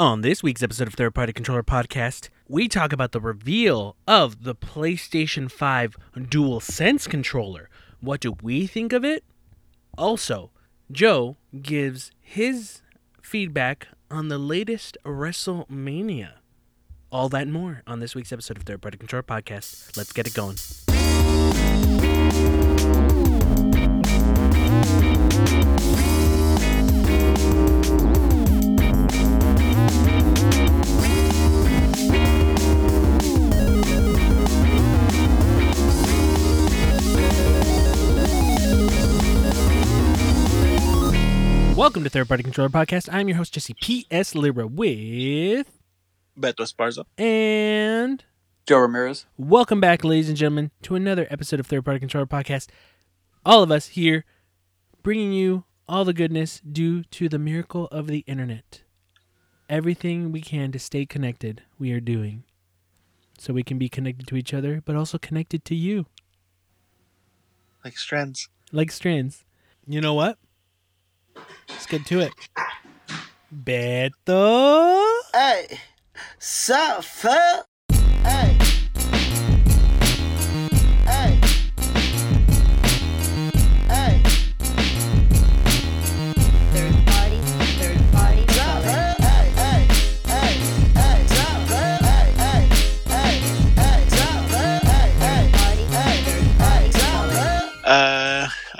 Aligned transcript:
On 0.00 0.22
this 0.22 0.42
week's 0.42 0.62
episode 0.62 0.88
of 0.88 0.94
Third 0.94 1.14
Party 1.14 1.34
Controller 1.34 1.62
Podcast, 1.62 2.30
we 2.48 2.68
talk 2.68 2.90
about 2.90 3.12
the 3.12 3.20
reveal 3.20 3.96
of 4.08 4.44
the 4.44 4.54
PlayStation 4.54 5.50
5 5.50 5.94
Dual 6.26 6.58
Sense 6.58 7.06
controller. 7.06 7.68
What 8.00 8.22
do 8.22 8.34
we 8.42 8.66
think 8.66 8.94
of 8.94 9.04
it? 9.04 9.24
Also, 9.98 10.52
Joe 10.90 11.36
gives 11.60 12.12
his 12.18 12.80
feedback 13.20 13.88
on 14.10 14.28
the 14.28 14.38
latest 14.38 14.96
WrestleMania. 15.04 16.30
All 17.12 17.28
that 17.28 17.42
and 17.42 17.52
more 17.52 17.82
on 17.86 18.00
this 18.00 18.14
week's 18.14 18.32
episode 18.32 18.56
of 18.56 18.62
Third 18.62 18.80
Party 18.80 18.96
Controller 18.96 19.22
Podcast. 19.22 19.98
Let's 19.98 20.14
get 20.14 20.26
it 20.26 20.32
going. 20.32 20.56
Welcome 41.80 42.04
to 42.04 42.10
Third 42.10 42.28
Party 42.28 42.42
Controller 42.42 42.68
Podcast. 42.68 43.08
I'm 43.10 43.26
your 43.26 43.38
host, 43.38 43.54
Jesse 43.54 43.72
P.S. 43.72 44.34
Lira, 44.34 44.66
with. 44.66 45.78
Beto 46.38 46.56
Esparza. 46.58 47.06
And. 47.16 48.22
Joe 48.66 48.80
Ramirez. 48.80 49.24
Welcome 49.38 49.80
back, 49.80 50.04
ladies 50.04 50.28
and 50.28 50.36
gentlemen, 50.36 50.72
to 50.82 50.94
another 50.94 51.26
episode 51.30 51.58
of 51.58 51.66
Third 51.66 51.86
Party 51.86 51.98
Controller 51.98 52.26
Podcast. 52.26 52.68
All 53.46 53.62
of 53.62 53.70
us 53.70 53.86
here 53.86 54.26
bringing 55.02 55.32
you 55.32 55.64
all 55.88 56.04
the 56.04 56.12
goodness 56.12 56.60
due 56.60 57.02
to 57.04 57.30
the 57.30 57.38
miracle 57.38 57.86
of 57.86 58.08
the 58.08 58.24
internet. 58.26 58.82
Everything 59.70 60.32
we 60.32 60.42
can 60.42 60.72
to 60.72 60.78
stay 60.78 61.06
connected, 61.06 61.62
we 61.78 61.92
are 61.92 62.00
doing. 62.00 62.44
So 63.38 63.54
we 63.54 63.62
can 63.62 63.78
be 63.78 63.88
connected 63.88 64.26
to 64.26 64.36
each 64.36 64.52
other, 64.52 64.82
but 64.84 64.96
also 64.96 65.16
connected 65.16 65.64
to 65.64 65.74
you, 65.74 66.04
Like 67.82 67.96
strands. 67.96 68.50
like 68.70 68.92
strands. 68.92 69.44
You 69.86 70.02
know 70.02 70.12
what? 70.12 70.36
Let's 71.68 71.86
get 71.86 72.06
to 72.06 72.20
it. 72.20 72.32
Beto. 73.54 75.02
Hey? 75.32 75.78
Hey. 76.38 77.62
Hey. 78.22 78.59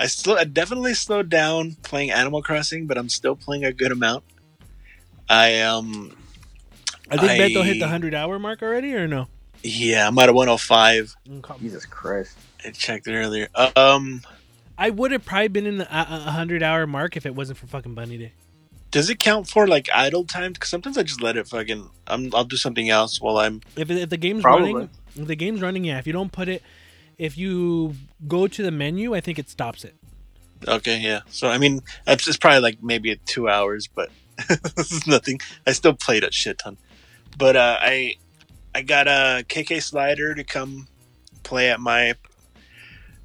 I 0.01 0.07
still 0.07 0.35
I 0.35 0.45
definitely 0.45 0.95
slowed 0.95 1.29
down 1.29 1.75
playing 1.83 2.09
Animal 2.09 2.41
Crossing, 2.41 2.87
but 2.87 2.97
I'm 2.97 3.07
still 3.07 3.35
playing 3.35 3.65
a 3.65 3.71
good 3.71 3.91
amount. 3.91 4.23
I 5.29 5.61
um 5.61 6.17
I 7.11 7.17
think 7.17 7.31
I- 7.31 7.37
Beto 7.37 7.63
hit 7.63 7.75
the 7.75 7.85
100 7.85 8.15
hour 8.15 8.39
mark 8.39 8.63
already, 8.63 8.95
or 8.95 9.07
no? 9.07 9.27
yeah, 9.63 10.07
I'm 10.07 10.17
at 10.17 10.27
a 10.27 10.33
105. 10.33 11.15
Jesus 11.59 11.85
Christ. 11.85 12.35
I 12.65 12.71
checked 12.71 13.07
it 13.07 13.13
earlier. 13.13 13.47
Um, 13.75 14.21
I 14.75 14.89
would 14.89 15.11
have 15.11 15.23
probably 15.23 15.49
been 15.49 15.67
in 15.67 15.77
the 15.77 15.95
uh, 15.95 16.05
uh, 16.09 16.23
100 16.23 16.63
hour 16.63 16.87
mark 16.87 17.15
if 17.15 17.27
it 17.27 17.35
wasn't 17.35 17.59
for 17.59 17.67
fucking 17.67 17.93
Bunny 17.93 18.17
Day. 18.17 18.33
does 18.89 19.11
it 19.11 19.19
count 19.19 19.47
for 19.47 19.67
like 19.67 19.87
idle 19.93 20.23
time? 20.25 20.53
Because 20.53 20.69
sometimes 20.69 20.97
I 20.97 21.03
just 21.03 21.21
let 21.21 21.37
it 21.37 21.47
fucking. 21.47 21.87
I'm, 22.07 22.33
I'll 22.33 22.43
do 22.43 22.57
something 22.57 22.89
else 22.89 23.21
while 23.21 23.37
I'm. 23.37 23.61
If, 23.75 23.91
if 23.91 24.09
the 24.09 24.17
game's 24.17 24.41
Probably. 24.41 24.73
running, 24.73 24.89
if 25.15 25.27
the 25.27 25.35
game's 25.35 25.61
running, 25.61 25.83
yeah. 25.83 25.99
If 25.99 26.07
you 26.07 26.13
don't 26.13 26.31
put 26.31 26.49
it, 26.49 26.63
if 27.17 27.37
you 27.37 27.95
go 28.27 28.47
to 28.47 28.63
the 28.63 28.71
menu, 28.71 29.15
I 29.15 29.21
think 29.21 29.39
it 29.39 29.49
stops 29.49 29.83
it. 29.83 29.95
Okay, 30.67 30.99
yeah. 30.99 31.21
So 31.29 31.49
I 31.49 31.57
mean, 31.57 31.81
it's, 32.07 32.27
it's 32.27 32.37
probably 32.37 32.59
like 32.59 32.83
maybe 32.83 33.15
two 33.25 33.49
hours, 33.49 33.87
but 33.87 34.09
this 34.75 34.91
is 34.91 35.07
nothing. 35.07 35.39
I 35.65 35.71
still 35.71 35.93
played 35.93 36.23
a 36.23 36.31
shit 36.31 36.59
ton. 36.59 36.77
But 37.37 37.55
uh, 37.55 37.77
I 37.81 38.15
I 38.73 38.81
got 38.81 39.07
a 39.07 39.43
KK 39.47 39.81
Slider 39.81 40.35
to 40.35 40.43
come 40.43 40.87
play 41.43 41.69
at 41.69 41.79
my 41.79 42.15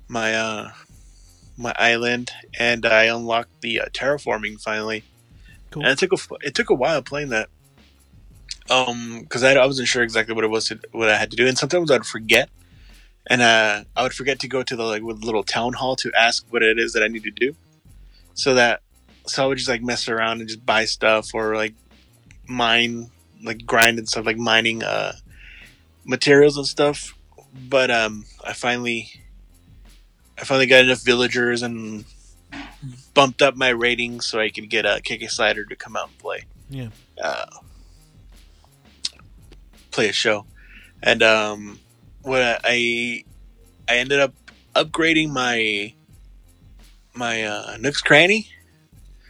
my 0.09 0.35
uh 0.35 0.71
my 1.57 1.75
island, 1.79 2.31
and 2.59 2.85
I 2.85 3.05
unlocked 3.05 3.61
the 3.63 3.81
uh, 3.81 3.87
terraforming 3.87 4.61
finally. 4.61 5.05
Cool. 5.71 5.83
And 5.83 5.93
it 5.93 5.99
took 5.99 6.13
a 6.13 6.19
it 6.43 6.55
took 6.55 6.71
a 6.71 6.75
while 6.75 7.03
playing 7.03 7.31
that. 7.31 7.49
Um, 8.69 9.21
because 9.21 9.45
I, 9.45 9.55
I 9.55 9.65
wasn't 9.65 9.87
sure 9.87 10.03
exactly 10.03 10.35
what 10.35 10.43
it 10.43 10.49
was 10.49 10.67
to, 10.67 10.81
what 10.91 11.09
I 11.09 11.17
had 11.17 11.31
to 11.31 11.37
do, 11.37 11.47
and 11.47 11.57
sometimes 11.57 11.89
I'd 11.89 12.05
forget, 12.05 12.51
and 13.29 13.43
uh, 13.43 13.85
I 13.97 14.03
would 14.03 14.15
forget 14.15 14.39
to 14.41 14.49
go 14.49 14.63
to 14.63 14.77
the 14.77 14.85
like 14.85 15.03
little 15.03 15.43
town 15.43 15.75
hall 15.75 15.97
to 15.97 16.13
ask 16.17 16.47
what 16.51 16.63
it 16.63 16.79
is 16.79 16.93
that 16.93 17.03
I 17.03 17.09
need 17.09 17.25
to 17.25 17.31
do, 17.31 17.55
so 18.35 18.55
that 18.55 18.83
so 19.27 19.45
I 19.45 19.47
would 19.47 19.59
just 19.59 19.69
like 19.69 19.83
mess 19.83 20.09
around 20.09 20.41
and 20.41 20.49
just 20.49 20.65
buy 20.65 20.85
stuff 20.85 21.35
or 21.35 21.57
like 21.57 21.75
mine, 22.47 23.11
like 23.43 23.67
grind 23.67 23.99
and 23.99 24.09
stuff, 24.09 24.27
like 24.27 24.39
mining 24.39 24.83
uh 24.83 25.15
materials 26.05 26.57
and 26.57 26.67
stuff. 26.67 27.15
But 27.69 27.91
um, 27.91 28.25
I 28.45 28.53
finally, 28.53 29.11
I 30.39 30.45
finally 30.45 30.67
got 30.67 30.85
enough 30.85 31.03
villagers 31.03 31.63
and 31.63 32.05
bumped 33.15 33.43
up 33.43 33.57
my 33.57 33.71
rating 33.71 34.21
so 34.21 34.39
I 34.39 34.51
could 34.51 34.69
get 34.69 34.85
a 34.85 35.01
KK 35.03 35.31
Slider 35.31 35.65
to 35.65 35.77
come 35.77 35.97
out 35.97 36.09
and 36.09 36.19
play. 36.19 36.45
Yeah. 36.69 36.89
Uh, 37.23 37.47
play 39.91 40.09
a 40.09 40.13
show, 40.13 40.45
and 41.03 41.23
um, 41.23 41.81
what 42.27 42.43
I 42.65 43.23
I 43.89 43.97
ended 43.99 44.19
up 44.19 44.35
upgrading 44.75 45.31
my 45.31 45.95
my 47.15 47.45
uh, 47.45 47.77
Nook's 47.79 48.03
Cranny. 48.03 48.49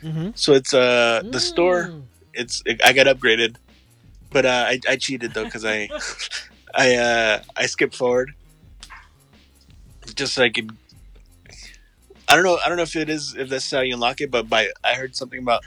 Mm-hmm. 0.03 0.31
So 0.35 0.55
it's 0.55 0.73
uh 0.73 1.23
the 1.31 1.41
store. 1.41 1.93
It's 2.33 2.63
I 2.85 2.93
got 2.93 3.07
upgraded, 3.07 3.57
but 4.31 4.47
uh, 4.47 4.65
I 4.69 4.81
I 4.89 4.97
cheated 4.97 5.35
though 5.35 5.45
because 5.45 5.65
I 5.65 5.89
I 6.75 6.95
uh 6.97 7.43
I 7.55 7.67
skipped 7.67 7.95
forward 7.95 8.33
just 10.15 10.35
so 10.35 10.43
I 10.43 10.49
could. 10.51 10.71
I 12.29 12.35
don't 12.35 12.45
know. 12.45 12.59
I 12.65 12.69
don't 12.69 12.77
know 12.77 12.83
if 12.83 12.97
it 12.97 13.11
is 13.11 13.37
if 13.37 13.51
that's 13.51 13.71
how 13.71 13.81
you 13.81 13.95
unlock 13.95 14.21
it, 14.21 14.31
but 14.31 14.49
by 14.49 14.71
I 14.83 14.95
heard 14.95 15.15
something 15.15 15.39
about 15.39 15.65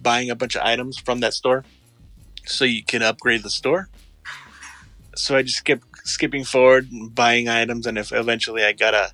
buying 0.00 0.30
a 0.30 0.34
bunch 0.34 0.56
of 0.56 0.62
items 0.62 0.98
from 0.98 1.20
that 1.20 1.34
store, 1.34 1.64
so 2.46 2.64
you 2.64 2.82
can 2.82 3.02
upgrade 3.02 3.42
the 3.42 3.50
store. 3.50 3.90
So 5.14 5.36
I 5.36 5.42
just 5.42 5.58
skip 5.58 5.82
skipping 6.04 6.44
forward, 6.44 6.90
and 6.90 7.14
buying 7.14 7.48
items, 7.48 7.86
and 7.86 7.98
if 7.98 8.12
eventually 8.12 8.64
I 8.64 8.72
got 8.72 8.94
a, 8.94 9.12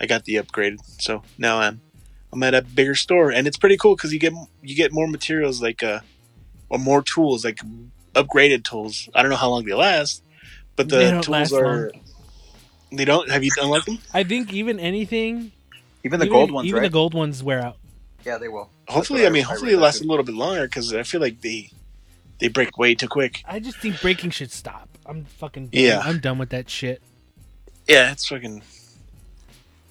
I 0.00 0.06
got 0.06 0.24
the 0.24 0.36
upgrade. 0.36 0.78
So 0.98 1.22
now 1.38 1.58
I'm 1.60 1.80
I'm 2.32 2.42
at 2.42 2.54
a 2.54 2.62
bigger 2.62 2.94
store, 2.94 3.30
and 3.30 3.46
it's 3.46 3.56
pretty 3.56 3.76
cool 3.76 3.96
because 3.96 4.12
you 4.12 4.18
get 4.18 4.32
you 4.62 4.74
get 4.76 4.92
more 4.92 5.06
materials 5.08 5.62
like 5.62 5.82
uh, 5.82 6.00
or 6.68 6.78
more 6.78 7.02
tools 7.02 7.44
like 7.44 7.58
upgraded 8.14 8.64
tools. 8.64 9.08
I 9.14 9.22
don't 9.22 9.30
know 9.30 9.36
how 9.36 9.50
long 9.50 9.64
they 9.64 9.74
last, 9.74 10.22
but 10.76 10.88
the 10.88 11.10
tools 11.10 11.28
last 11.28 11.52
are. 11.52 11.92
They 12.92 13.04
don't. 13.04 13.28
Have 13.30 13.42
you 13.42 13.50
unlocked 13.60 13.86
them? 13.86 13.98
I 14.12 14.22
think 14.22 14.52
even 14.52 14.78
anything, 14.78 15.50
Even 16.04 16.20
the 16.20 16.26
even, 16.26 16.36
gold 16.36 16.50
ones, 16.52 16.68
even 16.68 16.80
right? 16.80 16.86
the 16.86 16.92
gold 16.92 17.12
ones 17.14 17.42
wear 17.42 17.60
out. 17.60 17.76
yeah, 18.24 18.38
they 18.38 18.48
will. 18.48 18.70
Hopefully, 18.86 19.22
what 19.22 19.28
I 19.28 19.30
mean, 19.30 19.42
I 19.42 19.46
hopefully 19.46 19.68
read 19.70 19.74
it 19.74 19.76
that 19.78 19.82
lasts 19.82 20.00
a 20.00 20.04
little 20.04 20.24
bit 20.24 20.34
longer 20.34 20.64
because 20.66 20.94
I 20.94 21.02
feel 21.02 21.20
like 21.20 21.40
they 21.40 21.70
they 22.38 22.48
break 22.48 22.78
way 22.78 22.94
too 22.94 23.08
quick. 23.08 23.42
I 23.46 23.58
just 23.58 23.78
think 23.78 24.00
breaking 24.00 24.30
should 24.30 24.52
stop. 24.52 24.88
I'm 25.06 25.24
fucking 25.24 25.68
done. 25.68 25.82
Yeah. 25.82 26.00
I'm 26.02 26.18
done 26.20 26.38
with 26.38 26.50
that 26.50 26.68
shit. 26.70 27.02
Yeah, 27.86 28.12
it's 28.12 28.26
fucking 28.28 28.62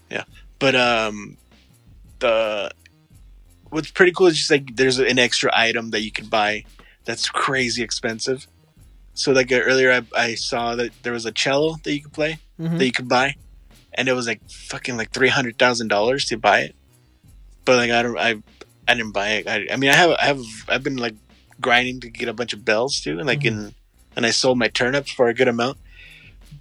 yeah. 0.09 0.23
But 0.59 0.75
um, 0.75 1.37
the 2.19 2.71
what's 3.69 3.91
pretty 3.91 4.11
cool 4.11 4.27
is 4.27 4.37
just 4.37 4.51
like 4.51 4.75
there's 4.75 4.99
an 4.99 5.19
extra 5.19 5.51
item 5.53 5.91
that 5.91 6.01
you 6.01 6.11
can 6.11 6.25
buy 6.27 6.63
that's 7.05 7.29
crazy 7.29 7.83
expensive. 7.83 8.47
So 9.13 9.31
like 9.31 9.51
earlier, 9.51 9.91
I, 9.91 10.01
I 10.19 10.35
saw 10.35 10.75
that 10.75 10.91
there 11.03 11.13
was 11.13 11.25
a 11.25 11.31
cello 11.31 11.75
that 11.83 11.93
you 11.93 12.01
could 12.01 12.13
play 12.13 12.39
Mhm. 12.59 12.77
that 12.77 12.85
you 12.85 12.91
could 12.91 13.09
buy, 13.09 13.35
and 13.93 14.07
it 14.07 14.13
was 14.13 14.27
like 14.27 14.41
fucking 14.49 14.95
like 14.97 15.11
three 15.11 15.29
hundred 15.29 15.57
thousand 15.57 15.87
dollars 15.89 16.25
to 16.25 16.37
buy 16.37 16.61
it. 16.61 16.75
But 17.65 17.77
like 17.77 17.91
I 17.91 18.01
don't, 18.03 18.17
I 18.17 18.35
I 18.87 18.93
didn't 18.95 19.11
buy 19.11 19.29
it. 19.33 19.47
I, 19.47 19.67
I 19.71 19.75
mean, 19.75 19.89
I 19.89 19.95
have 19.95 20.11
I 20.11 20.25
have 20.25 20.41
I've 20.67 20.83
been 20.83 20.97
like 20.97 21.15
grinding 21.61 21.99
to 22.01 22.09
get 22.09 22.27
a 22.29 22.33
bunch 22.33 22.53
of 22.53 22.63
bells 22.65 23.01
too, 23.01 23.17
and 23.19 23.27
like 23.27 23.43
in 23.45 23.73
and 24.15 24.25
I 24.25 24.31
sold 24.31 24.57
my 24.57 24.67
turnips 24.67 25.11
for 25.11 25.27
a 25.27 25.33
good 25.33 25.47
amount. 25.47 25.77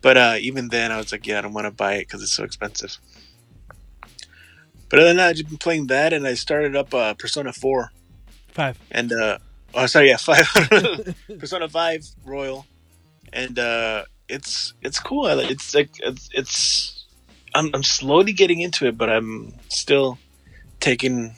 But 0.01 0.17
uh, 0.17 0.37
even 0.41 0.69
then, 0.69 0.91
I 0.91 0.97
was 0.97 1.13
like, 1.13 1.27
yeah, 1.27 1.39
I 1.39 1.43
don't 1.43 1.53
want 1.53 1.67
to 1.67 1.71
buy 1.71 1.95
it 1.95 2.07
because 2.09 2.23
it's 2.23 2.33
so 2.33 2.45
expensive. 2.45 2.99
But 4.89 4.99
other 4.99 5.09
than 5.09 5.17
that, 5.19 5.29
I've 5.31 5.37
just 5.37 5.49
been 5.49 5.59
playing 5.59 5.87
that, 5.89 6.13
and 6.13 6.27
I 6.27 6.35
started 6.35 6.77
up 6.77 6.93
uh, 6.93 7.15
Persona 7.15 7.53
Four, 7.53 7.93
Five. 8.49 8.79
and 8.91 9.11
uh, 9.13 9.39
oh, 9.75 9.87
sorry, 9.87 10.09
yeah, 10.09 10.17
five 10.19 10.47
Persona 11.39 11.69
Five 11.69 12.05
Royal, 12.25 12.67
and 13.33 13.59
uh, 13.59 14.05
it's 14.29 14.75
it's 14.83 14.99
cool. 15.01 15.27
I 15.27 15.35
like- 15.35 15.51
It's 15.51 15.75
like 15.75 15.91
it's, 16.01 16.29
it's 16.35 17.05
I'm 17.55 17.71
I'm 17.75 17.83
slowly 17.83 18.33
getting 18.33 18.61
into 18.61 18.87
it, 18.87 18.99
but 18.99 19.09
I'm 19.09 19.55
still 19.71 20.19
taking 20.81 21.37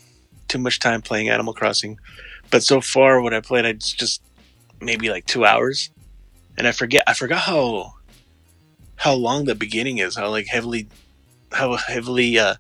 too 0.49 0.58
much 0.58 0.81
time 0.81 1.00
playing 1.02 1.28
Animal 1.28 1.55
Crossing. 1.55 1.99
But 2.50 2.62
so 2.64 2.81
far, 2.81 3.20
what 3.20 3.34
I 3.34 3.40
played, 3.40 3.64
it's 3.66 3.93
just 3.93 4.20
maybe 4.81 5.11
like 5.11 5.26
two 5.26 5.44
hours, 5.44 5.90
and 6.56 6.66
I 6.66 6.72
forget 6.72 7.04
I 7.06 7.14
forgot 7.14 7.40
how 7.40 7.94
how 8.96 9.14
long 9.14 9.44
the 9.44 9.54
beginning 9.54 9.98
is. 9.98 10.16
How 10.16 10.28
like 10.30 10.46
heavily 10.46 10.88
how 11.52 11.76
heavily 11.76 12.38
uh, 12.38 12.54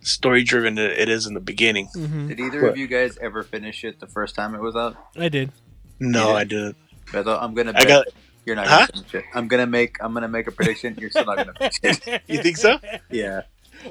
story 0.00 0.42
driven 0.42 0.78
it 0.78 0.92
it 0.98 1.08
is 1.08 1.26
in 1.26 1.34
the 1.34 1.40
beginning. 1.40 1.86
hmm 1.94 2.28
Did 2.28 2.40
either 2.40 2.62
What? 2.62 2.70
of 2.72 2.76
you 2.76 2.86
guys 2.86 3.18
ever 3.18 3.42
finish 3.42 3.84
it 3.84 4.00
the 4.00 4.06
first 4.06 4.34
time 4.34 4.54
it 4.54 4.60
was 4.60 4.76
out? 4.76 4.96
I 5.18 5.28
did. 5.28 5.52
No, 6.00 6.28
Yeah. 6.30 6.34
I 6.34 6.44
didn't. 6.44 6.76
Beto, 7.06 7.40
I'm 7.40 7.54
gonna. 7.54 7.72
I 7.74 7.84
got- 7.84 8.06
You're 8.44 8.56
not 8.56 8.66
Huh? 8.68 8.86
gonna 8.92 9.02
finish 9.04 9.14
it. 9.14 9.24
I'm 9.34 9.48
gonna 9.48 9.66
make. 9.66 9.96
I'm 10.02 10.12
gonna 10.14 10.28
make 10.28 10.46
a 10.46 10.52
prediction. 10.52 10.96
You're 11.00 11.10
still 11.10 11.24
not 11.24 11.36
gonna 11.36 11.70
finish 11.70 12.00
it. 12.06 12.22
You 12.28 12.42
think 12.42 12.56
so? 12.56 12.78
Yeah. 13.10 13.42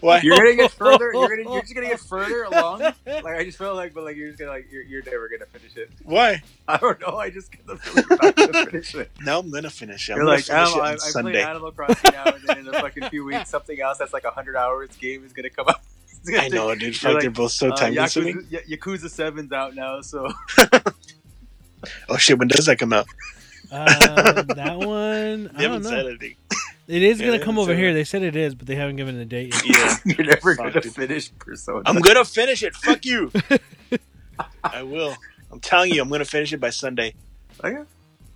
Why? 0.01 0.19
You're 0.21 0.37
gonna 0.37 0.55
get 0.55 0.71
further. 0.71 1.11
You're 1.13 1.29
gonna. 1.37 1.51
You're 1.51 1.61
just 1.61 1.73
gonna 1.75 1.87
get 1.87 1.99
further 1.99 2.43
along. 2.43 2.79
Like 3.05 3.25
I 3.25 3.43
just 3.43 3.57
feel 3.57 3.75
like, 3.75 3.93
but 3.93 4.03
like 4.03 4.15
you're 4.15 4.27
just 4.27 4.39
gonna 4.39 4.51
like 4.51 4.67
you're, 4.71 4.83
you're 4.83 5.03
never 5.03 5.29
gonna 5.29 5.45
finish 5.45 5.75
it. 5.77 5.89
Why? 6.03 6.41
I 6.67 6.77
don't 6.77 6.99
know. 7.01 7.17
I 7.17 7.29
just 7.29 7.51
get 7.51 7.65
the 7.67 7.77
feeling 7.77 8.05
you're 8.09 8.17
not 8.21 8.35
gonna 8.35 8.65
finish 8.71 8.95
it. 8.95 9.11
Now 9.21 9.39
I'm 9.39 9.51
gonna 9.51 9.69
finish 9.69 10.09
it. 10.09 10.13
I'm 10.13 10.17
You're 10.17 10.25
gonna 10.25 10.35
like, 10.37 10.45
finish 10.45 10.59
Animal, 10.73 10.79
it 10.79 10.81
I, 10.81 10.87
on 10.87 10.93
I 10.93 10.97
played 10.97 11.11
Sunday. 11.11 11.43
Animal 11.43 11.71
Crossing 11.71 12.11
now, 12.13 12.23
and 12.25 12.43
then 12.47 12.57
in 12.59 12.67
a 12.67 12.73
fucking 12.73 13.09
few 13.09 13.25
weeks, 13.25 13.49
something 13.49 13.79
else 13.79 13.97
that's 13.97 14.13
like 14.13 14.23
a 14.25 14.31
hundred 14.31 14.55
hours 14.55 14.89
game 14.97 15.23
is 15.25 15.33
gonna 15.33 15.49
come 15.49 15.67
out. 15.69 15.79
It's 16.07 16.31
gonna 16.31 16.43
I 16.43 16.47
know, 16.47 16.73
dude. 16.73 16.95
Fuck, 16.97 17.13
like, 17.13 17.21
they're 17.21 17.29
both 17.29 17.51
so 17.51 17.69
Uh, 17.71 17.75
time 17.75 17.93
consuming. 17.93 18.37
Yakuza, 18.45 18.67
Y- 18.67 18.75
Yakuza 18.77 19.05
7's 19.33 19.51
out 19.51 19.75
now, 19.75 20.01
so 20.01 20.27
Oh 22.09 22.17
shit! 22.17 22.39
When 22.39 22.47
does 22.47 22.65
that 22.65 22.79
come 22.79 22.93
out? 22.93 23.05
Uh, 23.71 24.41
that 24.41 24.77
one, 24.79 24.87
I 24.87 25.57
They 25.57 25.63
don't 25.67 25.83
haven't 25.83 25.83
said 25.83 26.03
know. 26.05 26.09
anything. 26.09 26.35
It 26.87 27.01
is 27.01 27.19
Yeah, 27.19 27.27
gonna 27.27 27.39
come 27.43 27.57
over 27.57 27.73
here. 27.75 27.91
that. 27.91 27.95
They 27.97 28.03
said 28.03 28.21
it 28.23 28.35
is, 28.35 28.53
but 28.55 28.67
they 28.67 28.75
haven't 28.75 28.97
given 28.97 29.17
a 29.19 29.25
date 29.25 29.53
yet. 29.65 29.65
Yeah, 29.65 29.97
you're 30.17 30.27
never 30.27 30.55
Fuck, 30.55 30.67
gonna 30.67 30.81
dude. 30.81 30.93
finish 30.93 31.31
Persona. 31.39 31.81
I'm 31.85 31.99
gonna 31.99 32.23
finish 32.25 32.61
it. 32.63 32.75
Fuck 32.75 33.05
you. 33.05 33.31
I 34.63 34.83
will. 34.83 35.15
I'm 35.51 35.59
telling 35.59 35.91
you, 35.93 36.01
I'm 36.01 36.09
gonna 36.09 36.25
finish 36.25 36.53
it 36.53 36.59
by 36.59 36.69
Sunday. 36.69 37.15
Okay. 37.63 37.83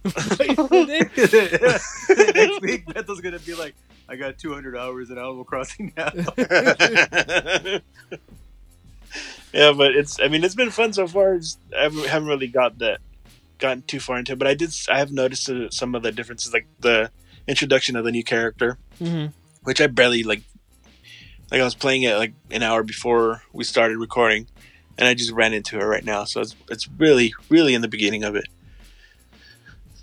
Next 0.06 1.34
Next 1.34 2.62
week, 2.62 2.86
Beto's 2.88 3.22
gonna 3.22 3.38
be 3.40 3.54
like, 3.54 3.76
I 4.08 4.16
got 4.16 4.38
200 4.40 4.76
hours 4.78 5.10
in 5.12 5.18
Animal 5.18 5.44
Crossing 5.44 5.92
now. 5.96 6.10
yeah, 9.54 9.72
but 9.74 9.96
it's. 9.96 10.20
I 10.20 10.28
mean, 10.28 10.44
it's 10.44 10.56
been 10.56 10.72
fun 10.72 10.94
so 10.94 11.08
far. 11.08 11.36
It's, 11.36 11.58
I 11.78 11.84
haven't 11.84 12.08
haven't 12.08 12.28
really 12.28 12.48
got 12.48 12.80
that 12.80 13.00
gotten 13.58 13.82
too 13.84 14.00
far 14.00 14.18
into 14.18 14.34
it, 14.34 14.40
but 14.40 14.48
I 14.48 14.54
did. 14.54 14.74
I 14.90 14.98
have 15.00 15.12
noticed 15.12 15.50
uh, 15.50 15.70
some 15.70 15.96
of 15.96 16.04
the 16.04 16.12
differences, 16.12 16.54
like 16.54 16.66
the 16.80 17.12
introduction 17.50 17.96
of 17.96 18.06
the 18.06 18.12
new 18.12 18.24
character, 18.24 18.78
hmm 19.00 19.28
which 19.64 19.82
I 19.82 19.88
barely 19.88 20.24
like. 20.24 20.42
Like 21.52 21.62
I 21.62 21.64
was 21.64 21.76
playing 21.76 22.04
it 22.04 22.16
like 22.16 22.34
an 22.52 22.62
hour 22.62 22.84
before 22.84 23.42
we 23.52 23.64
started 23.64 23.98
recording, 23.98 24.48
and 25.00 25.08
I 25.08 25.16
just 25.16 25.32
ran 25.32 25.54
into 25.54 25.80
her 25.80 25.88
right 25.88 26.06
now. 26.06 26.26
So 26.26 26.42
it's 26.42 26.56
it's 26.70 26.88
really 26.88 27.34
really 27.50 27.74
in 27.74 27.82
the 27.82 27.88
beginning 27.88 28.24
of 28.24 28.36
it. 28.36 28.46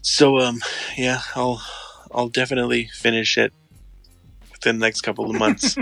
So 0.03 0.41
um 0.41 0.61
yeah, 0.97 1.21
I'll 1.37 1.63
I'll 2.13 2.29
definitely 2.29 2.89
finish 2.93 3.39
it 3.39 3.53
within 4.51 4.81
the 4.81 4.87
next 4.87 5.03
couple 5.03 5.31
of 5.31 5.37
months. 5.37 5.77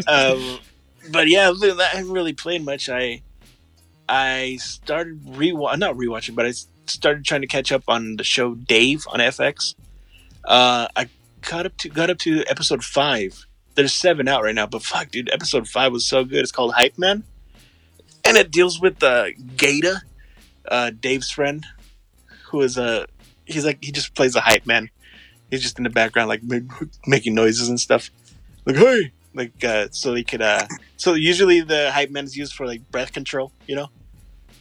um, 0.06 0.60
but 1.10 1.28
yeah, 1.28 1.50
that, 1.50 1.80
I 1.80 1.96
haven't 1.96 2.12
really 2.12 2.34
played 2.34 2.64
much. 2.64 2.88
I 2.88 3.22
I 4.08 4.56
started 4.60 5.20
re 5.24 5.52
not 5.52 5.96
rewatching, 5.96 6.34
but 6.34 6.46
I 6.46 6.52
started 6.90 7.24
trying 7.24 7.40
to 7.42 7.46
catch 7.46 7.72
up 7.72 7.84
on 7.88 8.16
the 8.16 8.24
show 8.24 8.54
Dave 8.54 9.06
on 9.08 9.20
FX. 9.20 9.74
Uh, 10.44 10.88
I 10.96 11.08
got 11.42 11.66
up 11.66 11.76
to 11.78 11.88
got 11.88 12.10
up 12.10 12.18
to 12.18 12.44
episode 12.48 12.84
five. 12.84 13.46
There's 13.74 13.92
seven 13.92 14.28
out 14.28 14.42
right 14.42 14.54
now, 14.54 14.66
but 14.66 14.82
fuck, 14.82 15.10
dude, 15.10 15.30
episode 15.32 15.68
five 15.68 15.92
was 15.92 16.06
so 16.06 16.24
good. 16.24 16.38
It's 16.38 16.52
called 16.52 16.74
Hype 16.74 16.98
Man, 16.98 17.24
and 18.24 18.36
it 18.36 18.50
deals 18.50 18.80
with 18.80 19.02
uh, 19.02 19.26
Gata, 19.56 20.02
uh, 20.68 20.90
Dave's 20.90 21.30
friend, 21.30 21.64
who 22.46 22.60
is 22.62 22.76
a 22.76 23.06
he's 23.46 23.64
like 23.64 23.82
he 23.82 23.92
just 23.92 24.14
plays 24.14 24.34
a 24.36 24.40
hype 24.40 24.66
man. 24.66 24.90
He's 25.50 25.62
just 25.62 25.78
in 25.78 25.84
the 25.84 25.90
background, 25.90 26.28
like 26.28 26.42
making 27.06 27.34
noises 27.34 27.68
and 27.68 27.80
stuff. 27.80 28.10
Like 28.64 28.76
hey, 28.76 29.12
like 29.34 29.64
uh, 29.64 29.88
so 29.90 30.12
they 30.12 30.24
could. 30.24 30.42
Uh, 30.42 30.66
so 30.96 31.14
usually 31.14 31.60
the 31.60 31.90
hype 31.92 32.10
man 32.10 32.24
is 32.24 32.36
used 32.36 32.54
for 32.54 32.66
like 32.66 32.88
breath 32.90 33.12
control, 33.12 33.52
you 33.66 33.76
know, 33.76 33.88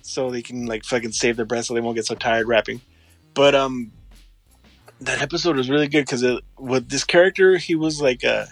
so 0.10 0.30
they 0.32 0.42
can 0.42 0.66
like 0.66 0.84
fucking 0.84 1.12
save 1.12 1.38
their 1.38 1.46
breath 1.46 1.66
so 1.66 1.74
they 1.74 1.82
won't 1.82 1.96
get 1.96 2.06
so 2.06 2.16
tired 2.16 2.48
rapping. 2.48 2.82
But 3.34 3.54
um, 3.56 3.92
that 5.02 5.22
episode 5.22 5.56
was 5.56 5.70
really 5.70 5.88
good 5.88 6.06
because 6.06 6.24
with 6.58 6.90
this 6.90 7.04
character, 7.04 7.58
he 7.58 7.76
was 7.76 8.02
like 8.02 8.24
uh 8.26 8.46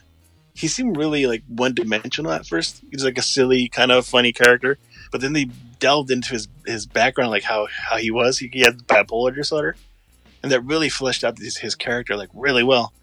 he 0.53 0.67
seemed 0.67 0.97
really 0.97 1.25
like 1.27 1.43
one 1.47 1.73
dimensional 1.73 2.31
at 2.31 2.47
first. 2.47 2.79
He 2.81 2.95
was 2.95 3.03
like 3.03 3.17
a 3.17 3.21
silly 3.21 3.67
kind 3.69 3.91
of 3.91 4.05
funny 4.05 4.33
character, 4.33 4.77
but 5.11 5.21
then 5.21 5.33
they 5.33 5.45
delved 5.79 6.09
into 6.11 6.29
his 6.29 6.47
his 6.65 6.85
background, 6.85 7.31
like 7.31 7.43
how 7.43 7.67
how 7.71 7.97
he 7.97 8.11
was. 8.11 8.39
He, 8.39 8.49
he 8.53 8.61
had 8.61 8.79
bipolar 8.87 9.35
disorder, 9.35 9.75
and 10.43 10.51
that 10.51 10.61
really 10.61 10.89
fleshed 10.89 11.23
out 11.23 11.37
his, 11.37 11.57
his 11.57 11.75
character 11.75 12.15
like 12.15 12.29
really 12.33 12.63
well. 12.63 12.93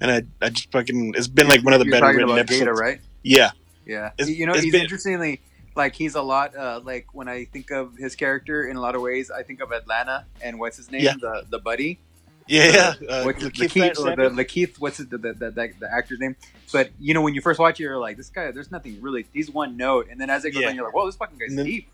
And 0.00 0.10
I 0.10 0.22
I 0.44 0.50
just 0.50 0.70
fucking 0.72 1.14
it's 1.16 1.28
been 1.28 1.48
like 1.48 1.64
one 1.64 1.74
of 1.74 1.80
the 1.80 1.86
You're 1.86 1.92
better 2.00 2.06
written 2.16 2.38
episodes. 2.38 2.80
Right? 2.80 3.00
Yeah, 3.22 3.50
Yeah. 3.86 4.10
It's- 4.18 4.28
you 4.28 4.46
know, 4.46 4.52
it's 4.52 4.62
he's 4.62 4.72
been- 4.72 4.82
interestingly 4.82 5.40
like 5.74 5.94
he's 5.94 6.14
a 6.14 6.22
lot 6.22 6.56
uh, 6.56 6.80
like 6.84 7.06
when 7.14 7.28
I 7.28 7.44
think 7.46 7.70
of 7.70 7.96
his 7.96 8.16
character 8.16 8.66
in 8.66 8.76
a 8.76 8.80
lot 8.80 8.94
of 8.94 9.02
ways, 9.02 9.30
I 9.30 9.42
think 9.42 9.60
of 9.60 9.72
Atlanta 9.72 10.26
and 10.40 10.58
what's 10.58 10.76
his 10.76 10.90
name, 10.90 11.02
Yeah. 11.02 11.14
the 11.20 11.44
the 11.48 11.58
buddy. 11.58 11.98
yeah, 12.46 12.94
yeah. 13.00 13.08
Uh, 13.08 13.22
what's 13.24 13.42
Lakeith 13.42 13.68
Lakeith, 13.94 13.98
or 13.98 14.16
the? 14.16 14.30
Lakeith, 14.42 14.80
what's 14.80 14.98
it, 15.00 15.10
the, 15.10 15.18
the, 15.18 15.32
the, 15.34 15.50
the, 15.80 15.92
actor's 15.94 16.18
name? 16.18 16.34
But 16.72 16.90
you 16.98 17.12
know, 17.14 17.20
when 17.20 17.34
you 17.34 17.42
first 17.42 17.60
watch 17.60 17.78
it, 17.78 17.82
you're 17.82 17.98
like, 17.98 18.16
this 18.16 18.30
guy, 18.30 18.50
there's 18.52 18.70
nothing 18.70 19.00
really. 19.02 19.26
He's 19.34 19.50
one 19.50 19.76
note, 19.76 20.08
and 20.10 20.18
then 20.18 20.30
as 20.30 20.44
it 20.46 20.52
goes 20.52 20.62
Yeah. 20.62 20.68
on, 20.70 20.74
you're 20.74 20.84
like, 20.86 20.94
whoa, 20.94 21.04
this 21.06 21.16
fucking 21.16 21.38
guy's 21.38 21.54
then- 21.54 21.66
deep. 21.66 21.88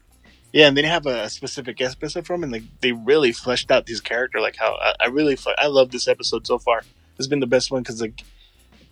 Yeah, 0.53 0.69
and 0.69 0.77
they 0.77 0.82
have 0.82 1.05
a 1.06 1.29
specific 1.29 1.81
episode 1.81 2.25
for 2.25 2.35
him, 2.35 2.44
and 2.44 2.53
like 2.53 2.62
they 2.81 2.93
really 2.93 3.32
fleshed 3.32 3.73
out 3.73 3.88
his 3.88 4.00
character. 4.00 4.38
Like 4.41 4.55
how 4.55 4.75
I, 4.81 4.94
I 5.00 5.06
really 5.06 5.37
I 5.59 5.67
love 5.67 5.91
this 5.91 6.06
episode 6.06 6.47
so 6.47 6.59
far. 6.61 6.82
It's 7.19 7.27
been 7.27 7.41
the 7.41 7.49
best 7.49 7.73
one 7.73 7.82
because 7.82 8.00
like 8.00 8.23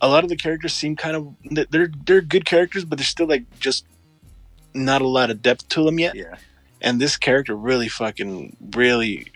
a 0.01 0.09
lot 0.09 0.25
of 0.25 0.29
the 0.29 0.35
characters 0.35 0.73
seem 0.73 0.97
kind 0.97 1.15
of 1.15 1.33
they're 1.71 1.89
they're 2.05 2.19
good 2.19 2.43
characters, 2.43 2.83
but 2.83 2.97
they're 2.97 3.05
still 3.05 3.27
like 3.27 3.45
just 3.61 3.85
not 4.73 5.01
a 5.01 5.07
lot 5.07 5.29
of 5.29 5.41
depth 5.41 5.67
to 5.69 5.83
them 5.83 5.99
yet. 5.99 6.15
Yeah. 6.15 6.35
And 6.81 6.99
this 6.99 7.17
character 7.17 7.55
really 7.55 7.87
fucking 7.87 8.57
really 8.75 9.31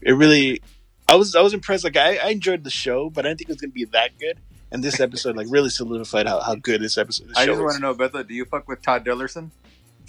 it 0.00 0.12
really 0.12 0.62
I 1.06 1.16
was 1.16 1.34
I 1.34 1.40
was 1.40 1.54
impressed. 1.54 1.84
Like 1.84 1.96
I, 1.96 2.16
I 2.16 2.28
enjoyed 2.28 2.64
the 2.64 2.70
show, 2.70 3.10
but 3.10 3.24
I 3.24 3.30
didn't 3.30 3.38
think 3.38 3.50
it 3.50 3.54
was 3.54 3.60
gonna 3.60 3.72
be 3.72 3.84
that 3.86 4.18
good. 4.18 4.38
And 4.70 4.84
this 4.84 5.00
episode 5.00 5.36
like 5.36 5.46
really 5.50 5.70
solidified 5.70 6.26
how, 6.26 6.40
how 6.40 6.54
good 6.54 6.80
this 6.80 6.98
episode. 6.98 7.28
This 7.28 7.36
I 7.36 7.46
just 7.46 7.60
want 7.60 7.74
to 7.74 7.80
know, 7.80 7.94
Betha, 7.94 8.24
do 8.24 8.34
you 8.34 8.44
fuck 8.44 8.68
with 8.68 8.82
Todd 8.82 9.04
Dillerson? 9.04 9.50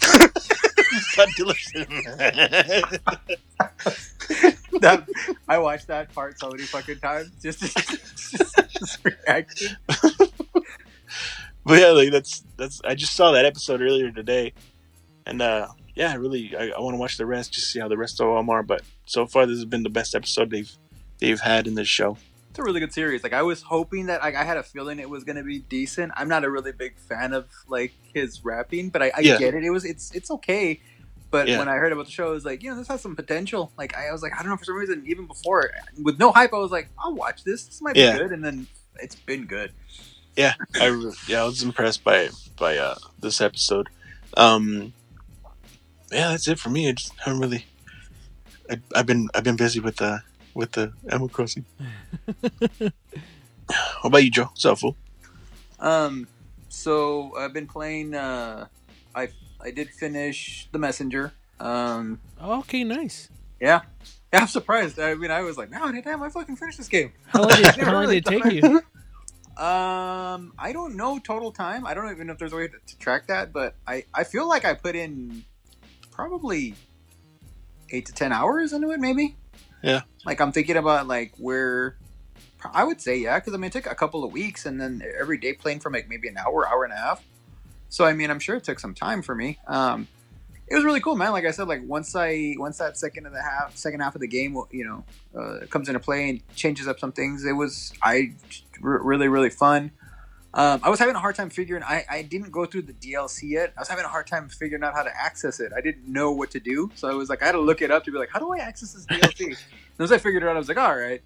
Todd 0.00 1.28
Dillerson. 1.38 1.86
that 4.80 5.06
I 5.48 5.58
watched 5.58 5.88
that 5.88 6.12
part 6.14 6.38
so 6.38 6.50
many 6.50 6.64
fucking 6.64 6.98
times. 6.98 7.30
Just, 7.42 7.60
just, 7.60 8.70
just 8.70 9.04
reaction. 9.04 9.76
But 11.64 11.80
yeah, 11.80 11.88
like 11.90 12.10
that's 12.10 12.42
that's. 12.56 12.80
I 12.84 12.94
just 12.94 13.14
saw 13.14 13.32
that 13.32 13.44
episode 13.44 13.80
earlier 13.82 14.10
today, 14.10 14.52
and 15.26 15.40
uh 15.42 15.68
yeah, 15.94 16.14
really 16.16 16.54
I, 16.56 16.70
I 16.70 16.80
want 16.80 16.94
to 16.94 16.98
watch 16.98 17.16
the 17.16 17.26
rest, 17.26 17.52
just 17.52 17.70
see 17.70 17.80
how 17.80 17.88
the 17.88 17.98
rest 17.98 18.20
of 18.20 18.34
them 18.34 18.48
are. 18.50 18.62
But 18.62 18.82
so 19.06 19.26
far, 19.26 19.46
this 19.46 19.56
has 19.56 19.64
been 19.64 19.82
the 19.82 19.90
best 19.90 20.14
episode 20.14 20.50
they've 20.50 20.72
they've 21.18 21.40
had 21.40 21.66
in 21.66 21.74
this 21.74 21.88
show. 21.88 22.16
It's 22.50 22.58
a 22.58 22.62
really 22.64 22.80
good 22.80 22.92
series. 22.92 23.22
Like 23.22 23.32
I 23.32 23.42
was 23.42 23.62
hoping 23.62 24.06
that 24.06 24.22
like, 24.22 24.34
I 24.34 24.42
had 24.42 24.56
a 24.56 24.62
feeling 24.64 24.98
it 24.98 25.08
was 25.08 25.22
gonna 25.24 25.44
be 25.44 25.60
decent. 25.60 26.12
I'm 26.16 26.28
not 26.28 26.44
a 26.44 26.50
really 26.50 26.72
big 26.72 26.98
fan 26.98 27.32
of 27.32 27.46
like 27.68 27.92
his 28.12 28.44
rapping, 28.44 28.88
but 28.88 29.02
I, 29.02 29.12
I 29.16 29.20
Yeah. 29.20 29.38
get 29.38 29.54
it. 29.54 29.64
It 29.64 29.70
was 29.70 29.84
it's 29.84 30.10
it's 30.12 30.30
okay. 30.32 30.80
But 31.30 31.46
Yeah. 31.46 31.58
when 31.58 31.68
I 31.68 31.76
heard 31.76 31.92
about 31.92 32.06
the 32.06 32.10
show, 32.12 32.26
I 32.26 32.30
was 32.32 32.44
like, 32.44 32.60
you 32.64 32.70
know, 32.70 32.76
this 32.76 32.88
has 32.88 33.00
some 33.02 33.14
potential. 33.14 33.70
Like 33.78 33.96
I 33.96 34.10
was 34.10 34.20
like, 34.22 34.32
I 34.34 34.38
don't 34.42 34.48
know 34.50 34.56
for 34.56 34.64
some 34.64 34.74
reason, 34.76 35.04
even 35.06 35.26
before 35.28 35.70
with 36.02 36.18
no 36.18 36.32
hype, 36.32 36.52
I 36.52 36.58
was 36.58 36.72
like, 36.72 36.88
I'll 36.98 37.14
watch 37.14 37.44
this. 37.44 37.66
This 37.66 37.80
might 37.82 37.94
be 37.94 38.00
Yeah. 38.00 38.16
good. 38.18 38.32
And 38.32 38.44
then 38.44 38.66
it's 38.96 39.14
been 39.14 39.44
good. 39.46 39.72
Yeah, 40.40 40.54
I 40.76 41.12
yeah 41.28 41.42
I 41.42 41.44
was 41.44 41.62
impressed 41.62 42.02
by 42.02 42.30
by 42.58 42.78
uh 42.78 42.94
this 43.20 43.42
episode. 43.42 43.88
Um, 44.38 44.94
yeah, 46.10 46.28
that's 46.30 46.48
it 46.48 46.58
for 46.58 46.70
me. 46.70 46.88
I 46.88 46.92
just 46.92 47.12
haven't 47.18 47.40
really. 47.40 47.66
I, 48.70 48.80
I've 48.94 49.04
been 49.04 49.28
I've 49.34 49.44
been 49.44 49.56
busy 49.56 49.80
with 49.80 49.96
the 49.96 50.22
with 50.54 50.72
the 50.72 50.94
Animal 51.10 51.28
Crossing. 51.28 51.66
what 52.78 52.92
about 54.02 54.24
you, 54.24 54.30
Joe? 54.30 54.44
What's 54.44 54.64
up, 54.64 54.78
fool? 54.78 54.96
Um, 55.78 56.26
so 56.70 57.36
I've 57.36 57.52
been 57.52 57.66
playing. 57.66 58.14
Uh, 58.14 58.68
I 59.14 59.28
I 59.60 59.70
did 59.72 59.90
finish 59.90 60.68
the 60.72 60.78
Messenger. 60.78 61.34
Um, 61.60 62.18
Okay, 62.42 62.82
nice. 62.82 63.28
yeah. 63.60 63.82
Yeah, 64.32 64.40
I'm 64.40 64.46
surprised. 64.46 64.98
I 64.98 65.14
mean, 65.16 65.30
I 65.30 65.42
was 65.42 65.58
like, 65.58 65.70
no, 65.70 65.92
damn, 66.00 66.22
I 66.22 66.30
fucking 66.30 66.56
finished 66.56 66.78
this 66.78 66.88
game. 66.88 67.12
How 67.26 67.40
long 67.42 67.50
did, 67.50 67.66
how 67.76 67.92
long 67.92 68.06
did 68.08 68.16
it 68.18 68.24
take 68.24 68.44
you? 68.54 68.80
Um, 69.60 70.54
I 70.58 70.72
don't 70.72 70.96
know 70.96 71.18
total 71.18 71.52
time. 71.52 71.86
I 71.86 71.92
don't 71.92 72.10
even 72.10 72.26
know 72.26 72.32
if 72.32 72.38
there's 72.38 72.54
a 72.54 72.56
way 72.56 72.68
to, 72.68 72.78
to 72.86 72.98
track 72.98 73.26
that, 73.26 73.52
but 73.52 73.74
I 73.86 74.04
I 74.14 74.24
feel 74.24 74.48
like 74.48 74.64
I 74.64 74.72
put 74.72 74.96
in 74.96 75.44
probably 76.10 76.74
eight 77.90 78.06
to 78.06 78.12
ten 78.12 78.32
hours 78.32 78.72
into 78.72 78.90
it, 78.90 79.00
maybe. 79.00 79.36
Yeah. 79.82 80.00
Like 80.24 80.40
I'm 80.40 80.50
thinking 80.50 80.76
about 80.76 81.06
like 81.06 81.34
where 81.36 81.98
I 82.72 82.84
would 82.84 83.02
say 83.02 83.18
yeah, 83.18 83.38
because 83.38 83.52
I 83.52 83.58
mean 83.58 83.66
it 83.66 83.72
took 83.74 83.84
a 83.84 83.94
couple 83.94 84.24
of 84.24 84.32
weeks, 84.32 84.64
and 84.64 84.80
then 84.80 85.02
every 85.18 85.36
day 85.36 85.52
playing 85.52 85.80
for 85.80 85.92
like 85.92 86.08
maybe 86.08 86.28
an 86.28 86.38
hour, 86.38 86.66
hour 86.66 86.84
and 86.84 86.94
a 86.94 86.96
half. 86.96 87.22
So 87.90 88.06
I 88.06 88.14
mean, 88.14 88.30
I'm 88.30 88.40
sure 88.40 88.56
it 88.56 88.64
took 88.64 88.80
some 88.80 88.94
time 88.94 89.20
for 89.20 89.34
me. 89.34 89.58
Um, 89.66 90.08
it 90.68 90.74
was 90.76 90.84
really 90.84 91.00
cool, 91.00 91.16
man. 91.16 91.32
Like 91.32 91.44
I 91.44 91.50
said, 91.50 91.66
like 91.66 91.82
once 91.84 92.14
I 92.14 92.54
once 92.56 92.78
that 92.78 92.96
second 92.96 93.26
of 93.26 93.32
the 93.32 93.42
half, 93.42 93.76
second 93.76 94.00
half 94.00 94.14
of 94.14 94.20
the 94.20 94.28
game, 94.28 94.56
you 94.70 94.84
know, 94.84 95.04
uh, 95.38 95.66
comes 95.66 95.88
into 95.88 96.00
play 96.00 96.30
and 96.30 96.54
changes 96.54 96.86
up 96.86 97.00
some 97.00 97.12
things. 97.12 97.44
It 97.44 97.52
was 97.52 97.92
I 98.02 98.34
r- 98.82 99.02
really 99.02 99.28
really 99.28 99.50
fun. 99.50 99.92
Um, 100.52 100.80
I 100.82 100.90
was 100.90 100.98
having 100.98 101.14
a 101.14 101.20
hard 101.20 101.36
time 101.36 101.48
figuring. 101.48 101.84
I, 101.84 102.04
I 102.10 102.22
didn't 102.22 102.50
go 102.50 102.66
through 102.66 102.82
the 102.82 102.92
DLC 102.92 103.50
yet. 103.50 103.72
I 103.76 103.80
was 103.80 103.88
having 103.88 104.04
a 104.04 104.08
hard 104.08 104.26
time 104.26 104.48
figuring 104.48 104.82
out 104.82 104.94
how 104.94 105.04
to 105.04 105.16
access 105.16 105.60
it. 105.60 105.70
I 105.76 105.80
didn't 105.80 106.08
know 106.08 106.32
what 106.32 106.50
to 106.50 106.60
do, 106.60 106.90
so 106.96 107.08
I 107.08 107.14
was 107.14 107.28
like, 107.28 107.40
I 107.40 107.46
had 107.46 107.52
to 107.52 107.60
look 107.60 107.82
it 107.82 107.92
up 107.92 108.04
to 108.04 108.10
be 108.10 108.18
like, 108.18 108.30
how 108.32 108.40
do 108.40 108.52
I 108.52 108.58
access 108.58 108.92
this 108.92 109.06
DLC? 109.06 109.46
and 109.46 109.56
once 109.98 110.10
I 110.10 110.18
figured 110.18 110.42
it 110.42 110.48
out, 110.48 110.56
I 110.56 110.58
was 110.58 110.68
like, 110.68 110.76
all 110.76 110.96
right. 110.96 111.22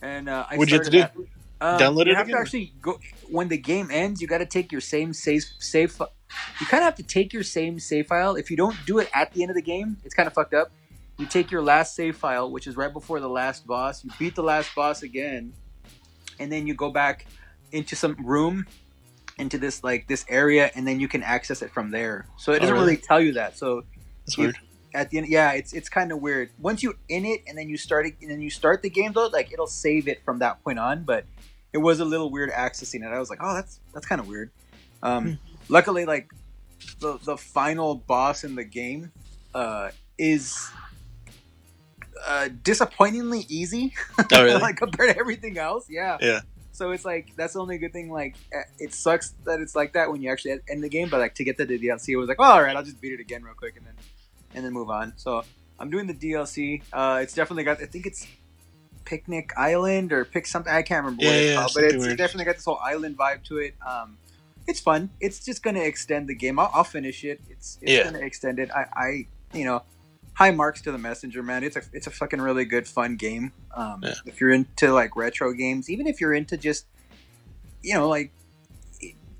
And 0.00 0.28
uh, 0.28 0.46
I 0.48 0.56
What'd 0.56 0.70
you 0.70 0.78
have 0.78 0.86
to 0.86 0.90
do? 1.14 1.28
Um, 1.60 1.78
Download 1.78 2.06
you 2.06 2.14
have 2.14 2.26
again? 2.28 2.36
to 2.36 2.40
actually 2.40 2.72
go 2.80 3.00
when 3.28 3.48
the 3.48 3.58
game 3.58 3.88
ends. 3.90 4.22
You 4.22 4.28
got 4.28 4.38
to 4.38 4.46
take 4.46 4.70
your 4.70 4.80
same 4.80 5.12
save 5.12 5.44
save. 5.58 5.98
You 6.60 6.66
kind 6.66 6.82
of 6.82 6.84
have 6.84 6.94
to 6.96 7.02
take 7.02 7.32
your 7.32 7.42
same 7.42 7.80
save 7.80 8.06
file. 8.06 8.36
If 8.36 8.50
you 8.50 8.56
don't 8.56 8.76
do 8.86 8.98
it 8.98 9.10
at 9.12 9.32
the 9.32 9.42
end 9.42 9.50
of 9.50 9.56
the 9.56 9.62
game, 9.62 9.96
it's 10.04 10.14
kind 10.14 10.28
of 10.28 10.34
fucked 10.34 10.54
up. 10.54 10.70
You 11.16 11.26
take 11.26 11.50
your 11.50 11.62
last 11.62 11.96
save 11.96 12.16
file, 12.16 12.48
which 12.48 12.68
is 12.68 12.76
right 12.76 12.92
before 12.92 13.18
the 13.18 13.28
last 13.28 13.66
boss. 13.66 14.04
You 14.04 14.10
beat 14.20 14.36
the 14.36 14.42
last 14.42 14.72
boss 14.76 15.02
again, 15.02 15.52
and 16.40 16.50
then 16.52 16.66
you 16.66 16.74
go 16.74 16.90
back 16.90 17.26
into 17.72 17.94
some 17.96 18.16
room, 18.24 18.66
into 19.38 19.58
this 19.58 19.82
like 19.84 20.06
this 20.08 20.24
area, 20.28 20.70
and 20.74 20.86
then 20.86 21.00
you 21.00 21.08
can 21.08 21.22
access 21.22 21.62
it 21.62 21.70
from 21.70 21.90
there. 21.90 22.26
So 22.36 22.52
it 22.52 22.56
Oh, 22.56 22.58
doesn't 22.60 22.74
really? 22.74 22.86
really 22.86 22.96
tell 22.98 23.20
you 23.20 23.32
that. 23.34 23.56
So 23.58 23.82
That's 24.26 24.38
you- 24.38 24.44
weird. 24.44 24.56
at 24.94 25.10
the 25.10 25.18
end 25.18 25.28
yeah 25.28 25.52
it's 25.52 25.74
it's 25.74 25.90
kind 25.90 26.10
of 26.10 26.18
weird 26.22 26.48
once 26.58 26.82
you 26.82 26.94
in 27.10 27.26
it 27.26 27.42
and 27.46 27.58
then 27.58 27.68
you 27.68 27.76
start 27.76 28.06
it 28.06 28.14
and 28.22 28.30
then 28.30 28.40
you 28.40 28.48
start 28.48 28.80
the 28.80 28.88
game 28.88 29.12
though 29.12 29.26
like 29.26 29.52
it'll 29.52 29.66
save 29.66 30.08
it 30.08 30.24
from 30.24 30.38
that 30.38 30.64
point 30.64 30.78
on 30.78 31.04
but 31.04 31.26
it 31.74 31.78
was 31.78 32.00
a 32.00 32.04
little 32.06 32.30
weird 32.30 32.50
accessing 32.50 33.04
it 33.04 33.12
i 33.12 33.18
was 33.18 33.28
like 33.28 33.38
oh 33.42 33.54
that's 33.54 33.80
that's 33.92 34.06
kind 34.06 34.18
of 34.18 34.26
weird 34.26 34.50
um 35.02 35.38
luckily 35.68 36.06
like 36.06 36.30
the 37.00 37.18
the 37.24 37.36
final 37.36 37.96
boss 37.96 38.44
in 38.44 38.54
the 38.54 38.64
game 38.64 39.12
uh 39.54 39.90
is 40.16 40.70
uh 42.28 42.48
disappointingly 42.62 43.46
easy. 43.48 43.94
Oh, 44.18 44.44
really? 44.44 44.60
like 44.68 44.76
compared 44.76 45.10
to 45.10 45.18
everything 45.18 45.56
else 45.58 45.86
yeah. 45.88 46.18
Yeah. 46.20 46.40
so 46.72 46.90
it's 46.92 47.04
like 47.04 47.26
that's 47.36 47.54
the 47.54 47.60
only 47.60 47.78
good 47.78 47.92
thing 47.92 48.10
like 48.10 48.36
eh, 48.52 48.62
it 48.78 48.92
sucks 48.94 49.34
that 49.46 49.60
it's 49.60 49.74
like 49.74 49.94
that 49.94 50.10
when 50.10 50.20
you 50.22 50.30
actually 50.30 50.58
end 50.68 50.84
the 50.84 50.88
game 50.88 51.08
but 51.08 51.18
like 51.20 51.34
to 51.36 51.44
get 51.44 51.56
to 51.58 51.64
the 51.64 51.78
dlc 51.78 52.06
it 52.08 52.16
was 52.16 52.28
like 52.28 52.38
oh, 52.38 52.44
all 52.44 52.62
right 52.62 52.76
i'll 52.76 52.84
just 52.84 53.00
beat 53.00 53.12
it 53.12 53.20
again 53.20 53.42
real 53.42 53.54
quick 53.54 53.76
and 53.76 53.86
then 53.86 53.94
and 54.54 54.64
then 54.64 54.72
move 54.72 54.90
on. 54.90 55.12
So 55.16 55.42
i'm 55.80 55.90
doing 55.90 56.06
the 56.06 56.14
dlc 56.14 56.82
uh 56.92 57.20
it's 57.22 57.34
definitely 57.34 57.64
got 57.64 57.80
i 57.82 57.86
think 57.86 58.04
it's 58.06 58.26
picnic 59.04 59.50
island 59.56 60.12
or 60.12 60.24
pick 60.24 60.46
something 60.46 60.72
i 60.72 60.82
can't 60.82 61.04
remember 61.04 61.24
what 61.24 61.32
Yeah, 61.34 61.38
it's 61.40 61.48
yeah, 61.50 61.56
called 61.56 61.72
but 61.74 61.84
it's, 61.84 62.04
weird. 62.04 62.18
definitely 62.18 62.44
got 62.44 62.56
this 62.56 62.64
whole 62.66 62.80
island 62.82 63.16
vibe 63.16 63.42
to 63.44 63.56
it. 63.58 63.74
Um 63.86 64.18
it's 64.66 64.80
fun. 64.80 65.08
It's 65.18 65.38
just 65.42 65.62
gonna 65.62 65.80
extend 65.80 66.28
the 66.28 66.34
game. 66.34 66.58
I'll, 66.58 66.70
I'll 66.74 66.84
finish 66.84 67.24
it. 67.24 67.40
It's 67.48 67.78
it's 67.80 67.90
Yeah. 67.90 68.04
gonna 68.04 68.18
extend 68.18 68.58
it. 68.58 68.70
I 68.70 68.84
i 69.06 69.26
you 69.54 69.64
know 69.64 69.82
high 70.38 70.52
marks 70.52 70.80
to 70.82 70.92
the 70.92 70.98
messenger 70.98 71.42
man. 71.42 71.64
It's 71.64 71.74
a 71.76 71.82
it's 71.92 72.06
a 72.06 72.10
fucking 72.12 72.40
really 72.40 72.64
good 72.64 72.86
fun 72.86 73.16
game. 73.16 73.52
Um 73.74 74.00
Yeah. 74.04 74.14
if 74.24 74.40
you're 74.40 74.52
into 74.52 74.92
like 74.92 75.16
retro 75.16 75.52
games 75.52 75.90
even 75.90 76.06
if 76.06 76.20
you're 76.20 76.32
into 76.32 76.56
just 76.56 76.86
you 77.82 77.94
know 77.94 78.08
like 78.08 78.30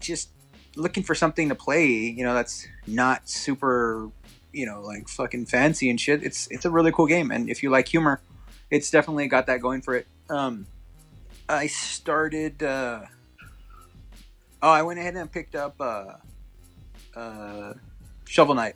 just 0.00 0.30
looking 0.74 1.02
for 1.04 1.14
something 1.14 1.48
to 1.48 1.54
play 1.54 1.86
you 1.86 2.24
know 2.24 2.34
that's 2.34 2.66
not 2.86 3.28
super 3.28 4.10
you 4.52 4.64
know 4.66 4.80
like 4.80 5.08
fucking 5.08 5.44
fancy 5.46 5.88
and 5.90 6.00
shit 6.00 6.22
it's 6.24 6.48
it's 6.50 6.64
a 6.64 6.70
really 6.70 6.90
cool 6.92 7.06
game. 7.06 7.30
And 7.30 7.48
if 7.48 7.62
you 7.62 7.70
like 7.70 7.86
humor 7.86 8.20
it's 8.70 8.90
definitely 8.90 9.28
got 9.28 9.46
that 9.46 9.60
going 9.60 9.82
for 9.82 9.94
it. 9.94 10.06
Um 10.28 10.66
i 11.48 11.66
started 11.68 12.60
uh 12.62 13.00
oh 14.62 14.70
i 14.70 14.82
went 14.82 14.98
ahead 14.98 15.14
and 15.16 15.30
picked 15.30 15.54
up 15.54 15.76
uh 15.80 16.12
uh 17.16 17.72
shovel 18.26 18.54
knight 18.54 18.74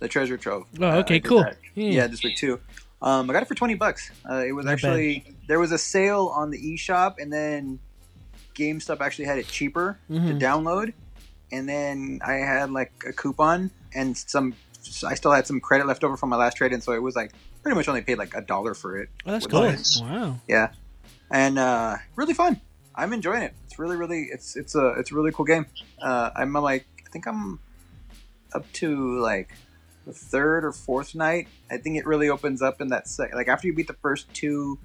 the 0.00 0.08
treasure 0.08 0.36
trove 0.36 0.64
Oh, 0.80 0.84
Uh, 0.90 0.96
okay, 0.98 1.14
did 1.20 1.24
cool. 1.24 1.44
Yeah. 1.74 1.90
yeah 1.90 2.06
this 2.06 2.22
week 2.22 2.36
too 2.36 2.60
um 3.02 3.28
i 3.28 3.32
got 3.32 3.42
it 3.42 3.48
for 3.48 3.54
20 3.54 3.74
bucks 3.74 4.10
uh 4.30 4.44
it 4.46 4.52
was 4.52 4.64
Not 4.64 4.80
bad. 4.80 4.88
actually 4.90 5.24
there 5.48 5.58
was 5.60 5.72
a 5.72 5.78
sale 5.78 6.32
on 6.34 6.50
the 6.50 6.58
eShop 6.74 7.16
and 7.18 7.32
then 7.32 7.78
GameStop 8.54 9.00
actually 9.02 9.26
had 9.26 9.38
it 9.38 9.46
cheaper 9.48 9.98
Mhm. 10.10 10.28
to 10.38 10.44
download, 10.46 10.94
and 11.52 11.68
then 11.68 12.20
I 12.24 12.36
had 12.36 12.70
like 12.70 12.90
a 13.06 13.12
coupon 13.12 13.70
and 13.94 14.16
some. 14.16 14.54
I 15.06 15.14
still 15.14 15.30
had 15.32 15.46
some 15.46 15.60
credit 15.60 15.86
left 15.86 16.02
over 16.04 16.16
from 16.16 16.30
my 16.30 16.36
last 16.36 16.56
trade, 16.56 16.72
and 16.72 16.82
so 16.82 16.92
it 16.92 17.02
was 17.02 17.14
like 17.14 17.32
pretty 17.62 17.76
much 17.76 17.86
only 17.86 18.00
paid 18.00 18.16
like 18.16 18.34
a 18.34 18.40
dollar 18.40 18.72
for 18.72 18.96
it, 18.96 19.10
Oh, 19.26 19.32
that's 19.32 19.46
cool. 19.46 19.60
Nice. 19.60 20.00
Wow. 20.00 20.38
Yeah, 20.48 20.68
and 21.30 21.58
uh, 21.58 21.96
really 22.14 22.32
fun. 22.32 22.62
I'm 22.94 23.12
enjoying 23.12 23.42
it. 23.42 23.52
It's 23.66 23.78
really, 23.78 23.96
really, 23.96 24.22
it's 24.32 24.56
it's 24.56 24.74
a 24.74 24.94
it's 24.98 25.12
a 25.12 25.14
really 25.14 25.32
cool 25.32 25.44
game. 25.44 25.66
Uh, 26.00 26.30
I'm 26.34 26.54
like, 26.54 26.86
I 27.06 27.10
think 27.10 27.26
I'm 27.26 27.58
up 28.54 28.64
to 28.80 29.18
like 29.20 29.50
the 30.06 30.12
third 30.12 30.64
or 30.64 30.72
fourth 30.72 31.14
knight. 31.14 31.48
I 31.70 31.78
think 31.78 31.96
it 31.96 32.06
really 32.06 32.28
opens 32.30 32.62
up 32.62 32.80
in 32.80 32.88
that 32.88 33.08
sec- 33.08 33.34
like 33.34 33.48
after 33.48 33.66
you 33.66 33.74
beat 33.74 33.88
the 33.88 33.94
first 33.94 34.32
two 34.32 34.78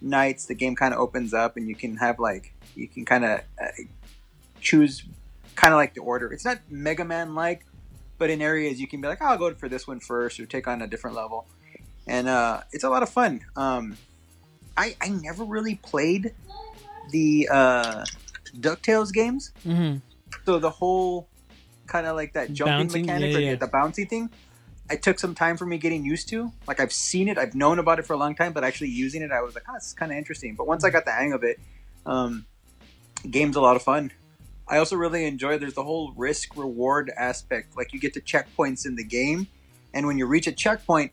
knights, 0.00 0.46
the 0.46 0.54
game 0.54 0.76
kind 0.76 0.92
of 0.94 1.00
opens 1.00 1.34
up, 1.34 1.56
and 1.56 1.68
you 1.68 1.74
can 1.74 1.96
have 1.96 2.18
like 2.20 2.52
you 2.76 2.86
can 2.86 3.04
kind 3.04 3.24
of 3.24 3.40
uh, 3.60 3.66
choose 4.60 5.04
kind 5.56 5.72
of 5.72 5.78
like 5.78 5.94
the 5.94 6.00
order. 6.00 6.32
It's 6.32 6.44
not 6.44 6.58
Mega 6.68 7.04
Man 7.04 7.34
like, 7.34 7.64
but 8.18 8.30
in 8.30 8.42
areas 8.42 8.80
you 8.80 8.86
can 8.86 9.00
be 9.00 9.08
like, 9.08 9.18
oh, 9.20 9.26
I'll 9.26 9.38
go 9.38 9.52
for 9.54 9.68
this 9.68 9.86
one 9.88 10.00
first, 10.00 10.38
or 10.38 10.46
take 10.46 10.68
on 10.68 10.82
a 10.82 10.86
different 10.86 11.16
level, 11.16 11.46
and 12.06 12.28
uh, 12.28 12.60
it's 12.72 12.84
a 12.84 12.90
lot 12.90 13.02
of 13.02 13.08
fun. 13.08 13.40
Um, 13.56 13.96
I 14.76 14.96
I 15.00 15.08
never 15.08 15.44
really 15.44 15.76
played 15.76 16.34
the 17.10 17.48
uh, 17.50 18.04
Ducktales 18.60 19.12
games, 19.12 19.52
hmm 19.62 19.96
so 20.44 20.58
the 20.58 20.70
whole 20.70 21.28
kind 21.86 22.06
of 22.06 22.16
like 22.16 22.34
that 22.34 22.52
jumping 22.52 22.86
Bouncing? 22.86 23.02
mechanic 23.06 23.32
Yeah, 23.32 23.38
or 23.38 23.40
yeah. 23.40 23.54
the 23.56 23.66
bouncy 23.66 24.08
thing. 24.08 24.30
I 24.90 24.96
took 24.96 25.18
some 25.18 25.34
time 25.34 25.56
for 25.56 25.66
me 25.66 25.78
getting 25.78 26.04
used 26.04 26.28
to. 26.30 26.52
Like 26.66 26.80
I've 26.80 26.92
seen 26.92 27.28
it, 27.28 27.38
I've 27.38 27.54
known 27.54 27.78
about 27.78 27.98
it 27.98 28.06
for 28.06 28.14
a 28.14 28.16
long 28.16 28.34
time, 28.34 28.52
but 28.52 28.64
actually 28.64 28.88
using 28.90 29.22
it, 29.22 29.30
I 29.30 29.42
was 29.42 29.54
like, 29.54 29.64
oh, 29.68 29.74
this 29.74 29.88
is 29.88 29.92
kind 29.92 30.10
of 30.10 30.18
interesting. 30.18 30.54
But 30.54 30.66
once 30.66 30.84
I 30.84 30.90
got 30.90 31.04
the 31.04 31.12
hang 31.12 31.32
of 31.32 31.44
it, 31.44 31.58
um, 32.06 32.46
game's 33.30 33.56
a 33.56 33.60
lot 33.60 33.76
of 33.76 33.82
fun. 33.82 34.12
I 34.66 34.78
also 34.78 34.96
really 34.96 35.24
enjoy. 35.24 35.58
There's 35.58 35.74
the 35.74 35.84
whole 35.84 36.12
risk 36.16 36.56
reward 36.56 37.10
aspect. 37.16 37.76
Like 37.76 37.92
you 37.92 38.00
get 38.00 38.14
to 38.14 38.20
checkpoints 38.20 38.86
in 38.86 38.96
the 38.96 39.04
game, 39.04 39.48
and 39.94 40.06
when 40.06 40.18
you 40.18 40.26
reach 40.26 40.46
a 40.46 40.52
checkpoint, 40.52 41.12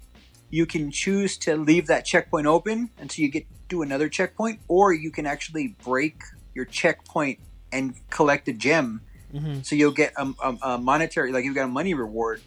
you 0.50 0.65
can 0.65 0.91
choose 0.91 1.38
to 1.39 1.55
leave 1.55 1.88
that 1.88 2.05
checkpoint 2.05 2.48
open 2.48 2.89
until 3.00 3.24
you 3.24 3.32
get 3.32 3.46
to 3.70 3.82
another 3.82 4.10
checkpoint, 4.10 4.60
or 4.67 4.94
you 4.94 5.12
can 5.12 5.25
actually 5.25 5.75
break 5.84 6.22
your 6.53 6.65
checkpoint 6.65 7.39
and 7.72 7.96
collect 8.10 8.48
a 8.48 8.53
gem 8.53 9.01
hmm 9.32 9.62
so 9.63 9.75
you'll 9.75 9.91
get 9.91 10.13
a, 10.15 10.34
a, 10.44 10.58
a 10.62 10.77
monetary 10.77 11.32
like 11.32 11.44
you've 11.44 11.55
got 11.55 11.65
a 11.65 11.67
money 11.67 11.94
reward 11.94 12.41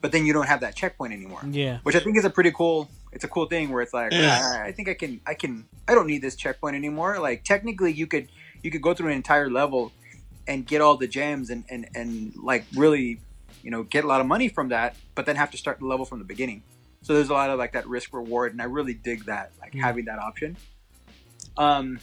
but 0.00 0.12
then 0.12 0.24
you 0.26 0.32
don't 0.32 0.46
have 0.46 0.60
that 0.60 0.74
checkpoint 0.74 1.12
anymore 1.12 1.40
Yeah. 1.50 1.78
which 1.82 1.96
i 1.96 2.00
think 2.00 2.16
is 2.16 2.24
a 2.24 2.30
pretty 2.30 2.52
cool 2.52 2.88
it's 3.12 3.24
a 3.24 3.28
cool 3.28 3.46
thing 3.46 3.70
where 3.70 3.82
it's 3.82 3.94
like 3.94 4.12
Yeah. 4.12 4.38
"Ah, 4.42 4.62
i 4.62 4.72
think 4.72 4.88
i 4.88 4.94
can 4.94 5.20
i 5.26 5.34
can 5.34 5.66
i 5.88 5.94
don't 5.94 6.06
need 6.06 6.22
this 6.22 6.36
checkpoint 6.36 6.76
anymore 6.76 7.18
like 7.18 7.44
technically 7.44 7.92
you 7.92 8.06
could 8.06 8.28
you 8.62 8.70
could 8.70 8.82
go 8.82 8.94
through 8.94 9.08
an 9.08 9.14
entire 9.16 9.48
level 9.50 9.92
and 10.46 10.66
get 10.66 10.80
all 10.80 10.96
the 10.96 11.06
gems 11.08 11.50
and 11.50 11.64
and 11.68 11.88
and 11.94 12.34
like 12.36 12.64
really 12.76 13.20
you 13.62 13.70
know 13.70 13.82
get 13.82 14.04
a 14.04 14.06
lot 14.06 14.20
of 14.20 14.26
money 14.26 14.48
from 14.48 14.68
that 14.70 14.94
but 15.14 15.26
then 15.26 15.36
have 15.36 15.50
to 15.50 15.56
start 15.58 15.78
the 15.80 15.86
level 15.86 16.04
from 16.06 16.18
the 16.18 16.24
beginning 16.24 16.62
so 17.02 17.14
there's 17.14 17.28
a 17.28 17.32
lot 17.32 17.50
of 17.50 17.58
like 17.58 17.72
that 17.72 17.86
risk 17.88 18.12
reward 18.14 18.52
and 18.52 18.60
i 18.62 18.64
really 18.64 18.94
dig 18.94 19.24
that 19.26 19.50
like 19.60 19.72
Mm. 19.72 19.80
having 19.80 20.04
that 20.06 20.18
option 20.18 20.56
um 21.56 21.98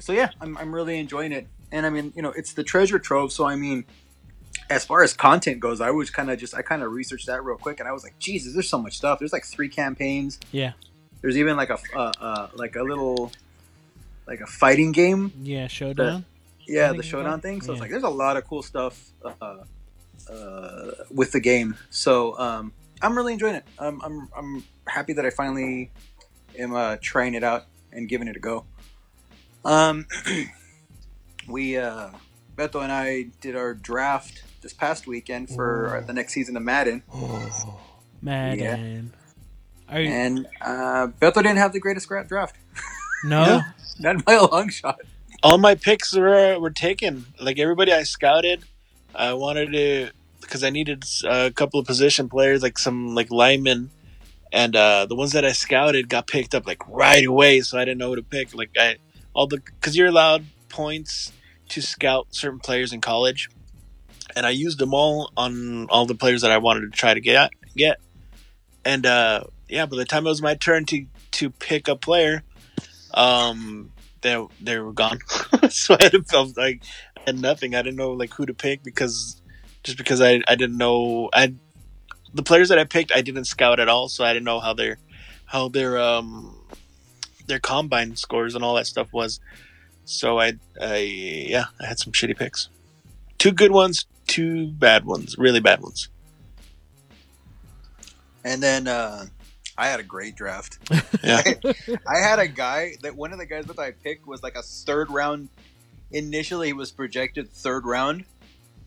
so 0.00 0.12
yeah 0.12 0.30
I'm, 0.40 0.56
I'm 0.58 0.74
really 0.74 0.98
enjoying 0.98 1.32
it 1.32 1.46
and 1.72 1.86
i 1.86 1.90
mean 1.90 2.12
you 2.16 2.22
know 2.22 2.30
it's 2.36 2.52
the 2.52 2.64
treasure 2.64 2.98
trove 2.98 3.32
so 3.32 3.44
i 3.46 3.56
mean 3.56 3.84
as 4.70 4.84
far 4.84 5.02
as 5.02 5.12
content 5.12 5.60
goes 5.60 5.80
i 5.80 5.90
was 5.90 6.10
kind 6.10 6.30
of 6.30 6.38
just 6.38 6.54
i 6.54 6.62
kind 6.62 6.82
of 6.82 6.90
researched 6.92 7.26
that 7.26 7.44
real 7.44 7.56
quick 7.56 7.80
and 7.80 7.88
i 7.88 7.92
was 7.92 8.02
like 8.02 8.18
jesus 8.18 8.52
there's 8.54 8.68
so 8.68 8.78
much 8.78 8.96
stuff 8.96 9.18
there's 9.18 9.32
like 9.32 9.44
three 9.44 9.68
campaigns 9.68 10.38
Yeah. 10.52 10.72
there's 11.20 11.36
even 11.36 11.56
like 11.56 11.70
a 11.70 11.78
uh, 11.94 12.12
uh, 12.20 12.48
like 12.54 12.76
a 12.76 12.82
little 12.82 13.30
like 14.26 14.40
a 14.40 14.46
fighting 14.46 14.92
game 14.92 15.32
Yeah. 15.42 15.66
Showdown. 15.68 16.24
yeah 16.66 16.92
the 16.92 17.02
showdown 17.02 17.40
thing 17.40 17.60
so 17.60 17.68
Yeah. 17.68 17.72
it's 17.72 17.80
like 17.80 17.90
there's 17.90 18.02
a 18.04 18.08
lot 18.08 18.36
of 18.36 18.46
cool 18.46 18.62
stuff 18.62 19.10
uh, 19.24 19.56
uh, 20.30 20.90
with 21.10 21.32
the 21.32 21.40
game 21.40 21.76
so 21.90 22.38
um, 22.38 22.72
i'm 23.02 23.16
really 23.16 23.32
enjoying 23.34 23.56
it 23.56 23.64
um, 23.78 24.00
I'm, 24.02 24.28
I'm 24.36 24.64
happy 24.86 25.12
that 25.14 25.26
i 25.26 25.30
finally 25.30 25.90
am 26.58 26.74
uh, 26.74 26.96
trying 27.02 27.34
it 27.34 27.44
out 27.44 27.64
and 27.92 28.08
giving 28.08 28.28
it 28.28 28.36
a 28.36 28.40
go 28.40 28.64
um, 29.64 30.06
we 31.48 31.76
uh, 31.76 32.08
beto 32.56 32.82
and 32.82 32.92
i 32.92 33.26
did 33.40 33.56
our 33.56 33.74
draft 33.74 34.42
this 34.64 34.72
past 34.72 35.06
weekend 35.06 35.48
for 35.48 35.98
Ooh. 36.02 36.06
the 36.06 36.12
next 36.12 36.32
season 36.32 36.56
of 36.56 36.64
madden 36.64 37.04
Oh, 37.14 37.80
Madden. 38.22 39.12
Are 39.88 40.00
you, 40.00 40.08
and 40.08 40.46
uh, 40.60 41.08
beto 41.20 41.36
didn't 41.36 41.58
have 41.58 41.72
the 41.72 41.80
greatest 41.80 42.08
draft 42.08 42.56
no? 43.24 43.44
Yeah. 43.44 43.62
not 44.00 44.24
by 44.24 44.34
a 44.34 44.44
long 44.44 44.70
shot 44.70 44.98
all 45.44 45.58
my 45.58 45.74
picks 45.74 46.16
were 46.16 46.58
were 46.58 46.70
taken. 46.70 47.26
Like 47.40 47.58
everybody 47.58 47.92
I 47.92 48.02
scouted, 48.02 48.64
I 49.14 49.34
wanted 49.34 49.72
to 49.72 50.10
because 50.40 50.64
I 50.64 50.70
needed 50.70 51.04
a 51.24 51.50
couple 51.50 51.78
of 51.78 51.86
position 51.86 52.28
players, 52.28 52.62
like 52.62 52.78
some 52.78 53.14
like 53.14 53.30
linemen, 53.30 53.90
and 54.52 54.74
uh, 54.74 55.06
the 55.06 55.14
ones 55.14 55.32
that 55.32 55.44
I 55.44 55.52
scouted 55.52 56.08
got 56.08 56.26
picked 56.26 56.54
up 56.54 56.66
like 56.66 56.82
right 56.88 57.24
away. 57.24 57.60
So 57.60 57.78
I 57.78 57.84
didn't 57.84 57.98
know 57.98 58.08
who 58.08 58.16
to 58.16 58.22
pick. 58.22 58.54
Like 58.54 58.70
I 58.76 58.96
all 59.34 59.46
the 59.46 59.58
because 59.58 59.96
you're 59.96 60.08
allowed 60.08 60.46
points 60.70 61.30
to 61.68 61.82
scout 61.82 62.28
certain 62.30 62.58
players 62.58 62.92
in 62.92 63.02
college. 63.02 63.50
And 64.36 64.46
I 64.46 64.50
used 64.50 64.78
them 64.78 64.94
all 64.94 65.30
on 65.36 65.88
all 65.88 66.06
the 66.06 66.14
players 66.14 66.42
that 66.42 66.50
I 66.50 66.58
wanted 66.58 66.80
to 66.82 66.90
try 66.90 67.14
to 67.14 67.20
get 67.20 67.50
get. 67.76 68.00
And 68.84 69.06
uh, 69.06 69.44
yeah, 69.68 69.86
by 69.86 69.96
the 69.96 70.04
time 70.04 70.26
it 70.26 70.30
was 70.30 70.42
my 70.42 70.54
turn 70.54 70.84
to 70.86 71.06
to 71.32 71.50
pick 71.50 71.88
a 71.88 71.96
player, 71.96 72.42
um, 73.12 73.92
they 74.22 74.44
they 74.60 74.78
were 74.78 74.92
gone. 74.92 75.18
so 75.70 75.96
I 75.98 76.04
had 76.04 76.28
felt 76.28 76.56
like 76.56 76.82
I 77.16 77.20
had 77.26 77.40
nothing. 77.40 77.74
I 77.74 77.82
didn't 77.82 77.96
know 77.96 78.12
like 78.12 78.32
who 78.34 78.46
to 78.46 78.54
pick 78.54 78.82
because 78.82 79.40
just 79.82 79.98
because 79.98 80.20
I 80.20 80.42
I 80.48 80.56
didn't 80.56 80.76
know 80.76 81.30
I 81.32 81.54
the 82.32 82.42
players 82.42 82.68
that 82.70 82.78
I 82.78 82.84
picked 82.84 83.12
I 83.12 83.22
didn't 83.22 83.44
scout 83.44 83.80
at 83.80 83.88
all, 83.88 84.08
so 84.08 84.24
I 84.24 84.32
didn't 84.32 84.44
know 84.44 84.60
how 84.60 84.74
their 84.74 84.98
how 85.46 85.68
their 85.68 85.98
um 85.98 86.60
their 87.46 87.60
combine 87.60 88.16
scores 88.16 88.54
and 88.54 88.64
all 88.64 88.74
that 88.74 88.86
stuff 88.86 89.12
was. 89.12 89.40
So 90.04 90.40
I 90.40 90.54
I 90.80 90.96
yeah 90.96 91.64
I 91.80 91.86
had 91.86 91.98
some 91.98 92.12
shitty 92.12 92.36
picks, 92.36 92.68
two 93.38 93.52
good 93.52 93.70
ones, 93.70 94.06
two 94.26 94.68
bad 94.68 95.04
ones, 95.04 95.36
really 95.38 95.60
bad 95.60 95.80
ones. 95.80 96.08
And 98.44 98.62
then 98.62 98.86
uh, 98.88 99.26
I 99.78 99.86
had 99.88 100.00
a 100.00 100.04
great 100.04 100.36
draft. 100.36 100.78
Yeah. 101.22 101.40
I 102.06 102.18
had 102.18 102.38
a 102.38 102.46
guy 102.46 102.96
that 103.02 103.16
one 103.16 103.32
of 103.32 103.38
the 103.38 103.46
guys 103.46 103.64
that 103.66 103.78
I 103.78 103.92
picked 103.92 104.26
was 104.26 104.42
like 104.42 104.56
a 104.56 104.62
third 104.62 105.10
round. 105.10 105.48
Initially, 106.10 106.66
he 106.66 106.72
was 106.74 106.90
projected 106.92 107.50
third 107.50 107.86
round. 107.86 108.26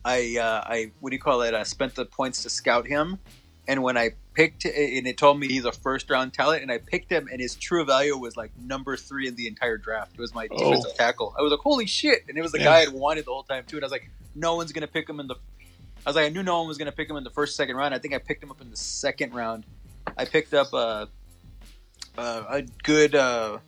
I 0.04 0.36
uh, 0.40 0.62
I 0.64 0.92
what 1.00 1.10
do 1.10 1.16
you 1.16 1.20
call 1.20 1.42
it? 1.42 1.52
I 1.52 1.64
spent 1.64 1.96
the 1.96 2.04
points 2.04 2.44
to 2.44 2.50
scout 2.50 2.86
him, 2.86 3.18
and 3.66 3.82
when 3.82 3.96
I 3.98 4.10
picked 4.34 4.64
and 4.66 5.06
it 5.08 5.18
told 5.18 5.40
me 5.40 5.48
he's 5.48 5.64
a 5.64 5.72
first 5.72 6.08
round 6.10 6.32
talent, 6.32 6.62
and 6.62 6.70
I 6.70 6.78
picked 6.78 7.10
him, 7.10 7.28
and 7.32 7.40
his 7.40 7.56
true 7.56 7.84
value 7.84 8.16
was 8.16 8.36
like 8.36 8.52
number 8.56 8.96
three 8.96 9.26
in 9.26 9.34
the 9.34 9.48
entire 9.48 9.78
draft. 9.78 10.12
It 10.14 10.20
was 10.20 10.32
my 10.32 10.46
Oh. 10.52 10.56
defensive 10.70 10.94
tackle. 10.96 11.34
I 11.36 11.42
was 11.42 11.50
like, 11.50 11.60
holy 11.60 11.86
shit! 11.86 12.22
And 12.28 12.38
it 12.38 12.42
was 12.42 12.52
the 12.52 12.58
Yeah. 12.58 12.64
guy 12.66 12.82
I'd 12.82 12.90
wanted 12.90 13.24
the 13.24 13.32
whole 13.32 13.42
time 13.42 13.64
too. 13.66 13.76
And 13.78 13.84
I 13.84 13.86
was 13.86 13.92
like, 13.92 14.08
no 14.38 14.56
one's 14.56 14.72
gonna 14.72 14.86
pick 14.86 15.08
him 15.08 15.20
in 15.20 15.26
the. 15.26 15.34
I 16.06 16.10
was 16.10 16.16
like, 16.16 16.26
I 16.26 16.28
knew 16.28 16.42
no 16.42 16.58
one 16.58 16.68
was 16.68 16.78
gonna 16.78 16.92
pick 16.92 17.10
him 17.10 17.16
in 17.16 17.24
the 17.24 17.30
first, 17.30 17.56
second 17.56 17.76
round. 17.76 17.94
I 17.94 17.98
think 17.98 18.14
I 18.14 18.18
picked 18.18 18.42
him 18.42 18.50
up 18.50 18.60
in 18.60 18.70
the 18.70 18.76
second 18.76 19.34
round. 19.34 19.64
I 20.16 20.24
picked 20.24 20.54
up 20.54 20.72
uh, 20.72 21.06
uh, 22.16 22.44
a 22.48 22.62
good 22.82 23.14
uh, 23.14 23.58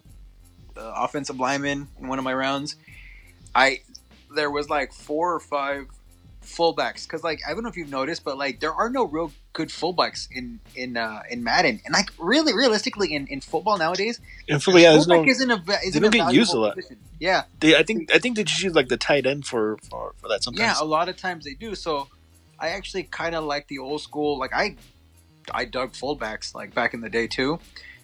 uh, 0.76 0.92
offensive 0.96 1.38
lineman 1.38 1.88
in 2.00 2.08
one 2.08 2.18
of 2.18 2.24
my 2.24 2.34
rounds. 2.34 2.76
I 3.54 3.80
there 4.34 4.50
was 4.50 4.68
like 4.68 4.92
four 4.92 5.34
or 5.34 5.40
five 5.40 5.86
fullbacks 6.42 7.04
because 7.04 7.22
like 7.24 7.40
I 7.46 7.52
don't 7.52 7.62
know 7.62 7.68
if 7.68 7.76
you've 7.76 7.90
noticed, 7.90 8.24
but 8.24 8.38
like 8.38 8.60
there 8.60 8.72
are 8.72 8.88
no 8.88 9.04
real 9.04 9.32
good 9.52 9.68
fullbacks 9.68 10.28
in 10.30 10.60
in 10.74 10.96
uh, 10.96 11.22
in 11.30 11.42
Madden, 11.44 11.80
and 11.84 11.92
like 11.92 12.10
really 12.18 12.54
realistically 12.54 13.14
in, 13.14 13.26
in 13.26 13.40
football 13.40 13.78
nowadays, 13.78 14.20
And 14.48 14.62
for 14.62 14.78
yeah, 14.78 14.92
fullback 14.96 15.24
no, 15.26 15.30
isn't 15.30 15.50
a 15.50 15.62
isn't 15.84 16.02
don't 16.02 16.14
a 16.14 16.18
get 16.18 16.32
used 16.34 16.54
a 16.54 16.58
lot. 16.60 16.76
position. 16.76 16.98
Yeah, 17.18 17.42
they, 17.60 17.76
I 17.76 17.82
think 17.82 18.14
I 18.14 18.18
think 18.18 18.36
they 18.36 18.44
just 18.44 18.62
use 18.62 18.74
like 18.74 18.88
the 18.88 18.96
tight 18.96 19.26
end 19.26 19.46
for 19.46 19.76
for, 19.90 20.14
for 20.18 20.28
that 20.28 20.42
sometimes. 20.44 20.60
yeah, 20.60 20.74
a 20.80 20.84
lot 20.86 21.08
of 21.08 21.16
times 21.16 21.44
they 21.44 21.54
do. 21.54 21.74
So 21.74 22.08
I 22.58 22.68
actually 22.70 23.02
kind 23.04 23.34
of 23.34 23.44
like 23.44 23.68
the 23.68 23.78
old 23.78 24.00
school. 24.02 24.38
Like 24.38 24.52
I, 24.54 24.76
I 25.52 25.64
dug 25.64 25.92
fullbacks 25.92 26.54
like 26.54 26.74
back 26.74 26.94
in 26.94 27.00
the 27.00 27.10
day 27.10 27.26
too. 27.26 27.58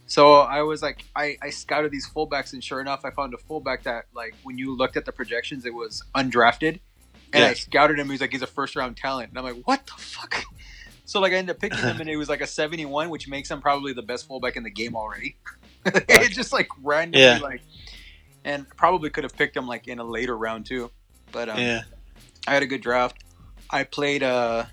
So 0.08 0.34
I 0.34 0.62
was 0.62 0.82
like, 0.82 1.04
I, 1.16 1.36
I 1.42 1.50
scouted 1.50 1.90
these 1.90 2.08
fullbacks, 2.08 2.52
and 2.52 2.62
sure 2.62 2.80
enough, 2.80 3.04
I 3.04 3.10
found 3.10 3.34
a 3.34 3.38
fullback 3.38 3.82
that 3.84 4.04
like 4.14 4.34
when 4.44 4.56
you 4.56 4.76
looked 4.76 4.96
at 4.96 5.04
the 5.04 5.10
projections, 5.12 5.64
it 5.66 5.74
was 5.74 6.02
undrafted, 6.14 6.78
and 7.32 7.42
Yeah. 7.42 7.46
I 7.48 7.54
scouted 7.54 7.98
him. 7.98 8.08
He's 8.10 8.20
like, 8.20 8.30
he's 8.32 8.42
a 8.42 8.46
first 8.46 8.76
round 8.76 8.96
talent, 8.96 9.30
and 9.30 9.38
I'm 9.38 9.44
like, 9.44 9.64
what 9.66 9.84
the 9.86 9.92
fuck? 10.00 10.44
So 11.06 11.20
like 11.20 11.32
I 11.32 11.36
ended 11.36 11.56
up 11.56 11.60
picking 11.60 11.78
him, 11.78 12.00
and 12.00 12.10
it 12.10 12.16
was 12.16 12.28
like 12.28 12.40
a 12.40 12.46
71, 12.46 13.08
which 13.10 13.28
makes 13.28 13.50
him 13.50 13.60
probably 13.62 13.92
the 13.92 14.02
best 14.02 14.26
fullback 14.26 14.56
in 14.56 14.64
the 14.64 14.70
game 14.70 14.94
already. 14.94 15.36
it 15.86 16.32
just 16.32 16.52
like 16.52 16.68
randomly 16.82 17.24
Yeah. 17.24 17.38
like, 17.38 17.62
and 18.44 18.68
probably 18.76 19.08
could 19.10 19.24
have 19.24 19.36
picked 19.36 19.56
him 19.56 19.66
like 19.66 19.88
in 19.88 19.98
a 19.98 20.04
later 20.04 20.36
round 20.36 20.66
too, 20.66 20.90
but 21.32 21.48
um, 21.48 21.58
yeah. 21.58 21.82
I 22.46 22.54
had 22.54 22.62
a 22.62 22.66
good 22.66 22.82
draft. 22.82 23.22
I 23.70 23.84
played. 23.84 24.22
Uh, 24.22 24.66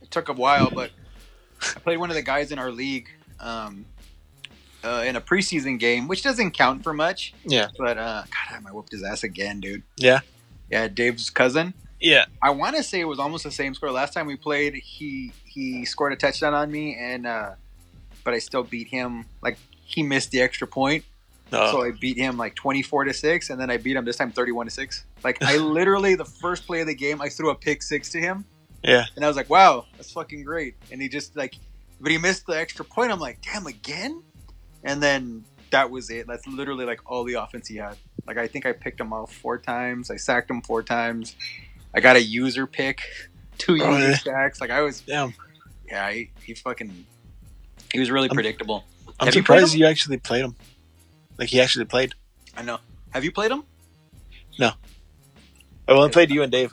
it 0.00 0.10
took 0.10 0.28
a 0.28 0.32
while, 0.32 0.70
but 0.70 0.90
I 1.76 1.80
played 1.80 1.98
one 1.98 2.10
of 2.10 2.16
the 2.16 2.22
guys 2.22 2.50
in 2.52 2.58
our 2.58 2.70
league 2.70 3.08
um, 3.40 3.84
uh, 4.84 5.04
in 5.06 5.16
a 5.16 5.20
preseason 5.20 5.78
game, 5.78 6.08
which 6.08 6.22
doesn't 6.22 6.52
count 6.52 6.82
for 6.82 6.92
much. 6.92 7.34
Yeah. 7.44 7.68
But 7.78 7.98
uh, 7.98 8.24
God, 8.24 8.62
I 8.66 8.72
whooped 8.72 8.92
his 8.92 9.02
ass 9.02 9.22
again, 9.24 9.60
dude. 9.60 9.82
Yeah. 9.96 10.20
Yeah, 10.70 10.88
Dave's 10.88 11.30
cousin. 11.30 11.74
Yeah. 12.02 12.24
I 12.42 12.50
want 12.50 12.76
to 12.76 12.82
say 12.82 13.00
it 13.00 13.04
was 13.04 13.18
almost 13.18 13.44
the 13.44 13.50
same 13.50 13.74
score. 13.74 13.90
Last 13.90 14.12
time 14.12 14.26
we 14.26 14.36
played, 14.36 14.74
he 14.74 15.32
he 15.44 15.84
scored 15.84 16.12
a 16.12 16.16
touchdown 16.16 16.52
on 16.52 16.70
me, 16.70 16.96
and 16.98 17.26
uh, 17.26 17.52
but 18.24 18.34
I 18.34 18.38
still 18.40 18.64
beat 18.64 18.88
him. 18.88 19.24
Like 19.40 19.56
he 19.84 20.02
missed 20.02 20.30
the 20.32 20.40
extra 20.42 20.66
point, 20.66 21.04
No. 21.52 21.70
so 21.70 21.82
I 21.84 21.92
beat 21.92 22.16
him 22.16 22.36
like 22.36 22.56
twenty 22.56 22.82
four 22.82 23.04
to 23.04 23.14
six, 23.14 23.50
and 23.50 23.60
then 23.60 23.70
I 23.70 23.76
beat 23.76 23.96
him 23.96 24.04
this 24.04 24.16
time 24.16 24.32
thirty 24.32 24.52
one 24.52 24.66
to 24.66 24.72
six. 24.72 25.04
Like 25.22 25.42
I 25.42 25.56
literally 25.78 26.16
the 26.16 26.24
first 26.24 26.66
play 26.66 26.80
of 26.80 26.88
the 26.88 26.94
game, 26.94 27.22
I 27.22 27.28
threw 27.28 27.50
a 27.50 27.54
pick 27.54 27.82
six 27.82 28.10
to 28.10 28.18
him, 28.18 28.44
yeah. 28.82 29.04
and 29.14 29.24
I 29.24 29.28
was 29.28 29.36
like, 29.36 29.48
"Wow, 29.48 29.86
that's 29.96 30.10
fucking 30.12 30.42
great!" 30.42 30.74
And 30.90 31.00
he 31.00 31.08
just 31.08 31.36
like, 31.36 31.54
but 32.00 32.10
he 32.10 32.18
missed 32.18 32.46
the 32.46 32.58
extra 32.58 32.84
point. 32.84 33.12
I'm 33.12 33.20
like, 33.20 33.38
"Damn, 33.42 33.66
again!" 33.66 34.22
And 34.82 35.00
then 35.00 35.44
that 35.70 35.88
was 35.90 36.10
it. 36.10 36.26
That's 36.26 36.46
literally 36.48 36.84
like 36.84 37.00
all 37.06 37.22
the 37.22 37.34
offense 37.34 37.68
he 37.68 37.76
had. 37.76 37.96
Like 38.26 38.38
I 38.38 38.48
think 38.48 38.66
I 38.66 38.72
picked 38.72 39.00
him 39.00 39.12
off 39.12 39.32
four 39.32 39.58
times. 39.58 40.10
I 40.10 40.16
sacked 40.16 40.50
him 40.50 40.62
four 40.62 40.82
times. 40.82 41.36
I 41.94 42.00
got 42.00 42.16
a 42.16 42.22
user 42.22 42.66
pick, 42.66 43.00
two 43.58 43.78
Oh, 43.80 43.96
user 43.96 44.10
yeah. 44.10 44.16
sacks. 44.18 44.60
Like 44.60 44.70
I 44.70 44.80
was, 44.80 45.00
Damn. 45.02 45.34
yeah, 45.86 46.10
he, 46.10 46.30
he 46.42 46.54
fucking, 46.54 47.06
he 47.92 48.00
was 48.00 48.10
really 48.10 48.28
I'm- 48.28 48.34
predictable. 48.34 48.84
I'm 49.20 49.26
Have 49.26 49.34
surprised 49.34 49.74
him? 49.74 49.80
you 49.80 49.86
actually 49.86 50.16
played 50.16 50.44
him. 50.44 50.56
Like 51.38 51.48
he 51.50 51.60
actually 51.60 51.84
played. 51.84 52.14
I 52.56 52.62
know. 52.62 52.78
Have 53.10 53.24
you 53.24 53.30
played 53.32 53.50
him? 53.52 53.64
No. 54.58 54.72
I 55.88 55.92
only 55.92 56.10
played 56.10 56.30
you 56.30 56.42
and 56.42 56.50
Dave. 56.50 56.72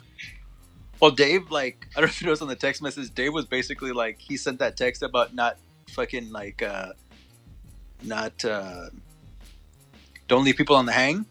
Well, 1.00 1.10
Dave, 1.10 1.50
like, 1.50 1.86
I 1.96 2.00
don't 2.00 2.06
know 2.08 2.10
if 2.10 2.20
you 2.20 2.26
noticed 2.26 2.42
on 2.42 2.48
the 2.48 2.56
text 2.56 2.82
message, 2.82 3.14
Dave 3.14 3.32
was 3.32 3.44
basically 3.46 3.92
like, 3.92 4.18
he 4.18 4.36
sent 4.36 4.58
that 4.58 4.76
text 4.76 5.02
about 5.02 5.34
not 5.34 5.58
fucking, 5.90 6.30
like, 6.32 6.62
uh, 6.62 6.92
not, 8.02 8.44
uh, 8.44 8.86
don't 10.28 10.44
leave 10.44 10.56
people 10.56 10.76
on 10.76 10.86
the 10.86 10.92
hang. 10.92 11.26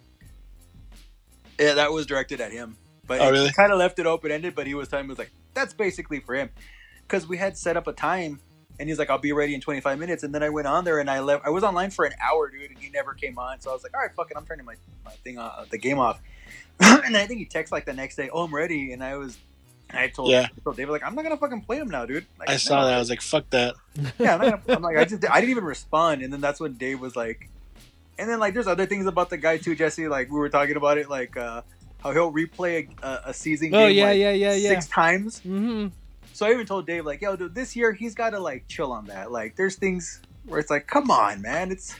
Yeah, 1.59 1.73
that 1.73 1.91
was 1.91 2.05
directed 2.05 2.39
at 2.41 2.51
him. 2.51 2.77
But 3.09 3.19
Oh, 3.21 3.25
he 3.25 3.31
really? 3.31 3.51
kind 3.51 3.73
of 3.73 3.79
left 3.79 3.97
it 3.99 4.05
open 4.05 4.31
ended, 4.31 4.55
but 4.55 4.67
he 4.67 4.75
was 4.75 4.87
telling 4.87 5.07
me, 5.07 5.09
was 5.09 5.17
like, 5.19 5.31
that's 5.53 5.73
basically 5.73 6.19
for 6.21 6.35
him. 6.35 6.49
Because 7.01 7.27
we 7.27 7.37
had 7.37 7.57
set 7.57 7.75
up 7.75 7.87
a 7.87 7.91
time, 7.91 8.39
and 8.79 8.87
he's 8.87 8.99
like, 8.99 9.09
I'll 9.09 9.17
be 9.17 9.33
ready 9.33 9.55
in 9.55 9.61
25 9.61 9.97
minutes. 9.99 10.21
And 10.23 10.33
then 10.33 10.43
I 10.43 10.49
went 10.49 10.67
on 10.67 10.85
there 10.85 10.99
and 10.99 11.09
I 11.09 11.19
left. 11.19 11.45
I 11.45 11.49
was 11.49 11.63
online 11.63 11.89
for 11.89 12.05
an 12.05 12.13
hour, 12.23 12.49
dude, 12.49 12.69
and 12.69 12.79
he 12.79 12.89
never 12.91 13.13
came 13.15 13.37
on. 13.39 13.59
So 13.59 13.71
I 13.71 13.73
was 13.73 13.83
like, 13.83 13.93
all 13.95 13.99
right, 14.01 14.13
fuck 14.15 14.29
it. 14.31 14.37
I'm 14.37 14.45
turning 14.45 14.65
my, 14.65 14.75
my 15.03 15.11
thing, 15.11 15.37
uh, 15.39 15.65
the 15.69 15.77
game 15.79 15.99
off. 15.99 16.21
and 16.79 17.17
I 17.17 17.25
think 17.25 17.39
he 17.39 17.45
texted 17.45 17.71
like 17.71 17.85
the 17.85 17.93
next 17.93 18.15
day, 18.15 18.29
oh, 18.31 18.43
I'm 18.43 18.55
ready. 18.55 18.93
And 18.93 19.03
I 19.03 19.17
was, 19.17 19.37
I 19.91 20.07
told, 20.07 20.29
Yeah. 20.29 20.47
I 20.55 20.59
told 20.63 20.77
David, 20.77 20.91
like, 20.91 21.03
I'm 21.03 21.15
not 21.15 21.23
going 21.23 21.35
to 21.35 21.39
fucking 21.39 21.61
play 21.63 21.77
him 21.77 21.89
now, 21.89 22.05
dude. 22.05 22.25
Like, 22.37 22.49
I 22.51 22.57
saw 22.57 22.85
that. 22.85 22.93
I 22.93 22.99
was 22.99 23.09
like, 23.09 23.21
fuck 23.21 23.49
that. 23.49 23.73
Yeah, 24.19 24.35
I'm, 24.35 24.41
not 24.49 24.65
gonna, 24.65 24.77
I'm 24.77 24.83
like, 24.83 24.97
I 24.97 25.03
just, 25.03 25.29
I 25.29 25.41
didn't 25.41 25.49
even 25.51 25.63
respond. 25.65 26.21
And 26.21 26.31
then 26.31 26.39
that's 26.41 26.59
when 26.61 26.73
Dave 26.75 27.01
was 27.01 27.15
like, 27.15 27.49
and 28.19 28.29
then 28.29 28.39
like, 28.39 28.53
there's 28.53 28.67
other 28.67 28.85
things 28.85 29.07
about 29.07 29.29
the 29.29 29.37
guy 29.37 29.57
too, 29.57 29.75
Jesse. 29.75 30.07
Like 30.07 30.29
we 30.29 30.37
were 30.39 30.49
talking 30.49 30.75
about 30.75 30.97
it, 30.97 31.09
like 31.09 31.35
uh, 31.35 31.61
how 31.99 32.11
he'll 32.11 32.31
replay 32.31 32.87
a, 33.01 33.05
a, 33.05 33.21
a 33.25 33.33
season 33.33 33.73
Oh 33.73 33.87
game 33.87 33.97
yeah, 33.97 34.05
like, 34.05 34.19
yeah, 34.19 34.31
yeah, 34.31 34.53
yeah. 34.53 34.69
six 34.69 34.87
times. 34.87 35.39
Mm-hmm. 35.41 35.87
So 36.33 36.45
I 36.45 36.51
even 36.51 36.65
told 36.65 36.87
Dave, 36.87 37.05
like, 37.05 37.21
yo, 37.21 37.35
dude, 37.35 37.53
this 37.53 37.75
year 37.75 37.91
he's 37.91 38.15
got 38.15 38.29
to 38.31 38.39
like 38.39 38.65
chill 38.67 38.91
on 38.91 39.05
that. 39.07 39.31
Like, 39.31 39.55
there's 39.55 39.75
things 39.75 40.21
where 40.45 40.59
it's 40.59 40.69
like, 40.69 40.87
come 40.87 41.11
on, 41.11 41.41
man, 41.41 41.71
it's. 41.71 41.95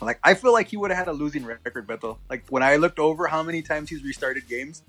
Like 0.00 0.18
I 0.24 0.34
feel 0.34 0.52
like 0.52 0.66
he 0.66 0.76
would 0.76 0.90
have 0.90 0.98
had 0.98 1.08
a 1.08 1.12
losing 1.12 1.44
record, 1.44 1.86
Beto. 1.86 2.18
Like 2.28 2.44
when 2.48 2.64
I 2.64 2.74
looked 2.74 2.98
over 2.98 3.28
how 3.28 3.40
many 3.44 3.62
times 3.62 3.88
he's 3.88 4.02
restarted 4.02 4.48
games, 4.48 4.82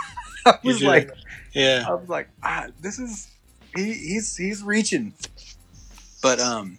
I 0.46 0.58
was 0.62 0.78
He's 0.78 0.86
like, 0.86 1.10
Yeah. 1.52 1.84
I 1.88 1.94
was 1.94 2.08
like, 2.08 2.28
ah, 2.44 2.66
this 2.80 3.00
is 3.00 3.28
he, 3.74 3.92
he's 3.92 4.36
he's 4.36 4.62
reaching. 4.62 5.12
But 6.22 6.38
um, 6.38 6.78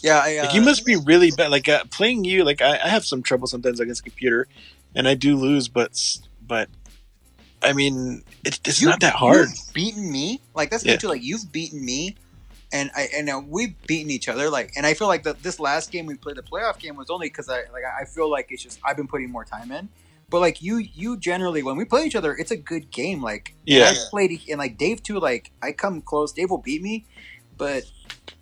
yeah, 0.00 0.20
I, 0.22 0.36
uh, 0.38 0.44
Like 0.46 0.54
you 0.54 0.60
must 0.62 0.86
be 0.86 0.96
really 0.96 1.30
bad. 1.32 1.50
Like 1.50 1.68
uh, 1.68 1.84
playing 1.90 2.24
you, 2.24 2.44
like 2.44 2.62
I, 2.62 2.78
I 2.84 2.88
have 2.88 3.04
some 3.04 3.22
trouble 3.22 3.46
sometimes 3.48 3.80
against 3.80 4.04
the 4.04 4.10
computer, 4.10 4.46
and 4.94 5.06
I 5.08 5.14
do 5.14 5.36
lose. 5.36 5.68
But 5.68 5.92
but 6.46 6.68
I 7.62 7.72
mean, 7.72 8.22
it, 8.44 8.60
it's 8.64 8.80
you- 8.80 8.88
not 8.88 9.00
that 9.00 9.14
hard. 9.14 9.48
You've 9.48 9.74
beaten 9.74 10.10
me, 10.10 10.40
like 10.54 10.70
that's 10.70 10.84
Yeah. 10.84 10.96
too. 10.96 11.08
Like 11.08 11.22
you've 11.22 11.50
beaten 11.52 11.84
me, 11.84 12.16
and 12.72 12.90
I 12.96 13.08
and 13.14 13.28
uh, 13.28 13.40
we've 13.46 13.74
beaten 13.86 14.10
each 14.10 14.28
other. 14.28 14.48
Like, 14.50 14.72
and 14.76 14.86
I 14.86 14.94
feel 14.94 15.08
like 15.08 15.24
that 15.24 15.42
this 15.42 15.58
last 15.58 15.90
game 15.90 16.06
we 16.06 16.14
played, 16.14 16.36
the 16.36 16.42
playoff 16.42 16.78
game, 16.78 16.96
was 16.96 17.10
only 17.10 17.28
because 17.28 17.48
I 17.48 17.62
like 17.72 17.84
I 18.00 18.04
feel 18.04 18.30
like 18.30 18.48
it's 18.50 18.62
just 18.62 18.78
I've 18.84 18.96
been 18.96 19.08
putting 19.08 19.30
more 19.30 19.44
time 19.44 19.70
in. 19.72 19.88
But 20.30 20.40
like 20.40 20.60
you, 20.60 20.76
you 20.76 21.16
generally 21.16 21.62
when 21.62 21.76
we 21.78 21.86
play 21.86 22.04
each 22.04 22.14
other, 22.14 22.34
it's 22.36 22.50
a 22.50 22.56
good 22.56 22.90
game. 22.90 23.22
Like 23.22 23.54
Yeah. 23.64 23.90
I 23.90 23.94
played 24.10 24.40
and 24.50 24.58
like 24.58 24.76
Dave 24.76 25.02
too. 25.02 25.18
Like 25.18 25.50
I 25.62 25.72
come 25.72 26.02
close, 26.02 26.32
Dave 26.32 26.50
will 26.50 26.58
beat 26.58 26.82
me, 26.82 27.06
but 27.56 27.84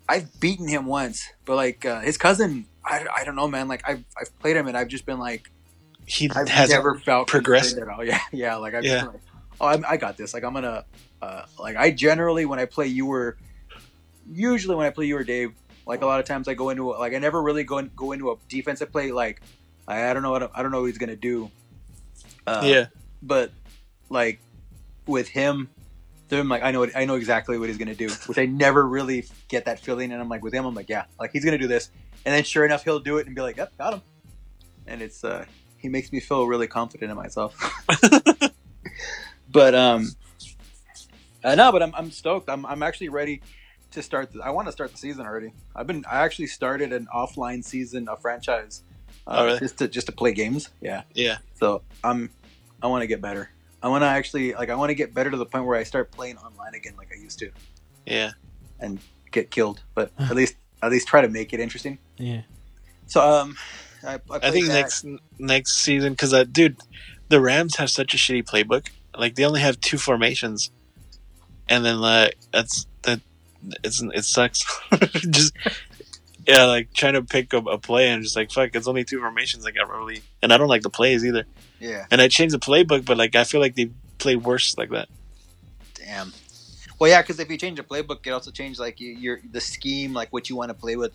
I've 0.09 0.37
beaten 0.41 0.67
him 0.67 0.85
once. 0.85 1.29
But 1.45 1.55
like 1.55 1.85
uh, 1.85 2.01
his 2.01 2.17
cousin, 2.17 2.65
I, 2.85 3.05
I 3.15 3.23
don't 3.23 3.35
know, 3.37 3.47
man. 3.47 3.69
Like 3.69 3.83
I've 3.87 4.03
I've 4.19 4.37
played 4.39 4.57
him 4.57 4.67
and 4.67 4.75
I've 4.75 4.89
just 4.89 5.05
been 5.05 5.17
like 5.17 5.49
He 6.09 6.29
I've 6.33 6.47
has 6.49 6.69
never 6.69 6.97
felt 6.99 7.27
progressed. 7.27 7.77
at 7.77 7.87
all. 7.87 8.03
Yeah, 8.03 8.19
yeah. 8.31 8.55
Like 8.55 8.73
I've 8.73 8.83
Yeah. 8.85 9.03
like, 9.05 9.19
oh, 9.61 9.67
I'm, 9.67 9.85
I 9.87 9.97
got 9.97 10.15
this. 10.17 10.33
Like 10.33 10.43
I'm 10.43 10.53
gonna, 10.53 10.85
uh, 11.21 11.43
like 11.59 11.75
I 11.75 11.91
generally 11.91 12.45
when 12.45 12.59
I 12.59 12.65
play 12.65 12.87
you 12.87 13.05
were, 13.05 13.37
usually 14.31 14.75
when 14.75 14.85
I 14.85 14.89
play 14.89 15.05
you 15.05 15.17
or 15.17 15.23
Dave, 15.23 15.51
like 15.85 16.01
a 16.01 16.05
lot 16.05 16.19
of 16.19 16.25
times 16.25 16.47
I 16.47 16.53
go 16.53 16.69
into 16.69 16.91
a, 16.91 16.95
like 16.97 17.13
I 17.13 17.19
never 17.19 17.41
really 17.43 17.63
go 17.63 17.77
in, 17.79 17.91
go 17.95 18.13
into 18.13 18.31
a 18.31 18.35
defensive 18.49 18.91
play. 18.91 19.11
Like 19.11 19.41
I, 19.87 20.09
I 20.09 20.13
don't 20.13 20.23
know 20.23 20.31
what 20.31 20.49
I 20.55 20.61
don't 20.63 20.71
know 20.71 20.79
what 20.81 20.87
he's 20.87 20.97
gonna 20.97 21.15
do. 21.17 21.51
Uh, 22.47 22.61
yeah. 22.63 22.85
but 23.21 23.51
like 24.09 24.39
with 25.05 25.27
him, 25.27 25.69
Then 26.29 26.39
I'm 26.39 26.47
like, 26.49 26.63
I 26.63 26.71
know, 26.71 26.79
what, 26.79 26.95
I 26.95 27.03
know 27.03 27.15
exactly 27.15 27.57
what 27.59 27.67
he's 27.67 27.77
gonna 27.77 27.95
do, 27.95 28.09
which 28.27 28.37
I 28.37 28.45
never 28.45 28.87
really 28.87 29.25
get 29.49 29.65
that 29.65 29.79
feeling. 29.81 30.13
And 30.13 30.21
I'm 30.21 30.29
like, 30.29 30.41
with 30.43 30.53
him, 30.53 30.65
I'm 30.65 30.73
like, 30.73 30.87
yeah, 30.89 31.05
like 31.19 31.31
he's 31.33 31.43
gonna 31.43 31.57
do 31.57 31.67
this, 31.67 31.89
and 32.25 32.33
then 32.33 32.43
sure 32.45 32.63
enough, 32.65 32.85
he'll 32.85 32.99
do 33.01 33.17
it 33.17 33.27
and 33.27 33.35
be 33.35 33.41
like, 33.41 33.57
yep, 33.57 33.77
got 33.77 33.93
him. 33.95 34.01
And 34.87 35.01
it's 35.01 35.23
uh, 35.25 35.45
he 35.77 35.89
makes 35.89 36.11
me 36.11 36.19
feel 36.19 36.45
really 36.47 36.67
confident 36.67 37.11
in 37.11 37.17
myself. 37.17 37.55
but 39.49 39.75
um, 39.75 40.09
uh, 41.43 41.55
no, 41.55 41.71
but 41.71 41.81
I'm 41.83 41.93
I'm 41.95 42.11
stoked. 42.11 42.49
I'm 42.49 42.65
I'm 42.65 42.83
actually 42.83 43.09
ready 43.09 43.41
to 43.91 44.01
start. 44.01 44.31
The, 44.33 44.41
I 44.41 44.49
want 44.49 44.67
to 44.67 44.71
start 44.71 44.91
the 44.91 44.97
season 44.97 45.25
already. 45.25 45.53
I've 45.75 45.87
been 45.87 46.03
I 46.09 46.17
actually 46.23 46.47
started 46.47 46.91
an 46.93 47.07
offline 47.13 47.63
season 47.63 48.07
of 48.07 48.21
franchise, 48.21 48.83
uh, 49.25 49.35
Oh, 49.37 49.45
really? 49.45 49.59
just 49.59 49.77
to 49.79 49.87
just 49.87 50.07
to 50.07 50.11
play 50.13 50.33
games. 50.33 50.69
Yeah. 50.81 51.03
Yeah. 51.13 51.37
So 51.55 51.81
I'm, 52.03 52.29
I 52.81 52.87
want 52.87 53.01
to 53.03 53.07
get 53.07 53.21
better. 53.21 53.49
I 53.81 53.87
want 53.89 54.01
to 54.03 54.07
actually 54.07 54.53
like 54.53 54.69
I 54.69 54.75
want 54.75 54.89
to 54.89 54.95
get 54.95 55.13
better 55.13 55.29
to 55.31 55.37
the 55.37 55.45
point 55.45 55.65
where 55.65 55.77
I 55.77 55.83
start 55.83 56.11
playing 56.11 56.37
online 56.37 56.73
again 56.75 56.93
like 56.97 57.09
I 57.15 57.21
used 57.21 57.39
to, 57.39 57.51
Yeah. 58.05 58.31
and 58.79 58.99
get 59.31 59.51
killed. 59.51 59.81
But 59.95 60.11
at 60.19 60.35
least 60.35 60.55
at 60.81 60.91
least 60.91 61.07
try 61.07 61.21
to 61.21 61.29
make 61.29 61.53
it 61.53 61.59
interesting. 61.59 61.97
Yeah. 62.17 62.41
So 63.05 63.21
um, 63.21 63.55
I, 64.07 64.13
I, 64.13 64.19
I 64.43 64.51
think 64.51 64.67
that. 64.67 64.73
next 64.73 65.05
next 65.37 65.77
season 65.79 66.13
because 66.13 66.33
uh, 66.33 66.45
dude, 66.45 66.77
the 67.29 67.41
Rams 67.41 67.75
have 67.75 67.89
such 67.89 68.13
a 68.13 68.17
shitty 68.17 68.43
playbook. 68.45 68.87
Like 69.15 69.35
they 69.35 69.45
only 69.45 69.61
have 69.61 69.79
two 69.81 69.97
formations, 69.97 70.71
and 71.67 71.83
then 71.85 71.99
like 71.99 72.35
that's 72.53 72.87
that 73.03 73.19
it's 73.83 74.01
it 74.01 74.23
sucks. 74.23 74.63
just 75.29 75.53
yeah, 76.47 76.63
like 76.65 76.93
trying 76.93 77.13
to 77.13 77.23
pick 77.23 77.51
a, 77.53 77.57
a 77.57 77.77
play 77.77 78.09
and 78.09 78.23
just 78.23 78.35
like 78.35 78.51
fuck, 78.51 78.73
it's 78.73 78.87
only 78.87 79.03
two 79.03 79.19
formations. 79.19 79.65
Like 79.65 79.75
I 79.77 79.87
really 79.87 80.21
and 80.41 80.53
I 80.53 80.57
don't 80.57 80.69
like 80.69 80.83
the 80.83 80.89
plays 80.89 81.25
either. 81.25 81.45
Yeah. 81.79 82.05
And 82.09 82.21
I 82.21 82.27
changed 82.27 82.55
the 82.55 82.59
playbook, 82.59 83.05
but 83.05 83.17
like 83.17 83.35
I 83.35 83.43
feel 83.43 83.59
like 83.61 83.75
they 83.75 83.89
play 84.17 84.35
worse 84.35 84.77
like 84.77 84.89
that. 84.91 85.09
Damn. 85.93 86.33
Well, 86.99 87.09
yeah, 87.09 87.21
because 87.21 87.39
if 87.39 87.49
you 87.49 87.57
change 87.57 87.77
the 87.77 87.83
playbook, 87.83 88.25
it 88.25 88.31
also 88.31 88.49
changes 88.49 88.79
like 88.79 88.99
you- 88.99 89.11
your 89.11 89.39
the 89.51 89.61
scheme, 89.61 90.13
like 90.13 90.31
what 90.33 90.49
you 90.49 90.55
want 90.55 90.69
to 90.69 90.73
play 90.73 90.95
with, 90.95 91.11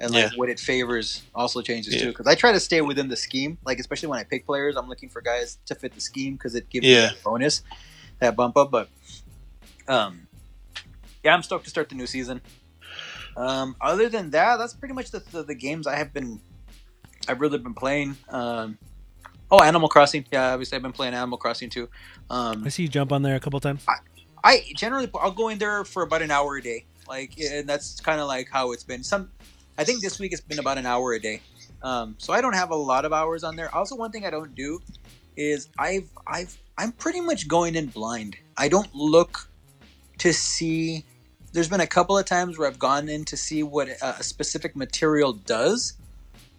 and 0.00 0.10
like 0.12 0.30
Yeah. 0.32 0.36
what 0.36 0.48
it 0.48 0.60
favors 0.60 1.22
also 1.34 1.62
changes 1.62 1.94
Yeah. 1.94 2.00
too. 2.02 2.08
Because 2.08 2.26
I 2.26 2.34
try 2.34 2.52
to 2.52 2.60
stay 2.60 2.80
within 2.80 3.08
the 3.08 3.16
scheme, 3.16 3.58
like 3.64 3.78
especially 3.78 4.08
when 4.08 4.18
I 4.18 4.24
pick 4.24 4.44
players, 4.46 4.76
I'm 4.76 4.88
looking 4.88 5.08
for 5.08 5.20
guys 5.22 5.58
to 5.66 5.74
fit 5.74 5.94
the 5.94 6.00
scheme 6.00 6.34
because 6.34 6.54
it 6.54 6.68
gives 6.68 6.86
Yeah. 6.86 7.10
you 7.12 7.16
a 7.18 7.22
bonus, 7.24 7.62
that 8.20 8.36
bump 8.36 8.56
up. 8.56 8.70
But 8.70 8.88
um, 9.88 10.26
yeah, 11.24 11.34
I'm 11.34 11.42
stoked 11.42 11.64
to 11.64 11.70
start 11.70 11.88
the 11.88 11.94
new 11.94 12.06
season. 12.06 12.40
Um, 13.36 13.76
other 13.80 14.08
than 14.08 14.30
that, 14.30 14.56
that's 14.56 14.74
pretty 14.74 14.94
much 14.94 15.10
the, 15.10 15.20
the 15.30 15.42
the 15.42 15.54
games 15.54 15.86
I 15.86 15.96
have 15.96 16.12
been, 16.12 16.40
I've 17.28 17.40
really 17.40 17.58
been 17.58 17.74
playing. 17.74 18.16
Um, 18.30 18.78
oh, 19.50 19.62
Animal 19.62 19.88
Crossing. 19.88 20.24
Yeah, 20.32 20.52
obviously 20.52 20.76
I've 20.76 20.82
been 20.82 20.92
playing 20.92 21.14
Animal 21.14 21.36
Crossing 21.38 21.68
too. 21.70 21.88
Um, 22.30 22.64
I 22.64 22.68
see 22.70 22.82
you 22.82 22.88
jump 22.88 23.12
on 23.12 23.22
there 23.22 23.36
a 23.36 23.40
couple 23.40 23.60
times. 23.60 23.84
I 24.42 24.62
generally 24.76 25.10
I'll 25.20 25.30
go 25.32 25.48
in 25.48 25.58
there 25.58 25.84
for 25.84 26.02
about 26.02 26.22
an 26.22 26.30
hour 26.30 26.56
a 26.56 26.62
day. 26.62 26.86
Like, 27.08 27.38
and 27.38 27.68
that's 27.68 28.00
kind 28.00 28.20
of 28.20 28.26
like 28.26 28.48
how 28.50 28.72
it's 28.72 28.82
been. 28.84 29.04
Some, 29.04 29.30
I 29.78 29.84
think 29.84 30.02
this 30.02 30.18
week 30.18 30.32
it's 30.32 30.40
been 30.40 30.58
about 30.58 30.78
an 30.78 30.86
hour 30.86 31.12
a 31.12 31.20
day. 31.20 31.40
Um, 31.82 32.14
so 32.18 32.32
I 32.32 32.40
don't 32.40 32.54
have 32.54 32.70
a 32.70 32.76
lot 32.76 33.04
of 33.04 33.12
hours 33.12 33.44
on 33.44 33.56
there. 33.56 33.74
Also, 33.74 33.94
one 33.94 34.10
thing 34.10 34.24
I 34.24 34.30
don't 34.30 34.54
do 34.54 34.80
is 35.36 35.68
I've 35.78 36.08
I've 36.26 36.56
I'm 36.78 36.92
pretty 36.92 37.20
much 37.20 37.48
going 37.48 37.74
in 37.74 37.86
blind. 37.86 38.36
I 38.56 38.68
don't 38.68 38.92
look 38.94 39.48
to 40.18 40.32
see. 40.32 41.04
There's 41.52 41.68
been 41.68 41.80
a 41.80 41.86
couple 41.86 42.18
of 42.18 42.24
times 42.24 42.58
where 42.58 42.68
I've 42.68 42.78
gone 42.78 43.08
in 43.08 43.24
to 43.26 43.36
see 43.36 43.62
what 43.62 43.88
a, 44.02 44.22
specific 44.22 44.76
material 44.76 45.32
does, 45.32 45.94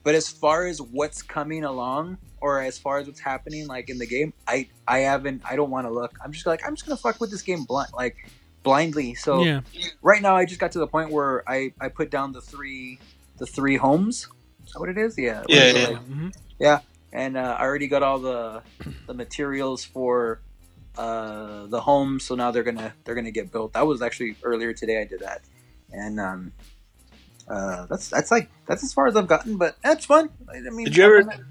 but 0.03 0.15
as 0.15 0.29
far 0.29 0.65
as 0.65 0.81
what's 0.81 1.21
coming 1.21 1.63
along 1.63 2.17
or 2.41 2.61
as 2.61 2.77
far 2.79 2.97
as 2.97 3.07
what's 3.07 3.19
happening 3.19 3.67
like 3.67 3.89
in 3.89 3.97
the 3.97 4.07
game, 4.07 4.33
I 4.47 4.67
I 4.87 4.99
haven't. 4.99 5.41
I 5.43 5.55
don't 5.55 5.71
want 5.71 5.87
to 5.87 5.91
look. 5.91 6.17
I'm 6.23 6.31
just 6.31 6.45
like 6.45 6.65
I'm 6.65 6.75
just 6.75 6.85
gonna 6.87 6.97
fuck 6.97 7.19
with 7.19 7.31
this 7.31 7.41
game 7.41 7.63
blind 7.63 7.91
like 7.93 8.15
blindly. 8.67 9.15
So 9.15 9.43
yeah. 9.43 9.61
right 10.01 10.21
now 10.21 10.35
I 10.35 10.45
just 10.45 10.59
got 10.59 10.71
to 10.73 10.79
the 10.79 10.87
point 10.87 11.11
where 11.11 11.43
I 11.49 11.73
I 11.79 11.89
put 11.89 12.11
down 12.11 12.31
the 12.31 12.41
three 12.41 12.99
the 13.37 13.45
three 13.45 13.77
homes. 13.77 14.27
Is 14.65 14.73
that 14.73 14.79
what 14.79 14.89
it 14.89 14.97
is? 14.97 15.17
Yeah. 15.17 15.43
Yeah, 15.47 15.73
What 15.73 15.75
is 15.75 15.89
it? 15.89 16.35
yeah. 16.59 16.79
And 17.13 17.37
uh, 17.37 17.55
I 17.59 17.63
already 17.63 17.87
got 17.87 18.03
all 18.03 18.19
the 18.19 18.61
the 19.07 19.13
materials 19.13 19.83
for 19.85 20.41
uh, 20.97 21.67
the 21.67 21.79
home, 21.79 22.19
so 22.19 22.35
now 22.35 22.51
they're 22.51 22.63
gonna 22.63 22.93
they're 23.03 23.15
gonna 23.15 23.31
get 23.31 23.51
built. 23.51 23.73
That 23.73 23.87
was 23.87 24.01
actually 24.01 24.35
earlier 24.43 24.73
today. 24.73 24.99
I 24.99 25.05
did 25.05 25.21
that, 25.21 25.41
and 25.91 26.19
um, 26.19 26.51
uh, 27.47 27.85
that's 27.85 28.09
that's 28.09 28.29
like 28.31 28.49
that's 28.67 28.83
as 28.83 28.93
far 28.93 29.07
as 29.07 29.15
I've 29.15 29.27
gotten, 29.27 29.57
but 29.57 29.77
that's 29.83 30.05
fun. 30.05 30.29
I 30.49 30.69
mean, 30.69 30.85
Did 30.85 30.97
you 30.97 31.03
ever- 31.05 31.45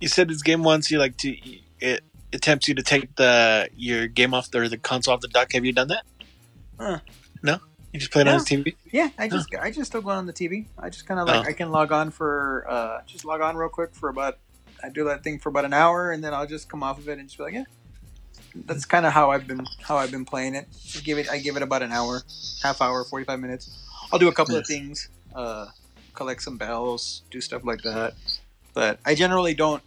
You 0.00 0.08
said 0.08 0.28
this 0.28 0.42
game 0.42 0.62
wants 0.62 0.90
you 0.90 0.98
like 0.98 1.16
to 1.18 1.34
it 1.80 2.02
attempts 2.32 2.68
you 2.68 2.74
to 2.74 2.82
take 2.82 3.14
the 3.16 3.68
your 3.76 4.06
game 4.06 4.34
off 4.34 4.50
the, 4.50 4.58
or 4.58 4.68
the 4.68 4.76
console 4.76 5.14
off 5.14 5.20
the 5.20 5.28
dock. 5.28 5.52
Have 5.52 5.64
you 5.64 5.72
done 5.72 5.88
that? 5.88 6.04
Huh. 6.78 7.00
No. 7.42 7.58
You 7.92 8.00
just 8.00 8.10
play 8.10 8.22
it 8.22 8.28
on 8.28 8.34
his 8.34 8.44
TV. 8.44 8.74
Yeah, 8.90 9.10
I 9.16 9.28
just 9.28 9.48
I 9.54 9.70
just 9.70 9.90
still 9.92 10.02
go 10.02 10.10
on 10.10 10.26
the 10.26 10.32
TV. 10.32 10.66
I 10.76 10.90
just 10.90 11.06
kind 11.06 11.20
of 11.20 11.28
like 11.28 11.46
Oh. 11.46 11.48
I 11.48 11.52
can 11.52 11.70
log 11.70 11.92
on 11.92 12.10
for 12.10 12.66
uh, 12.68 13.02
just 13.06 13.24
log 13.24 13.40
on 13.40 13.56
real 13.56 13.68
quick 13.68 13.94
for 13.94 14.08
about 14.08 14.38
I 14.82 14.88
do 14.88 15.04
that 15.04 15.22
thing 15.22 15.38
for 15.38 15.48
about 15.48 15.64
an 15.64 15.72
hour, 15.72 16.10
and 16.10 16.22
then 16.22 16.34
I'll 16.34 16.46
just 16.46 16.68
come 16.68 16.82
off 16.82 16.98
of 16.98 17.08
it 17.08 17.18
and 17.18 17.28
just 17.28 17.38
be 17.38 17.44
like, 17.44 17.54
yeah. 17.54 17.64
That's 18.66 18.84
kind 18.84 19.06
of 19.06 19.12
how 19.12 19.30
I've 19.30 19.46
been 19.46 19.64
how 19.82 19.96
I've 19.96 20.10
been 20.10 20.24
playing 20.24 20.54
it. 20.56 20.66
I 20.96 21.00
give 21.00 21.18
it 21.18 21.30
I 21.30 21.38
give 21.38 21.56
it 21.56 21.62
about 21.62 21.82
an 21.82 21.92
hour, 21.92 22.22
half 22.62 22.82
hour, 22.82 23.04
forty 23.04 23.24
five 23.24 23.38
minutes. 23.38 23.70
I'll 24.12 24.18
do 24.18 24.28
a 24.28 24.32
couple 24.32 24.56
of 24.56 24.66
things, 24.66 25.08
uh, 25.34 25.66
collect 26.14 26.42
some 26.42 26.56
bells, 26.56 27.22
do 27.30 27.40
stuff 27.40 27.64
like 27.64 27.82
that. 27.82 28.14
But 28.74 28.98
I 29.04 29.14
generally 29.14 29.54
don't. 29.54 29.82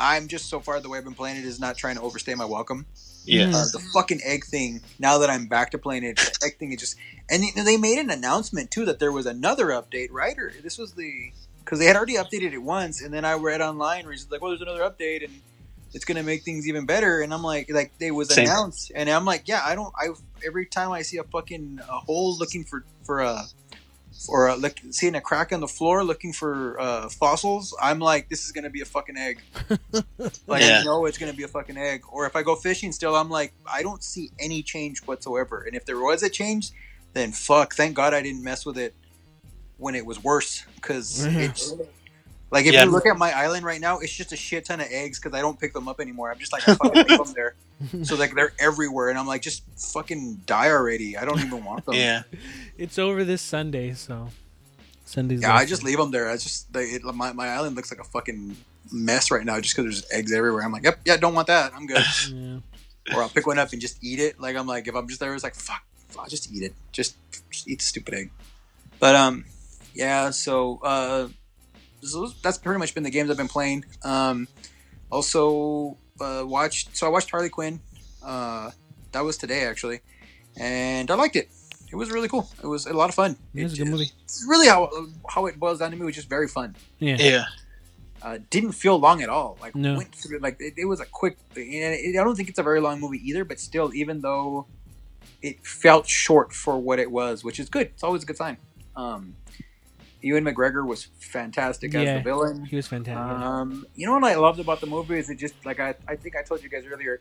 I'm 0.00 0.28
just 0.28 0.46
so 0.46 0.60
far 0.60 0.80
the 0.80 0.88
way 0.88 0.98
I've 0.98 1.04
been 1.04 1.14
playing 1.14 1.36
it 1.36 1.44
is 1.44 1.60
not 1.60 1.76
trying 1.76 1.96
to 1.96 2.02
overstay 2.02 2.34
my 2.34 2.44
welcome. 2.46 2.86
Yeah. 3.24 3.46
Mm. 3.46 3.54
Uh, 3.54 3.64
the 3.72 3.84
fucking 3.92 4.20
egg 4.24 4.44
thing. 4.44 4.80
Now 4.98 5.18
that 5.18 5.30
I'm 5.30 5.46
back 5.46 5.70
to 5.72 5.78
playing 5.78 6.04
it, 6.04 6.16
the 6.16 6.38
egg 6.44 6.58
thing 6.58 6.72
is 6.72 6.80
just. 6.80 6.96
And 7.30 7.42
they 7.54 7.76
made 7.76 7.98
an 7.98 8.10
announcement 8.10 8.70
too 8.70 8.84
that 8.84 8.98
there 8.98 9.12
was 9.12 9.26
another 9.26 9.66
update, 9.66 10.08
right? 10.10 10.38
Or 10.38 10.52
this 10.62 10.76
was 10.78 10.92
the 10.92 11.32
because 11.64 11.78
they 11.78 11.86
had 11.86 11.96
already 11.96 12.16
updated 12.16 12.52
it 12.52 12.58
once, 12.58 13.02
and 13.02 13.12
then 13.12 13.24
I 13.24 13.34
read 13.34 13.60
online 13.60 14.04
where 14.04 14.12
it's 14.12 14.30
like, 14.30 14.42
"Well, 14.42 14.50
there's 14.50 14.60
another 14.60 14.82
update, 14.82 15.24
and 15.24 15.40
it's 15.94 16.04
gonna 16.04 16.22
make 16.22 16.42
things 16.42 16.68
even 16.68 16.84
better." 16.84 17.22
And 17.22 17.32
I'm 17.32 17.42
like, 17.42 17.70
like 17.70 17.96
they 17.98 18.10
was 18.10 18.28
Same. 18.34 18.44
announced, 18.46 18.92
and 18.94 19.08
I'm 19.08 19.24
like, 19.24 19.48
yeah, 19.48 19.62
I 19.64 19.74
don't. 19.74 19.92
I 19.98 20.08
every 20.46 20.66
time 20.66 20.90
I 20.92 21.02
see 21.02 21.16
a 21.16 21.24
fucking 21.24 21.80
a 21.88 21.98
hole 22.00 22.36
looking 22.36 22.64
for 22.64 22.84
for 23.04 23.20
a. 23.20 23.44
Or 24.28 24.48
uh, 24.48 24.56
look, 24.56 24.78
seeing 24.90 25.14
a 25.14 25.20
crack 25.20 25.52
on 25.52 25.60
the 25.60 25.68
floor, 25.68 26.02
looking 26.04 26.32
for 26.32 26.80
uh, 26.80 27.08
fossils. 27.08 27.76
I'm 27.82 27.98
like, 27.98 28.28
this 28.28 28.44
is 28.46 28.52
gonna 28.52 28.70
be 28.70 28.80
a 28.80 28.86
fucking 28.86 29.16
egg. 29.16 29.40
Like 30.46 30.62
Yeah. 30.62 30.80
I 30.80 30.84
know 30.84 31.06
it's 31.06 31.18
gonna 31.18 31.32
be 31.32 31.42
a 31.42 31.48
fucking 31.48 31.76
egg. 31.76 32.02
Or 32.10 32.26
if 32.26 32.36
I 32.36 32.42
go 32.42 32.54
fishing 32.54 32.92
still, 32.92 33.16
I'm 33.16 33.30
like, 33.30 33.52
I 33.66 33.82
don't 33.82 34.02
see 34.02 34.30
any 34.38 34.62
change 34.62 35.00
whatsoever. 35.06 35.64
And 35.66 35.74
if 35.76 35.84
there 35.86 35.98
was 35.98 36.22
a 36.22 36.28
change, 36.28 36.70
then 37.14 37.32
fuck. 37.32 37.74
Thank 37.74 37.94
God 37.96 38.12
I 38.14 38.22
didn't 38.22 38.42
mess 38.44 38.64
with 38.66 38.76
it 38.78 38.94
when 39.78 39.94
it 39.94 40.04
was 40.06 40.22
worse. 40.22 40.64
Because 40.76 41.26
Mhm. 41.26 41.40
it's 41.48 41.72
like 42.50 42.66
if 42.66 42.72
Yeah. 42.74 42.84
you 42.84 42.90
look 42.90 43.06
at 43.06 43.16
my 43.16 43.32
island 43.32 43.64
right 43.66 43.80
now, 43.80 43.98
it's 43.98 44.12
just 44.14 44.32
a 44.32 44.36
shit 44.36 44.64
ton 44.66 44.80
of 44.80 44.86
eggs 44.90 45.18
because 45.18 45.36
I 45.36 45.40
don't 45.42 45.58
pick 45.58 45.72
them 45.72 45.88
up 45.88 46.00
anymore. 46.00 46.30
I'm 46.30 46.38
just 46.38 46.52
like, 46.52 46.68
I 46.68 46.74
fucking 46.74 47.06
leave 47.08 47.18
them 47.24 47.32
there. 47.34 47.54
So 48.04 48.14
like 48.14 48.34
they're 48.34 48.52
everywhere, 48.60 49.10
and 49.10 49.18
I'm 49.18 49.26
like, 49.26 49.42
just 49.42 49.62
fucking 49.92 50.42
die 50.46 50.68
already. 50.70 51.16
I 51.16 51.24
don't 51.24 51.40
even 51.40 51.64
want 51.64 51.84
them. 51.84 51.94
Yeah. 51.96 52.22
It's 52.78 52.98
over 52.98 53.24
this 53.24 53.42
Sunday, 53.42 53.92
so 53.94 54.28
Sunday's. 55.04 55.42
Yeah, 55.42 55.54
I 55.54 55.64
just 55.66 55.82
day. 55.82 55.88
leave 55.88 55.98
them 55.98 56.10
there. 56.12 56.28
I 56.30 56.34
just 56.34 56.72
they, 56.72 56.84
it, 56.84 57.02
my 57.04 57.32
my 57.32 57.48
island 57.48 57.74
looks 57.76 57.90
like 57.90 58.00
a 58.00 58.04
fucking 58.04 58.56
mess 58.92 59.30
right 59.30 59.44
now 59.44 59.60
just 59.60 59.76
because 59.76 59.84
there's 60.02 60.12
eggs 60.12 60.32
everywhere. 60.32 60.62
I'm 60.62 60.72
like, 60.72 60.84
yep, 60.84 61.00
yeah, 61.04 61.16
don't 61.16 61.34
want 61.34 61.48
that. 61.48 61.72
I'm 61.74 61.86
good. 61.86 62.02
Yeah. 63.06 63.16
or 63.16 63.22
I'll 63.22 63.28
pick 63.28 63.46
one 63.46 63.58
up 63.58 63.70
and 63.72 63.80
just 63.82 64.02
eat 64.02 64.18
it. 64.18 64.40
Like 64.40 64.56
I'm 64.56 64.66
like, 64.66 64.88
if 64.88 64.94
I'm 64.94 65.06
just 65.08 65.20
there, 65.20 65.34
it's 65.34 65.44
like 65.44 65.54
fuck, 65.56 65.82
I'll 66.18 66.26
just 66.28 66.50
eat 66.54 66.62
it. 66.62 66.74
Just, 66.90 67.16
just 67.50 67.68
eat 67.68 67.80
the 67.80 67.84
stupid 67.84 68.14
egg. 68.14 68.30
But 68.98 69.14
um, 69.14 69.44
yeah. 69.94 70.30
So 70.30 70.80
uh, 70.82 71.28
so 72.04 72.28
that's 72.42 72.58
pretty 72.58 72.78
much 72.78 72.94
been 72.94 73.02
the 73.02 73.10
games 73.10 73.30
I've 73.30 73.36
been 73.36 73.48
playing. 73.48 73.84
Um, 74.02 74.48
also 75.10 75.96
uh, 76.20 76.42
watched. 76.46 76.96
So 76.96 77.06
I 77.06 77.10
watched 77.10 77.30
Harley 77.30 77.48
Quinn. 77.48 77.80
Uh, 78.22 78.70
that 79.12 79.22
was 79.24 79.36
today 79.36 79.64
actually, 79.64 80.00
and 80.56 81.10
I 81.10 81.14
liked 81.14 81.36
it. 81.36 81.48
It 81.92 81.96
was 81.96 82.10
really 82.10 82.28
cool. 82.28 82.48
It 82.62 82.66
was 82.66 82.86
a 82.86 82.92
lot 82.92 83.08
of 83.08 83.14
fun. 83.14 83.36
It 83.54 83.62
was 83.62 83.74
a 83.74 83.76
good 83.76 83.88
movie. 83.88 84.10
It's 84.24 84.44
really 84.48 84.66
how 84.66 84.90
how 85.28 85.46
it 85.46 85.58
boils 85.58 85.78
down 85.78 85.90
to 85.92 85.96
me. 85.96 86.04
Was 86.04 86.14
just 86.14 86.28
very 86.28 86.48
fun 86.48 86.74
Yeah. 86.98 87.16
Yeah. 87.20 87.44
uh, 88.22 88.38
didn't 88.50 88.72
feel 88.72 88.98
long 88.98 89.22
at 89.22 89.28
all. 89.28 89.56
Like 89.60 89.76
No. 89.76 89.96
went 89.96 90.12
through 90.14 90.38
like 90.40 90.56
it, 90.60 90.74
it 90.76 90.86
was 90.86 91.00
a 91.00 91.04
quick. 91.06 91.36
And 91.54 91.64
it, 91.94 92.18
I 92.18 92.24
don't 92.24 92.34
think 92.34 92.48
it's 92.48 92.58
a 92.58 92.62
very 92.64 92.80
long 92.80 92.98
movie 93.00 93.20
either, 93.28 93.44
but 93.44 93.60
still, 93.60 93.94
even 93.94 94.20
though 94.22 94.66
it 95.42 95.64
felt 95.64 96.08
short 96.08 96.52
for 96.52 96.78
what 96.78 96.98
it 96.98 97.10
was, 97.10 97.44
which 97.44 97.60
is 97.60 97.68
good. 97.68 97.88
It's 97.88 98.02
always 98.02 98.22
a 98.22 98.26
good 98.26 98.36
sign. 98.38 98.56
Um, 98.96 99.36
Ewan 100.24 100.44
McGregor 100.44 100.86
was 100.86 101.04
fantastic 101.18 101.94
as 101.94 102.04
Yeah. 102.04 102.14
the 102.18 102.22
villain. 102.24 102.64
He 102.64 102.76
was 102.76 102.86
fantastic. 102.86 103.36
Um, 103.46 103.86
you 103.94 104.06
know 104.06 104.14
what 104.14 104.24
I 104.24 104.36
loved 104.36 104.58
about 104.58 104.80
the 104.80 104.86
movie 104.86 105.18
is 105.18 105.28
it 105.30 105.36
just 105.36 105.54
like 105.66 105.78
I, 105.80 105.94
I 106.08 106.16
think 106.16 106.34
I 106.36 106.42
told 106.42 106.62
you 106.62 106.68
guys 106.70 106.84
earlier. 106.90 107.20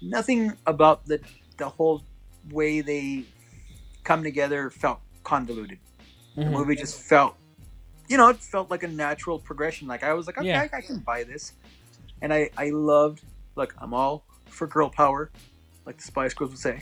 Nothing 0.00 0.52
about 0.66 1.06
the 1.06 1.20
the 1.56 1.68
whole 1.68 2.02
way 2.50 2.80
they 2.80 3.24
come 4.04 4.22
together 4.24 4.68
felt 4.70 4.98
convoluted 5.22 5.78
the 6.34 6.42
Mhm. 6.42 6.50
movie 6.50 6.74
just 6.74 6.98
felt 7.00 7.36
you 8.08 8.16
know 8.16 8.28
it 8.30 8.38
felt 8.38 8.68
like 8.68 8.82
a 8.82 8.88
natural 8.88 9.38
progression 9.38 9.86
like 9.86 10.02
i 10.02 10.12
was 10.12 10.26
like 10.26 10.36
okay 10.38 10.48
Yeah. 10.48 10.66
I, 10.72 10.78
I 10.78 10.80
can 10.80 10.98
buy 10.98 11.22
this 11.22 11.52
and 12.20 12.32
i 12.34 12.50
i 12.56 12.70
loved 12.70 13.22
look 13.54 13.76
i'm 13.78 13.94
all 13.94 14.24
for 14.46 14.66
girl 14.66 14.88
power 14.90 15.30
like 15.86 15.98
the 15.98 16.02
spice 16.02 16.34
girls 16.34 16.50
would 16.50 16.58
say 16.58 16.80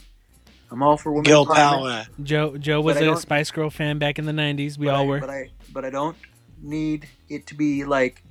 I'm 0.71 0.83
all 0.83 0.97
for 0.97 1.11
women 1.13 1.25
Girl 1.25 1.47
power. 1.47 2.07
Joe 2.23 2.57
Joe 2.57 2.81
was 2.81 2.95
But 2.97 3.03
I 3.03 3.07
a 3.07 3.09
don't- 3.11 3.19
Spice 3.21 3.51
Girl 3.51 3.71
fan 3.71 3.99
back 3.99 4.19
in 4.19 4.25
the 4.27 4.33
'90s. 4.33 4.79
We 4.79 4.87
but 4.87 4.95
all 4.95 5.03
I, 5.03 5.07
were. 5.07 5.21
But 5.21 5.31
I 5.31 5.51
but 5.73 5.85
I 5.85 5.91
don't 5.91 6.17
need 6.63 7.09
it 7.29 7.47
to 7.49 7.55
be 7.55 7.85
like 7.85 8.23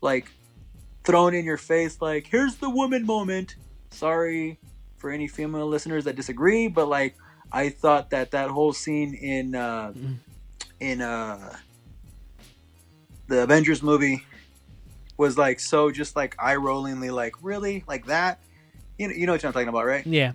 like 0.00 0.30
thrown 1.04 1.34
in 1.34 1.44
your 1.44 1.56
face 1.56 2.00
like 2.00 2.26
here's 2.26 2.56
the 2.56 2.68
woman 2.70 3.06
moment. 3.06 3.56
Sorry 3.90 4.58
for 4.96 5.10
any 5.10 5.28
female 5.28 5.66
listeners 5.66 6.04
that 6.04 6.16
disagree, 6.16 6.68
but 6.68 6.88
like 6.88 7.16
I 7.52 7.68
thought 7.70 8.10
that 8.10 8.32
that 8.32 8.50
whole 8.50 8.72
scene 8.72 9.14
in 9.14 9.54
uh 9.54 9.92
Mm. 9.96 10.16
in 10.80 11.00
uh 11.00 11.56
the 13.28 13.42
Avengers 13.42 13.82
movie 13.82 14.24
was 15.16 15.38
like 15.38 15.60
so 15.60 15.90
just 15.90 16.14
like 16.16 16.36
eye 16.38 16.54
rollingly 16.56 17.10
like 17.12 17.34
really 17.42 17.84
like 17.88 18.06
that. 18.06 18.40
You 18.98 19.08
know, 19.08 19.14
you 19.14 19.26
know 19.26 19.32
what 19.32 19.44
I'm 19.44 19.52
talking 19.52 19.68
about, 19.68 19.84
right? 19.86 20.06
yeah. 20.06 20.32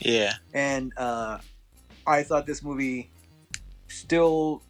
Yeah. 0.00 0.34
and 0.54 0.92
uh, 0.96 1.38
I 2.06 2.22
thought 2.22 2.46
this 2.46 2.62
movie 2.62 3.10
still 3.88 4.62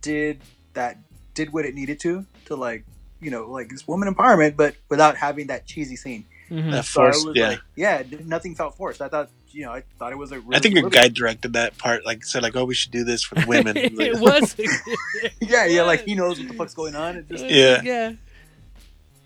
did 0.00 0.40
that 0.74 0.98
did 1.34 1.52
what 1.52 1.64
it 1.64 1.74
needed 1.74 2.00
to 2.00 2.24
to 2.46 2.56
like 2.56 2.84
you 3.20 3.30
know 3.30 3.50
like 3.50 3.68
this 3.68 3.86
woman 3.88 4.12
empowerment, 4.12 4.56
but 4.56 4.76
without 4.88 5.16
having 5.16 5.46
that 5.48 5.66
cheesy 5.66 5.96
scene. 5.96 6.26
Mhm. 6.50 6.72
That 6.72 6.84
So 6.84 7.02
I 7.02 7.06
was 7.08 7.26
Yeah. 7.34 7.48
like, 7.48 7.60
yeah, 7.74 8.02
nothing 8.24 8.54
felt 8.54 8.76
forced. 8.76 9.00
I 9.00 9.08
thought 9.08 9.30
you 9.50 9.64
know 9.64 9.72
I 9.72 9.82
thought 9.98 10.12
it 10.12 10.16
was 10.18 10.30
a. 10.30 10.40
Really 10.40 10.56
I 10.56 10.58
think 10.60 10.74
your 10.74 10.90
guy 10.90 11.08
directed 11.08 11.54
that 11.54 11.78
part. 11.78 12.04
Like 12.04 12.24
said, 12.24 12.42
like, 12.42 12.54
oh, 12.54 12.64
we 12.66 12.74
should 12.74 12.92
do 12.92 13.02
this 13.04 13.22
for 13.22 13.36
the 13.36 13.46
women. 13.46 13.76
it 13.78 14.20
was. 14.20 14.54
yeah, 15.40 15.64
yeah, 15.64 15.82
like 15.82 16.04
he 16.04 16.14
knows 16.14 16.38
what 16.38 16.48
the 16.48 16.54
fuck's 16.54 16.74
going 16.74 16.94
on. 16.94 17.16
It 17.16 17.28
just, 17.30 17.44
Yeah. 17.46 17.80
Yeah. 17.82 18.12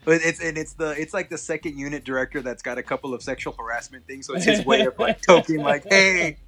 But 0.08 0.22
it's 0.24 0.40
and 0.40 0.56
it's 0.56 0.72
the 0.72 0.98
it's 0.98 1.12
like 1.12 1.28
the 1.28 1.36
second 1.36 1.78
unit 1.78 2.02
director 2.02 2.40
that's 2.40 2.62
got 2.62 2.78
a 2.78 2.82
couple 2.82 3.12
of 3.12 3.22
sexual 3.22 3.52
harassment 3.52 4.06
things. 4.06 4.26
So 4.26 4.34
it's 4.34 4.46
his 4.46 4.64
way 4.64 4.80
of 4.86 4.98
like 4.98 5.20
toking 5.20 5.62
like, 5.62 5.84
hey, 5.90 6.38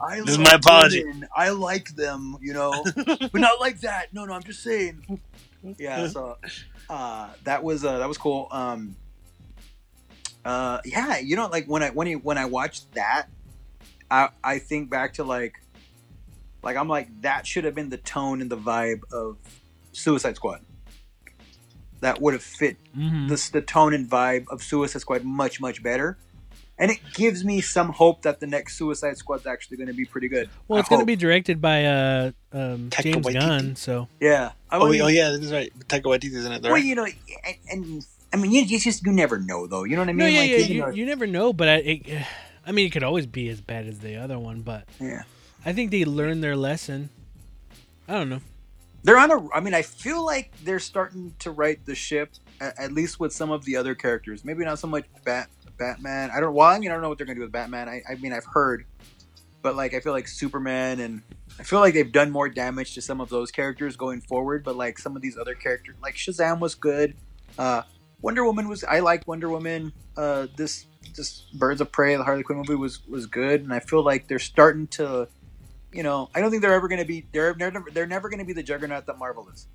I 0.00 0.20
This 0.20 0.30
is 0.30 0.38
my 0.38 0.54
apology. 0.54 1.04
women. 1.04 1.28
I 1.36 1.50
like 1.50 1.94
them, 1.96 2.38
you 2.40 2.54
know. 2.54 2.82
but 2.96 3.34
not 3.34 3.60
like 3.60 3.80
that. 3.80 4.14
No, 4.14 4.24
no, 4.24 4.32
I'm 4.32 4.42
just 4.42 4.62
saying. 4.62 5.20
Yeah, 5.78 6.08
so 6.08 6.38
uh, 6.88 7.28
that 7.44 7.62
was 7.62 7.84
uh, 7.84 7.98
that 7.98 8.08
was 8.08 8.16
cool. 8.16 8.48
Um, 8.50 8.96
uh, 10.42 10.78
yeah, 10.86 11.18
you 11.18 11.36
know, 11.36 11.48
like 11.48 11.66
when 11.66 11.82
I 11.82 11.90
when 11.90 12.08
I 12.08 12.14
when 12.14 12.38
I 12.38 12.46
watched 12.46 12.90
that, 12.94 13.26
I 14.10 14.30
I 14.42 14.58
think 14.60 14.88
back 14.88 15.12
to 15.14 15.24
like, 15.24 15.60
like 16.62 16.78
I'm 16.78 16.88
like 16.88 17.20
that 17.20 17.46
should 17.46 17.64
have 17.64 17.74
been 17.74 17.90
the 17.90 17.98
tone 17.98 18.40
and 18.40 18.50
the 18.50 18.56
vibe 18.56 19.02
of 19.12 19.36
Suicide 19.92 20.36
Squad. 20.36 20.62
That 22.00 22.20
would 22.20 22.34
have 22.34 22.42
fit 22.42 22.76
Mhm. 22.96 23.28
the 23.28 23.60
the 23.60 23.62
tone 23.64 23.92
and 23.94 24.08
vibe 24.08 24.46
of 24.48 24.62
Suicide 24.62 25.00
Squad 25.00 25.24
much 25.24 25.60
much 25.60 25.82
better. 25.82 26.16
And 26.78 26.90
it 26.90 26.98
gives 27.12 27.44
me 27.44 27.60
some 27.60 27.90
hope 27.90 28.22
that 28.22 28.40
the 28.40 28.46
next 28.46 28.78
Suicide 28.78 29.18
Squad's 29.18 29.46
actually 29.46 29.76
going 29.76 29.88
to 29.88 29.92
be 29.92 30.06
pretty 30.06 30.28
good. 30.28 30.48
Well, 30.66 30.78
I 30.78 30.80
it's 30.80 30.88
going 30.88 31.00
to 31.02 31.06
be 31.06 31.14
directed 31.14 31.60
by 31.60 31.84
uh, 31.84 32.30
um, 32.52 32.88
James 33.02 33.26
Waititi. 33.26 33.34
Gunn. 33.34 33.76
So 33.76 34.08
yeah. 34.18 34.52
I 34.70 34.78
oh, 34.78 34.88
mean, 34.88 35.02
oh 35.02 35.08
yeah, 35.08 35.28
that's 35.30 35.52
right. 35.52 35.70
Taika 35.88 36.04
Waititi's 36.04 36.46
in 36.46 36.52
it. 36.52 36.62
Well, 36.62 36.78
you 36.78 36.94
know, 36.94 37.04
and, 37.04 37.56
and 37.70 38.06
I 38.32 38.36
mean, 38.38 38.50
you, 38.52 38.62
you 38.62 38.78
just 38.80 39.04
you 39.04 39.12
never 39.12 39.38
know 39.38 39.66
though. 39.66 39.84
You 39.84 39.96
know 39.96 40.02
what 40.02 40.08
I 40.08 40.12
mean? 40.12 40.18
no, 40.18 40.26
yeah, 40.26 40.40
like, 40.40 40.50
yeah. 40.50 40.56
even 40.56 40.72
You, 40.76 40.82
though- 40.82 40.90
you 40.92 41.04
never 41.06 41.26
know, 41.26 41.52
but 41.52 41.68
I, 41.68 41.74
it, 41.76 42.26
I 42.66 42.72
mean, 42.72 42.86
it 42.86 42.90
could 42.90 43.02
always 43.04 43.26
be 43.26 43.50
as 43.50 43.60
bad 43.60 43.86
as 43.86 43.98
the 43.98 44.16
other 44.16 44.38
one. 44.38 44.62
But 44.62 44.88
yeah. 44.98 45.24
I 45.66 45.74
think 45.74 45.90
they 45.90 46.06
learned 46.06 46.42
their 46.42 46.56
lesson. 46.56 47.10
I 48.08 48.14
don't 48.14 48.30
know. 48.30 48.40
They're 49.02 49.18
on 49.18 49.30
a. 49.30 49.48
I 49.54 49.60
mean, 49.60 49.74
I 49.74 49.82
feel 49.82 50.24
like 50.24 50.52
they're 50.62 50.78
starting 50.78 51.34
to 51.40 51.50
right 51.50 51.84
the 51.86 51.94
ship, 51.94 52.30
at, 52.60 52.78
at 52.78 52.92
least 52.92 53.18
with 53.18 53.32
some 53.32 53.50
of 53.50 53.64
the 53.64 53.76
other 53.76 53.94
characters. 53.94 54.44
Maybe 54.44 54.64
not 54.64 54.78
so 54.78 54.86
much 54.86 55.06
Bat 55.24 55.48
Batman. 55.78 56.30
I 56.30 56.40
don't. 56.40 56.54
Well, 56.54 56.68
I 56.68 56.78
mean, 56.78 56.90
I 56.90 56.94
don't 56.94 57.02
know 57.02 57.08
what 57.08 57.18
they're 57.18 57.26
gonna 57.26 57.36
do 57.36 57.42
with 57.42 57.52
Batman. 57.52 57.88
I, 57.88 58.02
I 58.08 58.16
mean, 58.16 58.32
I've 58.32 58.44
heard, 58.44 58.84
but 59.62 59.74
like, 59.74 59.94
I 59.94 60.00
feel 60.00 60.12
like 60.12 60.28
Superman 60.28 61.00
and 61.00 61.22
I 61.58 61.62
feel 61.62 61.80
like 61.80 61.94
they've 61.94 62.12
done 62.12 62.30
more 62.30 62.48
damage 62.48 62.94
to 62.94 63.02
some 63.02 63.20
of 63.20 63.28
those 63.30 63.50
characters 63.50 63.96
going 63.96 64.20
forward. 64.20 64.64
But 64.64 64.76
like 64.76 64.98
some 64.98 65.16
of 65.16 65.22
these 65.22 65.38
other 65.38 65.54
characters, 65.54 65.96
like 66.02 66.14
Shazam 66.14 66.60
was 66.60 66.74
good. 66.74 67.16
Uh, 67.58 67.82
Wonder 68.22 68.44
Woman 68.44 68.68
was. 68.68 68.84
I 68.84 69.00
like 69.00 69.26
Wonder 69.26 69.48
Woman. 69.48 69.92
Uh, 70.16 70.46
this 70.56 70.86
this 71.16 71.46
Birds 71.54 71.80
of 71.80 71.90
Prey, 71.90 72.16
the 72.16 72.24
Harley 72.24 72.42
Quinn 72.42 72.58
movie 72.58 72.74
was 72.74 73.06
was 73.08 73.26
good, 73.26 73.62
and 73.62 73.72
I 73.72 73.80
feel 73.80 74.04
like 74.04 74.28
they're 74.28 74.38
starting 74.38 74.86
to. 74.88 75.28
You 75.92 76.02
know, 76.04 76.30
I 76.34 76.40
don't 76.40 76.50
think 76.50 76.62
they're 76.62 76.72
ever 76.74 76.88
going 76.88 77.00
to 77.00 77.04
be. 77.06 77.26
They're 77.32 77.54
they're 77.54 77.70
never, 77.70 77.90
they're 77.90 78.06
never 78.06 78.28
going 78.28 78.38
to 78.38 78.44
be 78.44 78.52
the 78.52 78.62
juggernaut 78.62 79.06
that 79.06 79.18
Marvel 79.18 79.48
is. 79.52 79.66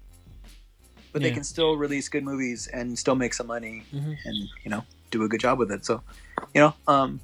But 1.12 1.22
they 1.22 1.32
can 1.32 1.44
still 1.46 1.78
release 1.78 2.10
good 2.10 2.24
movies 2.26 2.68
and 2.68 2.98
still 3.00 3.16
make 3.16 3.34
some 3.34 3.48
money 3.48 3.84
Mhm. 3.94 4.18
and 4.26 4.36
you 4.64 4.70
know 4.70 4.84
do 5.12 5.24
a 5.24 5.30
good 5.30 5.40
job 5.40 5.58
with 5.60 5.72
it. 5.72 5.86
So, 5.86 6.04
you 6.54 6.60
know, 6.62 6.74
um, 6.88 7.22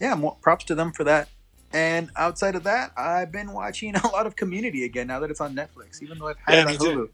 yeah, 0.00 0.14
more 0.14 0.36
props 0.42 0.64
to 0.66 0.74
them 0.76 0.92
for 0.92 1.02
that. 1.04 1.28
And 1.72 2.10
outside 2.16 2.54
of 2.54 2.64
that, 2.64 2.92
I've 2.96 3.32
been 3.32 3.52
watching 3.52 3.96
a 4.04 4.06
lot 4.08 4.26
of 4.26 4.36
Community 4.36 4.84
again 4.84 5.06
now 5.08 5.18
that 5.20 5.30
it's 5.30 5.40
on 5.40 5.56
Netflix, 5.56 6.02
even 6.02 6.18
though 6.18 6.28
I've 6.28 6.36
had 6.38 6.54
Yeah, 6.54 6.60
it 6.60 6.66
on 6.66 6.72
me 6.72 6.78
too. 6.78 6.84
Hulu. 6.84 7.08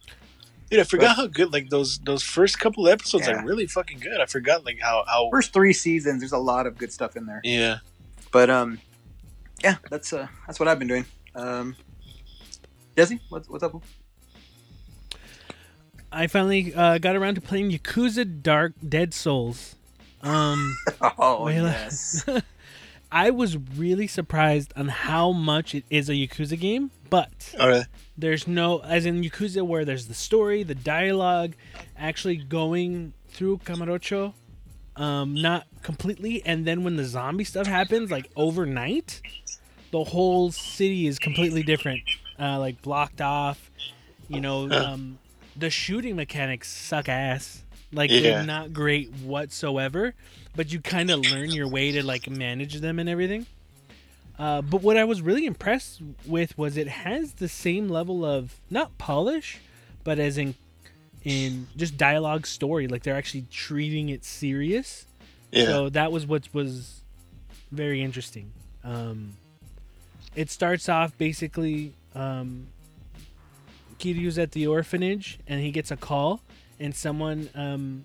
Dude, 0.70 0.80
I 0.80 0.84
forgot 0.84 1.16
how 1.16 1.26
good 1.28 1.50
like 1.50 1.70
those 1.70 1.98
those 2.00 2.22
first 2.22 2.58
couple 2.60 2.88
episodes 2.88 3.26
Yeah. 3.26 3.40
are 3.42 3.46
really 3.46 3.66
fucking 3.66 3.98
good. 4.00 4.20
I 4.20 4.26
forgot 4.26 4.64
like 4.66 4.78
how 4.82 5.04
how 5.06 5.30
First 5.30 5.54
three 5.54 5.72
seasons, 5.72 6.20
there's 6.20 6.32
a 6.32 6.38
lot 6.38 6.66
of 6.66 6.76
good 6.76 6.92
stuff 6.92 7.16
in 7.16 7.24
there. 7.26 7.40
yeah. 7.42 7.78
But 8.32 8.50
um, 8.50 8.80
yeah, 9.64 9.76
that's 9.88 10.12
uh, 10.12 10.26
that's 10.46 10.60
what 10.60 10.68
I've 10.68 10.78
been 10.78 10.88
doing. 10.88 11.06
Um, 11.38 11.77
Jesse, 12.96 13.20
what's 13.29 13.48
what's 13.48 13.62
up? 13.62 13.81
I 16.11 16.27
finally 16.27 16.74
uh, 16.74 16.98
got 16.98 17.14
around 17.14 17.37
to 17.37 17.40
playing 17.40 17.70
Yakuza 17.70 18.42
Dark 18.42 18.72
Dead 18.87 19.14
Souls. 19.14 19.77
Um, 20.20 20.77
Oh 21.01 21.44
Well, 21.44 21.64
yes, 21.64 22.29
I 23.12 23.31
was 23.31 23.57
really 23.57 24.09
surprised 24.09 24.72
on 24.74 24.88
how 24.88 25.31
much 25.31 25.77
it 25.77 25.85
is 25.90 26.09
a 26.09 26.12
Yakuza 26.12 26.59
game, 26.59 26.90
but 27.09 27.55
right. 27.59 27.87
there's 28.16 28.48
no, 28.48 28.81
as 28.81 29.07
in 29.07 29.22
Yakuza, 29.22 29.62
where 29.62 29.85
there's 29.85 30.09
the 30.09 30.14
story, 30.14 30.64
the 30.64 30.74
dialogue, 30.74 31.55
actually 31.96 32.37
going 32.37 33.12
through 33.29 33.59
Kamurocho, 33.59 34.33
um, 34.96 35.35
not 35.35 35.68
completely, 35.83 36.42
and 36.44 36.66
then 36.66 36.83
when 36.83 36.96
the 36.96 37.05
zombie 37.05 37.44
stuff 37.44 37.68
happens, 37.68 38.11
like 38.11 38.29
overnight, 38.35 39.22
the 39.90 40.05
whole 40.05 40.51
city 40.53 41.07
is 41.07 41.18
completely 41.18 41.62
different, 41.62 42.03
uh, 42.38 42.59
like 42.59 42.83
blocked 42.83 43.20
off. 43.20 43.70
You 44.29 44.40
know, 44.40 44.70
um, 44.70 45.18
the 45.57 45.70
shooting 45.70 46.16
mechanics 46.16 46.70
suck 46.70 47.09
ass. 47.09 47.64
Like 47.92 48.11
Yeah. 48.11 48.20
they're 48.20 48.44
not 48.44 48.72
great 48.74 49.11
whatsoever, 49.24 50.14
but 50.55 50.70
you 50.70 50.81
kind 50.81 51.11
of 51.11 51.20
learn 51.20 51.51
your 51.51 51.66
way 51.68 51.92
to 51.92 52.05
like 52.05 52.29
manage 52.29 52.74
them 52.81 52.98
and 52.98 53.09
everything. 53.09 53.46
Uh, 54.38 54.62
but 54.62 54.83
what 54.83 54.96
I 54.96 55.05
was 55.05 55.20
really 55.22 55.46
impressed 55.46 56.01
with 56.27 56.57
was 56.59 56.77
it 56.77 56.87
has 56.88 57.33
the 57.35 57.48
same 57.48 57.88
level 57.88 58.24
of 58.24 58.61
not 58.70 58.96
polish, 58.98 59.59
but 60.05 60.18
as 60.18 60.38
in 60.38 60.55
in 61.24 61.66
just 61.77 61.96
dialogue 61.96 62.46
story. 62.46 62.87
Like 62.88 63.03
they're 63.03 63.16
actually 63.16 63.46
treating 63.51 64.11
it 64.11 64.24
serious. 64.24 65.07
Yeah. 65.51 65.64
So 65.64 65.88
that 65.88 66.12
was 66.12 66.27
what 66.27 66.46
was 66.53 67.03
very 67.72 68.03
interesting. 68.03 68.53
Um, 68.85 69.35
it 70.38 70.48
starts 70.51 70.88
off 70.88 71.11
basically 71.18 71.92
um, 72.14 72.68
Kiryu's 73.98 74.38
at 74.38 74.53
the 74.53 74.66
orphanage 74.66 75.38
and 75.46 75.61
he 75.61 75.70
gets 75.70 75.90
a 75.90 75.96
call 75.96 76.40
and 76.79 76.94
someone 76.94 77.48
um, 77.55 78.05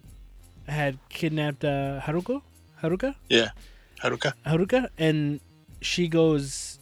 had 0.67 0.97
kidnapped 1.09 1.63
uh, 1.63 1.99
Haruko. 2.01 2.41
Haruka? 2.81 3.15
Yeah, 3.29 3.49
Haruka. 4.03 4.33
Haruka 4.45 4.89
and 4.97 5.39
she 5.81 6.07
goes 6.07 6.79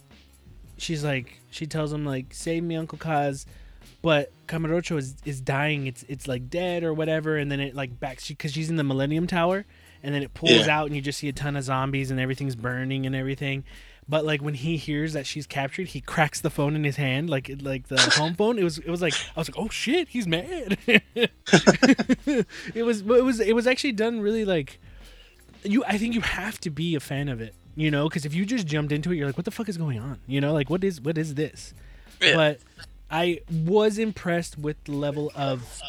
she's 0.78 1.04
like 1.04 1.38
she 1.50 1.66
tells 1.66 1.92
him 1.92 2.04
like 2.04 2.26
save 2.32 2.62
me 2.62 2.74
Uncle 2.76 2.98
Kaz 2.98 3.46
but 4.00 4.32
Kamurocho 4.48 4.96
is, 4.96 5.14
is 5.24 5.40
dying 5.40 5.86
it's 5.86 6.02
it's 6.08 6.26
like 6.26 6.48
dead 6.48 6.82
or 6.82 6.92
whatever 6.94 7.36
and 7.36 7.52
then 7.52 7.60
it 7.60 7.74
like 7.74 8.00
backs 8.00 8.24
she 8.24 8.34
because 8.34 8.52
she's 8.52 8.70
in 8.70 8.76
the 8.76 8.82
Millennium 8.84 9.26
Tower 9.26 9.64
and 10.02 10.12
then 10.14 10.22
it 10.22 10.34
pulls 10.34 10.66
Yeah. 10.66 10.78
out 10.80 10.86
and 10.86 10.96
you 10.96 11.02
just 11.02 11.18
see 11.20 11.28
a 11.28 11.32
ton 11.32 11.54
of 11.56 11.62
zombies 11.64 12.10
and 12.10 12.18
everything's 12.18 12.56
burning 12.56 13.06
and 13.06 13.14
everything 13.14 13.62
but 14.08 14.24
like 14.24 14.42
when 14.42 14.54
he 14.54 14.76
hears 14.76 15.12
that 15.12 15.26
she's 15.26 15.46
captured 15.46 15.88
he 15.88 16.00
cracks 16.00 16.40
the 16.40 16.50
phone 16.50 16.74
in 16.74 16.84
his 16.84 16.96
hand 16.96 17.30
like 17.30 17.50
like 17.60 17.88
the 17.88 18.00
home 18.16 18.34
phone 18.34 18.58
it 18.58 18.64
was 18.64 18.78
it 18.78 18.88
was 18.88 19.00
like 19.00 19.14
I 19.36 19.40
was 19.40 19.48
like 19.48 19.58
oh 19.58 19.68
shit 19.68 20.08
he's 20.08 20.26
mad 20.26 20.78
it 20.86 22.82
was 22.84 23.00
it 23.02 23.24
was 23.24 23.40
it 23.40 23.54
was 23.54 23.66
actually 23.66 23.92
done 23.92 24.20
really 24.20 24.44
like 24.44 24.78
you 25.64 25.84
I 25.84 25.98
think 25.98 26.14
you 26.14 26.20
have 26.20 26.58
to 26.60 26.70
be 26.70 26.94
a 26.94 27.00
fan 27.00 27.28
of 27.28 27.40
it, 27.40 27.54
you 27.76 27.90
know, 27.90 28.08
because 28.08 28.24
if 28.24 28.34
you 28.34 28.44
just 28.44 28.66
jumped 28.66 28.92
into 28.92 29.12
it, 29.12 29.16
you're 29.16 29.26
like, 29.26 29.36
what 29.36 29.44
the 29.44 29.50
fuck 29.50 29.68
is 29.68 29.76
going 29.76 29.98
on? 29.98 30.18
You 30.26 30.40
know, 30.40 30.52
like 30.52 30.70
what 30.70 30.84
is 30.84 31.00
what 31.00 31.18
is 31.18 31.34
this? 31.34 31.74
Yeah. 32.20 32.34
But 32.34 32.60
I 33.10 33.40
was 33.50 33.98
impressed 33.98 34.58
with 34.58 34.82
the 34.84 34.92
level 34.92 35.32
of 35.34 35.80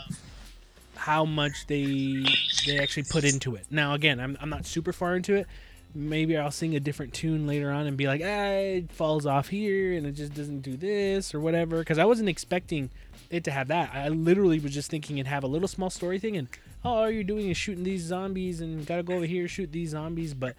how 0.96 1.26
much 1.26 1.68
they 1.68 2.26
they 2.66 2.80
actually 2.80 3.04
put 3.04 3.24
into 3.24 3.56
it. 3.56 3.66
Now 3.70 3.94
again, 3.94 4.20
I'm 4.20 4.38
I'm 4.42 4.50
not 4.50 4.66
super 4.66 4.94
far 4.94 5.16
into 5.16 5.36
it. 5.36 5.48
Maybe 5.96 6.36
I'll 6.38 6.52
sing 6.52 6.76
a 6.76 6.80
different 6.80 7.14
tune 7.14 7.46
later 7.46 7.72
on 7.72 7.86
and 7.86 7.96
be 7.96 8.08
like, 8.08 8.22
ah, 8.24 8.52
it 8.52 8.92
falls 8.92 9.26
off 9.26 9.50
here 9.50 9.94
and 9.94 10.08
it 10.08 10.14
just 10.14 10.34
doesn't 10.34 10.62
do 10.62 10.76
this 10.76 11.36
or 11.36 11.40
whatever. 11.40 11.80
Because 11.80 12.00
I 12.00 12.06
wasn't 12.06 12.30
expecting 12.30 12.90
it 13.30 13.44
to 13.44 13.52
have 13.52 13.68
that. 13.68 13.92
I 13.94 14.10
literally 14.10 14.60
was 14.60 14.74
just 14.74 14.90
thinking 14.90 15.18
it'd 15.18 15.28
have 15.28 15.44
a 15.44 15.48
little 15.48 15.68
small 15.68 15.90
story 15.90 16.20
thing 16.20 16.38
and 16.38 16.48
oh, 16.84 16.90
all 16.90 17.10
you're 17.10 17.24
doing 17.24 17.50
is 17.50 17.58
shooting 17.58 17.84
these 17.84 18.02
zombies 18.02 18.62
and 18.62 18.86
gotta 18.86 19.04
go 19.04 19.14
over 19.14 19.26
here 19.26 19.48
shoot 19.48 19.72
these 19.72 19.90
zombies. 19.90 20.34
But 20.34 20.56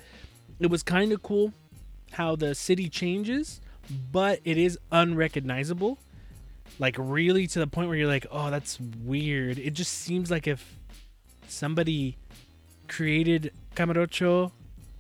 it 0.61 0.69
was 0.69 0.83
kind 0.83 1.13
of 1.13 1.23
cool 1.23 1.53
how 2.13 2.37
the 2.37 2.55
city 2.55 2.89
changes, 2.89 3.61
but 4.13 4.41
it 4.45 4.57
is 4.59 4.79
unrecognizable. 4.93 5.99
Like 6.79 6.97
really 6.99 7.47
to 7.49 7.59
the 7.59 7.67
point 7.67 7.89
where 7.89 7.97
you're 7.97 8.09
like, 8.09 8.27
"Oh, 8.31 8.51
that's 8.51 8.81
weird." 8.81 9.59
It 9.59 9.75
just 9.75 9.93
seems 9.93 10.31
like 10.31 10.47
if 10.47 10.77
somebody 11.47 12.17
created 12.89 13.53
Kamurocho 13.77 14.53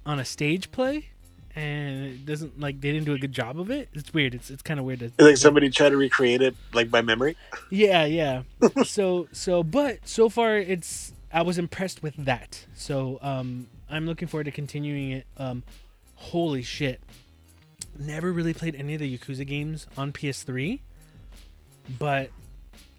on 0.06 0.18
a 0.18 0.24
stage 0.24 0.70
play 0.70 1.08
and 1.56 2.06
it 2.06 2.26
doesn't 2.26 2.58
like 2.58 2.80
they 2.80 2.92
didn't 2.92 3.06
do 3.06 3.14
a 3.14 3.18
good 3.18 3.32
job 3.32 3.60
of 3.60 3.70
it. 3.70 3.88
It's 3.92 4.12
weird. 4.12 4.34
It's 4.34 4.50
it's 4.50 4.62
kind 4.62 4.80
of 4.80 4.86
weird 4.86 5.00
to 5.00 5.12
like 5.18 5.36
somebody 5.36 5.70
tried 5.70 5.90
to 5.90 5.96
recreate 5.96 6.42
it 6.42 6.54
like 6.72 6.90
by 6.90 7.02
memory. 7.02 7.36
yeah, 7.70 8.04
yeah. 8.04 8.42
so 8.84 9.28
so 9.32 9.62
but 9.62 10.06
so 10.06 10.28
far 10.28 10.56
it's 10.56 11.12
I 11.32 11.42
was 11.42 11.58
impressed 11.58 12.02
with 12.02 12.16
that. 12.16 12.66
So 12.74 13.18
um 13.22 13.68
I'm 13.88 14.06
looking 14.06 14.28
forward 14.28 14.44
to 14.44 14.50
continuing 14.50 15.12
it. 15.12 15.26
Um 15.36 15.62
holy 16.14 16.62
shit. 16.62 17.00
Never 17.96 18.32
really 18.32 18.54
played 18.54 18.74
any 18.74 18.94
of 18.94 19.00
the 19.00 19.18
Yakuza 19.18 19.46
games 19.46 19.86
on 19.96 20.12
PS3, 20.12 20.80
but 21.98 22.30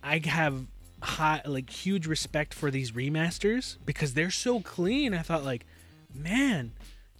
I 0.02 0.22
have 0.24 0.66
high 1.02 1.42
like 1.46 1.70
huge 1.70 2.08
respect 2.08 2.54
for 2.54 2.72
these 2.72 2.92
remasters 2.92 3.76
because 3.86 4.14
they're 4.14 4.32
so 4.32 4.62
clean. 4.62 5.14
I 5.14 5.20
thought 5.22 5.44
like, 5.44 5.66
man, 6.14 6.72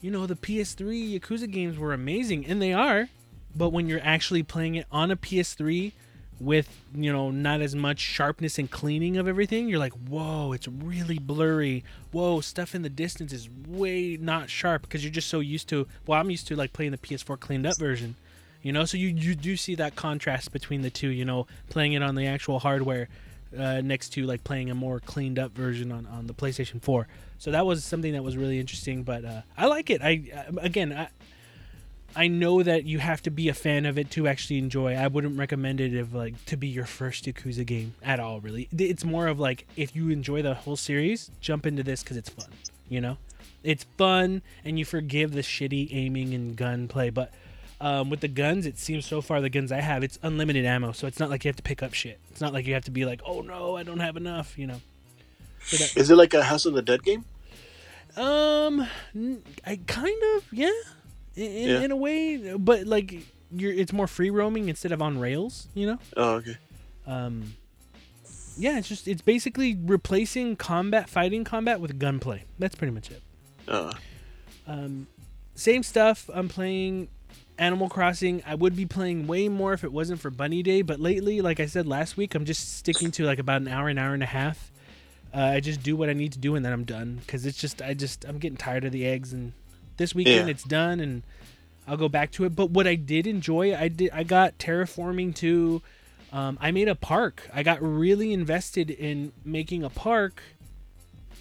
you 0.06 0.12
know, 0.12 0.28
the 0.28 0.36
PS3 0.36 1.20
Yakuza 1.20 1.50
games 1.50 1.80
were 1.80 1.92
amazing 1.92 2.46
and 2.46 2.62
they 2.62 2.72
are, 2.72 3.10
but 3.56 3.70
when 3.70 3.90
you're 3.90 4.04
actually 4.04 4.44
playing 4.44 4.76
it 4.76 4.86
on 4.92 5.10
a 5.10 5.16
PS3 5.16 5.94
with 6.40 6.84
you 6.94 7.12
know 7.12 7.32
not 7.32 7.60
as 7.60 7.74
much 7.76 7.98
sharpness 7.98 8.60
and 8.60 8.70
cleaning 8.70 9.16
of 9.16 9.26
everything 9.26 9.70
you're 9.70 9.80
like 9.80 9.94
whoa 9.94 10.52
it's 10.52 10.68
really 10.68 11.18
blurry. 11.18 11.82
Whoa 12.12 12.42
stuff 12.42 12.76
in 12.76 12.82
the 12.82 12.90
distance 12.90 13.32
is 13.32 13.50
way 13.68 14.18
not 14.20 14.50
sharp 14.50 14.82
because 14.82 15.02
you're 15.02 15.14
just 15.14 15.30
so 15.30 15.40
used 15.40 15.70
to 15.70 15.88
well 16.06 16.20
i'm 16.20 16.30
used 16.30 16.46
to 16.48 16.58
like 16.58 16.74
playing 16.74 16.92
the 16.92 16.98
ps4 16.98 17.40
cleaned 17.40 17.66
up 17.66 17.78
version 17.78 18.16
you 18.62 18.74
know? 18.74 18.84
So 18.84 18.98
you, 18.98 19.10
you 19.10 19.34
do 19.34 19.56
see 19.56 19.76
that 19.76 19.96
contrast 19.96 20.52
between 20.52 20.82
the 20.82 20.90
two 20.90 21.08
you 21.08 21.24
know 21.24 21.48
playing 21.70 21.94
it 21.94 22.04
on 22.04 22.16
the 22.16 22.28
actual 22.28 22.60
hardware 22.60 23.08
uh, 23.58 23.80
next 23.80 24.10
to 24.10 24.26
like 24.26 24.44
playing 24.44 24.70
a 24.70 24.76
more 24.76 25.00
cleaned 25.00 25.40
up 25.40 25.54
version 25.54 25.90
on, 25.90 26.06
on 26.06 26.28
the 26.28 26.34
playstation 26.34 26.82
4 26.82 27.08
so 27.38 27.52
that 27.52 27.66
was 27.66 27.84
something 27.84 28.14
that 28.14 28.24
was 28.24 28.38
really 28.38 28.60
interesting 28.60 29.04
but 29.04 29.26
uh, 29.26 29.42
i 29.58 29.66
like 29.66 29.90
it 29.90 30.02
i 30.02 30.24
uh, 30.36 30.60
again 30.62 30.94
I, 30.94 31.08
I 32.18 32.28
know 32.28 32.64
that 32.64 32.86
you 32.86 33.00
have 33.00 33.22
to 33.24 33.30
be 33.30 33.50
a 33.50 33.54
fan 33.54 33.86
of 33.86 33.98
it 33.98 34.10
to 34.12 34.26
actually 34.26 34.58
enjoy. 34.58 34.96
I 34.96 35.08
wouldn't 35.08 35.38
recommend 35.38 35.82
it 35.82 35.94
if 35.94 36.14
like 36.14 36.46
to 36.46 36.56
be 36.56 36.68
your 36.68 36.86
first 36.86 37.26
Yakuza 37.26 37.66
game 37.66 37.94
at 38.02 38.22
all. 38.22 38.40
Really, 38.40 38.70
it's 38.78 39.04
more 39.04 39.28
of 39.28 39.38
like 39.38 39.68
if 39.76 39.96
you 39.96 40.10
enjoy 40.10 40.42
the 40.42 40.54
whole 40.54 40.78
series, 40.78 41.30
jump 41.42 41.66
into 41.66 41.84
this 41.84 42.04
because 42.04 42.16
it's 42.16 42.30
fun. 42.30 42.48
You 42.88 43.02
know, 43.02 43.18
it's 43.64 43.84
fun 43.98 44.44
and 44.64 44.80
you 44.80 44.86
forgive 44.86 45.34
the 45.34 45.42
shitty 45.42 45.94
aiming 45.94 46.34
and 46.34 46.56
gun 46.56 46.88
play. 46.88 47.10
But 47.10 47.34
um, 47.82 48.10
with 48.10 48.22
the 48.22 48.30
guns, 48.30 48.66
it 48.66 48.78
seems 48.78 49.06
so 49.06 49.22
far 49.22 49.42
the 49.42 49.50
guns 49.50 49.74
I 49.74 49.82
have, 49.82 50.02
it's 50.02 50.18
unlimited 50.24 50.66
ammo, 50.66 50.94
so 50.94 51.08
it's 51.08 51.20
not 51.20 51.30
like 51.30 51.44
you 51.44 51.50
have 51.50 51.58
to 51.58 51.64
pick 51.64 51.84
up 51.84 51.94
shit. 51.94 52.20
It's 52.32 52.40
not 52.40 52.54
like 52.54 52.66
you 52.66 52.76
have 52.76 52.86
to 52.86 52.92
be 52.92 53.04
like, 53.04 53.22
oh 53.26 53.42
no, 53.42 53.76
I 53.76 53.84
don't 53.84 54.00
have 54.00 54.16
enough. 54.16 54.58
You 54.58 54.68
know. 54.68 54.82
Is 55.72 56.10
it 56.12 56.16
like 56.16 56.34
a 56.34 56.44
House 56.44 56.66
of 56.66 56.74
the 56.74 56.82
Dead 56.82 57.04
game? 57.04 57.26
um, 58.18 58.88
I 59.66 59.80
kind 59.88 60.22
of 60.36 60.46
yeah, 60.52 60.70
in, 61.36 61.44
in, 61.52 61.70
Yeah. 61.70 61.82
in 61.82 61.92
a 61.92 61.96
way, 61.96 62.56
but 62.58 62.86
like 62.86 63.26
you're 63.52 63.74
it's 63.74 63.92
more 63.94 64.08
free 64.08 64.30
roaming 64.30 64.70
instead 64.70 64.92
of 64.92 65.02
on 65.02 65.18
rails. 65.20 65.68
You 65.74 65.88
know. 65.88 66.00
Oh, 66.16 66.34
okay. 66.36 66.58
Um, 67.08 67.56
yeah, 68.58 68.78
it's 68.78 68.88
just 68.88 69.08
it's 69.08 69.22
basically 69.22 69.76
replacing 69.76 70.56
combat, 70.56 71.10
fighting 71.10 71.44
combat 71.44 71.80
with 71.82 72.00
gunplay. 72.00 72.44
That's 72.58 72.76
pretty 72.76 72.94
much 72.94 73.12
it. 73.12 73.22
Oh, 73.68 73.92
Um, 74.68 75.08
same 75.56 75.84
stuff. 75.84 76.30
I'm 76.34 76.48
playing 76.50 77.08
Animal 77.58 77.90
Crossing. 77.90 78.44
I 78.46 78.56
would 78.56 78.76
be 78.76 78.86
playing 78.86 79.28
way 79.28 79.50
more 79.50 79.74
if 79.74 79.84
it 79.84 79.92
wasn't 79.92 80.20
for 80.22 80.30
Bunny 80.30 80.64
Day, 80.64 80.82
but 80.84 81.00
lately, 81.00 81.42
like 81.42 81.60
I 81.60 81.66
said 81.66 81.86
last 81.86 82.16
week, 82.18 82.34
I'm 82.36 82.46
just 82.46 82.78
sticking 82.78 83.12
to 83.12 83.26
like 83.26 83.40
about 83.40 83.62
an 83.62 83.68
hour, 83.68 83.90
an 83.90 83.98
hour 83.98 84.14
and 84.14 84.24
a 84.24 84.28
half. 84.28 84.72
Uh, 85.36 85.40
I 85.56 85.60
just 85.60 85.84
do 85.84 85.98
what 85.98 86.10
I 86.10 86.14
need 86.14 86.32
to 86.34 86.40
do 86.40 86.56
and 86.56 86.64
then 86.66 86.72
I'm 86.72 86.86
done 86.86 87.20
because 87.26 87.46
it's 87.46 87.58
just 87.58 87.82
I 87.82 87.94
just 87.94 88.24
I'm 88.26 88.38
getting 88.38 88.58
tired 88.58 88.86
of 88.86 88.92
the 88.94 89.06
eggs 89.06 89.34
and 89.34 89.52
this 89.98 90.16
weekend 90.16 90.48
Yeah. 90.48 90.52
it's 90.52 90.64
done 90.64 91.00
and 91.02 91.24
I'll 91.88 91.98
go 91.98 92.08
back 92.10 92.32
to 92.34 92.46
it. 92.46 92.56
But 92.56 92.72
what 92.72 92.88
I 92.88 92.96
did 92.96 93.28
enjoy, 93.28 93.76
I 93.76 93.90
did 93.90 94.12
I 94.14 94.24
got 94.24 94.58
terraforming 94.58 95.36
too. 95.36 95.82
Um, 96.32 96.58
I 96.62 96.72
made 96.72 96.88
a 96.88 96.96
park. 96.96 97.50
I 97.54 97.64
got 97.64 97.82
really 97.82 98.34
invested 98.34 98.90
in 98.90 99.34
making 99.44 99.84
a 99.84 99.90
park. 99.90 100.42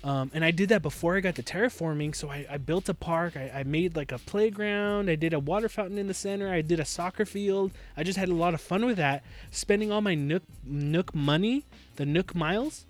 Um, 0.03 0.31
and 0.35 0.45
I 0.45 0.51
did 0.51 0.69
that 0.69 0.83
before 0.83 1.17
I 1.17 1.21
got 1.21 1.35
to 1.37 1.43
terraforming. 1.43 2.15
So 2.15 2.29
I, 2.29 2.47
I 2.51 2.59
built 2.59 2.91
a 2.91 2.95
park. 2.95 3.37
I, 3.39 3.51
I 3.55 3.63
made 3.63 3.97
like 3.97 4.13
a 4.13 4.19
playground. 4.19 5.09
I 5.09 5.15
did 5.15 5.33
a 5.33 5.39
water 5.39 5.69
fountain 5.69 5.97
in 5.97 6.09
the 6.09 6.15
center. 6.15 6.53
I 6.53 6.61
did 6.61 6.79
a 6.79 6.85
soccer 6.85 7.25
field. 7.25 7.71
I 7.97 8.03
just 8.03 8.19
had 8.19 8.29
a 8.29 8.35
lot 8.35 8.53
of 8.53 8.61
fun 8.61 8.85
with 8.85 8.99
that. 8.99 9.25
Spending 9.51 9.91
all 9.91 10.03
my 10.03 10.15
Nook 10.15 10.43
Nook 10.63 11.15
money, 11.15 11.65
the 11.97 12.05
Nook 12.05 12.35
miles, 12.35 12.85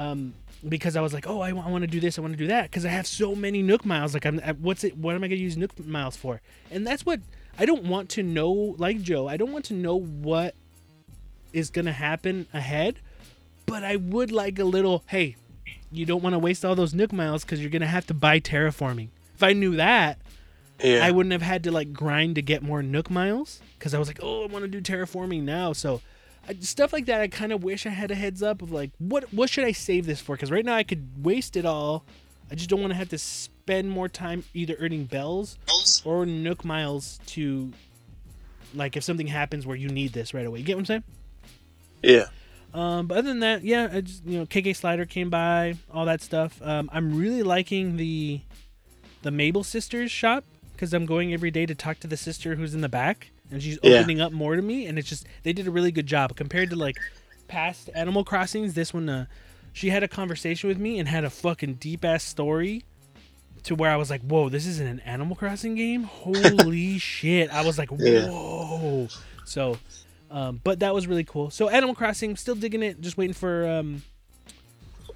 um, 0.00 0.32
because 0.66 0.96
I 0.96 1.02
was 1.02 1.12
like, 1.12 1.26
oh, 1.28 1.40
I, 1.40 1.52
want 1.52 1.82
to 1.82 1.86
do 1.86 2.00
this. 2.00 2.18
I 2.18 2.22
want 2.22 2.32
to 2.32 2.38
do 2.38 2.46
that 2.46 2.64
because 2.64 2.84
I 2.86 2.88
have 2.88 3.06
so 3.06 3.34
many 3.34 3.62
Nook 3.62 3.84
miles. 3.84 4.14
Like, 4.14 4.24
I'm 4.24 4.40
I- 4.44 4.52
what's 4.52 4.82
it? 4.82 4.96
What 4.96 5.14
am 5.14 5.22
I 5.22 5.28
gonna 5.28 5.40
use 5.40 5.56
Nook 5.56 5.78
miles 5.86 6.16
for? 6.16 6.40
And 6.70 6.86
that's 6.86 7.04
what 7.04 7.20
I 7.58 7.66
don't 7.66 7.84
want 7.84 8.08
to 8.10 8.22
know. 8.22 8.74
Like 8.78 9.02
Joe, 9.02 9.28
I 9.28 9.36
don't 9.36 9.52
want 9.52 9.66
to 9.66 9.74
know 9.74 9.96
what 9.96 10.54
is 11.52 11.70
gonna 11.70 11.92
happen 11.92 12.46
ahead. 12.52 12.98
But 13.66 13.84
I 13.84 13.96
would 13.96 14.32
like 14.32 14.58
a 14.58 14.64
little. 14.64 15.04
Hey, 15.06 15.36
you 15.92 16.06
don't 16.06 16.22
want 16.22 16.32
to 16.34 16.38
waste 16.38 16.64
all 16.64 16.74
those 16.74 16.94
Nook 16.94 17.12
miles 17.12 17.44
because 17.44 17.60
you're 17.60 17.70
gonna 17.70 17.86
have 17.86 18.06
to 18.06 18.14
buy 18.14 18.40
terraforming. 18.40 19.08
If 19.34 19.42
I 19.42 19.52
knew 19.52 19.76
that, 19.76 20.18
yeah. 20.82 21.04
I 21.04 21.10
wouldn't 21.10 21.32
have 21.32 21.42
had 21.42 21.62
to 21.64 21.70
like 21.70 21.92
grind 21.92 22.36
to 22.36 22.42
get 22.42 22.62
more 22.62 22.82
Nook 22.82 23.10
miles 23.10 23.60
because 23.78 23.92
I 23.92 23.98
was 23.98 24.08
like, 24.08 24.20
oh, 24.22 24.44
I 24.44 24.46
want 24.46 24.64
to 24.64 24.68
do 24.68 24.80
terraforming 24.80 25.42
now. 25.42 25.72
So 25.72 25.96
I, 25.96 26.00
stuff 26.60 26.92
like 26.92 27.06
that, 27.06 27.20
I 27.20 27.28
kind 27.28 27.52
of 27.52 27.62
wish 27.62 27.86
I 27.86 27.90
had 27.90 28.10
a 28.10 28.14
heads 28.14 28.42
up 28.42 28.62
of 28.62 28.70
like, 28.72 28.90
what 28.98 29.32
what 29.32 29.50
should 29.50 29.64
I 29.64 29.72
save 29.72 30.06
this 30.06 30.20
for? 30.20 30.36
Because 30.36 30.50
right 30.50 30.64
now 30.64 30.74
I 30.74 30.82
could 30.82 31.24
waste 31.24 31.56
it 31.56 31.66
all. 31.66 32.04
I 32.50 32.54
just 32.56 32.68
don't 32.68 32.80
want 32.80 32.92
to 32.92 32.96
have 32.96 33.10
to 33.10 33.18
spend 33.18 33.90
more 33.90 34.08
time 34.08 34.44
either 34.54 34.74
earning 34.80 35.04
bells 35.04 35.56
or 36.04 36.26
Nook 36.26 36.64
miles 36.64 37.20
to 37.26 37.72
like 38.74 38.96
if 38.96 39.04
something 39.04 39.28
happens 39.28 39.66
where 39.66 39.76
you 39.76 39.88
need 39.88 40.12
this 40.12 40.34
right 40.34 40.46
away. 40.46 40.58
You 40.58 40.64
get 40.64 40.76
what 40.76 40.80
I'm 40.80 40.86
saying? 40.86 41.04
yeah. 42.02 42.26
Um, 42.72 43.08
but 43.08 43.18
other 43.18 43.28
than 43.28 43.40
that, 43.40 43.64
yeah, 43.64 43.88
I 43.92 44.00
just 44.00 44.24
you 44.24 44.38
know 44.38 44.46
KK 44.46 44.76
Slider 44.76 45.04
came 45.04 45.28
by, 45.28 45.74
all 45.92 46.04
that 46.06 46.22
stuff. 46.22 46.60
Um, 46.62 46.88
I'm 46.92 47.16
really 47.16 47.42
liking 47.42 47.96
the 47.96 48.40
the 49.22 49.30
Mabel 49.30 49.64
sisters 49.64 50.10
shop 50.10 50.44
because 50.72 50.94
I'm 50.94 51.04
going 51.04 51.32
every 51.34 51.50
day 51.50 51.66
to 51.66 51.74
talk 51.74 51.98
to 52.00 52.06
the 52.06 52.16
sister 52.16 52.54
who's 52.54 52.72
in 52.74 52.80
the 52.80 52.88
back, 52.88 53.30
and 53.50 53.62
she's 53.62 53.78
Yeah. 53.82 53.98
opening 53.98 54.20
up 54.20 54.32
more 54.32 54.56
to 54.56 54.62
me, 54.62 54.86
and 54.86 54.98
it's 54.98 55.08
just 55.08 55.26
they 55.42 55.52
did 55.52 55.66
a 55.66 55.70
really 55.70 55.92
good 55.92 56.06
job 56.06 56.36
compared 56.36 56.70
to 56.70 56.76
like 56.76 56.96
past 57.48 57.90
Animal 57.94 58.24
Crossings. 58.24 58.74
This 58.74 58.92
one, 58.94 59.08
uh, 59.08 59.26
she 59.72 59.90
had 59.90 60.02
a 60.02 60.08
conversation 60.08 60.68
with 60.68 60.78
me 60.78 60.98
and 60.98 61.08
had 61.08 61.24
a 61.24 61.30
fucking 61.30 61.74
deep 61.74 62.04
ass 62.04 62.24
story. 62.24 62.84
To 63.64 63.74
where 63.74 63.90
I 63.90 63.96
was 63.96 64.08
like, 64.08 64.22
"Whoa, 64.22 64.48
this 64.48 64.66
isn't 64.66 64.86
an 64.86 65.00
Animal 65.00 65.36
Crossing 65.36 65.74
game! 65.74 66.04
Holy 66.04 66.96
shit!" 66.98 67.52
I 67.52 67.62
was 67.62 67.76
like, 67.76 67.90
Yeah. 67.98 68.26
"Whoa!" 68.30 69.08
So, 69.44 69.76
um, 70.30 70.60
but 70.64 70.78
that 70.80 70.94
was 70.94 71.06
really 71.06 71.24
cool. 71.24 71.50
So 71.50 71.68
Animal 71.68 71.94
Crossing, 71.94 72.36
still 72.36 72.54
digging 72.54 72.82
it. 72.82 73.02
Just 73.02 73.18
waiting 73.18 73.34
for 73.34 73.68
um, 73.68 74.02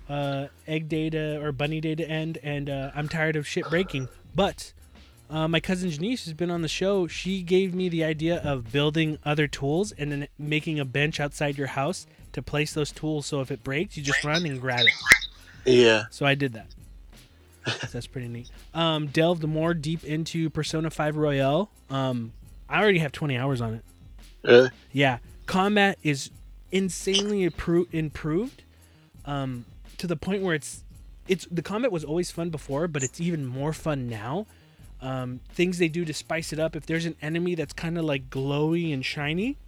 uh, 0.09 0.49
Egg 0.67 0.89
Day 0.91 1.09
to 1.11 1.41
or 1.43 1.53
Bunny 1.53 1.81
Day 1.81 1.95
to 1.95 2.05
end, 2.05 2.39
and 2.43 2.69
uh, 2.69 2.91
I'm 2.95 3.09
tired 3.09 3.37
of 3.37 3.47
shit 3.49 3.65
breaking. 3.71 4.09
But 4.35 4.73
uh, 5.31 5.49
my 5.49 5.61
cousin 5.61 5.91
Janice 5.91 6.25
has 6.25 6.35
been 6.35 6.51
on 6.51 6.63
the 6.63 6.69
show. 6.69 7.07
She 7.07 7.43
gave 7.43 7.75
me 7.75 7.89
the 7.89 8.05
idea 8.05 8.41
of 8.43 8.73
building 8.73 9.19
other 9.25 9.47
tools 9.47 9.93
and 9.93 10.13
then 10.13 10.29
making 10.39 10.79
a 10.79 10.85
bench 10.85 11.19
outside 11.21 11.57
your 11.57 11.69
house 11.69 12.07
to 12.33 12.43
place 12.43 12.75
those 12.75 12.93
tools. 12.93 13.27
So 13.27 13.41
if 13.41 13.51
it 13.51 13.65
breaks, 13.65 13.97
you 13.97 14.03
just 14.03 14.23
run 14.25 14.45
and 14.45 14.61
grab 14.61 14.81
it. 14.81 14.93
Yeah. 15.65 16.05
So 16.11 16.27
I 16.27 16.35
did 16.35 16.53
that. 16.53 16.67
So 17.67 17.87
that's 17.93 18.07
pretty 18.07 18.29
neat. 18.29 18.51
Um, 18.75 19.07
delved 19.07 19.43
more 19.45 19.73
deep 19.73 20.05
into 20.05 20.51
Persona 20.51 20.91
5 20.91 21.17
Royal. 21.17 21.71
Um, 21.89 22.33
I 22.69 22.83
already 22.83 22.99
have 22.99 23.13
20 23.13 23.37
hours 23.37 23.61
on 23.61 23.75
it. 23.75 23.85
Really? 24.43 24.71
Yeah, 24.93 25.19
combat 25.47 25.99
is 26.03 26.31
insanely 26.71 27.49
appro- 27.49 27.87
improved 27.93 28.63
um, 29.25 29.65
to 29.97 30.07
the 30.07 30.17
point 30.17 30.43
where 30.43 30.55
it's 30.55 30.83
it's 31.27 31.47
the 31.51 31.63
combat 31.63 31.91
was 31.91 32.05
always 32.05 32.31
fun 32.31 32.51
before, 32.51 32.87
but 32.87 33.03
it's 33.03 33.21
even 33.21 33.47
more 33.47 33.73
fun 33.73 34.09
now. 34.09 34.47
Um, 35.05 35.41
things 35.51 35.77
they 35.79 35.89
do 35.89 36.05
to 36.07 36.15
spice 36.15 36.51
it 36.53 36.59
up. 36.59 36.75
If 36.75 36.87
there's 36.87 37.05
an 37.05 37.15
enemy 37.21 37.55
that's 37.55 37.75
kind 37.75 37.99
of 37.99 38.05
like 38.05 38.31
glowy 38.31 38.93
and 38.95 39.05
shiny, 39.05 39.59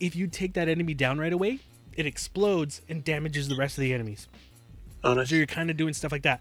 if 0.00 0.16
you 0.16 0.26
take 0.28 0.54
that 0.54 0.66
enemy 0.66 0.94
down 0.94 1.18
right 1.18 1.32
away, 1.32 1.58
it 1.94 2.06
explodes 2.06 2.80
and 2.88 3.04
damages 3.04 3.48
the 3.48 3.54
rest 3.56 3.76
of 3.76 3.82
the 3.82 3.92
enemies. 3.92 4.28
Oh, 5.04 5.12
nice. 5.12 5.28
So 5.28 5.34
you're 5.36 5.44
kind 5.46 5.70
of 5.70 5.76
doing 5.76 5.92
stuff 5.92 6.10
like 6.10 6.22
that. 6.22 6.40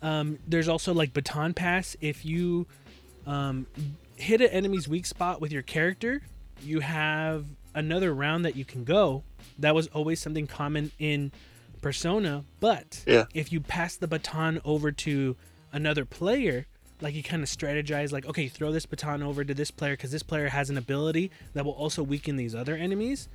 Um, 0.00 0.38
there's 0.46 0.68
also 0.68 0.94
like 0.94 1.12
baton 1.12 1.52
pass. 1.52 1.96
If 2.00 2.24
you 2.24 2.66
um, 3.26 3.66
hit 4.16 4.40
an 4.40 4.48
enemy's 4.48 4.88
weak 4.88 5.04
spot 5.04 5.42
with 5.42 5.52
your 5.52 5.62
character, 5.62 6.22
you 6.62 6.80
have 6.80 7.44
another 7.74 8.14
round 8.14 8.46
that 8.46 8.56
you 8.56 8.64
can 8.64 8.84
go. 8.84 9.22
That 9.58 9.74
was 9.74 9.88
always 9.88 10.18
something 10.18 10.46
common 10.46 10.92
in 10.98 11.30
Persona, 11.82 12.44
but 12.58 13.02
Yeah. 13.06 13.24
if 13.34 13.52
you 13.52 13.60
pass 13.60 13.96
the 13.96 14.08
baton 14.08 14.60
over 14.64 14.90
to 14.92 15.36
another 15.72 16.04
player, 16.06 16.66
like 17.00 17.14
you 17.14 17.22
kind 17.22 17.42
of 17.42 17.48
strategize 17.48 18.12
like 18.12 18.26
okay 18.26 18.48
throw 18.48 18.72
this 18.72 18.86
baton 18.86 19.22
over 19.22 19.44
to 19.44 19.54
this 19.54 19.70
player 19.70 19.94
because 19.94 20.10
this 20.10 20.22
player 20.22 20.48
has 20.48 20.70
an 20.70 20.78
ability 20.78 21.30
that 21.54 21.64
will 21.64 21.72
also 21.72 22.02
weaken 22.02 22.36
these 22.36 22.54
other 22.54 22.74
enemies 22.74 23.28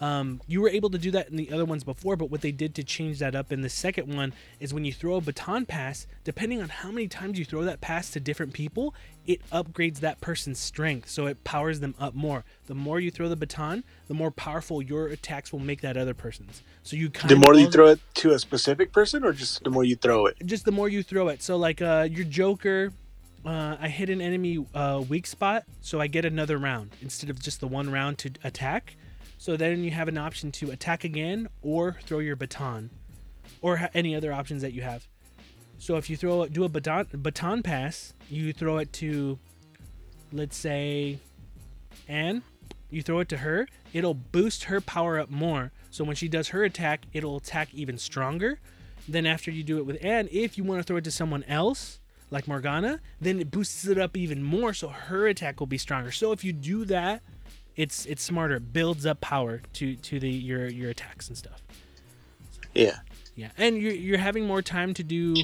um, 0.00 0.40
you 0.46 0.60
were 0.60 0.68
able 0.68 0.90
to 0.90 0.98
do 0.98 1.10
that 1.10 1.28
in 1.28 1.36
the 1.36 1.50
other 1.52 1.64
ones 1.64 1.84
before 1.84 2.16
but 2.16 2.30
what 2.30 2.40
they 2.40 2.52
did 2.52 2.74
to 2.74 2.84
change 2.84 3.18
that 3.18 3.34
up 3.34 3.52
in 3.52 3.62
the 3.62 3.68
second 3.68 4.14
one 4.14 4.32
is 4.60 4.72
when 4.72 4.84
you 4.84 4.92
throw 4.92 5.16
a 5.16 5.20
baton 5.20 5.66
pass 5.66 6.06
depending 6.24 6.60
on 6.62 6.68
how 6.68 6.90
many 6.90 7.08
times 7.08 7.38
you 7.38 7.44
throw 7.44 7.62
that 7.62 7.80
pass 7.80 8.10
to 8.10 8.20
different 8.20 8.52
people 8.52 8.94
it 9.26 9.40
upgrades 9.50 10.00
that 10.00 10.20
person's 10.20 10.58
strength 10.58 11.08
so 11.08 11.26
it 11.26 11.42
powers 11.44 11.80
them 11.80 11.94
up 11.98 12.14
more 12.14 12.44
the 12.66 12.74
more 12.74 13.00
you 13.00 13.10
throw 13.10 13.28
the 13.28 13.36
baton 13.36 13.82
the 14.06 14.14
more 14.14 14.30
powerful 14.30 14.80
your 14.80 15.06
attacks 15.08 15.52
will 15.52 15.58
make 15.60 15.80
that 15.80 15.96
other 15.96 16.14
person's 16.14 16.62
so 16.82 16.96
you 16.96 17.10
kind 17.10 17.30
of 17.30 17.38
The 17.38 17.40
more 17.40 17.54
you 17.54 17.70
throw 17.70 17.88
it 17.88 18.00
to 18.14 18.30
a 18.32 18.38
specific 18.38 18.92
person, 18.92 19.22
or 19.22 19.34
just 19.34 19.62
the 19.62 19.68
more 19.68 19.84
you 19.84 19.94
throw 19.94 20.24
it. 20.24 20.38
just 20.46 20.64
the 20.64 20.72
more 20.72 20.88
you 20.88 21.02
throw 21.02 21.28
it. 21.28 21.42
So 21.42 21.58
like 21.58 21.82
uh 21.82 22.08
your 22.10 22.24
Joker, 22.24 22.92
uh, 23.44 23.76
I 23.78 23.88
hit 23.88 24.08
an 24.08 24.20
enemy 24.22 24.64
uh, 24.74 25.02
weak 25.08 25.26
spot, 25.26 25.64
so 25.82 26.00
I 26.00 26.06
get 26.06 26.24
another 26.24 26.56
round 26.56 26.96
instead 27.02 27.28
of 27.28 27.40
just 27.42 27.60
the 27.60 27.68
one 27.68 27.90
round 27.90 28.16
to 28.18 28.30
attack. 28.42 28.96
So 29.38 29.56
then 29.56 29.84
you 29.84 29.92
have 29.92 30.08
an 30.08 30.18
option 30.18 30.52
to 30.52 30.70
attack 30.70 31.04
again 31.04 31.48
or 31.62 31.96
throw 32.02 32.18
your 32.18 32.36
baton, 32.36 32.90
or 33.62 33.78
ha- 33.78 33.88
any 33.94 34.14
other 34.14 34.32
options 34.32 34.62
that 34.62 34.72
you 34.72 34.82
have. 34.82 35.06
So 35.78 35.96
if 35.96 36.10
you 36.10 36.16
throw 36.16 36.46
do 36.46 36.64
a 36.64 36.68
baton 36.68 37.06
baton 37.12 37.62
pass, 37.62 38.12
you 38.28 38.52
throw 38.52 38.78
it 38.78 38.92
to, 38.94 39.38
let's 40.32 40.56
say, 40.56 41.18
Anne. 42.08 42.42
You 42.90 43.02
throw 43.02 43.20
it 43.20 43.28
to 43.28 43.36
her, 43.38 43.68
it'll 43.92 44.14
boost 44.14 44.64
her 44.64 44.80
power 44.80 45.18
up 45.18 45.30
more. 45.30 45.72
So 45.90 46.04
when 46.04 46.16
she 46.16 46.26
does 46.26 46.48
her 46.48 46.64
attack, 46.64 47.02
it'll 47.12 47.36
attack 47.36 47.72
even 47.74 47.98
stronger. 47.98 48.60
Then 49.06 49.26
after 49.26 49.50
you 49.50 49.62
do 49.62 49.78
it 49.78 49.84
with 49.84 50.02
Anne, 50.02 50.28
if 50.32 50.56
you 50.56 50.64
want 50.64 50.80
to 50.80 50.84
throw 50.84 50.96
it 50.96 51.04
to 51.04 51.10
someone 51.10 51.44
else, 51.44 52.00
like 52.30 52.48
Morgana, 52.48 53.00
then 53.20 53.40
it 53.40 53.50
boosts 53.50 53.86
it 53.86 53.98
up 53.98 54.16
even 54.16 54.42
more, 54.42 54.74
so 54.74 54.88
her 54.88 55.26
attack 55.26 55.60
will 55.60 55.66
be 55.66 55.78
stronger. 55.78 56.12
So 56.12 56.32
if 56.32 56.44
you 56.44 56.52
do 56.52 56.84
that, 56.86 57.22
it's 57.78 58.04
it's 58.06 58.22
smarter. 58.22 58.56
It 58.56 58.72
builds 58.72 59.06
up 59.06 59.20
power 59.22 59.62
to 59.74 59.94
to 59.94 60.20
the 60.20 60.28
your 60.28 60.68
your 60.68 60.90
attacks 60.90 61.28
and 61.28 61.38
stuff. 61.38 61.62
Yeah. 62.74 62.98
Yeah, 63.36 63.50
and 63.56 63.80
you're 63.80 63.92
you're 63.94 64.18
having 64.18 64.46
more 64.46 64.62
time 64.62 64.94
to 64.94 65.04
do 65.04 65.36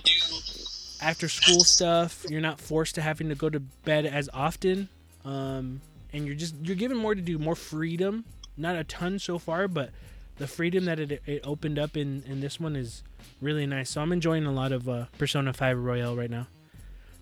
after 1.00 1.28
school 1.28 1.60
stuff. 1.60 2.26
You're 2.28 2.40
not 2.40 2.60
forced 2.60 2.96
to 2.96 3.02
having 3.02 3.28
to 3.28 3.36
go 3.36 3.48
to 3.48 3.60
bed 3.60 4.04
as 4.04 4.28
often, 4.34 4.88
um, 5.24 5.80
and 6.12 6.26
you're 6.26 6.34
just 6.34 6.56
you're 6.60 6.74
given 6.74 6.96
more 6.96 7.14
to 7.14 7.20
do, 7.22 7.38
more 7.38 7.54
freedom. 7.54 8.24
Not 8.56 8.74
a 8.74 8.82
ton 8.82 9.20
so 9.20 9.38
far, 9.38 9.68
but 9.68 9.90
the 10.38 10.48
freedom 10.48 10.86
that 10.86 10.98
it, 10.98 11.22
it 11.24 11.42
opened 11.44 11.78
up 11.78 11.96
in 11.96 12.24
in 12.26 12.40
this 12.40 12.58
one 12.58 12.74
is 12.74 13.04
really 13.40 13.64
nice. 13.64 13.90
So 13.90 14.00
I'm 14.00 14.10
enjoying 14.10 14.44
a 14.44 14.52
lot 14.52 14.72
of 14.72 14.88
uh, 14.88 15.04
Persona 15.16 15.52
5 15.52 15.78
Royal 15.78 16.16
right 16.16 16.30
now, 16.30 16.48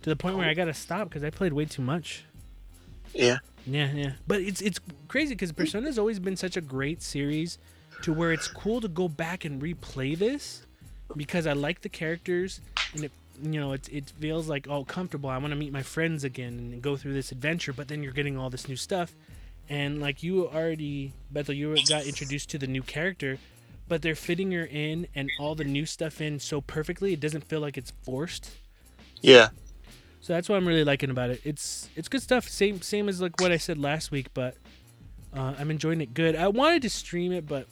to 0.00 0.08
the 0.08 0.16
point 0.16 0.38
where 0.38 0.48
I 0.48 0.54
gotta 0.54 0.72
stop 0.72 1.10
because 1.10 1.22
I 1.22 1.28
played 1.28 1.52
way 1.52 1.66
too 1.66 1.82
much. 1.82 2.24
Yeah. 3.12 3.40
Yeah, 3.66 3.90
yeah. 3.92 4.12
But 4.26 4.40
it's 4.40 4.60
it's 4.60 4.80
crazy 5.08 5.34
because 5.34 5.52
Persona's 5.52 5.98
always 5.98 6.18
been 6.18 6.36
such 6.36 6.56
a 6.56 6.60
great 6.60 7.02
series 7.02 7.58
to 8.02 8.12
where 8.12 8.32
it's 8.32 8.48
cool 8.48 8.80
to 8.80 8.88
go 8.88 9.08
back 9.08 9.44
and 9.44 9.62
replay 9.62 10.18
this 10.18 10.66
because 11.16 11.46
I 11.46 11.52
like 11.52 11.82
the 11.82 11.88
characters 11.88 12.60
and 12.94 13.04
it 13.04 13.12
you 13.40 13.60
know 13.60 13.72
it 13.72 13.88
it 13.90 14.10
feels 14.18 14.48
like 14.48 14.68
oh 14.68 14.84
comfortable. 14.84 15.30
I 15.30 15.38
want 15.38 15.52
to 15.52 15.56
meet 15.56 15.72
my 15.72 15.82
friends 15.82 16.24
again 16.24 16.54
and 16.72 16.82
go 16.82 16.96
through 16.96 17.14
this 17.14 17.32
adventure, 17.32 17.72
but 17.72 17.88
then 17.88 18.02
you're 18.02 18.12
getting 18.12 18.36
all 18.36 18.50
this 18.50 18.68
new 18.68 18.76
stuff. 18.76 19.14
And 19.68 20.00
like 20.00 20.22
you 20.22 20.48
already 20.48 21.12
Bethel, 21.30 21.54
you 21.54 21.76
got 21.88 22.04
introduced 22.06 22.50
to 22.50 22.58
the 22.58 22.66
new 22.66 22.82
character, 22.82 23.38
but 23.88 24.02
they're 24.02 24.16
fitting 24.16 24.50
her 24.52 24.64
in 24.64 25.06
and 25.14 25.30
all 25.38 25.54
the 25.54 25.64
new 25.64 25.86
stuff 25.86 26.20
in 26.20 26.40
so 26.40 26.60
perfectly. 26.60 27.12
It 27.12 27.20
doesn't 27.20 27.44
feel 27.44 27.60
like 27.60 27.78
it's 27.78 27.92
forced. 28.02 28.50
Yeah. 29.20 29.50
So 30.22 30.32
that's 30.32 30.48
what 30.48 30.54
I'm 30.54 30.66
really 30.66 30.84
liking 30.84 31.10
about 31.10 31.30
it. 31.30 31.40
It's 31.44 31.90
it's 31.96 32.08
good 32.08 32.22
stuff. 32.22 32.48
Same 32.48 32.80
same 32.80 33.08
as 33.08 33.20
like 33.20 33.40
what 33.40 33.50
I 33.50 33.56
said 33.56 33.76
last 33.76 34.12
week, 34.12 34.32
but 34.32 34.56
uh, 35.36 35.54
I'm 35.58 35.68
enjoying 35.68 36.00
it 36.00 36.14
good. 36.14 36.36
I 36.36 36.46
wanted 36.46 36.82
to 36.82 36.90
stream 36.90 37.32
it, 37.32 37.48
but 37.48 37.66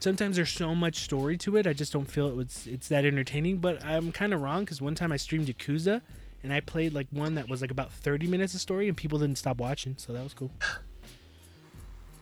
sometimes 0.00 0.36
there's 0.36 0.50
so 0.50 0.74
much 0.74 1.00
story 1.00 1.36
to 1.36 1.58
it. 1.58 1.66
I 1.66 1.74
just 1.74 1.92
don't 1.92 2.10
feel 2.10 2.28
it 2.28 2.34
was 2.34 2.66
it's 2.66 2.88
that 2.88 3.04
entertaining. 3.04 3.58
But 3.58 3.84
I'm 3.84 4.10
kind 4.10 4.32
of 4.32 4.40
wrong 4.40 4.64
because 4.64 4.80
one 4.80 4.94
time 4.94 5.12
I 5.12 5.18
streamed 5.18 5.48
Yakuza, 5.48 6.00
and 6.42 6.50
I 6.50 6.60
played 6.60 6.94
like 6.94 7.08
one 7.10 7.34
that 7.34 7.50
was 7.50 7.60
like 7.60 7.70
about 7.70 7.92
30 7.92 8.26
minutes 8.26 8.54
of 8.54 8.60
story, 8.62 8.88
and 8.88 8.96
people 8.96 9.18
didn't 9.18 9.36
stop 9.36 9.58
watching, 9.58 9.96
so 9.98 10.14
that 10.14 10.24
was 10.24 10.32
cool. 10.32 10.50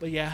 But 0.01 0.11
yeah, 0.11 0.33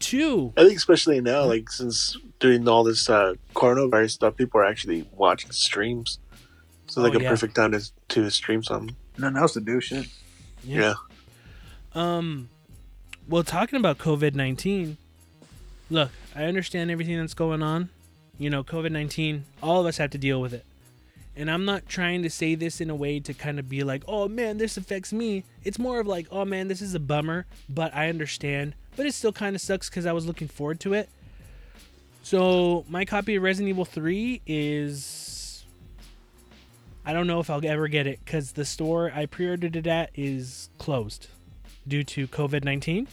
two. 0.00 0.52
I 0.56 0.64
think 0.64 0.76
especially 0.76 1.20
now, 1.20 1.44
like 1.44 1.70
since 1.70 2.16
doing 2.40 2.66
all 2.66 2.82
this 2.82 3.08
uh, 3.08 3.34
coronavirus 3.54 4.10
stuff, 4.10 4.36
people 4.36 4.60
are 4.60 4.64
actually 4.64 5.08
watching 5.12 5.52
streams. 5.52 6.18
So 6.88 7.00
it's 7.04 7.12
like 7.12 7.14
Oh, 7.14 7.18
a 7.20 7.22
yeah. 7.22 7.30
perfect 7.30 7.54
time 7.54 7.72
to 7.72 7.90
to 8.08 8.30
stream 8.30 8.62
something. 8.62 8.94
Nothing 9.18 9.36
else 9.38 9.52
to 9.54 9.60
do. 9.60 9.80
Shit. 9.80 10.06
Yeah. 10.64 10.94
Um, 11.94 12.48
well, 13.28 13.42
talking 13.44 13.78
about 13.78 13.98
COVID 13.98 14.34
19, 14.34 14.96
look, 15.90 16.10
I 16.34 16.44
understand 16.44 16.90
everything 16.90 17.18
that's 17.18 17.34
going 17.34 17.62
on. 17.62 17.90
You 18.38 18.50
know, 18.50 18.64
COVID 18.64 18.90
19, 18.92 19.44
all 19.62 19.80
of 19.80 19.86
us 19.86 19.98
have 19.98 20.10
to 20.10 20.18
deal 20.18 20.40
with 20.40 20.52
it. 20.54 20.64
And 21.34 21.50
I'm 21.50 21.64
not 21.64 21.88
trying 21.88 22.22
to 22.24 22.30
say 22.30 22.54
this 22.54 22.80
in 22.80 22.90
a 22.90 22.94
way 22.94 23.18
to 23.20 23.32
kind 23.32 23.58
of 23.58 23.68
be 23.68 23.84
like, 23.84 24.02
oh 24.06 24.28
man, 24.28 24.58
this 24.58 24.76
affects 24.76 25.12
me. 25.12 25.44
It's 25.64 25.78
more 25.78 26.00
of 26.00 26.06
like, 26.06 26.26
oh 26.30 26.44
man, 26.44 26.68
this 26.68 26.82
is 26.82 26.94
a 26.94 27.00
bummer, 27.00 27.46
but 27.68 27.94
I 27.94 28.08
understand. 28.08 28.74
But 28.96 29.06
it 29.06 29.14
still 29.14 29.32
kind 29.32 29.54
of 29.56 29.62
sucks 29.62 29.88
because 29.88 30.04
I 30.04 30.12
was 30.12 30.26
looking 30.26 30.48
forward 30.48 30.80
to 30.80 30.92
it. 30.92 31.08
So, 32.22 32.84
my 32.88 33.04
copy 33.04 33.34
of 33.36 33.42
Resident 33.42 33.70
Evil 33.70 33.84
3 33.84 34.42
is. 34.46 35.28
I 37.04 37.12
don't 37.12 37.26
know 37.26 37.40
if 37.40 37.50
I'll 37.50 37.64
ever 37.64 37.88
get 37.88 38.06
it 38.06 38.20
because 38.24 38.52
the 38.52 38.64
store 38.64 39.10
I 39.14 39.26
pre 39.26 39.48
ordered 39.48 39.76
it 39.76 39.86
at 39.86 40.10
is 40.14 40.70
closed 40.78 41.28
due 41.86 42.04
to 42.04 42.28
COVID 42.28 42.64
19. 42.64 43.08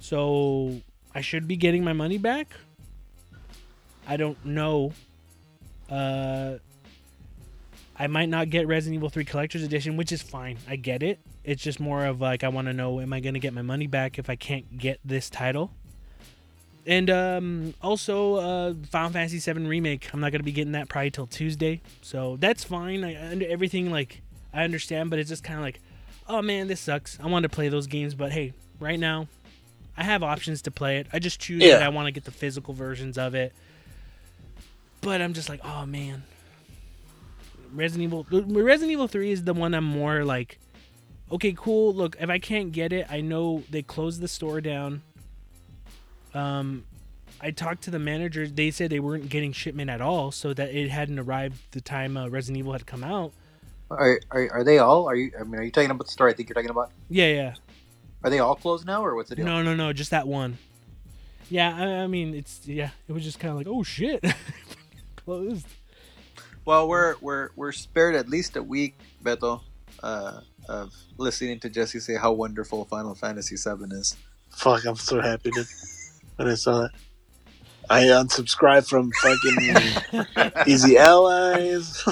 So 0.00 0.80
I 1.14 1.20
should 1.20 1.46
be 1.46 1.56
getting 1.56 1.84
my 1.84 1.92
money 1.92 2.18
back. 2.18 2.48
I 4.08 4.16
don't 4.16 4.44
know. 4.44 4.92
Uh, 5.88 6.58
I 7.96 8.06
might 8.08 8.28
not 8.28 8.50
get 8.50 8.66
Resident 8.66 8.96
Evil 8.96 9.10
3 9.10 9.24
Collector's 9.24 9.62
Edition, 9.62 9.96
which 9.96 10.10
is 10.10 10.22
fine. 10.22 10.58
I 10.68 10.76
get 10.76 11.02
it. 11.04 11.20
It's 11.44 11.62
just 11.62 11.78
more 11.78 12.06
of 12.06 12.20
like, 12.20 12.42
I 12.42 12.48
want 12.48 12.66
to 12.66 12.72
know 12.72 13.00
am 13.00 13.12
I 13.12 13.20
going 13.20 13.34
to 13.34 13.40
get 13.40 13.52
my 13.52 13.62
money 13.62 13.86
back 13.86 14.18
if 14.18 14.28
I 14.28 14.34
can't 14.34 14.78
get 14.78 14.98
this 15.04 15.30
title? 15.30 15.70
And 16.86 17.10
um, 17.10 17.74
also, 17.80 18.34
uh, 18.36 18.74
Final 18.90 19.10
Fantasy 19.10 19.38
VII 19.38 19.66
Remake. 19.66 20.12
I'm 20.12 20.20
not 20.20 20.32
going 20.32 20.40
to 20.40 20.44
be 20.44 20.52
getting 20.52 20.72
that 20.72 20.88
probably 20.88 21.10
till 21.12 21.26
Tuesday. 21.28 21.80
So 22.00 22.36
that's 22.40 22.64
fine. 22.64 23.04
I, 23.04 23.10
I 23.12 23.34
everything, 23.44 23.90
like, 23.90 24.22
I 24.52 24.64
understand, 24.64 25.08
but 25.10 25.18
it's 25.18 25.28
just 25.28 25.44
kind 25.44 25.58
of 25.58 25.64
like, 25.64 25.80
oh 26.28 26.42
man, 26.42 26.66
this 26.68 26.80
sucks. 26.80 27.18
I 27.22 27.26
want 27.28 27.44
to 27.44 27.48
play 27.48 27.68
those 27.68 27.86
games, 27.86 28.14
but 28.14 28.32
hey, 28.32 28.52
right 28.80 28.98
now, 28.98 29.28
I 29.96 30.02
have 30.04 30.22
options 30.22 30.62
to 30.62 30.70
play 30.70 30.98
it. 30.98 31.06
I 31.12 31.18
just 31.20 31.38
choose 31.40 31.62
Yeah. 31.62 31.78
that 31.78 31.82
I 31.84 31.88
want 31.90 32.06
to 32.06 32.12
get 32.12 32.24
the 32.24 32.30
physical 32.32 32.74
versions 32.74 33.16
of 33.16 33.34
it. 33.34 33.52
But 35.02 35.20
I'm 35.20 35.34
just 35.34 35.48
like, 35.48 35.60
oh 35.64 35.86
man. 35.86 36.24
Resident 37.72 38.04
Evil 38.12 38.26
Resident 38.30 38.92
Evil 38.92 39.08
3 39.08 39.30
is 39.30 39.44
the 39.44 39.54
one 39.54 39.72
I'm 39.74 39.84
more 39.84 40.24
like 40.24 40.58
okay, 41.30 41.54
cool. 41.56 41.94
Look, 41.94 42.16
if 42.20 42.28
I 42.28 42.38
can't 42.38 42.72
get 42.72 42.92
it, 42.92 43.06
I 43.08 43.22
know 43.22 43.62
they 43.70 43.80
closed 43.82 44.20
the 44.20 44.28
store 44.28 44.60
down. 44.60 45.00
Um 46.34 46.84
I 47.40 47.50
talked 47.50 47.82
to 47.84 47.90
the 47.90 47.98
manager. 47.98 48.46
They 48.46 48.70
said 48.70 48.90
they 48.90 49.00
weren't 49.00 49.28
getting 49.28 49.52
shipment 49.52 49.90
at 49.90 50.00
all, 50.00 50.30
so 50.30 50.54
that 50.54 50.72
it 50.72 50.90
hadn't 50.90 51.18
arrived 51.18 51.58
the 51.72 51.80
time 51.80 52.16
uh, 52.16 52.28
Resident 52.28 52.58
Evil 52.58 52.72
had 52.72 52.86
come 52.86 53.02
out. 53.02 53.32
Are, 53.90 54.20
are, 54.30 54.48
are 54.52 54.64
they 54.64 54.78
all? 54.78 55.08
Are 55.08 55.16
you? 55.16 55.32
I 55.38 55.42
mean, 55.42 55.56
are 55.56 55.62
you 55.62 55.70
talking 55.70 55.90
about 55.90 56.06
the 56.06 56.12
story? 56.12 56.32
I 56.32 56.34
think 56.34 56.48
you're 56.48 56.54
talking 56.54 56.70
about. 56.70 56.92
Yeah, 57.10 57.26
yeah. 57.26 57.54
Are 58.24 58.30
they 58.30 58.38
all 58.38 58.54
closed 58.54 58.86
now, 58.86 59.04
or 59.04 59.16
what's 59.16 59.28
the 59.28 59.36
deal? 59.36 59.44
No, 59.44 59.62
no, 59.62 59.74
no, 59.74 59.92
just 59.92 60.10
that 60.12 60.28
one. 60.28 60.58
Yeah, 61.50 61.76
I, 61.76 62.04
I 62.04 62.06
mean, 62.06 62.34
it's 62.34 62.66
yeah. 62.66 62.90
It 63.08 63.12
was 63.12 63.24
just 63.24 63.40
kind 63.40 63.50
of 63.50 63.58
like, 63.58 63.66
oh 63.68 63.82
shit, 63.82 64.24
closed. 65.16 65.66
Well, 66.64 66.88
we're 66.88 67.16
we're 67.20 67.50
we're 67.56 67.72
spared 67.72 68.14
at 68.14 68.28
least 68.28 68.56
a 68.56 68.62
week, 68.62 68.98
Beto, 69.22 69.60
uh, 70.02 70.40
of 70.68 70.94
listening 71.18 71.58
to 71.60 71.68
Jesse 71.68 71.98
say 71.98 72.14
how 72.14 72.32
wonderful 72.32 72.84
Final 72.84 73.14
Fantasy 73.14 73.56
VII 73.56 73.86
is. 73.90 74.16
Fuck, 74.50 74.84
I'm 74.86 74.96
so 74.96 75.20
happy 75.20 75.50
to, 75.50 75.64
when 76.42 76.52
I 76.52 76.56
saw 76.56 76.80
that. 76.82 76.90
I 77.88 78.04
unsubscribed 78.04 78.88
from 78.88 79.12
fucking 79.12 80.66
Easy 80.66 80.96
Allies. 80.98 82.02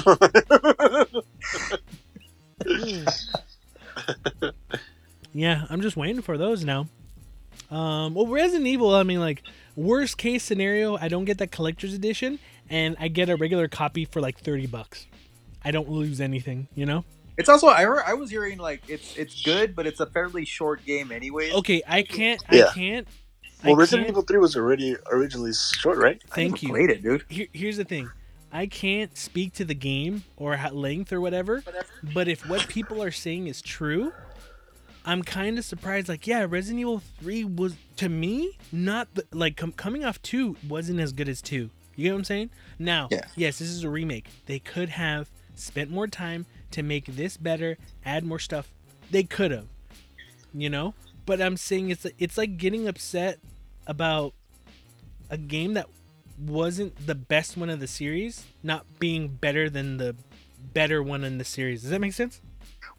Yeah, 5.33 5.65
I'm 5.71 5.81
just 5.81 5.97
waiting 5.97 6.23
for 6.23 6.37
those 6.37 6.65
now. 6.65 6.89
Um, 7.71 8.15
well, 8.15 8.27
Resident 8.27 8.67
Evil. 8.67 8.95
I 8.95 9.05
mean, 9.05 9.21
like 9.21 9.43
worst 9.77 10.19
case 10.19 10.43
scenario, 10.43 10.97
I 10.97 11.09
don't 11.09 11.25
get 11.25 11.39
that 11.39 11.53
collector's 11.53 11.95
edition, 11.95 12.39
and 12.69 12.97
I 12.99 13.09
get 13.09 13.29
a 13.29 13.37
regular 13.37 13.69
copy 13.69 14.05
for 14.05 14.21
like 14.21 14.41
thirty 14.41 14.67
bucks. 14.67 15.07
I 15.65 15.71
don't 15.71 15.89
lose 15.89 16.21
anything, 16.21 16.69
you 16.75 16.85
know. 16.85 17.05
It's 17.39 17.49
also 17.49 17.69
I 17.69 17.85
heard, 17.85 18.03
I 18.07 18.15
was 18.15 18.29
hearing 18.29 18.59
like 18.59 18.83
it's 18.89 19.17
it's 19.17 19.43
good, 19.43 19.77
but 19.77 19.87
it's 19.87 20.01
a 20.01 20.07
fairly 20.07 20.45
short 20.45 20.85
game 20.85 21.13
anyway. 21.13 21.53
Okay, 21.53 21.81
I 21.87 22.03
can't. 22.03 22.43
Yeah. 22.51 22.67
I 22.67 22.75
can't. 22.75 23.09
Well, 23.65 23.75
I 23.75 23.79
Resident 23.79 24.09
Evil 24.09 24.23
3 24.23 24.39
was 24.39 24.57
already 24.57 24.97
originally 25.11 25.53
short, 25.53 25.99
right? 25.99 26.21
I 26.31 26.35
Thank 26.35 26.63
even 26.63 26.69
you. 26.77 26.87
Played 26.87 26.91
it, 26.97 27.03
dude. 27.03 27.25
Here, 27.29 27.47
here's 27.53 27.77
the 27.77 27.85
thing. 27.85 28.11
I 28.53 28.67
can't 28.67 29.17
speak 29.17 29.53
to 29.55 29.65
the 29.65 29.75
game 29.75 30.25
or 30.37 30.55
at 30.55 30.75
length 30.75 31.13
or 31.13 31.21
whatever, 31.21 31.63
but 32.15 32.27
if 32.27 32.49
what 32.49 32.67
people 32.69 33.03
are 33.03 33.13
saying 33.13 33.47
is 33.47 33.63
true, 33.63 34.13
I'm 35.05 35.23
kind 35.23 35.57
of 35.59 35.65
surprised. 35.65 36.09
Like, 36.09 36.27
yeah, 36.27 36.47
Resident 36.49 36.81
Evil 36.81 37.03
3 37.21 37.45
was, 37.45 37.77
to 37.97 38.09
me, 38.09 38.59
not 38.73 39.09
the, 39.15 39.25
like 39.33 39.57
com- 39.57 39.73
coming 39.73 40.05
off 40.05 40.21
2 40.23 40.57
wasn't 40.69 40.99
as 41.01 41.13
good 41.13 41.29
as 41.29 41.41
2. 41.43 41.71
You 41.97 42.05
get 42.05 42.13
what 42.13 42.19
I'm 42.19 42.25
saying? 42.25 42.51
Now, 42.79 43.09
Yeah. 43.11 43.25
yes, 43.37 43.59
this 43.59 43.69
is 43.69 43.85
a 43.85 43.91
remake. 43.91 44.27
They 44.47 44.59
could 44.59 44.89
have 44.91 45.31
spent 45.55 45.91
more 45.91 46.07
time 46.07 46.47
to 46.73 46.83
make 46.83 47.05
this 47.07 47.37
better, 47.37 47.79
add 48.05 48.25
more 48.25 48.39
stuff. 48.39 48.71
They 49.11 49.23
could 49.23 49.51
have, 49.51 49.67
you 50.55 50.71
know? 50.71 50.95
But 51.27 51.41
I'm 51.41 51.57
saying 51.57 51.91
it's 51.91 52.07
it's 52.19 52.37
like 52.39 52.57
getting 52.57 52.89
upset 52.89 53.39
about 53.87 54.35
a 55.31 55.37
game 55.39 55.75
that 55.75 55.89
wasn't 56.39 57.07
the 57.07 57.15
best 57.15 57.57
one 57.57 57.69
of 57.71 57.81
the 57.81 57.87
series 57.87 58.45
not 58.63 58.87
being 58.99 59.29
better 59.29 59.69
than 59.69 59.99
the 59.99 60.17
better 60.73 61.03
one 61.03 61.25
in 61.25 61.39
the 61.39 61.45
series. 61.45 61.83
Does 61.83 61.91
that 61.91 62.01
make 62.01 62.13
sense? 62.13 62.41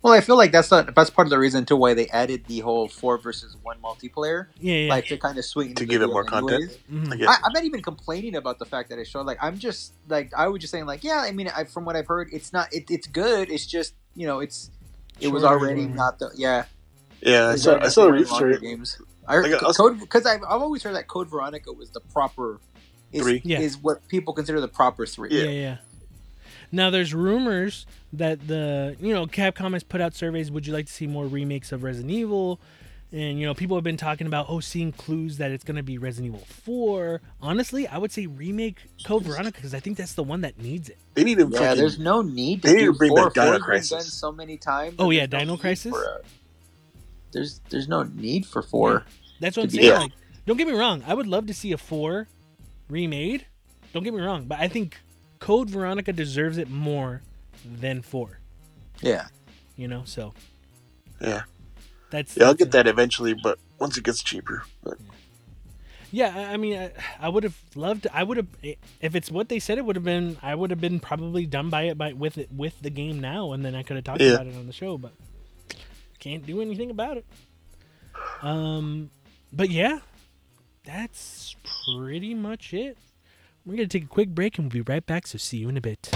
Well, 0.04 0.14
I 0.14 0.22
feel 0.22 0.36
like 0.36 0.52
that's 0.52 0.72
not 0.72 0.94
that's 0.96 1.12
part 1.12 1.28
of 1.28 1.30
the 1.30 1.38
reason 1.38 1.64
too 1.66 1.76
why 1.76 1.94
they 1.94 2.08
added 2.08 2.46
the 2.48 2.60
whole 2.60 2.88
four 2.88 3.20
versus 3.20 3.56
one 3.62 3.78
multiplayer, 3.84 4.48
Yeah, 4.60 4.76
yeah. 4.76 4.90
like 4.90 5.06
to 5.08 5.18
kind 5.18 5.38
of 5.38 5.46
sweeten 5.46 5.76
To 5.76 5.84
the 5.84 5.90
give 5.92 6.02
it 6.02 6.06
deal 6.06 6.14
more 6.14 6.24
content? 6.24 6.54
anyways. 6.54 6.78
Mm-hmm. 6.92 7.14
I 7.14 7.16
get- 7.18 7.30
I, 7.30 7.34
I'm 7.46 7.54
not 7.54 7.64
even 7.66 7.82
complaining 7.84 8.36
about 8.36 8.58
the 8.58 8.66
fact 8.66 8.90
that 8.90 8.98
it 8.98 9.06
showed. 9.08 9.28
Like, 9.28 9.38
I'm 9.42 9.60
just 9.60 9.94
like 10.08 10.32
I 10.36 10.48
was 10.48 10.60
just 10.62 10.72
saying, 10.72 10.88
like, 10.88 11.04
yeah. 11.04 11.18
I 11.24 11.32
mean, 11.32 11.52
I, 11.56 11.66
from 11.66 11.86
what 11.86 11.96
I've 11.96 12.08
heard, 12.08 12.30
it's 12.34 12.52
not. 12.52 12.74
It, 12.74 12.90
it's 12.90 13.06
good. 13.06 13.52
It's 13.52 13.66
just 13.68 13.94
you 14.16 14.26
know, 14.26 14.40
it's 14.40 14.72
it 15.20 15.28
was 15.28 15.44
already 15.44 15.86
not 15.86 16.18
the 16.18 16.32
yeah. 16.36 16.66
Yeah, 17.22 17.50
I 17.50 17.56
saw, 17.58 17.78
I 17.80 17.88
saw 17.90 18.06
the 18.06 18.08
way 18.08 18.12
reviews 18.14 18.30
for 18.30 18.34
longer 18.46 18.52
it. 18.52 18.62
games. 18.62 19.00
I 19.32 19.36
heard 19.36 19.50
Like, 19.52 19.64
I 19.64 19.68
was- 19.68 19.80
uh, 19.80 19.84
code 19.84 20.00
because 20.00 20.26
I've, 20.26 20.44
I've 20.44 20.62
always 20.62 20.84
heard 20.84 20.96
that 20.96 21.08
Code 21.08 21.30
Veronica 21.30 21.72
was 21.72 21.90
the 21.92 22.02
proper 22.02 22.60
is, 23.12 23.22
Three. 23.24 23.42
Yeah. 23.44 23.60
is 23.60 23.78
what 23.78 24.08
people 24.08 24.34
consider 24.34 24.60
the 24.62 24.68
proper 24.68 25.06
three. 25.06 25.30
Yeah. 25.32 25.44
Yeah. 25.44 25.50
yeah, 25.50 25.78
Now 26.72 26.90
there's 26.90 27.14
rumors 27.14 27.86
that 28.14 28.48
the 28.48 28.96
you 29.00 29.14
know 29.14 29.26
Capcom 29.26 29.74
has 29.74 29.84
put 29.84 30.02
out 30.02 30.14
surveys. 30.14 30.52
Would 30.52 30.68
you 30.68 30.74
like 30.74 30.86
to 30.88 30.94
see 30.94 31.08
more 31.08 31.26
remakes 31.26 31.72
of 31.72 31.84
Resident 31.84 32.12
Evil? 32.12 32.60
And 33.14 33.38
you 33.38 33.46
know 33.46 33.54
people 33.54 33.76
have 33.76 33.84
been 33.84 33.98
talking 33.98 34.26
about 34.26 34.46
oh 34.48 34.62
seeing 34.62 34.94
clues 34.94 35.38
that 35.40 35.52
it's 35.52 35.66
gonna 35.66 35.84
be 35.84 35.98
Resident 35.98 36.34
Evil 36.34 36.46
Four. 36.48 37.20
Honestly, 37.42 37.86
I 37.86 37.98
would 37.98 38.12
say 38.14 38.26
remake 38.26 38.78
Code 39.06 39.24
Veronica 39.24 39.58
because 39.58 39.74
I 39.74 39.82
think 39.82 39.98
that's 39.98 40.14
the 40.14 40.24
one 40.24 40.40
that 40.42 40.58
needs 40.58 40.88
it. 40.88 40.98
They 41.16 41.26
need 41.26 41.38
to 41.40 41.50
Yeah, 41.52 41.60
fucking, 41.60 41.78
there's 41.78 42.00
no 42.00 42.22
need 42.22 42.62
to 42.62 42.70
they 42.70 42.76
need 42.78 42.86
to 42.86 42.94
bring 42.94 43.10
four. 43.10 43.26
back 43.26 43.34
Dino 43.34 43.46
Four's 43.48 43.58
been 43.58 43.64
Crisis. 43.66 43.90
done 43.90 44.02
so 44.04 44.32
many 44.32 44.56
times. 44.56 44.96
Oh, 44.98 45.10
yeah, 45.10 45.26
there's 45.26 45.42
no 45.46 45.56
Dino 45.56 45.58
Crisis? 45.58 45.94
a- 45.94 46.22
there's 47.34 47.60
there's 47.70 47.88
no 47.90 48.04
need 48.04 48.46
for 48.46 48.62
four. 48.62 49.06
That's 49.42 49.58
what 49.58 49.64
I'm 49.64 49.70
saying. 49.72 49.89
honest. 49.92 50.02
Like, 50.02 50.12
don't 50.46 50.56
get 50.58 50.68
me 50.68 50.74
wrong. 50.74 51.04
I 51.06 51.14
would 51.14 51.28
love 51.28 51.48
to 51.48 51.54
see 51.54 51.74
a 51.74 51.78
four 51.78 52.28
remade. 52.89 53.46
Don't 53.94 54.04
get 54.04 54.14
me 54.14 54.22
wrong, 54.22 54.46
but 54.46 54.60
I 54.60 54.70
think 54.70 54.98
Code 55.39 55.70
Veronica 55.70 56.14
deserves 56.14 56.58
it 56.58 56.70
more 56.70 57.22
than 57.66 58.02
four. 58.02 58.39
Yeah, 59.02 59.28
You 59.76 59.88
know, 59.88 60.04
so 60.06 60.34
Yeah. 61.20 61.42
that's 62.10 62.38
Yeah, 62.38 62.46
I'll 62.46 62.54
get 62.54 62.72
that 62.72 62.88
eventually, 62.88 63.34
but 63.34 63.60
once 63.80 63.98
it 63.98 64.04
gets 64.04 64.22
cheaper. 64.24 64.64
But 64.84 64.98
Yeah, 66.12 66.34
I 66.36 66.54
I 66.54 66.58
mean, 66.58 66.78
I, 66.78 66.92
I 67.20 67.30
would 67.30 67.44
have 67.44 67.58
loved. 67.76 68.06
I 68.14 68.24
would 68.24 68.38
have 68.38 68.48
if 68.64 69.16
it's 69.16 69.32
what 69.32 69.50
they 69.50 69.60
said 69.60 69.78
it 69.78 69.86
would 69.86 69.96
have 69.96 70.06
been. 70.06 70.38
I 70.42 70.54
would 70.56 70.70
have 70.70 70.80
been 70.82 71.00
probably 71.00 71.46
done 71.46 71.70
by 71.70 71.84
it 71.84 71.98
by 71.98 72.14
with 72.14 72.38
it 72.38 72.52
with 72.52 72.80
the 72.82 72.89
game 72.89 73.20
now, 73.20 73.54
and 73.54 73.64
then 73.66 73.74
I 73.76 73.82
could 73.84 73.96
have 73.96 74.04
talked 74.06 74.22
Yeah. 74.22 74.34
about 74.34 74.48
it 74.48 74.56
on 74.56 74.68
the 74.68 74.74
show. 74.74 74.98
But 74.98 75.14
can't 76.20 76.46
do 76.46 76.62
anything 76.62 76.92
about 76.92 77.18
it. 77.18 77.26
Um, 78.42 79.10
but 79.52 79.70
yeah, 79.70 79.99
that's 80.84 81.56
pretty 81.86 82.34
much 82.34 82.74
it. 82.74 82.97
We're 83.66 83.76
gonna 83.76 83.88
take 83.88 84.06
a 84.06 84.08
quick 84.08 84.30
break 84.30 84.58
and 84.58 84.66
we'll 84.72 84.84
be 84.84 84.91
right 84.91 85.06
back. 85.06 85.28
So 85.28 85.38
see 85.38 85.58
you 85.58 85.70
in 85.70 85.78
a 85.78 85.82
bit. 85.82 86.10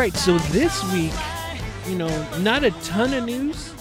Right, 0.00 0.16
so 0.16 0.38
this 0.48 0.82
week, 0.94 1.12
you 1.86 1.94
know, 1.94 2.38
not 2.38 2.64
a 2.64 2.70
ton 2.80 3.12
of 3.12 3.22
news. 3.22 3.74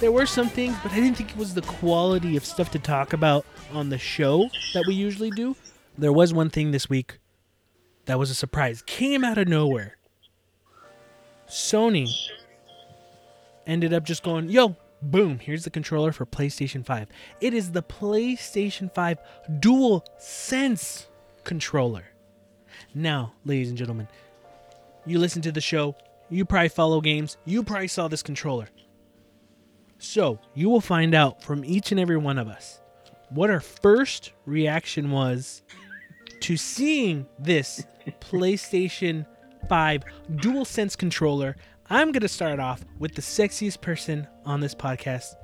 There 0.00 0.10
were 0.10 0.24
some 0.24 0.48
things, 0.48 0.74
but 0.82 0.92
I 0.92 0.94
didn't 0.94 1.18
think 1.18 1.32
it 1.32 1.36
was 1.36 1.52
the 1.52 1.60
quality 1.60 2.38
of 2.38 2.44
stuff 2.46 2.70
to 2.70 2.78
talk 2.78 3.12
about 3.12 3.44
on 3.74 3.90
the 3.90 3.98
show 3.98 4.48
that 4.72 4.84
we 4.86 4.94
usually 4.94 5.28
do. 5.30 5.54
There 5.98 6.10
was 6.10 6.32
one 6.32 6.48
thing 6.48 6.70
this 6.70 6.88
week 6.88 7.18
that 8.06 8.18
was 8.18 8.30
a 8.30 8.34
surprise, 8.34 8.80
came 8.80 9.22
out 9.22 9.36
of 9.36 9.46
nowhere. 9.46 9.98
Sony 11.46 12.08
ended 13.66 13.92
up 13.92 14.04
just 14.04 14.22
going, 14.22 14.48
yo, 14.48 14.74
boom, 15.02 15.38
here's 15.38 15.64
the 15.64 15.70
controller 15.70 16.12
for 16.12 16.24
PlayStation 16.24 16.82
5. 16.82 17.08
It 17.42 17.52
is 17.52 17.72
the 17.72 17.82
PlayStation 17.82 18.90
5 18.94 19.18
Dual 19.60 20.06
Sense 20.16 21.08
controller. 21.44 22.04
Now, 22.94 23.34
ladies 23.44 23.68
and 23.68 23.76
gentlemen, 23.76 24.08
you 25.08 25.18
listen 25.18 25.42
to 25.42 25.52
the 25.52 25.60
show, 25.60 25.96
you 26.30 26.44
probably 26.44 26.68
follow 26.68 27.00
games, 27.00 27.36
you 27.44 27.62
probably 27.62 27.88
saw 27.88 28.08
this 28.08 28.22
controller. 28.22 28.68
So, 29.98 30.38
you 30.54 30.68
will 30.68 30.80
find 30.80 31.14
out 31.14 31.42
from 31.42 31.64
each 31.64 31.90
and 31.90 32.00
every 32.00 32.16
one 32.16 32.38
of 32.38 32.48
us 32.48 32.80
what 33.30 33.50
our 33.50 33.60
first 33.60 34.32
reaction 34.46 35.10
was 35.10 35.62
to 36.40 36.56
seeing 36.56 37.26
this 37.38 37.84
PlayStation 38.20 39.26
5 39.68 40.04
DualSense 40.34 40.96
controller. 40.96 41.56
I'm 41.90 42.12
going 42.12 42.22
to 42.22 42.28
start 42.28 42.60
off 42.60 42.84
with 42.98 43.14
the 43.14 43.22
sexiest 43.22 43.80
person 43.80 44.26
on 44.44 44.60
this 44.60 44.74
podcast, 44.74 45.34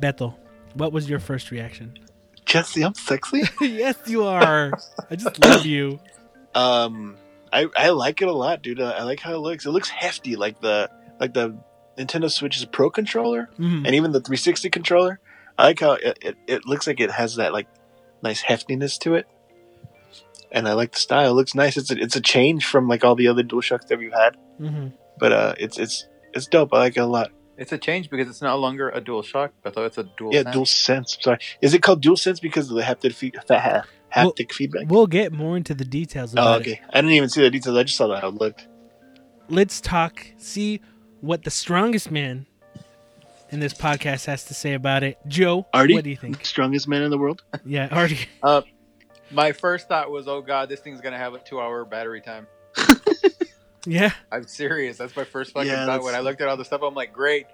Bethel. 0.00 0.38
What 0.74 0.92
was 0.92 1.08
your 1.08 1.18
first 1.18 1.50
reaction? 1.50 1.98
Jesse, 2.44 2.82
I'm 2.82 2.94
sexy. 2.94 3.42
yes, 3.60 3.96
you 4.06 4.24
are. 4.24 4.72
I 5.10 5.16
just 5.16 5.44
love 5.44 5.66
you. 5.66 6.00
um, 6.54 7.16
I 7.52 7.66
I 7.76 7.90
like 7.90 8.22
it 8.22 8.28
a 8.28 8.32
lot, 8.32 8.62
dude. 8.62 8.80
I, 8.80 8.90
I 8.92 9.02
like 9.02 9.20
how 9.20 9.34
it 9.34 9.38
looks. 9.38 9.66
It 9.66 9.70
looks 9.70 9.88
hefty, 9.88 10.36
like 10.36 10.60
the 10.60 10.90
like 11.20 11.34
the 11.34 11.56
Nintendo 11.98 12.30
Switch's 12.30 12.64
Pro 12.64 12.88
controller, 12.90 13.50
Mhm. 13.58 13.86
and 13.86 13.94
even 13.94 14.12
the 14.12 14.20
360 14.20 14.70
controller. 14.70 15.20
I 15.58 15.64
like 15.66 15.80
how 15.80 15.92
it, 15.92 16.18
it, 16.22 16.36
it 16.46 16.66
looks 16.66 16.86
like 16.86 16.98
it 17.00 17.10
has 17.10 17.36
that 17.36 17.52
like 17.52 17.66
nice 18.22 18.42
heftiness 18.42 18.98
to 19.00 19.14
it, 19.16 19.26
and 20.50 20.66
I 20.68 20.72
like 20.72 20.92
the 20.92 20.98
style. 20.98 21.30
It 21.32 21.34
looks 21.34 21.54
nice. 21.54 21.76
It's 21.76 21.90
a, 21.90 21.98
it's 22.00 22.16
a 22.16 22.20
change 22.20 22.64
from 22.64 22.88
like 22.88 23.04
all 23.04 23.14
the 23.14 23.28
other 23.28 23.42
DualShocks 23.42 23.86
that 23.88 23.98
we've 23.98 24.12
had, 24.12 24.36
Mhm. 24.60 24.92
but 25.18 25.32
uh, 25.32 25.54
it's 25.58 25.78
it's 25.78 26.06
it's 26.32 26.46
dope. 26.46 26.72
I 26.72 26.78
like 26.78 26.96
it 26.96 27.00
a 27.00 27.06
lot. 27.06 27.30
it's 27.58 27.70
a 27.72 27.78
change 27.78 28.08
because 28.10 28.28
it's 28.28 28.40
no 28.42 28.56
longer 28.58 28.88
a 28.88 29.00
dual 29.00 29.22
shock. 29.22 29.52
I 29.64 29.70
thought 29.70 29.84
it's 29.84 29.98
a 29.98 30.04
dual. 30.16 30.32
Yeah, 30.34 30.42
sense. 30.42 30.54
dual 30.54 30.66
sense. 30.66 31.18
Sorry, 31.20 31.38
is 31.60 31.74
it 31.74 31.82
called 31.82 32.00
dual 32.00 32.16
sense 32.16 32.40
because 32.40 32.70
of 32.70 32.76
the 32.76 32.82
haptic 32.82 33.12
feed, 33.12 33.36
ha- 34.12 34.24
haptic 34.30 34.52
feedback? 34.52 34.86
We'll 34.88 35.06
get 35.06 35.32
more 35.32 35.56
into 35.56 35.74
the 35.74 35.84
details 35.84 36.34
Oh, 36.36 36.40
about 36.42 36.60
it. 36.60 36.70
okay. 36.70 36.80
I 36.90 37.00
didn't 37.00 37.12
even 37.12 37.28
see 37.28 37.40
the 37.42 37.50
details. 37.50 37.76
I 37.76 37.82
just 37.84 37.96
saw 37.96 38.14
how 38.20 38.28
it 38.28 38.34
looked. 38.34 38.68
let's 39.48 39.80
talk 39.80 40.24
see 40.38 40.80
what 41.20 41.42
the 41.44 41.50
strongest 41.50 42.10
man 42.10 42.46
in 43.50 43.60
this 43.60 43.74
podcast 43.74 44.24
has 44.26 44.44
to 44.46 44.54
say 44.54 44.72
about 44.72 45.02
it 45.02 45.18
joe 45.28 45.66
Artie, 45.74 45.94
what 45.94 46.04
do 46.04 46.10
you 46.10 46.16
think 46.16 46.44
strongest 46.44 46.88
man 46.88 47.02
in 47.02 47.10
the 47.10 47.18
world. 47.18 47.42
yeah 47.66 47.88
artie 47.90 48.26
uh, 48.42 48.62
My 49.30 49.52
first 49.52 49.88
thought 49.88 50.10
was, 50.10 50.26
oh 50.28 50.40
god, 50.40 50.68
this 50.68 50.80
thing's 50.80 51.00
gonna 51.00 51.18
have 51.18 51.34
a 51.34 51.38
two-hour 51.38 51.84
battery 51.84 52.20
time. 52.22 52.46
yeah 53.86 54.12
I'm 54.30 54.46
serious. 54.46 54.96
That's 54.98 55.14
my 55.16 55.24
first 55.24 55.52
fucking 55.52 55.68
Yeah, 55.68 55.76
thought 55.86 55.86
that's- 55.86 56.04
when 56.04 56.14
I 56.14 56.20
looked 56.20 56.40
at 56.40 56.48
all 56.48 56.56
the 56.56 56.64
stuff. 56.64 56.82
I'm 56.82 56.94
like, 56.94 57.12
great. 57.12 57.46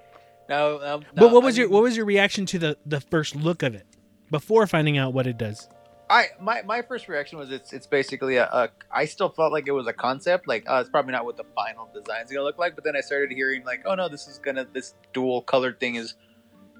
Now, 0.49 0.79
now 0.79 1.01
but 1.15 1.31
what 1.33 1.43
was 1.43 1.59
I 1.59 1.63
your 1.63 1.71
what 1.71 1.83
was 1.83 1.97
your 1.97 2.07
reaction 2.07 2.47
to 2.47 2.59
the 2.59 2.77
the 2.87 3.01
first 3.01 3.35
look 3.37 3.63
of 3.63 3.75
it 3.75 3.87
before 4.31 4.67
finding 4.67 4.99
out 4.99 5.13
what 5.13 5.27
it 5.27 5.37
does 5.39 5.69
I 6.11 6.27
my, 6.41 6.63
my 6.63 6.83
first 6.83 7.09
reaction 7.09 7.39
was 7.39 7.51
it's 7.51 7.73
it's 7.73 7.87
basically 7.87 8.37
a, 8.37 8.45
a 8.47 8.71
I 8.91 9.05
still 9.05 9.29
felt 9.29 9.53
like 9.53 9.69
it 9.69 9.73
was 9.73 9.87
a 9.87 9.93
concept 9.93 10.49
like 10.49 10.69
uh, 10.69 10.79
it's 10.81 10.89
probably 10.91 11.13
not 11.13 11.25
what 11.25 11.37
the 11.37 11.45
final 11.55 11.89
design's 11.93 12.31
gonna 12.31 12.45
look 12.45 12.59
like 12.59 12.75
but 12.75 12.85
then 12.85 12.97
I 12.97 13.01
started 13.01 13.31
hearing 13.31 13.65
like 13.65 13.83
oh 13.85 13.95
no 13.95 14.09
this 14.09 14.27
is 14.27 14.39
gonna 14.39 14.67
this 14.73 14.95
dual 15.13 15.43
colored 15.43 15.79
thing 15.81 15.97
is 15.97 16.15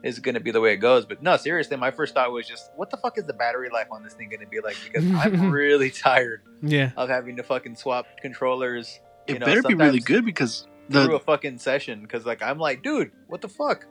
is 0.03 0.19
gonna 0.21 0.41
be 0.41 0.51
the 0.51 0.61
way 0.61 0.73
it 0.73 0.79
goes. 0.79 1.05
But 1.07 1.23
no 1.23 1.37
seriously 1.37 1.77
my 1.77 1.91
first 1.91 2.15
thought 2.15 2.33
was 2.33 2.47
just 2.47 2.71
what 2.77 2.91
the 2.91 2.97
fuck 2.97 3.19
is 3.19 3.25
the 3.25 3.33
battery 3.33 3.71
life 3.71 3.89
on 3.91 4.03
this 4.03 4.15
thing 4.15 4.29
gonna 4.29 4.47
be 4.47 4.61
like? 4.61 4.77
Because 4.85 5.05
I'm 5.05 5.51
really 5.51 5.91
tired 5.91 6.43
yeah. 6.63 6.93
of 6.97 7.09
having 7.09 7.37
to 7.37 7.43
fucking 7.43 7.77
swap 7.77 8.07
controllers 8.21 9.01
It 9.27 9.35
you 9.35 9.39
know, 9.41 9.47
better 9.47 9.63
be 9.63 9.75
really 9.75 10.01
good 10.01 10.25
because 10.25 10.67
through 10.91 11.17
a 11.17 11.21
fucking 11.21 11.59
session 11.59 12.01
because 12.01 12.25
like 12.25 12.43
I'm 12.43 12.59
like 12.59 12.83
dude 12.83 13.13
what 13.27 13.43
the 13.43 13.49
fuck 13.49 13.87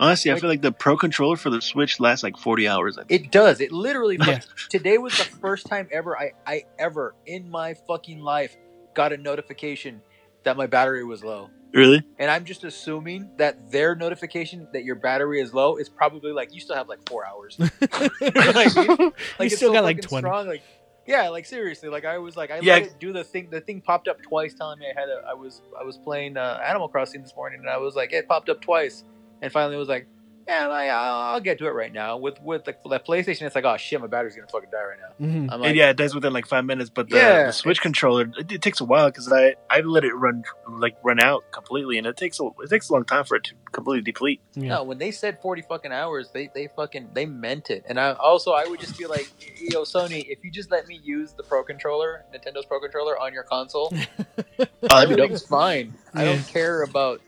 Honestly, 0.00 0.30
I 0.30 0.34
Like- 0.34 0.40
feel 0.40 0.50
like 0.50 0.62
the 0.62 0.72
Pro 0.72 0.96
controller 0.96 1.36
for 1.36 1.50
the 1.50 1.60
Switch 1.60 2.00
lasts 2.00 2.22
like 2.24 2.36
40 2.36 2.66
hours. 2.66 2.98
I 2.98 3.04
think. 3.04 3.26
It 3.26 3.30
does. 3.30 3.60
It 3.60 3.70
literally. 3.70 4.18
Yeah. 4.20 4.40
Today 4.70 4.98
was 4.98 5.16
the 5.16 5.24
first 5.24 5.66
time 5.66 5.88
ever 5.92 6.18
I, 6.18 6.32
I 6.46 6.64
ever 6.78 7.14
in 7.26 7.48
my 7.50 7.74
fucking 7.86 8.20
life 8.20 8.56
got 8.94 9.12
a 9.12 9.16
notification 9.16 10.00
that 10.44 10.56
my 10.56 10.66
battery 10.66 11.04
was 11.04 11.22
low. 11.22 11.50
Really? 11.72 12.02
And 12.18 12.28
I'm 12.30 12.44
just 12.44 12.64
assuming 12.64 13.30
that 13.36 13.70
their 13.70 13.94
notification 13.94 14.66
that 14.72 14.82
your 14.82 14.96
battery 14.96 15.40
is 15.40 15.54
low 15.54 15.76
is 15.76 15.88
probably 15.88 16.32
like 16.32 16.52
you 16.52 16.60
still 16.60 16.74
have 16.74 16.88
like 16.88 17.08
four 17.08 17.24
hours. 17.26 17.56
like, 17.60 18.74
you 18.74 19.12
it's 19.38 19.56
still 19.56 19.68
so 19.68 19.72
got 19.74 19.84
like 19.84 19.98
fucking 19.98 20.08
20. 20.08 20.22
Strong. 20.22 20.46
Like, 20.48 20.62
yeah, 21.06 21.28
like 21.28 21.44
seriously, 21.46 21.88
like 21.88 22.04
I 22.04 22.18
was 22.18 22.36
like 22.36 22.50
I 22.50 22.58
Yeah. 22.60 22.74
let 22.74 22.82
it 22.84 22.98
do 22.98 23.12
the 23.12 23.22
thing. 23.22 23.50
The 23.50 23.60
thing 23.60 23.80
popped 23.80 24.08
up 24.08 24.20
twice, 24.22 24.54
telling 24.54 24.78
me 24.78 24.86
I 24.86 24.98
had 24.98 25.08
a. 25.08 25.22
I 25.28 25.34
was 25.34 25.62
I 25.78 25.84
was 25.84 25.96
playing 25.98 26.36
uh, 26.36 26.60
Animal 26.66 26.88
Crossing 26.88 27.22
this 27.22 27.34
morning, 27.36 27.60
and 27.60 27.68
I 27.68 27.76
was 27.78 27.94
like, 27.94 28.12
it 28.12 28.26
popped 28.28 28.48
up 28.48 28.60
twice, 28.60 29.04
and 29.42 29.52
finally 29.52 29.76
it 29.76 29.78
was 29.78 29.88
like, 29.88 30.06
yeah, 30.48 30.66
I, 30.68 30.86
I'll, 30.88 31.34
I'll 31.34 31.40
get 31.40 31.58
to 31.58 31.66
it 31.66 31.70
right 31.70 31.92
now. 31.92 32.16
With 32.16 32.40
with 32.42 32.64
the, 32.64 32.74
the 32.84 32.98
PlayStation, 32.98 33.42
it's 33.42 33.54
like, 33.54 33.64
oh 33.64 33.76
shit, 33.76 34.00
my 34.00 34.08
battery's 34.08 34.34
gonna 34.34 34.48
fucking 34.48 34.70
die 34.72 34.82
right 34.82 34.98
now. 34.98 35.24
Mhm. 35.26 35.48
I'm 35.52 35.62
and 35.62 35.76
yeah, 35.76 35.90
it 35.90 35.96
dies 35.96 36.12
within 36.12 36.32
like 36.32 36.46
five 36.48 36.64
minutes. 36.64 36.90
But 36.90 37.08
the, 37.08 37.16
Yeah, 37.18 37.46
the 37.46 37.52
Switch 37.52 37.80
controller, 37.80 38.22
it, 38.36 38.50
it 38.50 38.62
takes 38.62 38.80
a 38.80 38.84
while 38.84 39.10
because 39.10 39.30
I 39.32 39.54
I 39.68 39.80
let 39.82 40.02
it 40.02 40.12
run 40.12 40.42
like 40.68 40.96
run 41.04 41.20
out 41.20 41.44
completely, 41.52 41.98
and 41.98 42.06
it 42.06 42.16
takes 42.16 42.40
a 42.40 42.46
it 42.64 42.68
takes 42.68 42.88
a 42.88 42.92
long 42.94 43.04
time 43.04 43.24
for 43.26 43.36
it 43.36 43.44
to 43.44 43.54
completely 43.70 44.02
deplete. 44.02 44.40
Yeah. 44.54 44.68
No, 44.70 44.82
when 44.84 44.98
they 44.98 45.12
said 45.12 45.40
forty 45.40 45.62
fucking 45.62 45.92
hours, 45.92 46.30
they 46.32 46.50
they 46.52 46.68
fucking 46.74 47.10
they 47.12 47.26
meant 47.26 47.70
it. 47.70 47.84
And 47.88 48.00
I 48.00 48.14
also 48.14 48.50
I 48.50 48.64
would 48.66 48.80
just 48.80 48.98
be 48.98 49.06
like, 49.06 49.30
yo, 49.60 49.82
Sony, 49.82 50.24
if 50.28 50.42
you 50.42 50.50
just 50.50 50.72
let 50.72 50.88
me 50.88 51.00
use 51.04 51.32
the 51.32 51.44
Pro 51.44 51.62
controller, 51.62 52.24
Nintendo's 52.34 52.66
Pro 52.66 52.80
controller 52.80 53.16
on 53.20 53.32
your 53.32 53.44
console, 53.44 53.92
Oh, 53.92 54.04
that'd 54.58 54.68
be 54.80 54.88
dope. 54.88 55.02
everything's 55.12 55.46
fine. 55.46 55.94
I 56.12 56.24
don't 56.24 56.44
care 56.48 56.82
about, 56.82 57.20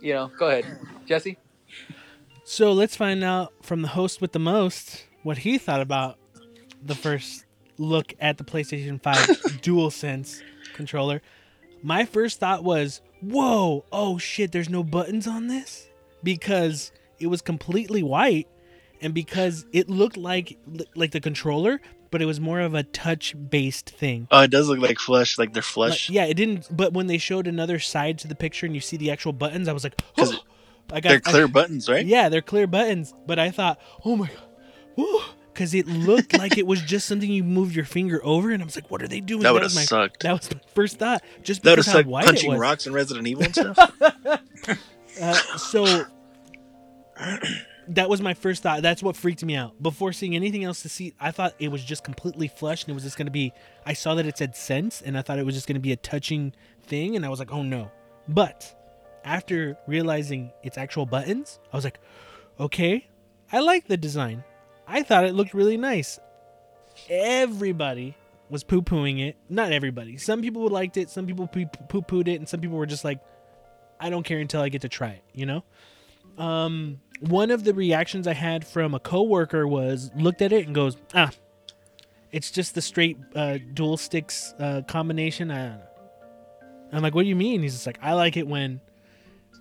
you 0.00 0.14
know. 0.14 0.30
Go 0.38 0.48
ahead, 0.48 0.78
Jesse. 1.06 1.38
So 2.44 2.72
let's 2.72 2.96
find 2.96 3.22
out 3.22 3.52
from 3.62 3.82
the 3.82 3.88
host 3.88 4.20
with 4.20 4.32
the 4.32 4.38
most 4.38 5.04
what 5.22 5.38
he 5.38 5.58
thought 5.58 5.80
about 5.80 6.18
the 6.82 6.94
first 6.94 7.44
look 7.78 8.12
at 8.20 8.38
the 8.38 8.44
PlayStation 8.44 9.02
5 9.02 9.16
DualSense 9.62 10.42
controller. 10.74 11.22
My 11.82 12.04
first 12.04 12.40
thought 12.40 12.64
was, 12.64 13.00
whoa, 13.20 13.84
oh 13.92 14.18
shit, 14.18 14.52
there's 14.52 14.68
no 14.68 14.82
buttons 14.82 15.26
on 15.26 15.46
this? 15.46 15.88
Because 16.22 16.92
it 17.18 17.28
was 17.28 17.40
completely 17.40 18.02
white 18.02 18.48
and 19.00 19.14
because 19.14 19.64
it 19.72 19.88
looked 19.88 20.16
like 20.16 20.58
like 20.94 21.12
the 21.12 21.20
controller, 21.20 21.80
but 22.10 22.20
it 22.22 22.26
was 22.26 22.40
more 22.40 22.60
of 22.60 22.74
a 22.74 22.82
touch 22.82 23.34
based 23.50 23.90
thing. 23.90 24.28
Oh, 24.30 24.40
it 24.42 24.50
does 24.50 24.68
look 24.68 24.78
like 24.80 24.98
flesh, 24.98 25.38
like 25.38 25.52
they're 25.52 25.60
Like, 25.60 25.64
flesh. 25.64 26.10
yeah, 26.10 26.24
it 26.24 26.34
didn't. 26.34 26.68
But 26.74 26.92
when 26.92 27.06
they 27.06 27.18
showed 27.18 27.46
another 27.46 27.78
side 27.78 28.18
to 28.20 28.28
the 28.28 28.34
picture 28.34 28.66
and 28.66 28.74
you 28.74 28.80
see 28.80 28.96
the 28.96 29.10
actual 29.10 29.32
buttons, 29.32 29.68
I 29.68 29.72
was 29.72 29.84
like, 29.84 30.00
oh, 30.18 30.32
I 30.92 31.00
got 31.00 31.08
they're 31.10 31.22
I- 31.24 31.30
clear 31.30 31.48
buttons, 31.48 31.88
right? 31.88 32.04
yeah, 32.04 32.28
they're 32.28 32.42
clear 32.42 32.66
buttons. 32.66 33.14
But 33.26 33.38
I 33.38 33.50
thought, 33.50 33.80
oh 34.04 34.16
my 34.16 34.28
god, 34.96 35.22
because 35.54 35.72
it 35.74 35.86
looked 35.86 36.36
like 36.38 36.58
it 36.58 36.66
was 36.66 36.80
just 36.82 37.06
something 37.06 37.30
you 37.30 37.44
moved 37.44 37.74
your 37.76 37.84
finger 37.84 38.20
over, 38.24 38.50
and 38.50 38.62
I 38.62 38.64
was 38.64 38.76
like, 38.76 38.90
what 38.90 39.02
are 39.02 39.08
they 39.08 39.20
doing? 39.20 39.42
That 39.42 39.52
would 39.52 39.62
have 39.62 39.70
was 39.70 39.76
my 39.76 39.82
sucked. 39.82 40.22
that 40.22 40.32
was 40.32 40.50
my 40.52 40.60
first 40.74 40.98
thought. 40.98 41.22
Just 41.42 41.62
That 41.62 41.70
would 41.70 41.76
because 41.76 41.86
have 41.86 41.92
how 41.94 41.98
sucked 42.00 42.08
white 42.08 42.24
punching 42.26 42.50
it 42.50 42.54
was. 42.54 42.60
rocks 42.60 42.86
in 42.86 42.92
Resident 42.92 43.26
Evil 43.28 43.44
and 43.44 43.54
stuff. 43.54 43.78
Uh, 45.20 45.34
so 45.58 46.04
that 47.90 48.08
was 48.08 48.20
my 48.20 48.34
first 48.34 48.62
thought. 48.62 48.82
That's 48.82 49.02
what 49.02 49.16
freaked 49.16 49.44
me 49.44 49.56
out. 49.56 49.80
Before 49.82 50.12
seeing 50.12 50.36
anything 50.36 50.64
else 50.64 50.82
to 50.82 50.88
see, 50.88 51.12
I 51.20 51.32
thought 51.32 51.54
it 51.58 51.68
was 51.68 51.84
just 51.84 52.04
completely 52.04 52.48
flush, 52.48 52.84
and 52.84 52.90
it 52.90 52.94
was 52.94 53.02
just 53.02 53.16
going 53.16 53.26
to 53.26 53.32
be. 53.32 53.52
I 53.84 53.92
saw 53.92 54.14
that 54.14 54.26
it 54.26 54.38
said 54.38 54.56
sense, 54.56 55.02
and 55.02 55.18
I 55.18 55.22
thought 55.22 55.38
it 55.38 55.46
was 55.46 55.54
just 55.54 55.66
going 55.66 55.74
to 55.74 55.80
be 55.80 55.92
a 55.92 55.96
touching 55.96 56.54
thing, 56.82 57.16
and 57.16 57.26
I 57.26 57.28
was 57.28 57.38
like, 57.38 57.52
oh 57.52 57.62
no. 57.62 57.90
But 58.28 58.74
after 59.24 59.76
realizing 59.86 60.52
it's 60.62 60.78
actual 60.78 61.04
buttons, 61.04 61.58
I 61.72 61.76
was 61.76 61.84
like, 61.84 61.98
okay, 62.58 63.08
I 63.52 63.60
like 63.60 63.88
the 63.88 63.96
design. 63.96 64.44
I 64.86 65.02
thought 65.02 65.24
it 65.24 65.34
looked 65.34 65.54
really 65.54 65.76
nice. 65.76 66.18
Everybody 67.08 68.16
was 68.48 68.64
poo 68.64 68.82
pooing 68.82 69.20
it. 69.20 69.36
Not 69.48 69.72
everybody. 69.72 70.16
Some 70.16 70.42
people 70.42 70.68
liked 70.68 70.96
it, 70.96 71.10
some 71.10 71.26
people 71.26 71.46
poo 71.48 71.66
pooed 72.02 72.28
it, 72.28 72.36
and 72.36 72.48
some 72.48 72.60
people 72.60 72.76
were 72.76 72.86
just 72.86 73.04
like, 73.04 73.20
I 73.98 74.10
don't 74.10 74.24
care 74.24 74.38
until 74.38 74.62
I 74.62 74.68
get 74.68 74.82
to 74.82 74.88
try 74.88 75.10
it, 75.10 75.24
you 75.34 75.46
know? 75.46 75.64
Um, 76.38 77.00
one 77.20 77.50
of 77.50 77.64
the 77.64 77.74
reactions 77.74 78.26
I 78.26 78.32
had 78.32 78.66
from 78.66 78.94
a 78.94 79.00
coworker 79.00 79.66
was 79.66 80.10
looked 80.16 80.42
at 80.42 80.52
it 80.52 80.66
and 80.66 80.74
goes, 80.74 80.96
ah, 81.14 81.30
it's 82.32 82.50
just 82.50 82.74
the 82.74 82.82
straight 82.82 83.18
uh, 83.34 83.58
dual 83.74 83.96
sticks 83.96 84.54
uh, 84.58 84.82
combination. 84.88 85.50
I 85.50 85.68
don't 85.68 85.78
know. 85.78 85.84
I'm 86.92 87.02
like, 87.02 87.14
what 87.14 87.22
do 87.22 87.28
you 87.28 87.36
mean? 87.36 87.62
He's 87.62 87.74
just 87.74 87.86
like, 87.86 87.98
I 88.02 88.14
like 88.14 88.36
it 88.36 88.46
when 88.46 88.80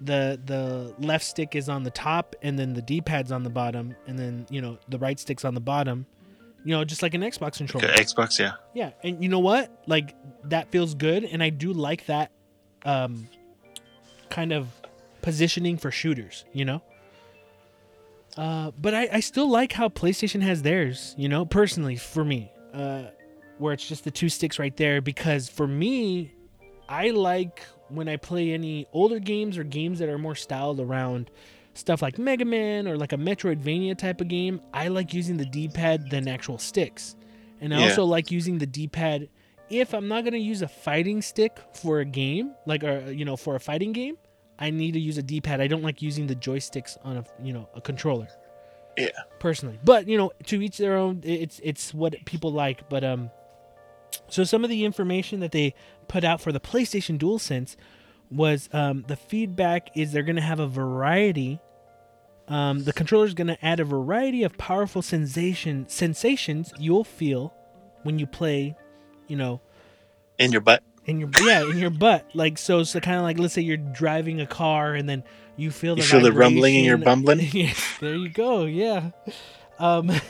the 0.02 0.40
the 0.46 0.96
left 1.06 1.26
stick 1.26 1.56
is 1.56 1.68
on 1.68 1.84
the 1.84 1.92
top 1.92 2.34
and 2.42 2.58
then 2.58 2.74
the 2.74 2.82
D-pad's 2.82 3.34
on 3.34 3.44
the 3.44 3.50
bottom 3.50 3.94
and 4.08 4.18
then 4.18 4.48
you 4.50 4.62
know 4.62 4.78
the 4.88 4.98
right 4.98 5.20
stick's 5.20 5.44
on 5.44 5.54
the 5.54 5.62
bottom. 5.62 6.06
You 6.64 6.72
know, 6.72 6.84
just 6.84 7.02
like 7.02 7.14
an 7.14 7.22
Xbox 7.22 7.58
controller. 7.58 7.88
Okay, 7.88 8.04
Xbox, 8.04 8.38
yeah. 8.38 8.54
Yeah, 8.74 8.92
and 9.02 9.24
you 9.24 9.30
know 9.30 9.40
what? 9.40 9.84
Like 9.88 10.16
that 10.46 10.72
feels 10.72 10.94
good, 10.94 11.24
and 11.24 11.42
I 11.42 11.50
do 11.50 11.72
like 11.72 12.06
that 12.08 12.32
um, 12.84 13.30
kind 14.30 14.52
of 14.52 14.68
positioning 15.22 15.78
for 15.78 15.90
shooters. 15.90 16.46
You 16.52 16.66
know. 16.66 16.82
Uh, 18.40 18.72
but 18.80 18.94
I, 18.94 19.10
I 19.12 19.20
still 19.20 19.50
like 19.50 19.74
how 19.74 19.90
PlayStation 19.90 20.42
has 20.42 20.62
theirs. 20.62 21.14
You 21.18 21.28
know, 21.28 21.46
personally 21.46 21.98
for 21.98 22.24
me, 22.24 22.52
uh, 22.74 23.04
where 23.58 23.74
it's 23.74 23.86
just 23.86 24.06
the 24.06 24.12
two 24.12 24.30
sticks 24.30 24.58
right 24.58 24.76
there. 24.78 25.02
Because 25.02 25.50
for 25.50 25.68
me, 25.68 26.34
I 26.88 27.10
like 27.10 27.62
when 27.90 28.08
I 28.08 28.16
play 28.16 28.54
any 28.54 28.86
older 28.94 29.20
games 29.20 29.58
or 29.58 29.64
games 29.66 30.00
that 30.00 30.08
are 30.08 30.18
more 30.18 30.36
styled 30.36 30.80
around 30.80 31.32
stuff 31.74 32.02
like 32.02 32.18
Mega 32.18 32.46
Man 32.46 32.88
or 32.88 32.98
like 32.98 33.12
a 33.12 33.18
Metroidvania 33.18 33.98
type 33.98 34.22
of 34.22 34.30
game. 34.30 34.62
I 34.74 34.88
like 34.88 35.14
using 35.14 35.36
the 35.36 35.46
D-pad 35.46 36.10
than 36.10 36.28
actual 36.30 36.58
sticks. 36.58 37.16
And 37.60 37.74
I 37.74 37.80
Yeah. 37.80 37.84
also 37.84 38.06
like 38.06 38.32
using 38.32 38.58
the 38.58 38.66
D-pad 38.66 39.28
if 39.70 39.94
I'm 39.94 40.08
not 40.08 40.24
gonna 40.24 40.38
use 40.38 40.62
a 40.62 40.68
fighting 40.68 41.22
stick 41.22 41.60
for 41.74 42.00
a 42.00 42.06
game, 42.06 42.54
like 42.66 42.84
a 42.84 43.14
you 43.14 43.26
know 43.26 43.36
for 43.36 43.56
a 43.56 43.60
fighting 43.60 43.92
game. 43.92 44.16
I 44.60 44.72
need 44.72 44.94
to 44.94 45.00
use 45.00 45.18
a 45.18 45.24
D-pad. 45.24 45.62
I 45.62 45.68
don't 45.68 45.84
like 45.84 46.02
using 46.02 46.28
the 46.28 46.36
joysticks 46.36 46.98
on 47.04 47.18
a 47.18 47.24
you 47.42 47.54
know 47.54 47.70
a 47.76 47.82
controller. 47.82 48.28
Yeah. 48.98 49.10
Personally, 49.40 49.80
but 49.84 50.08
you 50.08 50.18
know 50.18 50.32
to 50.48 50.62
each 50.62 50.78
their 50.78 50.98
own. 50.98 51.22
It's 51.24 51.60
it's 51.64 51.94
what 51.94 52.14
people 52.26 52.52
like. 52.52 52.90
But 52.90 53.04
um, 53.04 53.32
so 54.28 54.44
some 54.44 54.64
of 54.64 54.70
the 54.70 54.86
information 54.86 55.40
that 55.40 55.52
they 55.52 55.74
put 56.08 56.24
out 56.24 56.42
for 56.42 56.52
the 56.52 56.60
PlayStation 56.60 57.18
DualSense 57.18 57.76
was 58.30 58.70
um, 58.74 59.06
the 59.08 59.16
feedback 59.16 59.90
is 59.96 60.12
they're 60.12 60.24
going 60.24 60.36
to 60.36 60.42
have 60.42 60.60
a 60.60 60.68
variety. 60.68 61.60
Um, 62.48 62.84
the 62.84 62.94
controller 62.94 63.26
is 63.26 63.34
going 63.34 63.48
to 63.48 63.66
add 63.66 63.80
a 63.80 63.86
variety 63.86 64.44
of 64.44 64.58
powerful 64.58 65.02
sensation 65.02 65.88
sensations 65.88 66.74
you'll 66.80 67.04
feel 67.04 67.54
when 68.04 68.18
you 68.18 68.26
play, 68.26 68.76
you 69.28 69.36
know, 69.36 69.62
In 70.38 70.52
your 70.52 70.62
butt. 70.62 70.84
In 71.10 71.20
your 71.20 71.30
yeah 71.42 71.64
in 71.64 71.78
your 71.78 71.90
butt. 71.90 72.26
Like 72.34 72.58
so, 72.58 72.84
so 72.84 73.00
kind 73.00 73.18
of 73.18 73.24
like 73.24 73.40
let's 73.40 73.54
say 73.54 73.62
you're 73.62 73.78
driving 73.78 74.40
a 74.42 74.46
car 74.48 74.94
and 74.94 75.10
then 75.10 75.24
you 75.58 75.72
feel 75.72 75.96
the 75.96 76.02
You 76.02 76.08
feel 76.08 76.22
the 76.22 76.32
rumbling 76.32 76.76
in 76.76 76.86
your 76.86 76.98
bumbling? 76.98 77.40
yes, 77.52 77.98
there 78.00 78.16
you 78.16 78.30
go. 78.30 78.66
Yeah. 78.66 79.12
Um, 79.78 80.12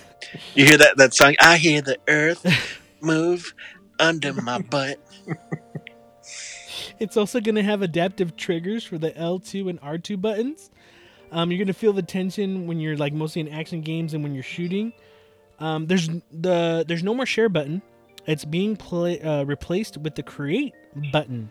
You 0.53 0.65
hear 0.65 0.77
that 0.77 0.97
that 0.97 1.13
song? 1.13 1.35
I 1.39 1.57
hear 1.57 1.81
the 1.81 1.97
earth 2.07 2.45
move 3.01 3.53
under 3.99 4.33
my 4.33 4.59
butt. 4.59 4.99
It's 6.99 7.15
also 7.15 7.39
going 7.39 7.55
to 7.55 7.63
have 7.63 7.81
adaptive 7.81 8.35
triggers 8.35 8.83
for 8.83 8.97
the 8.97 9.11
L2 9.11 9.69
and 9.69 9.81
R2 9.81 10.19
buttons. 10.19 10.69
Um, 11.31 11.51
you're 11.51 11.57
going 11.57 11.67
to 11.67 11.73
feel 11.73 11.93
the 11.93 12.01
tension 12.01 12.67
when 12.67 12.79
you're 12.79 12.97
like 12.97 13.13
mostly 13.13 13.39
in 13.39 13.47
action 13.47 13.81
games 13.81 14.13
and 14.13 14.23
when 14.23 14.33
you're 14.33 14.43
shooting. 14.43 14.91
Um, 15.59 15.87
there's 15.87 16.09
the 16.31 16.83
there's 16.87 17.03
no 17.03 17.13
more 17.13 17.25
share 17.25 17.49
button. 17.49 17.81
It's 18.29 18.45
being 18.45 18.75
play, 18.77 19.19
uh, 19.21 19.43
replaced 19.43 19.97
with 19.97 20.15
the 20.15 20.23
create 20.23 20.73
button. 21.11 21.49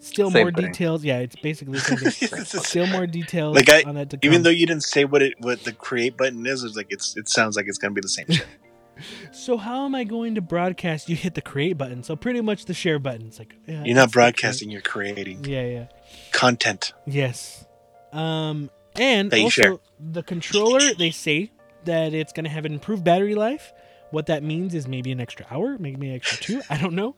Still 0.00 0.30
Same 0.30 0.42
more 0.44 0.52
thing. 0.52 0.66
details. 0.66 1.02
Yeah, 1.04 1.18
it's 1.18 1.34
basically 1.36 1.78
the 1.80 1.80
same 1.80 1.98
thing. 2.44 2.44
Still 2.62 2.86
more 2.86 3.06
details 3.06 3.56
Like, 3.56 3.68
I- 3.68 3.82
on 3.82 3.96
that 3.96 4.10
to 4.10 4.18
Even 4.22 4.42
though 4.44 4.50
you 4.50 4.66
didn't 4.66 4.84
say 4.84 5.04
what 5.04 5.22
it 5.22 5.34
what 5.40 5.64
the 5.64 5.72
create 5.72 6.16
button 6.16 6.46
is, 6.46 6.62
it's 6.62 6.76
like 6.76 6.86
it's 6.90 7.16
it 7.16 7.28
sounds 7.28 7.56
like 7.56 7.66
it's 7.66 7.78
gonna 7.78 7.94
be 7.94 8.00
the 8.00 8.08
same 8.08 8.26
shit. 8.30 8.46
so 9.32 9.56
how 9.56 9.84
am 9.84 9.94
I 9.94 10.04
going 10.04 10.34
to 10.36 10.40
broadcast? 10.40 11.08
You 11.08 11.16
hit 11.16 11.34
the 11.34 11.40
create 11.40 11.76
button. 11.78 12.02
So 12.04 12.14
pretty 12.14 12.40
much 12.42 12.66
the 12.66 12.74
share 12.74 12.98
button. 12.98 13.26
It's 13.26 13.38
like 13.40 13.54
yeah, 13.66 13.82
You're 13.84 13.94
not 13.96 14.04
it's 14.04 14.12
the 14.12 14.18
create. 14.18 14.34
broadcasting, 14.34 14.70
you're 14.70 14.80
creating 14.82 15.44
Yeah, 15.44 15.66
yeah. 15.66 15.86
content. 16.32 16.92
Yes. 17.06 17.64
Um, 18.12 18.70
and 18.96 19.32
also 19.34 19.48
share. 19.50 19.76
the 19.98 20.22
controller, 20.22 20.94
they 20.96 21.10
say 21.10 21.50
that 21.84 22.14
it's 22.14 22.32
going 22.32 22.44
to 22.44 22.50
have 22.50 22.64
an 22.64 22.72
improved 22.72 23.04
battery 23.04 23.34
life. 23.34 23.72
What 24.10 24.26
that 24.26 24.42
means 24.42 24.74
is 24.74 24.88
maybe 24.88 25.12
an 25.12 25.20
extra 25.20 25.46
hour, 25.50 25.76
maybe 25.78 26.08
an 26.08 26.14
extra 26.16 26.38
two. 26.38 26.62
I 26.70 26.78
don't 26.78 26.94
know. 26.94 27.14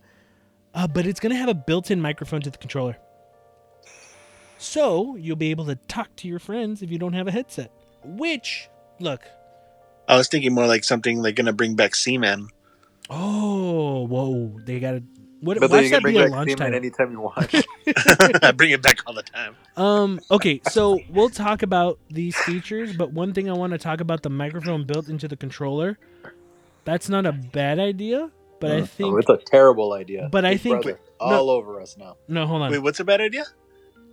Uh, 0.74 0.86
but 0.86 1.06
it's 1.06 1.20
going 1.20 1.30
to 1.30 1.36
have 1.38 1.48
a 1.48 1.54
built-in 1.54 2.00
microphone 2.00 2.40
to 2.42 2.50
the 2.50 2.58
controller. 2.58 2.96
So 4.58 5.16
you'll 5.16 5.36
be 5.36 5.50
able 5.50 5.66
to 5.66 5.76
talk 5.88 6.14
to 6.16 6.28
your 6.28 6.38
friends 6.38 6.82
if 6.82 6.90
you 6.90 6.98
don't 6.98 7.14
have 7.14 7.26
a 7.26 7.30
headset. 7.30 7.72
Which, 8.04 8.68
look, 8.98 9.22
I 10.08 10.16
was 10.16 10.28
thinking 10.28 10.54
more 10.54 10.66
like 10.66 10.84
something 10.84 11.22
like 11.22 11.36
gonna 11.36 11.52
bring 11.52 11.74
back 11.76 11.94
Seaman. 11.94 12.48
oh, 13.08 14.06
whoa, 14.06 14.58
they 14.64 14.78
got 14.80 14.92
to 14.92 15.02
What, 15.40 15.58
But 15.60 15.70
then 15.70 15.84
watch 15.84 15.90
that 15.90 15.96
can 15.96 16.02
bring 16.02 16.14
be 16.14 16.20
a 16.20 16.24
back 16.24 16.32
launch 16.32 16.48
Theme 16.48 16.56
title. 16.58 16.74
anytime 16.76 17.10
you 17.12 17.20
want. 17.20 17.54
I 18.44 18.52
bring 18.52 18.70
it 18.70 18.82
back 18.82 18.98
all 19.06 19.14
the 19.14 19.22
time. 19.22 19.56
Um. 19.76 20.20
Okay. 20.30 20.60
So 20.68 21.00
we'll 21.08 21.30
talk 21.30 21.62
about 21.62 21.98
these 22.10 22.36
features, 22.36 22.94
but 22.94 23.12
one 23.12 23.32
thing 23.32 23.48
I 23.48 23.54
want 23.54 23.72
to 23.72 23.78
talk 23.78 24.00
about 24.00 24.22
the 24.22 24.30
microphone 24.30 24.84
built 24.84 25.08
into 25.08 25.26
the 25.28 25.36
controller. 25.36 25.98
That's 26.84 27.08
not 27.08 27.26
a 27.26 27.32
bad 27.32 27.78
idea, 27.78 28.30
but 28.58 28.70
I 28.72 28.80
oh, 28.80 28.86
think 28.86 29.18
it's 29.18 29.28
a 29.30 29.36
terrible 29.36 29.92
idea. 29.92 30.28
But 30.30 30.44
I 30.44 30.56
think- 30.56 30.82
Brother, 30.82 31.00
no. 31.20 31.26
all 31.26 31.50
over 31.50 31.80
us 31.80 31.96
now. 31.96 32.16
no. 32.28 32.46
Hold 32.46 32.62
on. 32.62 32.70
Wait, 32.70 32.78
what's 32.78 33.00
a 33.00 33.04
bad 33.04 33.20
idea? 33.20 33.44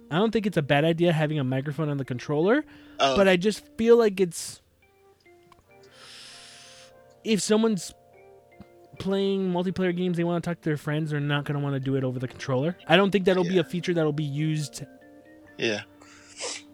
I 0.10 0.18
don't 0.18 0.32
think 0.32 0.46
it's 0.46 0.58
a 0.58 0.62
bad 0.62 0.86
idea 0.86 1.12
having 1.12 1.38
a 1.38 1.44
microphone 1.44 1.90
on 1.90 1.98
the 1.98 2.06
controller, 2.06 2.64
Oh, 3.00 3.16
but 3.18 3.28
I 3.28 3.36
just 3.36 3.64
feel 3.78 3.98
like 3.98 4.20
it's 4.20 4.62
if 7.24 7.42
someone's 7.42 7.94
playing 9.00 9.52
multiplayer 9.52 9.96
games, 9.96 10.18
they 10.18 10.24
want 10.24 10.44
to 10.44 10.50
talk 10.50 10.62
to 10.62 10.64
their 10.64 10.78
friends, 10.78 11.12
they're 11.12 11.20
not 11.20 11.44
going 11.44 11.58
to 11.58 11.64
want 11.64 11.76
to 11.76 11.80
do 11.80 11.96
it 11.96 12.04
over 12.04 12.20
the 12.20 12.28
controller. 12.28 12.78
I 12.88 12.96
don't 12.96 13.12
think 13.12 13.26
that'll 13.26 13.44
be 13.44 13.58
a 13.58 13.64
feature 13.64 13.94
that'll 13.94 14.14
be 14.14 14.24
used 14.24 14.86
yeah. 15.58 15.82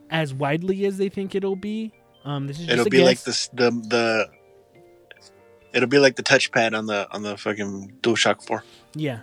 as 0.10 0.34
widely 0.34 0.86
as 0.86 0.98
they 0.98 1.10
think 1.10 1.36
it'll 1.36 1.56
be. 1.56 1.92
Um, 2.24 2.48
this 2.48 2.58
is 2.60 2.68
just 2.68 2.74
It'll 2.74 2.88
a 2.88 2.90
be 2.90 3.04
like 3.04 3.18
guess. 3.18 3.24
this 3.26 3.48
the 3.50 3.72
the. 3.72 4.30
It'll 5.74 5.90
be 5.90 6.00
like 6.00 6.16
the 6.16 6.24
touchpad 6.24 6.78
on 6.78 6.86
the 6.86 7.12
on 7.12 7.24
the 7.24 7.38
fucking 7.38 7.98
DualShock 8.02 8.46
Four. 8.46 8.64
Yeah. 8.94 9.22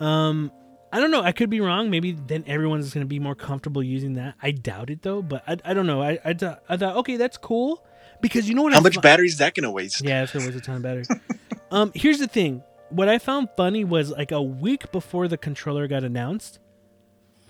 Um, 0.00 0.50
I 0.92 1.00
don't 1.00 1.10
know. 1.10 1.22
I 1.22 1.32
could 1.32 1.50
be 1.50 1.60
wrong. 1.60 1.90
Maybe 1.90 2.12
then 2.12 2.44
everyone's 2.46 2.92
going 2.94 3.04
to 3.04 3.08
be 3.08 3.18
more 3.18 3.34
comfortable 3.34 3.82
using 3.82 4.14
that. 4.14 4.34
I 4.42 4.52
doubt 4.52 4.90
it 4.90 5.02
though. 5.02 5.22
But 5.22 5.42
I, 5.46 5.56
I 5.64 5.74
don't 5.74 5.86
know. 5.86 6.02
I, 6.02 6.18
I, 6.24 6.34
thought, 6.34 6.62
I 6.68 6.76
thought 6.76 6.96
okay, 6.98 7.16
that's 7.16 7.36
cool 7.36 7.84
because 8.20 8.48
you 8.48 8.54
know 8.54 8.62
what? 8.62 8.72
How 8.72 8.78
I 8.78 8.82
much 8.82 8.94
fi- 8.96 9.00
battery 9.00 9.26
is 9.26 9.38
that 9.38 9.54
gonna 9.54 9.70
waste? 9.72 10.04
Yeah, 10.04 10.22
it's 10.22 10.32
gonna 10.32 10.46
waste 10.46 10.58
a 10.58 10.60
ton 10.60 10.76
of 10.76 10.82
battery. 10.82 11.04
um, 11.70 11.92
here's 11.94 12.18
the 12.18 12.28
thing. 12.28 12.62
What 12.90 13.08
I 13.08 13.18
found 13.18 13.48
funny 13.56 13.84
was 13.84 14.10
like 14.10 14.30
a 14.30 14.42
week 14.42 14.92
before 14.92 15.26
the 15.26 15.36
controller 15.36 15.88
got 15.88 16.04
announced, 16.04 16.58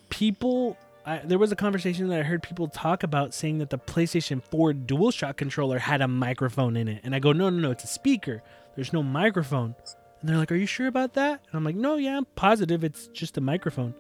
people. 0.09 0.79
I, 1.07 1.19
there 1.19 1.39
was 1.39 1.53
a 1.53 1.57
conversation 1.57 2.09
that 2.09 2.21
I 2.21 2.23
heard 2.23 2.43
people 2.43 2.67
talk 2.69 3.03
about 3.03 3.35
saying 3.35 3.59
that 3.59 3.69
the 3.71 3.79
PlayStation 3.79 4.43
4 4.43 4.73
DualShock 4.73 5.37
controller 5.37 5.79
had 5.79 6.01
a 6.01 6.09
microphone 6.09 6.77
in 6.77 6.89
it, 6.89 7.03
and 7.05 7.15
I 7.15 7.19
go, 7.19 7.33
no, 7.33 7.51
no, 7.51 7.59
no, 7.59 7.71
it's 7.71 7.85
a 7.85 7.89
speaker. 7.89 8.43
There's 8.75 8.93
no 8.93 9.03
microphone. 9.03 9.75
And 10.21 10.31
they're 10.31 10.39
like, 10.39 10.51
"Are 10.51 10.57
you 10.57 10.65
sure 10.65 10.87
about 10.87 11.13
that?" 11.15 11.43
And 11.47 11.55
I'm 11.55 11.65
like, 11.65 11.77
"No, 11.77 11.97
yeah, 11.97 12.17
I'm 12.17 12.25
positive 12.35 12.83
it's 12.83 13.09
just 13.09 13.37
a 13.37 13.43
microphone." 13.43 13.95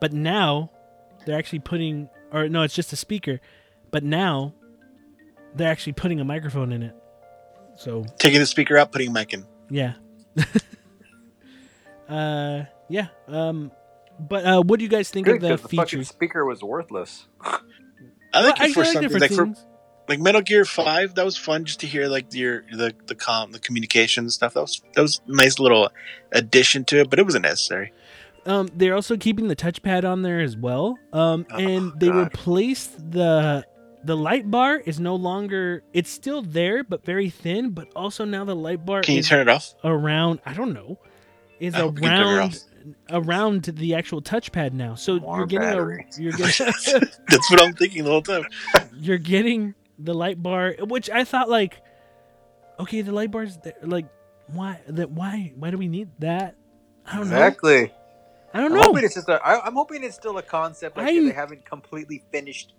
But 0.00 0.14
now 0.14 0.70
they're 1.26 1.38
actually 1.38 1.58
putting 1.58 2.08
or 2.32 2.48
no, 2.48 2.62
it's 2.62 2.74
just 2.74 2.94
a 2.94 2.96
speaker. 2.96 3.40
But 3.90 4.02
now 4.02 4.54
they're 5.54 5.70
actually 5.70 5.92
putting 5.92 6.18
a 6.18 6.24
microphone 6.24 6.72
in 6.72 6.82
it. 6.82 6.94
So, 7.76 8.06
Taking 8.18 8.40
the 8.40 8.46
speaker 8.46 8.78
out, 8.78 8.90
putting 8.90 9.12
mic 9.12 9.34
in. 9.34 9.44
yeah. 9.68 9.92
uh 12.08 12.64
yeah. 12.88 13.08
Um 13.28 13.70
but 14.28 14.44
uh 14.44 14.62
what 14.62 14.78
do 14.78 14.84
you 14.84 14.90
guys 14.90 15.10
think 15.10 15.26
Good, 15.26 15.36
of 15.36 15.40
the 15.42 15.48
'cause 15.50 15.62
the 15.62 15.68
fucking 15.76 15.98
features? 15.98 16.08
speaker 16.08 16.44
was 16.44 16.62
worthless. 16.62 17.26
I 18.32 18.42
like 18.42 18.58
Well, 18.58 18.68
it 18.68 18.72
for 18.74 18.80
like 18.80 18.92
something 18.92 19.18
like 19.20 19.32
for 19.32 19.54
like 20.08 20.20
Metal 20.20 20.40
Gear 20.40 20.64
Five. 20.64 21.14
That 21.16 21.24
was 21.24 21.36
fun 21.36 21.64
just 21.64 21.80
to 21.80 21.86
hear 21.86 22.06
like 22.08 22.32
your 22.34 22.64
the 22.72 22.94
the 23.06 23.14
com 23.14 23.52
the 23.52 23.58
communication 23.58 24.28
stuff. 24.30 24.54
That 24.54 24.60
was 24.62 24.82
that 24.94 25.02
was 25.02 25.20
a 25.26 25.32
nice 25.34 25.58
little 25.58 25.90
addition 26.32 26.84
to 26.86 27.00
it, 27.00 27.10
but 27.10 27.18
it 27.18 27.24
wasn't 27.24 27.42
necessary. 27.44 27.92
Um, 28.46 28.68
they're 28.74 28.94
also 28.94 29.16
keeping 29.16 29.48
the 29.48 29.56
touchpad 29.56 30.04
on 30.10 30.22
there 30.22 30.40
as 30.40 30.56
well. 30.56 30.98
Um, 31.12 31.46
Oh, 31.52 31.58
and 31.58 31.92
they 32.00 32.08
God. 32.08 32.16
replaced 32.32 33.10
the 33.10 33.64
the 34.02 34.16
light 34.16 34.50
bar 34.50 34.78
is 34.78 34.98
no 34.98 35.14
longer. 35.14 35.82
It's 35.92 36.08
still 36.10 36.40
there, 36.42 36.82
but 36.82 37.04
very 37.04 37.28
thin. 37.30 37.70
But 37.70 37.88
also 37.94 38.24
now 38.24 38.44
the 38.44 38.56
light 38.56 38.84
bar 38.86 39.02
Can 39.02 39.14
you 39.14 39.20
is 39.20 39.28
turn 39.28 39.40
it 39.46 39.48
off? 39.50 39.74
around. 39.84 40.40
I 40.46 40.54
don't 40.54 40.72
know. 40.72 40.98
Is 41.60 41.74
I 41.74 41.80
hope 41.80 41.96
you 41.96 42.02
can 42.02 42.16
turn 42.18 42.26
it 42.34 42.36
around 42.38 42.64
around 43.10 43.64
the 43.64 43.94
actual 43.94 44.22
touchpad 44.22 44.72
now. 44.72 44.94
So 44.94 45.18
More 45.20 45.38
you're 45.38 45.46
getting 45.46 45.68
battery. 45.68 46.06
a 46.16 46.20
you're 46.22 46.32
getting 46.32 46.66
That's 47.28 47.50
what 47.50 47.62
I'm 47.62 47.74
thinking 47.74 48.04
the 48.04 48.10
whole 48.10 48.22
time. 48.22 48.44
you're 48.96 49.18
getting 49.18 49.74
the 49.98 50.14
light 50.14 50.42
bar, 50.42 50.74
which 50.80 51.10
I 51.10 51.24
thought 51.24 51.48
like, 51.48 51.80
okay, 52.78 53.02
the 53.02 53.12
light 53.12 53.30
bar's 53.30 53.56
there. 53.58 53.74
Like, 53.82 54.06
why 54.48 54.80
that? 54.88 55.10
Why 55.10 55.52
why 55.56 55.70
do 55.70 55.78
we 55.78 55.88
need 55.88 56.08
that? 56.20 56.56
I 57.06 57.16
don't 57.16 57.28
know. 57.28 57.36
Exactly. 57.36 57.92
I 58.52 58.58
don't 58.58 58.72
I'm 58.72 58.78
know. 58.78 58.82
hoping 58.84 59.04
it's 59.04 59.14
just 59.14 59.28
a. 59.28 59.40
I, 59.44 59.64
I'm 59.66 59.74
hoping 59.74 60.02
it's 60.02 60.16
still 60.16 60.36
a 60.38 60.42
concept. 60.42 60.96
Like 60.96 61.06
I'm- 61.06 61.28
they 61.28 61.34
haven't 61.34 61.64
completely 61.64 62.22
finished 62.32 62.74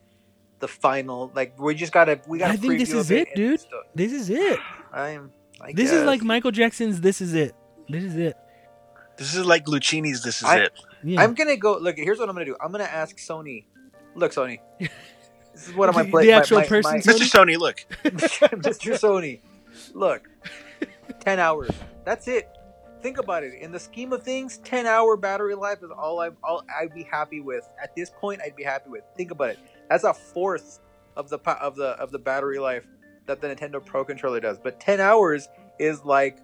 the 0.59 0.67
final. 0.67 1.31
Like 1.33 1.57
we 1.59 1.75
just 1.75 1.93
gotta. 1.93 2.19
We 2.27 2.39
gotta. 2.39 2.53
I 2.53 2.57
think 2.57 2.77
this 2.79 2.91
is 2.93 3.09
it, 3.11 3.29
dude. 3.35 3.61
This 3.95 4.11
is 4.11 4.29
it. 4.29 4.59
I'm. 4.91 5.31
I 5.61 5.73
This 5.73 5.91
is 5.91 6.03
like 6.03 6.23
Michael 6.23 6.51
Jackson's 6.51 7.01
"This 7.01 7.21
Is 7.21 7.33
It." 7.35 7.55
This 7.87 8.03
is 8.03 8.15
it. 8.15 8.35
This 9.21 9.35
is 9.35 9.45
like 9.45 9.65
Lucchini's. 9.65 10.23
This 10.23 10.37
is 10.41 10.47
I- 10.47 10.61
it. 10.61 10.73
Yeah. 11.03 11.21
I'm 11.21 11.35
gonna 11.35 11.57
go. 11.57 11.77
Look, 11.77 11.97
here's 11.97 12.17
what 12.17 12.27
I'm 12.27 12.33
gonna 12.35 12.45
do. 12.45 12.55
I'm 12.59 12.71
gonna 12.71 12.85
ask 12.85 13.17
Sony. 13.17 13.65
Look, 14.15 14.31
Sony. 14.33 14.59
This 15.53 15.67
is 15.67 15.75
what 15.75 15.89
am 15.89 15.97
I 15.97 16.03
The- 16.03 16.09
playing? 16.11 16.27
the 16.27 16.33
actual 16.33 16.61
person, 16.63 17.01
Mr. 17.01 17.29
Sony, 17.29 17.57
look. 17.57 17.85
Mr. 18.05 18.93
Sony. 18.97 19.41
Look, 19.93 20.29
ten 21.19 21.39
hours. 21.39 21.71
That's 22.05 22.27
it. 22.29 22.49
Think 23.01 23.17
about 23.17 23.43
it. 23.43 23.55
In 23.61 23.71
the 23.71 23.79
scheme 23.79 24.13
of 24.13 24.23
things, 24.23 24.59
ten 24.59 24.85
hour 24.87 25.17
battery 25.17 25.55
life 25.55 25.79
is 25.83 25.91
all 25.91 26.21
I'm. 26.21 26.37
all 26.43 26.63
I'd 26.79 26.93
be 26.93 27.03
happy 27.03 27.41
with. 27.41 27.67
At 27.83 27.93
this 27.97 28.09
point, 28.09 28.39
I'd 28.45 28.55
be 28.55 28.63
happy 28.63 28.89
with. 28.89 29.03
Think 29.17 29.31
about 29.31 29.49
it. 29.51 29.59
That's 29.89 30.03
a 30.05 30.13
fourth 30.13 30.79
of 31.17 31.27
the 31.29 31.37
pa- 31.37 31.59
of 31.61 31.75
the 31.75 31.89
of 31.99 32.11
the 32.11 32.19
battery 32.19 32.57
life 32.59 32.87
that 33.25 33.41
the 33.41 33.47
Nintendo 33.53 33.83
Pro 33.85 34.05
controller 34.05 34.39
does. 34.39 34.57
But 34.57 34.79
ten 34.79 35.01
hours 35.01 35.49
is 35.79 36.05
like 36.05 36.37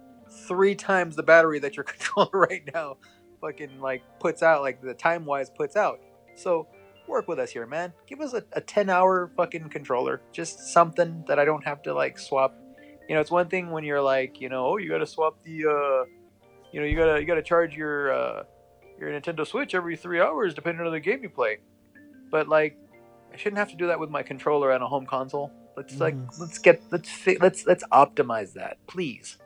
three 0.46 0.74
times 0.74 1.16
the 1.16 1.22
battery 1.22 1.58
that 1.60 1.76
your 1.76 1.84
controller 1.92 2.30
right 2.32 2.62
now 2.74 2.96
fucking 3.40 3.80
like 3.80 4.02
puts 4.20 4.42
out. 4.42 4.62
Like 4.62 4.80
the 4.82 4.94
time 4.94 5.24
wise 5.24 5.50
puts 5.50 5.76
out. 5.76 6.00
So 6.36 6.66
work 7.06 7.26
with 7.28 7.38
us 7.38 7.50
here, 7.50 7.66
man. 7.66 7.92
Give 8.06 8.20
us 8.20 8.34
a, 8.34 8.42
a 8.52 8.60
10 8.60 8.90
hour 8.90 9.30
fucking 9.36 9.68
controller. 9.70 10.20
Just 10.32 10.72
something 10.72 11.24
that 11.26 11.38
I 11.38 11.44
don't 11.44 11.64
have 11.64 11.82
to 11.82 11.94
like 11.94 12.18
swap. 12.18 12.54
You 13.08 13.14
know, 13.14 13.20
it's 13.20 13.30
one 13.30 13.48
thing 13.48 13.70
when 13.70 13.84
you're 13.84 14.02
like, 14.02 14.40
you 14.40 14.48
know, 14.50 14.66
oh, 14.66 14.76
you 14.76 14.88
got 14.90 14.98
to 14.98 15.06
swap 15.06 15.42
the, 15.42 15.64
uh, 15.66 16.04
you 16.72 16.80
know, 16.80 16.86
you 16.86 16.94
gotta 16.96 17.18
you 17.18 17.26
gotta 17.26 17.42
charge 17.42 17.74
your 17.74 18.12
uh, 18.12 18.42
your 19.00 19.08
Nintendo 19.10 19.46
Switch 19.46 19.74
every 19.74 19.96
three 19.96 20.20
hours 20.20 20.52
depending 20.52 20.84
on 20.86 20.92
the 20.92 21.00
game 21.00 21.22
you 21.22 21.30
play. 21.30 21.58
But 22.30 22.46
like, 22.48 22.76
I 23.32 23.36
shouldn't 23.38 23.56
have 23.58 23.70
to 23.70 23.76
do 23.76 23.86
that 23.86 23.98
with 23.98 24.10
my 24.10 24.22
controller 24.22 24.70
on 24.72 24.82
a 24.82 24.86
home 24.86 25.06
console. 25.06 25.50
Let's 25.78 25.98
like 25.98 26.14
Mhm. 26.14 26.38
let's 26.40 26.58
get 26.58 26.82
let's 26.90 27.08
fi- 27.08 27.38
let's 27.40 27.66
let's 27.66 27.84
optimize 27.90 28.52
that, 28.54 28.76
please. 28.86 29.38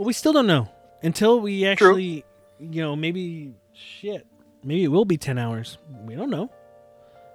Well, 0.00 0.06
we 0.06 0.14
still 0.14 0.32
don't 0.32 0.46
know 0.46 0.66
until 1.02 1.40
we 1.40 1.66
actually, 1.66 2.24
you 2.58 2.80
know, 2.80 2.96
maybe 2.96 3.52
shit. 3.74 4.26
Maybe 4.64 4.84
it 4.84 4.88
will 4.88 5.04
be 5.04 5.18
ten 5.18 5.36
hours. 5.36 5.76
We 6.06 6.14
don't 6.14 6.30
know. 6.30 6.50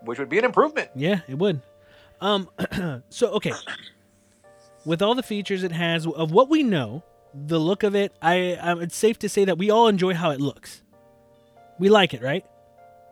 Which 0.01 0.18
would 0.18 0.30
be 0.30 0.39
an 0.39 0.45
improvement. 0.45 0.89
Yeah, 0.95 1.20
it 1.28 1.38
would. 1.38 1.61
Um, 2.22 2.49
so 3.09 3.28
okay, 3.34 3.51
with 4.84 5.03
all 5.03 5.13
the 5.13 5.22
features 5.22 5.63
it 5.63 5.72
has 5.74 6.07
of 6.07 6.32
what 6.32 6.49
we 6.49 6.63
know, 6.63 7.03
the 7.36 7.59
look 7.59 7.84
of 7.84 7.95
it, 7.95 8.13
I, 8.20 8.55
I 8.55 8.74
it's 8.82 8.95
safe 8.95 9.20
to 9.20 9.30
say 9.30 9.45
that 9.45 9.59
we 9.59 9.70
all 9.70 9.88
enjoy 9.88 10.16
how 10.16 10.32
it 10.32 10.41
looks. 10.41 10.82
We 11.78 11.89
like 11.89 12.16
it, 12.16 12.24
right? 12.24 12.43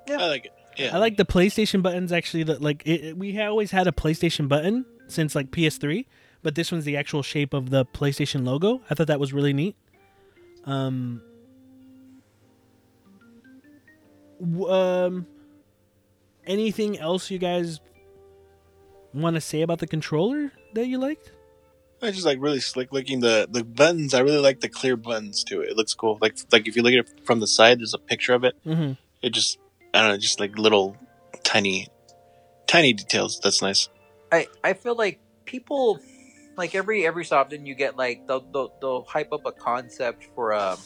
Yeah, 0.08 0.18
I 0.20 0.28
like 0.30 0.46
it. 0.46 0.54
Yeah. 0.78 0.96
I 0.96 0.98
like 0.98 1.18
the 1.18 1.26
PlayStation 1.26 1.84
buttons. 1.84 2.12
Actually, 2.12 2.44
that 2.46 2.60
like 2.60 2.82
it, 2.88 3.06
it- 3.06 3.18
we 3.20 3.36
ha- 3.36 3.50
always 3.50 3.70
had 3.70 3.86
a 3.86 3.92
PlayStation 3.92 4.48
button 4.48 4.86
since 5.08 5.36
like 5.36 5.52
PS3, 5.52 6.06
but 6.44 6.56
this 6.56 6.72
one's 6.72 6.86
the 6.86 6.98
actual 6.98 7.24
shape 7.24 7.54
of 7.54 7.70
the 7.70 7.86
PlayStation 7.86 8.46
logo. 8.46 8.82
I 8.90 8.96
thought 8.96 9.08
that 9.08 9.20
was 9.20 9.34
really 9.34 9.54
neat. 9.54 9.76
Um, 10.66 11.22
w- 14.40 14.70
um, 14.70 15.26
anything 16.46 17.00
else 17.00 17.32
you 17.32 17.40
guys 17.40 17.80
want 19.14 19.36
to 19.36 19.42
say 19.42 19.62
about 19.62 19.80
the 19.80 19.88
controller 19.88 20.52
that 20.74 20.88
you 20.88 20.98
liked? 20.98 21.32
I 22.02 22.12
just 22.12 22.26
like 22.26 22.38
really 22.42 22.60
slick 22.60 22.92
looking 22.92 23.22
the 23.22 23.48
the 23.50 23.64
buttons. 23.64 24.14
I 24.14 24.20
really 24.20 24.40
like 24.40 24.60
the 24.60 24.68
clear 24.68 24.98
buttons 24.98 25.44
to 25.46 25.62
it. 25.62 25.70
It 25.70 25.78
looks 25.78 25.94
cool. 25.94 26.18
Like 26.22 26.36
like 26.52 26.68
if 26.68 26.76
you 26.76 26.82
look 26.82 26.92
at 26.92 27.00
it 27.00 27.26
from 27.26 27.40
the 27.40 27.48
side, 27.48 27.80
there's 27.80 27.94
a 27.94 27.98
picture 27.98 28.34
of 28.34 28.44
it. 28.44 28.56
Mm-hmm. 28.66 28.94
It 29.22 29.30
just 29.30 29.58
I 29.94 30.02
don't 30.02 30.10
know, 30.10 30.18
just 30.18 30.40
like 30.40 30.58
little 30.58 30.98
tiny 31.44 31.88
tiny 32.68 32.92
details. 32.92 33.40
That's 33.42 33.62
nice. 33.62 33.88
I 34.34 34.48
I 34.66 34.74
feel 34.74 34.96
like 34.96 35.22
people 35.46 36.00
like 36.58 36.76
every 36.76 37.06
every 37.06 37.26
so 37.26 37.38
often 37.38 37.66
you 37.66 37.76
get 37.76 37.98
like 37.98 38.28
they'll 38.28 38.42
they'll, 38.52 38.72
they'll 38.82 39.04
hype 39.06 39.32
up 39.34 39.46
a 39.46 39.52
concept 39.52 40.26
for 40.36 40.54
um 40.54 40.78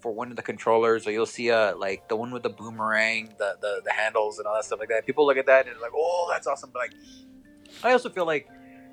for 0.00 0.12
one 0.12 0.30
of 0.30 0.36
the 0.36 0.42
controllers 0.42 1.06
or 1.06 1.12
you'll 1.12 1.24
see 1.26 1.48
a 1.48 1.74
like 1.76 2.08
the 2.08 2.16
one 2.16 2.30
with 2.30 2.42
the 2.42 2.48
boomerang 2.50 3.32
the, 3.38 3.56
the 3.60 3.80
the 3.84 3.92
handles 3.92 4.38
and 4.38 4.46
all 4.46 4.54
that 4.54 4.64
stuff 4.64 4.78
like 4.78 4.88
that 4.88 5.06
people 5.06 5.24
look 5.26 5.36
at 5.36 5.46
that 5.46 5.66
and 5.66 5.78
like 5.80 5.92
oh 5.94 6.28
that's 6.30 6.46
awesome 6.46 6.70
but 6.72 6.80
like 6.80 6.92
i 7.82 7.92
also 7.92 8.08
feel 8.10 8.26
like 8.26 8.46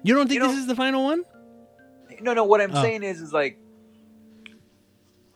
You 0.03 0.13
don't 0.15 0.27
think 0.27 0.41
You 0.41 0.47
this 0.47 0.55
know- 0.55 0.61
is 0.61 0.67
the 0.67 0.75
final 0.75 1.03
one? 1.03 1.23
no 2.21 2.33
no 2.33 2.43
what 2.43 2.61
i'm 2.61 2.71
Oh. 2.75 2.81
saying 2.81 3.03
is 3.03 3.19
is 3.21 3.33
like 3.33 3.57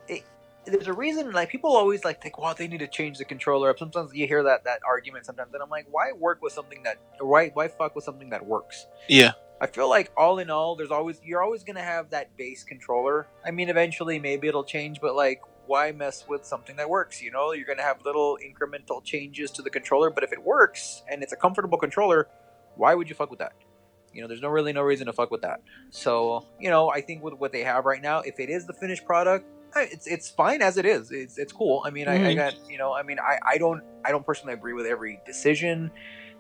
it, 0.07 0.23
there's 0.65 0.87
a 0.87 0.93
reason 0.93 1.31
like 1.31 1.49
people 1.49 1.75
always 1.75 2.03
like 2.05 2.21
think 2.21 2.37
well 2.37 2.53
they 2.53 2.67
need 2.67 2.79
to 2.79 2.87
change 2.87 3.17
the 3.17 3.25
controller 3.25 3.69
up 3.69 3.79
sometimes 3.79 4.13
you 4.13 4.27
hear 4.27 4.43
that 4.43 4.63
that 4.65 4.79
argument 4.87 5.25
sometimes 5.25 5.53
and 5.53 5.61
i'm 5.63 5.69
like 5.69 5.85
why 5.91 6.11
work 6.17 6.41
with 6.41 6.53
something 6.53 6.83
that 6.83 6.97
why 7.19 7.49
why 7.49 7.67
fuck 7.67 7.95
with 7.95 8.03
something 8.03 8.29
that 8.29 8.45
works 8.45 8.85
Yeah. 9.09 9.31
I 9.59 9.65
feel 9.67 9.89
like 9.89 10.11
all 10.15 10.37
in 10.39 10.49
all, 10.49 10.75
there's 10.75 10.91
always 10.91 11.19
you're 11.23 11.41
always 11.41 11.63
gonna 11.63 11.81
have 11.83 12.11
that 12.11 12.37
base 12.37 12.63
controller. 12.63 13.27
I 13.45 13.51
mean, 13.51 13.69
eventually 13.69 14.19
maybe 14.19 14.47
it'll 14.47 14.63
change, 14.63 14.99
but 15.01 15.15
like, 15.15 15.41
why 15.65 15.91
mess 15.91 16.25
with 16.27 16.45
something 16.45 16.75
that 16.75 16.89
works? 16.89 17.21
You 17.21 17.31
know, 17.31 17.53
you're 17.53 17.65
gonna 17.65 17.81
have 17.83 17.97
little 18.05 18.37
incremental 18.37 19.03
changes 19.03 19.49
to 19.51 19.61
the 19.61 19.69
controller, 19.69 20.09
but 20.11 20.23
if 20.23 20.31
it 20.31 20.43
works 20.43 21.03
and 21.09 21.23
it's 21.23 21.33
a 21.33 21.35
comfortable 21.35 21.77
controller, 21.79 22.27
why 22.75 22.93
would 22.93 23.09
you 23.09 23.15
fuck 23.15 23.31
with 23.31 23.39
that? 23.39 23.53
You 24.13 24.21
know, 24.21 24.27
there's 24.27 24.41
no 24.41 24.47
really 24.49 24.73
no 24.73 24.81
reason 24.83 25.07
to 25.07 25.13
fuck 25.13 25.31
with 25.31 25.41
that. 25.41 25.61
So, 25.89 26.45
you 26.59 26.69
know, 26.69 26.89
I 26.89 27.01
think 27.01 27.23
with 27.23 27.33
what 27.33 27.51
they 27.51 27.63
have 27.63 27.85
right 27.85 28.01
now, 28.01 28.19
if 28.19 28.39
it 28.39 28.49
is 28.49 28.65
the 28.67 28.73
finished 28.73 29.05
product, 29.05 29.45
eh, 29.75 29.87
it's 29.91 30.05
it's 30.07 30.29
fine 30.29 30.61
as 30.61 30.77
it 30.77 30.85
is. 30.85 31.09
It's 31.11 31.37
it's 31.39 31.51
cool. 31.51 31.81
I 31.85 31.89
mean, 31.89 32.07
I, 32.07 32.13
I 32.13 32.33
Mhm. 32.33 32.35
got 32.35 32.53
you 32.69 32.77
know, 32.77 32.93
I 32.93 33.01
mean, 33.01 33.17
I 33.19 33.39
I 33.45 33.57
don't 33.57 33.81
I 34.05 34.11
don't 34.11 34.25
personally 34.25 34.53
agree 34.53 34.73
with 34.73 34.85
every 34.85 35.19
decision. 35.25 35.91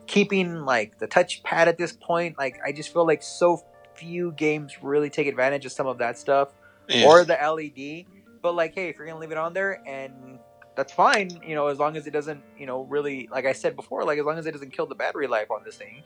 Keeping 0.07 0.65
like 0.65 0.97
the 0.99 1.07
touchpad 1.07 1.67
at 1.67 1.77
this 1.77 1.93
point, 1.93 2.37
like 2.37 2.59
I 2.65 2.71
just 2.71 2.91
feel 2.93 3.05
like 3.05 3.21
so 3.21 3.61
few 3.95 4.31
games 4.33 4.81
really 4.81 5.09
take 5.09 5.27
advantage 5.27 5.65
of 5.65 5.71
some 5.71 5.87
of 5.87 5.97
that 5.99 6.17
stuff 6.17 6.49
Yeah. 6.87 7.05
or 7.07 7.23
the 7.25 7.33
LED. 7.33 8.05
But 8.41 8.55
like, 8.55 8.73
hey, 8.75 8.89
if 8.89 8.97
you're 8.97 9.07
gonna 9.07 9.19
leave 9.19 9.31
it 9.31 9.37
on 9.37 9.53
there, 9.53 9.81
and 9.85 10.39
that's 10.75 10.93
fine, 10.93 11.29
you 11.45 11.55
know, 11.55 11.67
as 11.67 11.79
long 11.79 11.97
as 11.97 12.05
it 12.07 12.11
doesn't, 12.11 12.41
you 12.57 12.65
know, 12.67 12.83
really, 12.83 13.27
like 13.31 13.45
I 13.45 13.53
said 13.53 13.75
before, 13.75 14.03
like 14.05 14.19
as 14.19 14.25
long 14.25 14.37
as 14.37 14.45
it 14.45 14.51
doesn't 14.51 14.71
kill 14.71 14.85
the 14.85 14.95
battery 14.95 15.27
life 15.27 15.49
on 15.51 15.63
this 15.65 15.75
thing, 15.75 16.03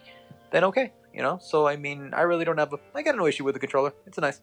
then 0.52 0.64
okay, 0.64 0.94
you 1.14 1.22
know. 1.22 1.40
So 1.42 1.68
I 1.68 1.76
mean, 1.76 2.12
I 2.14 2.22
really 2.22 2.46
don't 2.46 2.58
have, 2.58 2.74
a, 2.74 2.80
I 2.96 3.04
got 3.04 3.16
no 3.16 3.28
issue 3.28 3.44
with 3.44 3.54
the 3.54 3.60
controller. 3.60 3.94
It's 4.08 4.18
a 4.18 4.22
nice. 4.22 4.42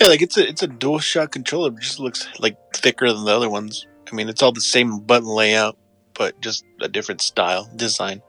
yeah, 0.00 0.08
like 0.08 0.20
it's 0.20 0.36
a 0.36 0.46
it's 0.48 0.62
a 0.62 0.68
DualShock 0.68 1.30
controller, 1.30 1.70
but 1.70 1.80
just 1.82 2.00
looks 2.00 2.28
like 2.40 2.56
thicker 2.74 3.10
than 3.12 3.24
the 3.24 3.34
other 3.34 3.48
ones. 3.48 3.86
I 4.12 4.14
mean, 4.16 4.28
it's 4.28 4.42
all 4.42 4.52
the 4.52 4.60
same 4.60 4.98
button 4.98 5.28
layout, 5.28 5.78
but 6.14 6.40
just 6.40 6.64
a 6.82 6.88
different 6.88 7.20
style 7.22 7.70
design. 7.76 8.22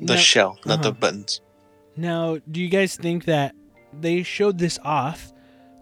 The 0.00 0.14
Now- 0.14 0.20
shell, 0.20 0.58
not 0.64 0.82
the 0.82 0.90
uh-huh. 0.90 0.98
buttons. 1.00 1.40
Now, 1.96 2.38
do 2.50 2.60
you 2.60 2.68
guys 2.68 2.96
think 2.96 3.24
that 3.24 3.54
they 3.98 4.22
showed 4.22 4.58
this 4.58 4.78
off? 4.84 5.32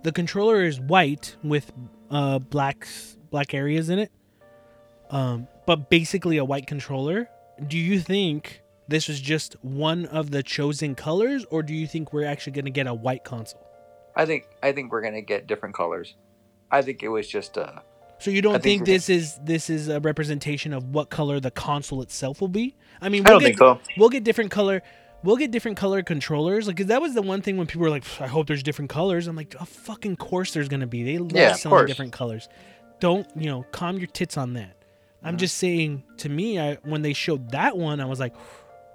The 0.04 0.12
controller 0.12 0.62
is 0.62 0.80
white 0.80 1.36
with 1.42 1.72
uh 2.10 2.38
black 2.38 2.86
black 3.30 3.54
areas 3.54 3.88
in 3.88 3.98
it. 3.98 4.12
Um, 5.10 5.48
but 5.66 5.90
basically 5.90 6.36
a 6.36 6.44
white 6.44 6.66
controller. 6.66 7.28
Do 7.66 7.78
you 7.78 8.00
think 8.00 8.62
this 8.88 9.08
was 9.08 9.20
just 9.20 9.56
one 9.62 10.06
of 10.06 10.30
the 10.30 10.42
chosen 10.42 10.94
colors 10.94 11.44
or 11.50 11.62
do 11.62 11.74
you 11.74 11.86
think 11.86 12.12
we're 12.12 12.26
actually 12.26 12.52
going 12.52 12.64
to 12.66 12.70
get 12.70 12.86
a 12.86 12.94
white 12.94 13.24
console? 13.24 13.66
I 14.16 14.26
think, 14.26 14.46
I 14.62 14.72
think 14.72 14.92
we're 14.92 15.02
gonna 15.02 15.22
get 15.22 15.46
different 15.48 15.74
colors. 15.74 16.14
I 16.70 16.82
think 16.82 17.02
it 17.02 17.08
was 17.08 17.26
just, 17.28 17.58
uh, 17.58 17.80
So 18.18 18.30
you 18.30 18.42
don't 18.42 18.54
I 18.54 18.58
think 18.58 18.80
think, 18.80 18.80
we're 18.82 18.94
this 18.94 19.08
is 19.08 19.38
this 19.42 19.68
is 19.68 19.88
a 19.88 19.98
representation 20.00 20.72
of 20.72 20.90
what 20.94 21.10
color 21.10 21.40
the 21.40 21.50
console 21.50 22.00
itself 22.02 22.40
will 22.40 22.48
be? 22.48 22.76
I 23.00 23.08
mean, 23.08 23.24
we'll 23.24 23.34
don't 23.34 23.40
get, 23.40 23.46
think 23.46 23.58
so. 23.58 23.80
we'll 23.96 24.08
get 24.10 24.24
different 24.24 24.50
color 24.50 24.82
we'll 25.22 25.36
get 25.36 25.50
different 25.50 25.76
color 25.78 26.02
controllers 26.02 26.66
like 26.66 26.76
'cause 26.76 26.86
that 26.86 27.00
was 27.00 27.14
the 27.14 27.22
one 27.22 27.40
thing 27.40 27.56
when 27.56 27.66
people 27.66 27.80
were 27.82 27.88
like 27.90 28.04
i 28.20 28.26
hope 28.26 28.46
there's 28.46 28.62
different 28.62 28.90
colors 28.90 29.26
i'm 29.26 29.34
like 29.36 29.54
of 29.58 29.68
fucking 29.68 30.16
course 30.16 30.52
there's 30.52 30.68
gonna 30.68 30.86
be 30.86 31.02
they 31.02 31.16
love 31.18 31.32
Yeah, 31.32 31.52
selling 31.54 31.86
different 31.86 32.12
colors. 32.12 32.48
Don't 33.00 33.26
you 33.36 33.46
know 33.46 33.64
calm 33.72 33.96
your 33.98 34.06
tits 34.06 34.36
on 34.36 34.52
that. 34.54 34.76
I'm 35.22 35.36
Mhm. 35.36 35.38
just 35.38 35.56
saying 35.58 36.02
to 36.18 36.28
me 36.28 36.58
I, 36.60 36.74
when 36.84 37.00
they 37.02 37.14
showed 37.14 37.50
that 37.52 37.76
one 37.78 38.00
i 38.00 38.04
was 38.04 38.20
like 38.20 38.34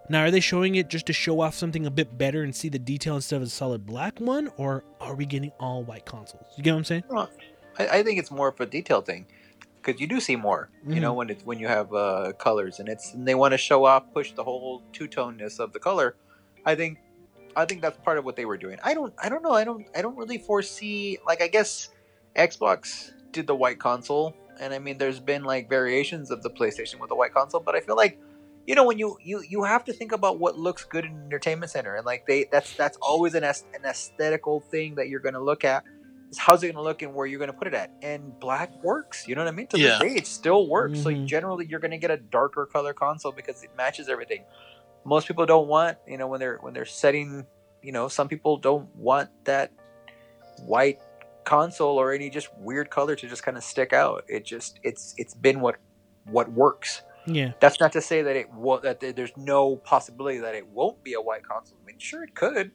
now 0.07 0.21
are 0.23 0.31
they 0.31 0.39
showing 0.39 0.75
it 0.75 0.87
just 0.87 1.05
to 1.07 1.13
show 1.13 1.41
off 1.41 1.55
something 1.55 1.85
a 1.87 1.91
bit 1.91 2.17
better 2.17 2.43
and 2.43 2.55
see 2.55 2.69
the 2.69 2.79
detail 2.79 3.15
instead 3.15 3.37
of 3.37 3.41
a 3.43 3.47
solid 3.47 3.85
black 3.85 4.19
one 4.19 4.49
or 4.57 4.83
are 5.01 5.15
we 5.15 5.25
getting 5.25 5.51
all 5.59 5.83
white 5.83 6.05
consoles? 6.05 6.45
You 6.57 6.63
get 6.63 6.71
what 6.73 6.77
i'm 6.77 6.83
saying? 6.85 7.03
I, 7.77 7.87
I 7.99 8.03
think 8.03 8.19
it's 8.19 8.29
more 8.31 8.47
of 8.49 8.59
a 8.59 8.65
detail 8.67 9.01
thing 9.01 9.25
because 9.81 9.99
you 9.99 10.07
do 10.07 10.19
see 10.19 10.35
more, 10.35 10.69
you 10.87 10.99
know, 10.99 11.13
when 11.13 11.29
it's 11.29 11.45
when 11.45 11.59
you 11.59 11.67
have 11.67 11.93
uh, 11.93 12.33
colors 12.37 12.79
and 12.79 12.89
it's 12.89 13.13
and 13.13 13.27
they 13.27 13.35
want 13.35 13.53
to 13.53 13.57
show 13.57 13.85
off, 13.85 14.03
push 14.13 14.33
the 14.33 14.43
whole 14.43 14.83
two 14.93 15.07
toneness 15.07 15.59
of 15.59 15.73
the 15.73 15.79
color. 15.79 16.15
I 16.65 16.75
think, 16.75 16.99
I 17.55 17.65
think 17.65 17.81
that's 17.81 17.97
part 17.97 18.17
of 18.17 18.25
what 18.25 18.35
they 18.35 18.45
were 18.45 18.57
doing. 18.57 18.77
I 18.83 18.93
don't, 18.93 19.13
I 19.21 19.29
don't 19.29 19.41
know. 19.41 19.53
I 19.53 19.63
don't, 19.63 19.87
I 19.95 20.01
don't 20.01 20.17
really 20.17 20.37
foresee. 20.37 21.17
Like, 21.25 21.41
I 21.41 21.47
guess 21.47 21.89
Xbox 22.35 23.11
did 23.31 23.47
the 23.47 23.55
white 23.55 23.79
console, 23.79 24.35
and 24.59 24.73
I 24.73 24.79
mean, 24.79 24.97
there's 24.97 25.19
been 25.19 25.43
like 25.43 25.69
variations 25.69 26.31
of 26.31 26.43
the 26.43 26.49
PlayStation 26.49 26.99
with 26.99 27.09
the 27.09 27.15
white 27.15 27.33
console, 27.33 27.61
but 27.61 27.75
I 27.75 27.81
feel 27.81 27.95
like. 27.95 28.19
You 28.67 28.75
know 28.75 28.85
when 28.85 28.99
you, 28.99 29.17
you 29.23 29.41
you 29.49 29.63
have 29.63 29.83
to 29.85 29.93
think 29.93 30.11
about 30.11 30.37
what 30.37 30.59
looks 30.59 30.83
good 30.83 31.03
in 31.03 31.11
an 31.11 31.23
entertainment 31.25 31.71
center, 31.71 31.95
and 31.95 32.05
like 32.05 32.27
they 32.27 32.45
that's 32.51 32.75
that's 32.75 32.99
always 33.01 33.33
an 33.33 33.43
an 33.43 33.83
aesthetical 33.83 34.59
thing 34.59 34.93
that 34.95 35.09
you're 35.09 35.21
gonna 35.21 35.41
look 35.41 35.65
at 35.65 35.83
how's 36.37 36.61
it 36.63 36.67
going 36.67 36.75
to 36.75 36.81
look 36.81 37.01
and 37.01 37.13
where 37.13 37.25
you're 37.25 37.39
going 37.39 37.51
to 37.51 37.57
put 37.57 37.67
it 37.67 37.73
at. 37.73 37.91
And 38.01 38.39
black 38.39 38.83
works. 38.83 39.27
You 39.27 39.35
know 39.35 39.41
what 39.41 39.47
I 39.47 39.51
mean? 39.51 39.67
To 39.67 39.77
Yeah. 39.79 39.97
this 39.99 39.99
day, 40.13 40.15
it 40.17 40.27
still 40.27 40.67
works. 40.67 41.01
So 41.01 41.09
Mhm. 41.09 41.25
generally, 41.25 41.65
you're 41.65 41.79
going 41.79 41.91
to 41.91 41.97
get 41.97 42.11
a 42.11 42.17
darker 42.17 42.65
color 42.65 42.93
console 42.93 43.31
because 43.31 43.63
it 43.63 43.71
matches 43.75 44.09
everything. 44.09 44.45
Most 45.05 45.27
people 45.27 45.45
don't 45.45 45.67
want, 45.67 45.97
you 46.07 46.17
know, 46.17 46.27
when 46.27 46.39
they're 46.39 46.57
when 46.61 46.73
they're 46.73 46.85
setting, 46.85 47.47
you 47.81 47.91
know, 47.91 48.07
some 48.07 48.27
people 48.27 48.57
don't 48.57 48.93
want 48.95 49.29
that 49.45 49.71
white 50.65 50.99
console 51.45 51.97
or 51.99 52.11
any 52.13 52.29
just 52.29 52.49
weird 52.57 52.89
color 52.89 53.15
to 53.15 53.27
just 53.27 53.41
kind 53.43 53.57
of 53.57 53.63
stick 53.63 53.93
out. 53.93 54.23
It 54.27 54.45
just 54.45 54.79
it's 54.83 55.15
it's 55.17 55.33
been 55.33 55.61
what 55.61 55.77
what 56.25 56.51
works. 56.51 57.01
yeah 57.25 57.53
That's 57.59 57.79
not 57.79 57.91
to 57.93 58.01
say 58.01 58.21
that 58.21 58.35
it 58.35 58.53
will 58.53 58.79
that 58.81 58.99
there's 58.99 59.35
no 59.37 59.77
possibility 59.77 60.39
that 60.39 60.53
it 60.55 60.67
won't 60.67 61.03
be 61.03 61.13
a 61.13 61.21
white 61.21 61.43
console. 61.43 61.77
I 61.81 61.85
mean, 61.87 61.97
sure 61.97 62.23
it 62.23 62.35
could, 62.35 62.71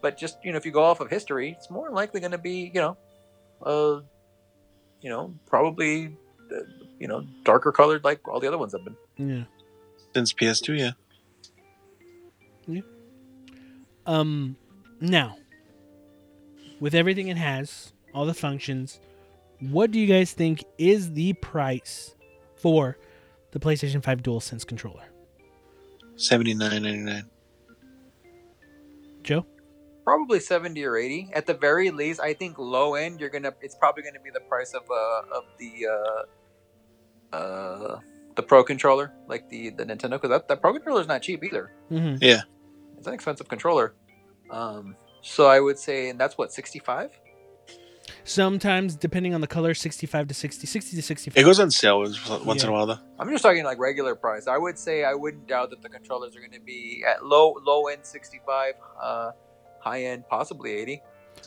but 0.00 0.16
just 0.16 0.38
you 0.44 0.52
know, 0.52 0.58
if 0.58 0.66
you 0.66 0.72
go 0.72 0.82
off 0.82 1.00
of 1.00 1.10
history, 1.10 1.54
it's 1.56 1.70
more 1.70 1.90
likely 1.90 2.20
going 2.20 2.32
to 2.32 2.38
be 2.38 2.70
you 2.74 2.80
know, 2.80 2.96
uh, 3.62 4.00
you 5.00 5.10
know, 5.10 5.34
probably 5.46 6.16
uh, 6.52 6.60
you 6.98 7.08
know 7.08 7.24
darker 7.44 7.72
colored 7.72 8.04
like 8.04 8.26
all 8.28 8.40
the 8.40 8.48
other 8.48 8.58
ones 8.58 8.72
have 8.72 8.84
been. 8.84 8.96
yeah 9.16 9.44
Since 10.14 10.32
PS2, 10.32 10.78
yeah. 10.78 10.90
Yeah. 12.66 12.82
Um, 14.06 14.56
now, 15.00 15.36
with 16.80 16.94
everything 16.94 17.28
it 17.28 17.36
has, 17.36 17.92
all 18.14 18.26
the 18.26 18.34
functions, 18.34 19.00
what 19.60 19.90
do 19.90 19.98
you 19.98 20.06
guys 20.06 20.32
think 20.32 20.64
is 20.76 21.12
the 21.12 21.32
price 21.34 22.14
for 22.56 22.96
the 23.52 23.58
PlayStation 23.58 24.02
5 24.02 24.22
DualSense 24.22 24.66
controller? 24.66 25.04
Seventy 26.16 26.52
nine 26.54 26.82
ninety 26.82 26.98
nine. 26.98 27.24
Joe? 29.22 29.46
Probably 30.08 30.40
seventy 30.40 30.84
or 30.84 30.96
eighty 30.96 31.28
at 31.34 31.44
the 31.44 31.52
very 31.52 31.90
least. 31.90 32.18
I 32.18 32.32
think 32.32 32.58
low 32.58 32.94
end 32.94 33.20
you're 33.20 33.28
gonna 33.28 33.52
it's 33.60 33.74
probably 33.74 34.02
gonna 34.02 34.20
be 34.24 34.30
the 34.30 34.40
price 34.40 34.72
of 34.72 34.84
uh 34.90 35.36
of 35.36 35.44
the 35.58 35.86
uh 35.86 37.36
uh 37.36 38.00
the 38.34 38.42
Pro 38.42 38.64
controller 38.64 39.12
like 39.26 39.50
the 39.50 39.68
the 39.68 39.84
Nintendo 39.84 40.12
because 40.12 40.30
that 40.30 40.48
that 40.48 40.62
Pro 40.62 40.72
controller 40.72 41.02
is 41.02 41.08
not 41.08 41.20
cheap 41.20 41.44
either. 41.44 41.72
Mm-hmm. 41.90 42.24
It's 42.96 43.06
an 43.06 43.12
expensive 43.12 43.48
controller. 43.48 43.92
Um, 44.50 44.96
so 45.20 45.46
I 45.46 45.60
would 45.60 45.78
say, 45.78 46.08
and 46.08 46.18
that's 46.18 46.38
what 46.38 46.54
sixty 46.54 46.78
five. 46.78 47.10
Sometimes, 48.24 48.96
depending 48.96 49.34
on 49.34 49.42
the 49.42 49.46
color, 49.46 49.74
65 49.74 50.28
to 50.28 50.34
60, 50.34 50.66
60 50.66 50.96
to 50.96 51.02
65. 51.02 51.40
It 51.40 51.44
goes 51.44 51.60
on 51.60 51.70
sale 51.70 52.00
once 52.44 52.62
in 52.62 52.70
a 52.70 52.72
while 52.72 52.86
though. 52.86 52.98
I'm 53.18 53.28
just 53.28 53.42
talking 53.42 53.62
like 53.64 53.78
regular 53.78 54.14
price. 54.14 54.46
I 54.46 54.56
would 54.56 54.78
say 54.78 55.04
I 55.04 55.12
wouldn't 55.12 55.46
doubt 55.48 55.68
that 55.70 55.82
the 55.82 55.90
controllers 55.90 56.34
are 56.34 56.40
going 56.40 56.52
to 56.52 56.60
be 56.60 57.04
at 57.06 57.24
low 57.26 57.56
low 57.62 57.88
end 57.88 58.06
65, 58.06 58.74
uh, 59.02 59.32
high 59.80 60.04
end 60.04 60.24
possibly 60.28 60.72
80. 60.72 61.02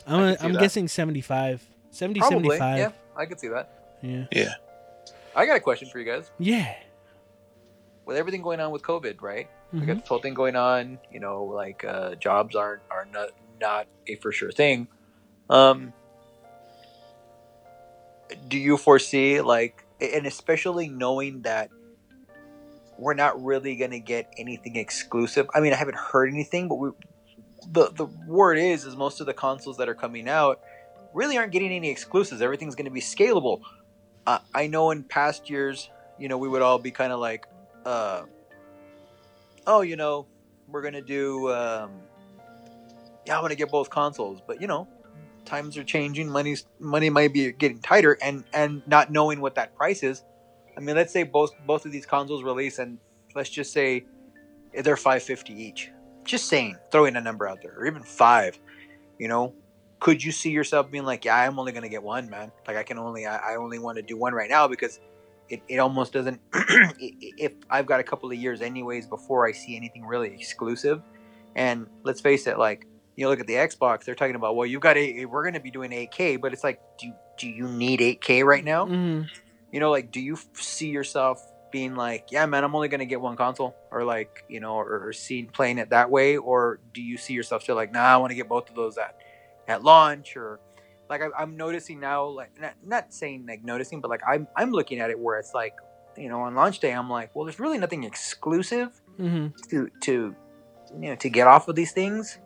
I'm, 0.06 0.14
I 0.14 0.28
can 0.32 0.38
see 0.38 0.44
I'm 0.46 0.52
that. 0.54 0.60
guessing 0.60 0.88
75. 0.88 1.66
70, 1.90 2.20
Probably, 2.20 2.56
75. 2.58 2.78
yeah, 2.78 2.90
I 3.16 3.26
could 3.26 3.38
see 3.40 3.48
that. 3.48 3.96
Yeah. 4.02 4.24
Yeah. 4.32 4.54
I 5.36 5.46
got 5.46 5.56
a 5.56 5.60
question 5.60 5.88
for 5.90 5.98
you 5.98 6.04
guys. 6.06 6.30
Yeah. 6.38 6.74
With 8.04 8.16
everything 8.16 8.42
going 8.42 8.60
on 8.60 8.70
with 8.72 8.82
COVID, 8.82 9.20
right? 9.22 9.48
We 9.72 9.80
Mhm. 9.80 9.86
got 9.86 9.96
this 10.00 10.08
whole 10.08 10.18
thing 10.18 10.34
going 10.34 10.56
on. 10.56 10.98
You 11.10 11.20
know, 11.20 11.44
like 11.44 11.84
uh, 11.84 12.14
jobs 12.16 12.56
aren't 12.56 12.82
are 12.90 13.06
not 13.12 13.30
not 13.60 13.86
a 14.06 14.16
for 14.16 14.32
sure 14.32 14.50
thing. 14.52 14.88
Um, 15.48 15.92
do 18.48 18.58
you 18.58 18.76
foresee 18.76 19.40
like, 19.40 19.84
and 20.00 20.26
especially 20.26 20.88
knowing 20.88 21.42
that 21.42 21.70
we're 22.98 23.14
not 23.14 23.42
really 23.42 23.76
gonna 23.76 23.98
get 24.00 24.32
anything 24.38 24.76
exclusive? 24.76 25.48
I 25.54 25.60
mean, 25.60 25.72
I 25.72 25.76
haven't 25.76 25.96
heard 25.98 26.28
anything, 26.30 26.68
but 26.68 26.76
we 26.76 26.90
the 27.70 27.90
the 27.90 28.06
word 28.26 28.58
is 28.58 28.84
is 28.84 28.96
most 28.96 29.20
of 29.20 29.26
the 29.26 29.34
consoles 29.34 29.76
that 29.78 29.88
are 29.88 29.94
coming 29.94 30.28
out 30.28 30.60
really 31.14 31.36
aren't 31.36 31.52
getting 31.52 31.72
any 31.72 31.90
exclusives. 31.90 32.42
Everything's 32.42 32.74
gonna 32.74 32.90
be 32.90 33.00
scalable. 33.00 33.60
Uh, 34.26 34.38
I 34.54 34.66
know 34.66 34.90
in 34.90 35.02
past 35.04 35.50
years, 35.50 35.90
you 36.18 36.28
know, 36.28 36.38
we 36.38 36.48
would 36.48 36.62
all 36.62 36.78
be 36.78 36.90
kind 36.90 37.12
of 37.12 37.20
like, 37.20 37.46
uh, 37.84 38.22
oh, 39.66 39.80
you 39.80 39.96
know, 39.96 40.26
we're 40.68 40.82
gonna 40.82 41.02
do, 41.02 41.52
um, 41.52 41.90
yeah, 43.26 43.38
I 43.38 43.40
want 43.40 43.50
to 43.50 43.56
get 43.56 43.70
both 43.70 43.90
consoles, 43.90 44.40
but 44.46 44.60
you 44.60 44.66
know, 44.66 44.88
times 45.44 45.76
are 45.76 45.84
changing. 45.84 46.28
Money's 46.28 46.66
money 46.78 47.10
might 47.10 47.32
be 47.32 47.52
getting 47.52 47.80
tighter, 47.80 48.16
and 48.22 48.44
and 48.52 48.82
not 48.86 49.10
knowing 49.10 49.40
what 49.40 49.56
that 49.56 49.76
price 49.76 50.02
is. 50.02 50.24
I 50.76 50.80
mean, 50.80 50.96
let's 50.96 51.12
say 51.12 51.24
both 51.24 51.52
both 51.66 51.84
of 51.84 51.92
these 51.92 52.06
consoles 52.06 52.42
release, 52.42 52.78
and 52.78 52.98
let's 53.34 53.50
just 53.50 53.72
say 53.72 54.04
they're 54.72 54.96
five 54.96 55.22
fifty 55.22 55.54
each. 55.54 55.90
Just 56.24 56.48
saying, 56.48 56.76
throwing 56.90 57.16
a 57.16 57.20
number 57.20 57.46
out 57.48 57.62
there, 57.62 57.74
or 57.76 57.86
even 57.86 58.02
five. 58.02 58.58
You 59.18 59.28
know, 59.28 59.54
could 60.00 60.22
you 60.22 60.32
see 60.32 60.50
yourself 60.50 60.90
being 60.90 61.04
like, 61.04 61.24
yeah, 61.24 61.36
I'm 61.36 61.58
only 61.58 61.72
gonna 61.72 61.88
get 61.88 62.02
one, 62.02 62.28
man. 62.30 62.52
Like 62.66 62.76
I 62.76 62.82
can 62.82 62.98
only, 62.98 63.26
I, 63.26 63.52
I 63.52 63.56
only 63.56 63.78
want 63.78 63.96
to 63.96 64.02
do 64.02 64.16
one 64.16 64.32
right 64.34 64.50
now 64.50 64.68
because 64.68 64.98
it, 65.48 65.62
it 65.68 65.78
almost 65.78 66.12
doesn't. 66.12 66.40
if 66.98 67.52
I've 67.70 67.86
got 67.86 68.00
a 68.00 68.04
couple 68.04 68.30
of 68.30 68.36
years 68.36 68.60
anyways 68.62 69.06
before 69.06 69.46
I 69.46 69.52
see 69.52 69.76
anything 69.76 70.04
really 70.04 70.32
exclusive, 70.34 71.02
and 71.54 71.86
let's 72.04 72.20
face 72.20 72.46
it, 72.46 72.58
like 72.58 72.86
you 73.16 73.28
look 73.28 73.40
at 73.40 73.46
the 73.46 73.54
Xbox, 73.54 74.04
they're 74.04 74.14
talking 74.14 74.34
about, 74.36 74.56
well, 74.56 74.66
you've 74.66 74.80
got 74.80 74.96
a, 74.96 75.26
we're 75.26 75.44
gonna 75.44 75.60
be 75.60 75.70
doing 75.70 75.90
8K, 75.90 76.40
but 76.40 76.52
it's 76.52 76.64
like, 76.64 76.80
do 76.98 77.08
you 77.08 77.14
do 77.38 77.48
you 77.48 77.68
need 77.68 78.00
8K 78.00 78.44
right 78.44 78.64
now? 78.64 78.86
Mhm. 78.86 79.26
You 79.72 79.80
know, 79.80 79.90
like, 79.90 80.10
do 80.10 80.20
you 80.20 80.34
f- 80.34 80.46
see 80.54 80.88
yourself 80.88 81.42
being 81.72 81.96
like, 81.96 82.26
yeah, 82.30 82.46
man, 82.46 82.62
I'm 82.62 82.74
only 82.74 82.88
gonna 82.88 83.06
get 83.06 83.20
one 83.20 83.36
console, 83.36 83.74
or 83.90 84.04
like, 84.04 84.44
you 84.48 84.60
know, 84.60 84.74
or, 84.74 85.08
or 85.08 85.12
see 85.12 85.42
playing 85.44 85.78
it 85.78 85.90
that 85.90 86.10
way, 86.10 86.36
or 86.36 86.78
do 86.94 87.02
you 87.02 87.16
see 87.16 87.32
yourself 87.34 87.62
still 87.62 87.74
like, 87.74 87.90
nah, 87.92 88.02
I 88.04 88.16
want 88.18 88.30
to 88.30 88.34
get 88.36 88.48
both 88.48 88.68
of 88.70 88.76
those 88.76 88.98
at 88.98 89.16
at 89.66 89.82
launch, 89.82 90.36
or 90.36 90.60
like 91.10 91.22
I, 91.22 91.26
I'm 91.36 91.56
noticing 91.56 91.98
now, 91.98 92.26
like 92.26 92.52
not, 92.60 92.74
not 92.84 93.12
saying 93.12 93.46
like 93.48 93.64
noticing, 93.64 94.00
but 94.00 94.10
like 94.10 94.22
I'm 94.28 94.46
I'm 94.54 94.70
looking 94.70 95.00
at 95.00 95.10
it 95.10 95.18
where 95.18 95.38
it's 95.38 95.54
like, 95.54 95.74
you 96.16 96.28
know, 96.28 96.42
on 96.42 96.54
launch 96.54 96.78
day, 96.78 96.92
I'm 96.92 97.10
like, 97.10 97.34
well, 97.34 97.44
there's 97.46 97.58
really 97.58 97.78
nothing 97.78 98.04
exclusive 98.04 98.90
Mhm. 99.18 99.52
to 99.70 99.88
to 100.02 100.34
you 100.94 101.08
know 101.10 101.14
to 101.16 101.28
get 101.30 101.46
off 101.46 101.68
of 101.68 101.74
these 101.74 101.92
things. 101.92 102.38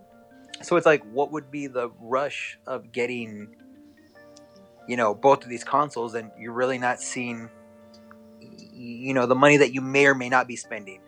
So 0.63 0.77
it's 0.77 0.87
like, 0.87 1.03
what 1.13 1.33
would 1.33 1.51
be 1.51 1.67
the 1.67 1.91
rush 2.01 2.59
of 2.67 2.91
getting, 2.91 3.49
you 4.89 4.97
know, 4.97 5.15
both 5.15 5.43
of 5.43 5.51
these 5.51 5.65
consoles, 5.65 6.15
and 6.15 6.31
you're 6.39 6.53
really 6.55 6.79
not 6.79 6.99
seeing, 7.01 7.51
you 8.77 9.15
know, 9.15 9.27
the 9.27 9.35
money 9.35 9.57
that 9.57 9.73
you 9.73 9.81
may 9.81 10.07
or 10.07 10.15
may 10.15 10.29
not 10.29 10.47
be 10.47 10.57
spending. 10.57 11.01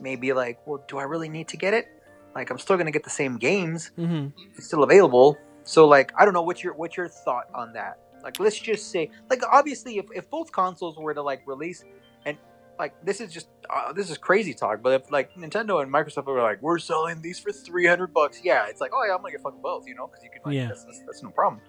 Maybe 0.00 0.32
like, 0.32 0.58
well, 0.66 0.82
do 0.88 0.98
I 0.98 1.04
really 1.04 1.28
need 1.28 1.48
to 1.48 1.56
get 1.56 1.74
it? 1.74 1.86
Like, 2.34 2.50
I'm 2.50 2.58
still 2.58 2.76
gonna 2.76 2.90
get 2.90 3.04
the 3.04 3.10
same 3.10 3.36
games. 3.38 3.90
Mhm. 3.98 4.32
It's 4.56 4.66
still 4.66 4.82
available. 4.82 5.36
So 5.64 5.86
like, 5.86 6.12
I 6.18 6.24
don't 6.24 6.34
know 6.34 6.42
what's 6.42 6.62
your 6.64 6.74
what's 6.74 6.96
your 6.96 7.08
thought 7.08 7.48
on 7.54 7.72
that. 7.74 7.98
Like, 8.22 8.40
let's 8.40 8.58
just 8.58 8.90
say, 8.90 9.10
like, 9.28 9.42
obviously, 9.50 9.98
if, 9.98 10.06
if 10.14 10.30
both 10.30 10.50
consoles 10.50 10.96
were 10.96 11.12
to 11.14 11.22
like 11.22 11.42
release, 11.46 11.84
and 12.24 12.38
like 12.78 12.94
this 13.04 13.20
is 13.20 13.32
just 13.32 13.48
uh, 13.70 13.92
this 13.92 14.10
is 14.10 14.18
crazy 14.18 14.52
talk, 14.54 14.82
but 14.82 15.00
if 15.00 15.10
like 15.12 15.32
Nintendo 15.34 15.82
and 15.82 15.92
Microsoft 15.92 16.26
were 16.26 16.42
like, 16.42 16.60
we're 16.62 16.78
selling 16.78 17.20
these 17.22 17.38
for 17.38 17.52
three 17.52 17.86
hundred 17.86 18.12
bucks, 18.12 18.40
yeah, 18.42 18.66
it's 18.68 18.80
like, 18.80 18.90
oh 18.94 19.04
yeah, 19.06 19.12
I'm 19.14 19.18
gonna 19.20 19.30
get 19.32 19.42
fucking 19.42 19.60
both, 19.62 19.86
you 19.86 19.94
know, 19.94 20.06
because 20.08 20.24
you 20.24 20.30
can 20.30 20.40
like, 20.44 20.54
Yeah. 20.54 20.66
that's, 20.68 20.84
that's, 20.84 21.00
that's 21.06 21.22
no 21.22 21.30
problem. 21.30 21.60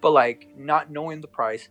But 0.00 0.10
like, 0.12 0.48
not 0.56 0.90
knowing 0.90 1.20
the 1.20 1.28
price, 1.28 1.68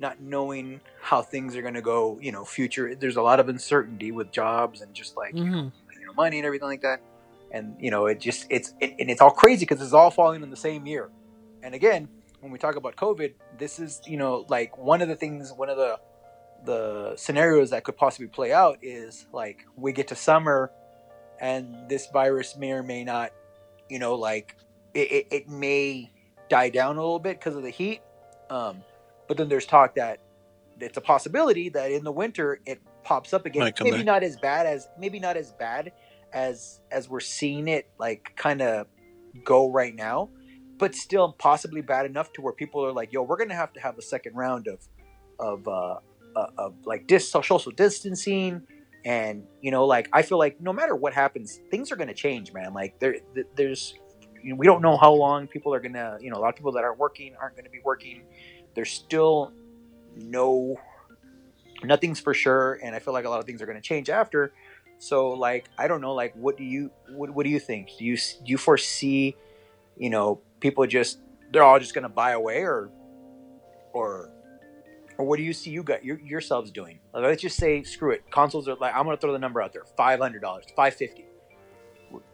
not 0.00 0.20
knowing 0.20 0.80
how 1.00 1.22
things 1.22 1.54
are 1.54 1.62
gonna 1.62 1.82
go, 1.82 2.18
you 2.20 2.32
know, 2.32 2.44
future. 2.44 2.94
There's 2.94 3.16
a 3.16 3.22
lot 3.22 3.38
of 3.38 3.48
uncertainty 3.48 4.10
with 4.12 4.32
jobs 4.32 4.80
and 4.80 4.92
just 4.94 5.16
like 5.16 5.34
Mhm. 5.34 5.70
you 6.00 6.06
know 6.06 6.12
money 6.14 6.38
and 6.38 6.46
everything 6.46 6.68
like 6.68 6.82
that 6.82 7.00
and 7.52 7.76
you 7.78 7.90
know 7.90 8.06
it 8.06 8.18
just 8.20 8.46
it's 8.50 8.74
it, 8.80 8.94
and 8.98 9.10
it's 9.10 9.20
all 9.20 9.30
crazy 9.30 9.64
because 9.66 9.82
it's 9.82 9.92
all 9.92 10.10
falling 10.10 10.42
in 10.42 10.50
the 10.50 10.56
same 10.56 10.86
year 10.86 11.10
and 11.62 11.74
again 11.74 12.08
when 12.40 12.50
we 12.52 12.58
talk 12.58 12.76
about 12.76 12.94
covid 12.96 13.34
this 13.58 13.78
is 13.78 14.00
you 14.06 14.16
know 14.16 14.46
like 14.48 14.76
one 14.78 15.02
of 15.02 15.08
the 15.08 15.16
things 15.16 15.52
one 15.52 15.68
of 15.68 15.76
the 15.76 15.98
the 16.64 17.14
scenarios 17.16 17.70
that 17.70 17.82
could 17.84 17.96
possibly 17.96 18.28
play 18.28 18.52
out 18.52 18.78
is 18.82 19.26
like 19.32 19.64
we 19.76 19.92
get 19.92 20.08
to 20.08 20.14
summer 20.16 20.70
and 21.40 21.74
this 21.88 22.06
virus 22.12 22.56
may 22.56 22.70
or 22.72 22.82
may 22.82 23.02
not 23.04 23.30
you 23.88 23.98
know 23.98 24.14
like 24.14 24.56
it, 24.94 25.10
it, 25.12 25.26
it 25.30 25.48
may 25.48 26.10
die 26.48 26.68
down 26.70 26.96
a 26.96 27.00
little 27.00 27.18
bit 27.18 27.38
because 27.38 27.56
of 27.56 27.62
the 27.62 27.70
heat 27.70 28.00
um 28.50 28.82
but 29.30 29.36
then 29.36 29.48
there's 29.48 29.64
talk 29.64 29.94
that 29.94 30.18
it's 30.80 30.96
a 30.96 31.00
possibility 31.00 31.68
that 31.68 31.92
in 31.92 32.02
the 32.02 32.10
winter 32.10 32.58
it 32.66 32.80
pops 33.04 33.32
up 33.32 33.46
again. 33.46 33.62
Might 33.62 33.76
come 33.76 33.84
maybe 33.84 33.98
back. 33.98 34.06
not 34.06 34.22
as 34.24 34.36
bad 34.36 34.66
as 34.66 34.88
maybe 34.98 35.20
not 35.20 35.36
as 35.36 35.52
bad 35.52 35.92
as 36.32 36.80
as 36.90 37.08
we're 37.08 37.20
seeing 37.20 37.68
it 37.68 37.88
like 37.96 38.32
kind 38.34 38.60
of 38.60 38.88
go 39.44 39.70
right 39.70 39.94
now 39.94 40.30
but 40.78 40.96
still 40.96 41.32
possibly 41.38 41.80
bad 41.80 42.06
enough 42.06 42.32
to 42.32 42.42
where 42.42 42.52
people 42.52 42.84
are 42.84 42.92
like 42.92 43.12
yo 43.12 43.22
we're 43.22 43.36
gonna 43.36 43.54
have 43.54 43.72
to 43.74 43.78
have 43.78 43.96
a 43.98 44.02
second 44.02 44.34
round 44.34 44.66
of 44.66 44.80
of 45.38 45.68
uh 45.68 45.98
uh, 46.34 46.46
of 46.58 46.74
like 46.84 47.06
dis 47.06 47.30
social 47.30 47.58
distancing 47.70 48.60
and 49.04 49.44
you 49.60 49.70
know 49.70 49.84
like 49.86 50.08
i 50.12 50.22
feel 50.22 50.38
like 50.38 50.60
no 50.60 50.72
matter 50.72 50.96
what 50.96 51.14
happens 51.14 51.60
things 51.70 51.92
are 51.92 51.96
gonna 51.96 52.12
change 52.12 52.52
man. 52.52 52.74
Like 52.74 52.98
there 52.98 53.14
th- 53.34 53.46
there's 53.54 53.94
you 54.42 54.50
know, 54.50 54.56
we 54.56 54.66
don't 54.66 54.82
know 54.82 54.96
how 54.96 55.12
long 55.12 55.46
people 55.46 55.72
are 55.72 55.80
gonna 55.80 56.18
you 56.20 56.30
know 56.30 56.36
a 56.36 56.40
lot 56.40 56.48
of 56.48 56.56
people 56.56 56.72
that 56.72 56.82
aren't 56.82 56.98
working 56.98 57.34
aren't 57.40 57.56
gonna 57.56 57.70
be 57.70 57.80
working 57.84 58.22
there's 58.74 58.90
still 58.90 59.52
no 60.16 60.76
nothing's 61.82 62.20
for 62.20 62.34
sure 62.34 62.78
and 62.82 62.94
i 62.94 62.98
feel 62.98 63.14
like 63.14 63.24
a 63.24 63.28
lot 63.28 63.40
of 63.40 63.46
things 63.46 63.62
are 63.62 63.66
going 63.66 63.80
to 63.80 63.82
change 63.82 64.10
after. 64.10 64.52
So 64.98 65.30
like 65.30 65.66
i 65.78 65.88
don't 65.88 66.00
know 66.00 66.14
like 66.14 66.34
what 66.34 66.56
do 66.56 66.64
you 66.64 66.90
what, 67.08 67.30
what 67.30 67.44
do 67.44 67.50
you 67.50 67.60
think? 67.60 67.88
Do 67.98 68.04
you 68.04 68.16
do 68.16 68.44
you 68.44 68.58
foresee 68.58 69.36
you 69.96 70.10
know 70.10 70.40
people 70.60 70.86
just 70.86 71.20
they're 71.52 71.62
all 71.62 71.78
just 71.78 71.94
going 71.94 72.02
to 72.02 72.10
buy 72.10 72.32
away 72.32 72.62
or 72.62 72.90
or 73.92 74.30
or 75.16 75.24
what 75.26 75.36
do 75.36 75.42
you 75.42 75.52
see 75.52 75.70
you 75.70 75.82
got 75.82 76.04
your, 76.04 76.18
yourselves 76.20 76.70
doing? 76.70 76.98
Like, 77.12 77.24
let's 77.24 77.42
just 77.42 77.56
say 77.56 77.82
screw 77.82 78.10
it 78.10 78.30
consoles 78.30 78.68
are 78.68 78.76
like 78.76 78.94
i'm 78.94 79.04
going 79.04 79.16
to 79.16 79.20
throw 79.20 79.32
the 79.32 79.38
number 79.38 79.62
out 79.62 79.72
there 79.72 79.84
$500 79.98 80.40
550 80.40 81.24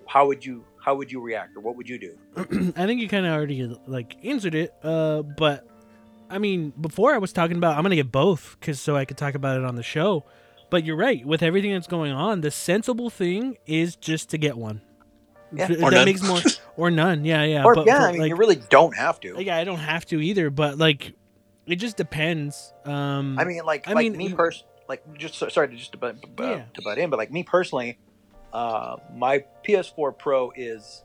how 0.06 0.26
would 0.26 0.44
you 0.44 0.64
how 0.86 0.94
would 0.94 1.10
you 1.10 1.20
react 1.20 1.56
or 1.56 1.60
what 1.60 1.76
would 1.76 1.88
you 1.88 1.98
do? 1.98 2.16
I 2.76 2.86
think 2.86 3.00
you 3.00 3.08
kind 3.08 3.26
of 3.26 3.32
already 3.32 3.76
like 3.86 4.16
answered 4.24 4.54
it. 4.54 4.72
Uh, 4.82 5.22
but 5.22 5.66
I 6.30 6.38
mean, 6.38 6.72
before 6.80 7.14
I 7.14 7.18
was 7.18 7.32
talking 7.32 7.56
about 7.56 7.76
I'm 7.76 7.82
gonna 7.82 7.94
get 7.96 8.10
both 8.12 8.56
because 8.58 8.80
so 8.80 8.96
I 8.96 9.04
could 9.04 9.16
talk 9.16 9.34
about 9.34 9.58
it 9.58 9.64
on 9.64 9.76
the 9.76 9.82
show. 9.82 10.24
But 10.68 10.84
you're 10.84 10.96
right. 10.96 11.24
With 11.24 11.42
everything 11.44 11.72
that's 11.72 11.86
going 11.86 12.10
on, 12.12 12.40
the 12.40 12.50
sensible 12.50 13.08
thing 13.08 13.56
is 13.66 13.94
just 13.94 14.30
to 14.30 14.38
get 14.38 14.56
one. 14.56 14.80
Yeah. 15.52 15.66
Or 15.66 15.90
that 15.90 15.92
none. 15.92 16.04
makes 16.06 16.22
more 16.22 16.40
or 16.76 16.90
none. 16.90 17.24
Yeah, 17.24 17.44
yeah. 17.44 17.62
or 17.64 17.74
but 17.76 17.86
yeah 17.86 18.00
for, 18.00 18.08
i 18.08 18.12
mean 18.12 18.20
like, 18.22 18.28
you 18.30 18.36
really 18.36 18.60
don't 18.68 18.96
have 18.96 19.20
to 19.20 19.36
yeah, 19.38 19.56
I 19.56 19.62
don't 19.64 19.78
have 19.78 20.04
to 20.06 20.20
either. 20.20 20.50
But 20.50 20.76
like, 20.76 21.12
it 21.66 21.76
just 21.76 21.96
depends. 21.96 22.72
Um, 22.84 23.38
I 23.38 23.44
mean, 23.44 23.64
like, 23.64 23.86
I 23.88 23.92
like 23.92 24.02
mean, 24.04 24.16
me 24.16 24.28
you- 24.28 24.36
pers- 24.36 24.64
like 24.88 25.02
just 25.16 25.36
sorry 25.52 25.68
to 25.68 25.76
just 25.76 25.92
to 25.92 25.98
butt, 25.98 26.16
butt- 26.36 26.48
Yeah. 26.48 26.64
to 26.74 26.82
butt 26.82 26.98
in, 26.98 27.10
but 27.10 27.16
like 27.18 27.30
me 27.32 27.42
personally, 27.44 27.98
uh, 28.52 28.96
my 29.14 29.44
PS4 29.66 30.18
Pro 30.18 30.52
is 30.56 31.04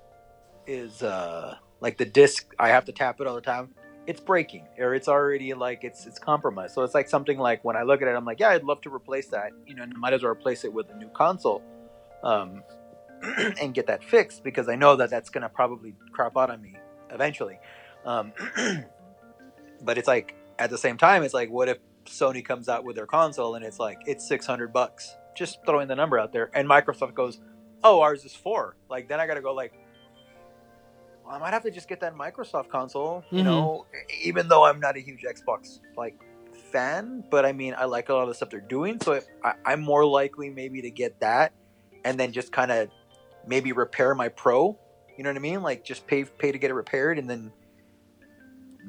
is 0.68 1.04
uh 1.04 1.56
like 1.80 1.98
the 2.00 2.06
disc. 2.06 2.52
I 2.58 2.70
have 2.70 2.86
to 2.86 2.92
tap 2.92 3.22
it 3.22 3.28
all 3.28 3.36
the 3.36 3.42
time. 3.42 3.70
It's 4.08 4.20
breaking, 4.20 4.68
or 4.80 4.96
it's 4.96 5.08
already 5.08 5.54
like 5.54 5.84
it's 5.84 6.08
it's 6.08 6.18
compromised. 6.18 6.74
So 6.74 6.82
it's 6.84 6.96
like 6.96 7.08
something 7.08 7.38
like 7.38 7.64
when 7.64 7.76
I 7.76 7.84
look 7.84 8.02
at 8.02 8.08
it, 8.08 8.16
I'm 8.16 8.26
like, 8.26 8.40
yeah, 8.40 8.50
I'd 8.50 8.64
love 8.64 8.82
to 8.82 8.94
replace 8.94 9.28
that. 9.28 9.52
You 9.68 9.76
know, 9.76 9.84
and 9.84 9.94
I 9.96 9.98
might 9.98 10.14
as 10.14 10.24
well 10.24 10.32
replace 10.32 10.64
it 10.64 10.74
with 10.74 10.90
a 10.90 10.96
new 10.98 11.10
console, 11.10 11.62
um, 12.24 12.64
and 13.22 13.74
get 13.74 13.88
that 13.88 14.04
fixed 14.04 14.44
because 14.44 14.68
I 14.68 14.76
know 14.76 14.96
that 14.96 15.10
that's 15.10 15.30
gonna 15.30 15.50
probably 15.50 15.94
crop 16.12 16.36
out 16.36 16.50
on 16.50 16.62
me 16.62 16.76
eventually. 17.12 17.60
Um, 18.06 18.34
but 19.82 19.98
it's 19.98 20.08
like 20.08 20.36
at 20.58 20.70
the 20.70 20.78
same 20.78 20.98
time, 20.98 21.24
it's 21.24 21.34
like, 21.34 21.50
what 21.50 21.70
if 21.70 21.78
Sony 22.06 22.44
comes 22.44 22.70
out 22.70 22.84
with 22.84 22.96
their 22.96 23.06
console 23.06 23.56
and 23.56 23.64
it's 23.64 23.80
like 23.80 24.00
it's 24.06 24.28
six 24.28 24.46
hundred 24.46 24.74
bucks? 24.74 25.16
Just 25.36 25.60
throwing 25.66 25.88
the 25.88 25.96
number 25.96 26.20
out 26.20 26.34
there, 26.34 26.50
and 26.54 26.68
Microsoft 26.68 27.14
goes, 27.14 27.40
"Oh, 27.84 28.02
ours 28.02 28.26
is 28.26 28.36
four. 28.36 28.76
Like 28.90 29.08
then 29.08 29.20
I 29.20 29.28
got 29.28 29.36
to 29.36 29.42
go 29.42 29.54
like, 29.54 29.74
well, 31.26 31.36
I 31.36 31.40
might 31.40 31.52
have 31.54 31.64
to 31.64 31.72
just 31.72 31.88
get 31.88 32.00
that 32.02 32.16
Microsoft 32.16 32.70
console. 32.70 33.24
You 33.32 33.42
Mhm. 33.42 33.46
know, 33.46 33.86
even 34.24 34.48
though 34.48 34.66
I'm 34.66 34.80
not 34.80 34.96
a 34.98 35.00
huge 35.00 35.24
Xbox 35.24 35.80
like 35.98 36.16
fan, 36.72 37.24
but 37.30 37.46
I 37.46 37.52
mean 37.52 37.76
I 37.78 37.86
like 37.86 38.10
a 38.10 38.14
lot 38.14 38.24
of 38.24 38.28
the 38.30 38.36
stuff 38.36 38.50
they're 38.50 38.60
doing, 38.62 39.00
so 39.02 39.20
I, 39.44 39.54
I'm 39.66 39.82
more 39.82 40.06
likely 40.06 40.50
maybe 40.50 40.82
to 40.82 40.92
get 40.92 41.20
that, 41.20 41.54
and 42.06 42.20
then 42.20 42.32
just 42.32 42.52
kind 42.52 42.72
of 42.72 42.90
maybe 43.46 43.72
repair 43.72 44.16
my 44.16 44.30
Pro. 44.30 44.78
You 45.18 45.24
know 45.24 45.30
what 45.30 45.36
I 45.38 45.40
mean? 45.40 45.62
Like 45.62 45.84
just 45.84 46.08
pay 46.08 46.24
pay 46.24 46.52
to 46.52 46.58
get 46.58 46.72
it 46.72 46.76
repaired, 46.76 47.20
and 47.20 47.30
then 47.30 47.52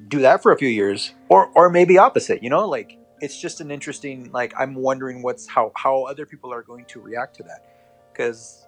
do 0.08 0.20
that 0.20 0.42
for 0.42 0.52
a 0.52 0.58
few 0.58 0.68
years 0.68 1.12
or 1.28 1.50
or 1.54 1.68
maybe 1.68 1.98
opposite 1.98 2.42
you 2.42 2.48
know 2.48 2.66
like 2.66 2.96
it's 3.20 3.38
just 3.38 3.60
an 3.60 3.70
interesting 3.70 4.30
like 4.32 4.52
i'm 4.58 4.74
wondering 4.74 5.22
what's 5.22 5.46
how 5.46 5.70
how 5.76 6.04
other 6.04 6.24
people 6.24 6.52
are 6.52 6.62
going 6.62 6.84
to 6.86 7.00
react 7.00 7.36
to 7.36 7.42
that 7.42 7.60
because 8.12 8.61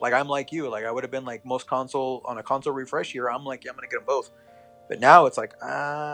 like 0.00 0.12
i'm 0.12 0.28
like 0.28 0.52
you 0.52 0.68
like 0.68 0.84
i 0.84 0.90
would 0.90 1.04
have 1.04 1.10
been 1.10 1.24
like 1.24 1.44
most 1.44 1.66
console 1.66 2.22
on 2.24 2.38
a 2.38 2.42
console 2.42 2.72
refresh 2.72 3.14
year 3.14 3.28
i'm 3.28 3.44
like 3.44 3.64
yeah, 3.64 3.70
i'm 3.70 3.76
gonna 3.76 3.86
get 3.86 3.96
them 3.96 4.04
both 4.06 4.30
but 4.88 5.00
now 5.00 5.26
it's 5.26 5.38
like 5.38 5.54
uh, 5.62 5.66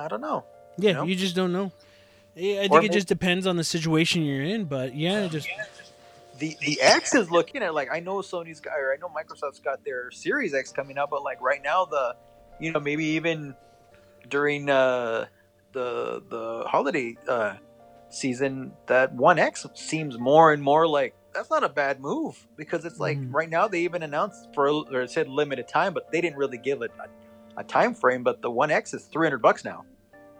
i 0.05 0.07
don't 0.09 0.21
know 0.21 0.45
yeah, 0.79 0.93
know? 0.93 1.05
you 1.05 1.17
just 1.17 1.35
don't 1.35 1.53
know. 1.53 1.73
Yeah, 2.35 2.57
I 2.57 2.61
think 2.63 2.73
Or 2.73 2.79
it 2.81 2.89
may- 2.89 2.95
just 2.95 3.09
depends 3.09 3.47
on 3.47 3.57
the 3.57 3.65
situation 3.65 4.23
you're 4.23 4.43
in. 4.43 4.65
But 4.65 4.95
yeah, 4.95 5.25
it 5.25 5.31
just 5.33 5.49
the 6.39 6.57
the 6.61 6.81
X 6.81 7.15
is 7.15 7.31
looking 7.31 7.63
at 7.63 7.75
like 7.75 7.89
I 7.91 8.01
know 8.01 8.17
Sony's 8.17 8.61
got 8.61 8.75
or 8.79 8.93
I 8.93 8.97
know 8.99 9.09
Microsoft's 9.09 9.61
got 9.61 9.85
their 9.85 10.11
Series 10.11 10.55
X 10.55 10.73
coming 10.73 10.99
out, 10.99 11.11
but 11.11 11.23
like 11.23 11.41
right 11.41 11.63
now 11.63 11.87
the 11.87 12.17
you 12.61 12.73
know 12.73 12.81
maybe 12.81 13.05
even 13.05 13.55
during 14.29 14.69
uh, 14.69 15.27
the 15.73 16.23
the 16.29 16.65
holiday 16.67 17.17
uh, 17.27 17.55
season 18.11 18.73
that 18.87 19.15
One 19.15 19.39
X 19.39 19.67
seems 19.75 20.19
more 20.19 20.53
and 20.53 20.63
more 20.63 20.87
like 20.87 21.15
that's 21.37 21.51
not 21.51 21.63
a 21.63 21.69
bad 21.69 22.01
move 22.01 22.47
because 22.57 22.85
it's 22.85 22.99
like 22.99 23.19
Mhm. 23.19 23.33
right 23.33 23.51
now 23.51 23.69
they 23.69 23.81
even 23.81 24.03
announced 24.03 24.49
for 24.55 24.69
or 24.69 25.03
it 25.03 25.11
said 25.11 25.29
limited 25.29 25.69
time, 25.69 25.93
but 25.93 26.11
they 26.11 26.21
didn't 26.21 26.39
really 26.39 26.59
give 26.59 26.83
it 26.83 26.91
a, 26.99 27.61
a 27.61 27.65
time 27.65 27.95
frame. 27.95 28.23
But 28.23 28.41
the 28.41 28.51
One 28.51 28.71
X 28.71 28.95
is 28.95 29.05
three 29.05 29.27
hundred 29.27 29.43
bucks 29.43 29.65
now. 29.65 29.85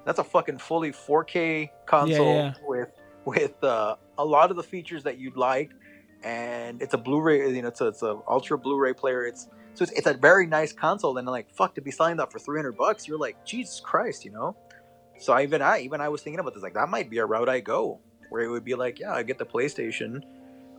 That's 0.05 0.19
a 0.19 0.25
fucking 0.25 0.59
fully 0.59 0.93
4K 0.93 1.71
console 1.85 2.35
yeah. 2.35 2.55
with 2.67 2.89
with 3.25 3.63
uh, 3.63 3.97
a 4.17 4.25
lot 4.25 4.51
of 4.51 4.57
the 4.57 4.63
features 4.63 5.03
that 5.03 5.19
you'd 5.19 5.37
like, 5.37 5.71
and 6.23 6.81
it's 6.81 6.95
a 6.95 6.99
Blu-ray. 6.99 7.53
You 7.55 7.63
know, 7.63 7.69
it's 7.69 7.81
a, 7.81 7.89
it's 7.89 8.03
a 8.03 8.19
ultra 8.29 8.57
Blu-ray 8.57 8.95
player. 8.95 9.27
It's 9.27 9.49
so 9.75 9.83
it's, 9.83 9.93
it's 9.93 10.07
a 10.07 10.15
very 10.15 10.47
nice 10.47 10.73
console. 10.73 11.19
And 11.19 11.27
like, 11.29 11.51
fuck, 11.55 11.75
to 11.75 11.81
be 11.81 11.91
selling 11.91 12.17
that 12.17 12.33
for 12.33 12.39
three 12.39 12.59
hundred 12.59 12.77
bucks, 12.79 13.07
you're 13.07 13.19
like, 13.19 13.45
Jesus 13.45 13.81
Christ, 13.81 14.25
you 14.25 14.31
know. 14.31 14.57
So 15.19 15.33
I, 15.33 15.43
even 15.43 15.61
I 15.61 15.81
even 15.81 16.01
I 16.01 16.09
was 16.09 16.23
thinking 16.23 16.41
about 16.41 16.55
this. 16.55 16.63
Like, 16.63 16.75
that 16.75 16.89
might 16.89 17.11
be 17.11 17.19
a 17.19 17.27
route 17.27 17.49
I 17.49 17.61
go, 17.61 18.01
where 18.31 18.43
it 18.43 18.49
would 18.49 18.65
be 18.65 18.75
like, 18.75 18.99
yeah, 19.01 19.13
I 19.13 19.23
get 19.25 19.39
the 19.39 19.47
PlayStation, 19.47 20.23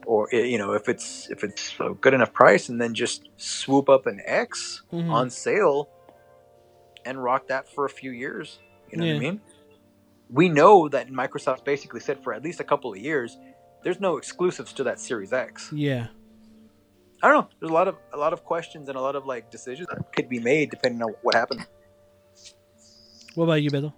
or 0.08 0.28
eh, 0.32 0.44
you 0.44 0.58
know, 0.58 0.72
if 0.72 0.88
it's 0.88 1.28
if 1.30 1.44
it's 1.44 1.74
a 1.80 1.90
good 1.90 2.14
enough 2.14 2.32
price, 2.32 2.68
and 2.68 2.80
then 2.80 2.94
just 2.94 3.28
swoop 3.36 3.88
up 3.88 4.06
an 4.06 4.20
X 4.24 4.82
mhm. 4.92 5.10
on 5.10 5.30
sale 5.30 5.88
and 7.04 7.22
rock 7.22 7.48
that 7.48 7.68
for 7.72 7.84
a 7.84 7.90
few 7.90 8.10
years. 8.10 8.58
You 8.90 8.98
know 8.98 9.06
what 9.06 9.16
I 9.16 9.18
mean? 9.18 9.40
we 10.30 10.48
know 10.48 10.88
that 10.88 11.10
Microsoft 11.10 11.64
basically 11.64 12.00
said 12.00 12.22
for 12.22 12.32
at 12.32 12.42
least 12.42 12.60
a 12.60 12.64
couple 12.64 12.92
of 12.92 12.98
years, 12.98 13.38
there's 13.82 14.00
no 14.00 14.16
exclusives 14.16 14.72
to 14.74 14.84
that 14.84 15.00
Series 15.00 15.32
X. 15.32 15.70
Yeah. 15.72 16.08
I 17.22 17.28
don't 17.28 17.42
know. 17.42 17.48
There's 17.60 17.70
a 17.70 17.74
lot 17.74 17.88
of 17.88 17.96
a 18.12 18.16
lot 18.16 18.32
of 18.32 18.44
questions 18.44 18.88
and 18.88 18.96
a 18.96 19.00
lot 19.00 19.16
of 19.16 19.26
like 19.26 19.50
decisions 19.50 19.88
that 19.88 20.12
could 20.12 20.28
be 20.28 20.38
made 20.38 20.70
depending 20.70 21.02
on 21.02 21.14
what 21.22 21.34
happens. 21.34 21.62
What 23.34 23.44
about 23.44 23.62
you, 23.62 23.70
Beto? 23.70 23.92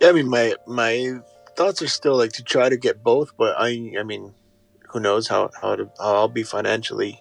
Yeah, 0.00 0.10
I 0.10 0.12
mean, 0.12 0.28
my 0.28 0.54
my 0.66 1.18
thoughts 1.56 1.82
are 1.82 1.88
still 1.88 2.16
like 2.16 2.32
to 2.32 2.42
try 2.42 2.68
to 2.68 2.76
get 2.76 3.02
both, 3.02 3.36
but 3.36 3.54
I 3.58 3.92
I 3.98 4.02
mean, 4.02 4.34
who 4.90 5.00
knows 5.00 5.28
how 5.28 5.50
how, 5.60 5.76
to, 5.76 5.90
how 5.98 6.14
I'll 6.16 6.28
be 6.28 6.42
financially 6.42 7.20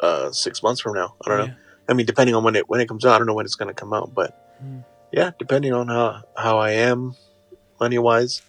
uh 0.00 0.30
six 0.32 0.62
months 0.62 0.80
from 0.80 0.94
now. 0.94 1.14
I 1.24 1.28
don't 1.28 1.38
know. 1.48 1.54
I 1.88 1.94
mean, 1.94 2.06
depending 2.06 2.34
on 2.34 2.44
when 2.44 2.56
it 2.56 2.68
when 2.68 2.80
it 2.80 2.88
comes 2.88 3.04
out, 3.04 3.14
I 3.14 3.18
don't 3.18 3.26
know 3.26 3.34
when 3.34 3.46
it's 3.46 3.54
going 3.54 3.68
to 3.68 3.74
come 3.74 3.92
out, 3.92 4.14
but 4.14 4.42
Mm. 4.64 4.84
yeah, 5.12 5.32
depending 5.38 5.74
on 5.74 5.88
how 5.88 6.22
how 6.34 6.56
I 6.58 6.70
am 6.72 7.14
money 7.78 7.98
wise, 7.98 8.40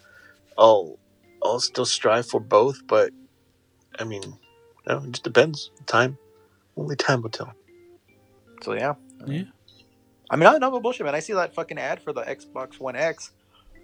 I'll 0.58 0.98
I'll 1.44 1.60
still 1.60 1.86
strive 1.86 2.26
for 2.28 2.40
both. 2.40 2.80
But 2.88 3.12
I 4.00 4.06
mean, 4.06 4.24
you 4.24 4.88
know, 4.88 5.00
it 5.00 5.12
just 5.12 5.24
depends. 5.24 5.70
Time, 5.86 6.18
only 6.78 6.96
time 6.96 7.22
will 7.22 7.30
tell. 7.30 7.54
So 8.64 8.74
yeah. 8.74 8.94
Yeah. 9.26 9.44
I 10.30 10.36
mean, 10.38 10.48
I 10.48 10.58
know 10.60 10.74
a 10.76 10.80
bullshit, 10.80 11.06
man. 11.06 11.14
I 11.16 11.20
see 11.20 11.34
that 11.34 11.54
fucking 11.54 11.78
ad 11.78 12.02
for 12.02 12.14
the 12.14 12.22
Xbox 12.24 12.80
One 12.80 12.96
X 12.96 13.32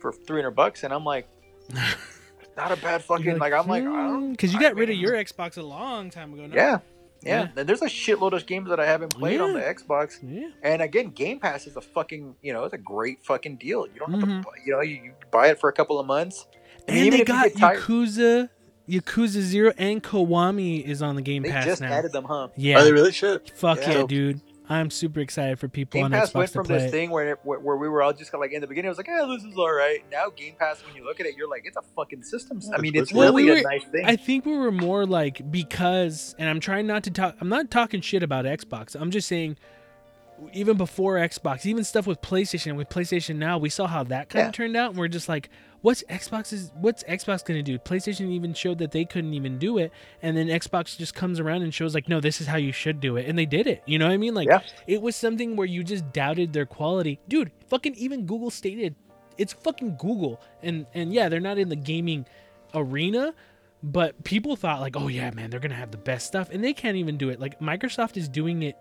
for 0.04 0.12
300 0.12 0.52
bucks, 0.52 0.84
and 0.84 0.94
I'm 0.94 1.04
like, 1.06 1.28
not 2.58 2.72
a 2.72 2.76
bad 2.78 3.04
fucking 3.04 3.38
like. 3.40 3.54
I'm 3.54 3.68
like, 3.68 3.84
I 3.86 4.28
because 4.32 4.54
you 4.54 4.60
I 4.60 4.62
got 4.62 4.76
rid 4.76 4.90
of 4.90 4.96
your 4.98 5.14
Xbox 5.14 5.58
a 5.58 5.64
long 5.64 6.10
time 6.12 6.34
ago. 6.34 6.46
No? 6.46 6.56
Yeah, 6.56 6.80
yeah. 7.24 7.48
And 7.56 7.68
There's 7.68 7.82
a 7.82 7.88
shitload 7.88 8.34
of 8.34 8.46
games 8.46 8.70
that 8.70 8.80
I 8.80 8.86
haven't 8.86 9.16
played 9.18 9.40
on 9.42 9.54
the 9.54 9.62
Xbox, 9.62 10.20
Yeah. 10.22 10.50
and 10.62 10.82
again, 10.82 11.10
Game 11.10 11.40
Pass 11.40 11.66
is 11.66 11.76
a 11.78 11.82
fucking, 11.82 12.36
you 12.42 12.54
know, 12.54 12.66
it's 12.66 12.74
a 12.74 12.78
great 12.78 13.26
fucking 13.26 13.56
deal. 13.56 13.88
You 13.92 14.00
don't 14.00 14.12
have 14.12 14.22
Mhm. 14.24 14.42
to, 14.44 14.46
buy- 14.50 14.58
you 14.66 14.72
know, 14.74 14.82
you, 14.82 14.96
you 14.96 15.14
buy 15.32 15.48
it 15.48 15.60
for 15.60 15.70
a 15.70 15.74
couple 15.74 16.00
of 16.00 16.06
months. 16.06 16.46
I 16.88 16.92
mean, 16.92 17.04
And 17.06 17.14
they 17.14 17.24
got 17.24 17.46
get 17.46 17.58
tired- 17.58 17.80
Yakuza, 17.80 18.50
Yakuza 18.90 19.40
Zero, 19.40 19.72
and 19.78 20.04
Kiwami 20.04 20.84
is 20.84 21.02
on 21.02 21.16
the 21.16 21.22
Game 21.22 21.44
They 21.44 21.50
Pass 21.52 21.66
just 21.66 21.82
now. 21.82 21.92
added 21.94 22.12
them, 22.12 22.26
huh? 22.26 22.50
Yeah. 22.58 22.80
Are 22.80 22.84
they 22.84 22.92
really 22.92 23.14
shit? 23.14 23.52
Fuck 23.56 23.80
Yeah. 23.80 24.00
yeah, 24.00 24.04
dude. 24.06 24.42
I'm 24.70 24.90
super 24.90 25.20
excited 25.20 25.60
for 25.60 25.68
people 25.68 25.98
Game 26.00 26.06
on 26.06 26.12
Pass 26.12 26.32
Xbox 26.32 26.36
went 26.36 26.48
to 26.48 26.54
from 26.54 26.66
play. 26.68 26.78
this 26.78 26.88
it. 26.88 26.92
thing 26.92 27.10
where, 27.12 27.32
it, 27.34 27.40
where 27.44 27.60
where 27.60 27.76
we 27.76 27.90
were 27.90 28.02
all 28.02 28.14
just 28.14 28.32
kind 28.32 28.42
of 28.42 28.48
like 28.48 28.54
in 28.54 28.62
the 28.62 28.68
beginning, 28.68 28.88
it 28.88 28.90
was 28.90 28.98
like, 28.98 29.08
yeah, 29.08 29.26
this 29.30 29.44
is 29.44 29.58
all 29.58 29.74
right. 29.74 30.00
Now 30.12 30.30
Game 30.30 30.56
Pass, 30.58 30.82
when 30.86 30.96
you 30.96 31.04
look 31.04 31.20
at 31.20 31.26
it, 31.26 31.36
you're 31.36 31.50
like, 31.50 31.64
it's 31.66 31.76
a 31.76 31.82
fucking 31.96 32.24
system. 32.24 32.62
I 32.74 32.80
mean, 32.80 32.96
it's 32.96 33.12
Well, 33.12 33.30
really 33.34 33.44
we 33.44 33.52
a 33.52 33.54
were- 33.64 33.70
nice 33.70 33.84
thing. 33.86 34.06
I 34.06 34.16
think 34.16 34.46
we 34.46 34.56
were 34.58 34.72
more 34.72 35.06
like 35.06 35.52
because, 35.52 36.34
and 36.40 36.48
I'm 36.50 36.60
trying 36.62 36.88
not 36.88 37.04
to 37.04 37.12
talk. 37.12 37.36
I'm 37.42 37.50
not 37.50 37.72
talking 37.72 38.00
shit 38.02 38.24
about 38.24 38.46
Xbox. 38.46 38.96
I'm 39.00 39.12
just 39.12 39.28
saying, 39.28 39.58
even 40.54 40.78
before 40.78 41.16
Xbox, 41.16 41.66
even 41.66 41.84
stuff 41.84 42.08
with 42.08 42.22
PlayStation, 42.22 42.76
with 42.76 42.90
PlayStation 42.90 43.36
Now, 43.36 43.58
we 43.58 43.70
saw 43.70 43.88
how 43.88 44.04
that 44.06 44.30
kind 44.30 44.44
Yeah. 44.44 44.48
of 44.48 44.54
turned 44.54 44.76
out, 44.76 44.92
and 44.92 45.00
we're 45.00 45.08
just 45.08 45.30
like, 45.30 45.50
what's 45.84 46.02
Xbox's? 46.04 46.72
What's 46.74 47.04
Xbox 47.04 47.46
gonna 47.46 47.62
do? 47.62 47.78
PlayStation 47.78 48.32
even 48.32 48.56
showed 48.56 48.80
that 48.80 48.92
they 48.92 49.06
couldn't 49.06 49.36
even 49.36 49.60
do 49.60 49.78
it, 49.78 49.92
and 50.24 50.36
then 50.36 50.48
Xbox 50.48 50.98
just 50.98 51.14
comes 51.14 51.40
around 51.40 51.62
and 51.62 51.72
shows 51.72 51.94
like, 51.94 52.10
no, 52.10 52.20
this 52.20 52.42
is 52.42 52.48
how 52.48 52.58
you 52.58 52.72
should 52.72 53.00
do 53.00 53.18
it, 53.18 53.28
and 53.30 53.38
they 53.38 53.46
did 53.46 53.68
it. 53.68 53.84
You 53.86 54.00
know 54.00 54.08
what 54.08 54.14
I 54.14 54.18
mean? 54.18 54.34
Like, 54.34 54.48
Yeah. 54.48 54.62
it 54.88 55.02
was 55.02 55.16
something 55.16 55.56
where 55.56 55.68
you 55.68 55.84
just 55.84 56.12
doubted 56.12 56.54
their 56.54 56.66
quality, 56.66 57.20
dude. 57.28 57.52
Fucking 57.68 57.94
even 57.96 58.26
Google 58.26 58.50
stated, 58.50 58.96
it's 59.38 59.54
fucking 59.54 59.98
Google, 59.98 60.42
and 60.64 60.88
and 60.94 61.14
yeah, 61.14 61.30
they're 61.30 61.40
not 61.40 61.60
in 61.60 61.70
the 61.70 61.76
gaming 61.76 62.26
arena 62.74 63.34
but 63.84 64.24
people 64.24 64.56
thought 64.56 64.80
like 64.80 64.96
oh 64.96 65.10
yeah 65.10 65.30
man 65.32 65.50
they're 65.50 65.60
gonna 65.60 65.76
have 65.76 65.92
the 65.92 65.98
best 65.98 66.26
stuff 66.26 66.50
and 66.52 66.64
they 66.64 66.74
can't 66.74 66.96
even 66.96 67.18
do 67.18 67.30
it 67.30 67.40
like 67.40 67.60
microsoft 67.60 68.16
is 68.16 68.30
doing 68.30 68.64
it 68.64 68.78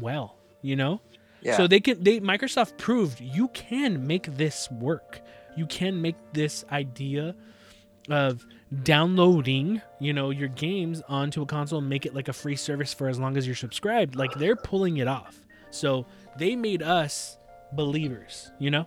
well 0.00 0.36
you 0.62 0.74
know 0.74 1.00
yeah. 1.42 1.56
so 1.56 1.66
they 1.68 1.78
can 1.80 2.02
they 2.02 2.18
microsoft 2.20 2.76
proved 2.76 3.20
you 3.20 3.48
can 3.48 4.04
make 4.04 4.24
this 4.36 4.68
work 4.72 5.20
you 5.56 5.66
can 5.66 6.00
make 6.00 6.16
this 6.32 6.64
idea 6.72 7.34
of 8.10 8.44
downloading 8.82 9.80
you 10.00 10.12
know 10.12 10.30
your 10.30 10.48
games 10.48 11.02
onto 11.08 11.42
a 11.42 11.46
console 11.46 11.78
and 11.78 11.88
make 11.88 12.04
it 12.06 12.14
like 12.14 12.28
a 12.28 12.32
free 12.32 12.56
service 12.56 12.92
for 12.92 13.08
as 13.08 13.18
long 13.20 13.36
as 13.36 13.46
you're 13.46 13.54
subscribed 13.54 14.16
like 14.16 14.32
they're 14.34 14.56
pulling 14.56 14.96
it 14.96 15.06
off 15.06 15.38
so 15.70 16.04
they 16.38 16.56
made 16.56 16.82
us 16.82 17.36
believers 17.74 18.50
you 18.58 18.70
know 18.70 18.86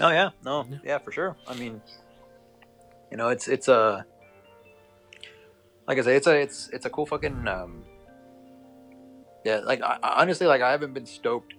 Oh 0.00 0.10
yeah, 0.10 0.30
no, 0.44 0.66
Yeah. 0.68 0.78
yeah. 0.84 0.98
for 0.98 1.12
sure. 1.12 1.36
I 1.46 1.54
mean, 1.54 1.80
you 3.12 3.16
know, 3.16 3.28
it's 3.28 3.46
it's 3.46 3.68
a 3.68 4.04
like 5.86 5.98
I 5.98 6.02
say, 6.02 6.16
it's 6.16 6.26
a 6.26 6.34
it's 6.34 6.68
it's 6.72 6.84
a 6.84 6.90
cool 6.90 7.06
fucking 7.06 7.46
um, 7.46 7.84
yeah. 9.44 9.58
Like 9.58 9.82
I, 9.82 9.98
I- 10.02 10.20
honestly, 10.20 10.48
like 10.48 10.62
I 10.62 10.72
haven't 10.72 10.94
been 10.94 11.06
stoked 11.06 11.54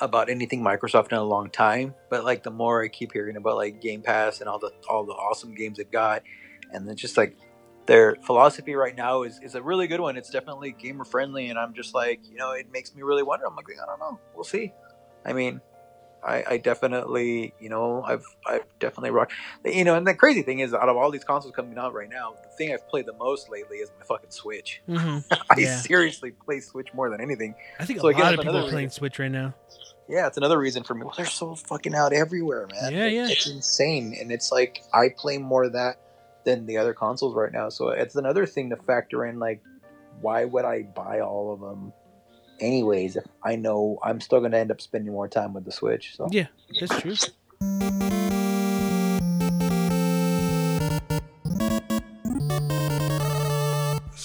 about 0.00 0.28
anything 0.28 0.62
Microsoft 0.62 1.12
in 1.12 1.18
a 1.18 1.22
long 1.24 1.50
time, 1.50 1.94
but 2.10 2.24
like 2.24 2.42
the 2.42 2.50
more 2.50 2.82
I 2.82 2.88
keep 2.88 3.12
hearing 3.12 3.36
about 3.36 3.56
like 3.56 3.80
Game 3.80 4.02
Pass 4.02 4.40
and 4.40 4.48
all 4.48 4.58
the 4.58 4.70
all 4.88 5.04
the 5.04 5.12
awesome 5.12 5.54
games 5.54 5.78
they've 5.78 5.90
got, 5.90 6.22
and 6.72 6.88
then 6.88 6.96
just 6.96 7.16
like 7.16 7.36
their 7.86 8.16
philosophy 8.22 8.74
right 8.74 8.96
now 8.96 9.22
is 9.22 9.40
is 9.42 9.54
a 9.54 9.62
really 9.62 9.86
good 9.86 10.00
one. 10.00 10.16
It's 10.16 10.30
definitely 10.30 10.72
gamer 10.72 11.04
friendly, 11.04 11.48
and 11.48 11.58
I'm 11.58 11.74
just 11.74 11.94
like, 11.94 12.20
you 12.30 12.36
know, 12.36 12.52
it 12.52 12.66
makes 12.72 12.94
me 12.94 13.02
really 13.02 13.22
wonder. 13.22 13.46
I'm 13.46 13.54
like, 13.54 13.66
I 13.70 13.86
don't 13.86 14.00
know, 14.00 14.18
we'll 14.34 14.44
see. 14.44 14.72
I 15.24 15.32
mean, 15.32 15.60
I, 16.22 16.44
I 16.52 16.56
definitely, 16.58 17.52
you 17.60 17.68
know, 17.68 18.02
I've 18.02 18.24
I've 18.46 18.64
definitely 18.80 19.10
rocked. 19.10 19.32
You 19.64 19.84
know, 19.84 19.94
and 19.94 20.06
the 20.06 20.14
crazy 20.14 20.42
thing 20.42 20.58
is, 20.60 20.72
out 20.74 20.88
of 20.88 20.96
all 20.96 21.10
these 21.10 21.24
consoles 21.24 21.54
coming 21.54 21.76
out 21.78 21.92
right 21.94 22.08
now, 22.08 22.34
the 22.42 22.48
thing 22.56 22.72
I've 22.72 22.86
played 22.88 23.06
the 23.06 23.12
most 23.14 23.50
lately 23.50 23.76
is 23.78 23.90
my 23.98 24.04
fucking 24.06 24.30
Switch. 24.30 24.80
hmm 24.86 25.18
I 25.50 25.54
Yeah. 25.58 25.76
seriously 25.80 26.30
play 26.32 26.60
Switch 26.60 26.88
more 26.94 27.10
than 27.10 27.20
anything. 27.20 27.54
i 27.78 27.84
think 27.84 28.00
So 28.00 28.08
a 28.08 28.12
lot 28.12 28.32
of 28.34 28.40
people 28.40 28.56
are 28.56 28.62
playing 28.62 28.74
reason- 28.86 28.90
switch 28.90 29.18
right 29.18 29.30
now 29.30 29.54
Yeah, 30.08 30.26
it's 30.26 30.36
another 30.36 30.58
reason 30.58 30.84
for 30.84 30.94
me. 30.94 31.04
Well, 31.04 31.14
they're 31.16 31.26
so 31.26 31.54
fucking 31.54 31.94
out 31.94 32.12
everywhere, 32.12 32.68
man. 32.70 32.92
Yeah, 32.92 33.06
yeah. 33.06 33.28
It's 33.28 33.48
insane, 33.48 34.16
and 34.18 34.30
it's 34.30 34.52
like 34.52 34.82
I 34.92 35.08
play 35.16 35.38
more 35.38 35.64
of 35.64 35.72
that 35.72 36.00
than 36.44 36.66
the 36.66 36.76
other 36.78 36.92
consoles 36.92 37.34
right 37.34 37.52
now. 37.52 37.68
So 37.70 37.88
it's 37.88 38.16
another 38.16 38.46
thing 38.46 38.70
to 38.70 38.76
factor 38.76 39.24
in. 39.24 39.38
Like, 39.38 39.62
why 40.20 40.44
would 40.44 40.64
I 40.64 40.82
buy 40.82 41.20
all 41.20 41.52
of 41.52 41.60
them? 41.60 41.92
Anyways, 42.60 43.16
if 43.16 43.24
I 43.42 43.56
know 43.56 43.98
I'm 44.02 44.20
still 44.20 44.40
going 44.40 44.52
to 44.52 44.58
end 44.58 44.70
up 44.70 44.80
spending 44.80 45.12
more 45.12 45.28
time 45.28 45.54
with 45.54 45.64
the 45.64 45.72
Switch. 45.72 46.16
So 46.16 46.28
Yeah, 46.30 46.46
that's 46.78 47.00
true. 47.00 47.16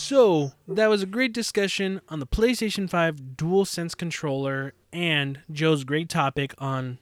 So 0.09 0.53
that 0.67 0.87
was 0.87 1.03
a 1.03 1.05
great 1.05 1.33
discussion 1.33 2.01
on 2.09 2.19
the 2.19 2.25
PlayStation 2.25 2.89
5 2.89 3.35
DualSense 3.35 3.95
controller 3.95 4.73
and 4.91 5.41
Joe's 5.51 5.83
great 5.83 6.09
topic 6.09 6.55
on 6.57 6.97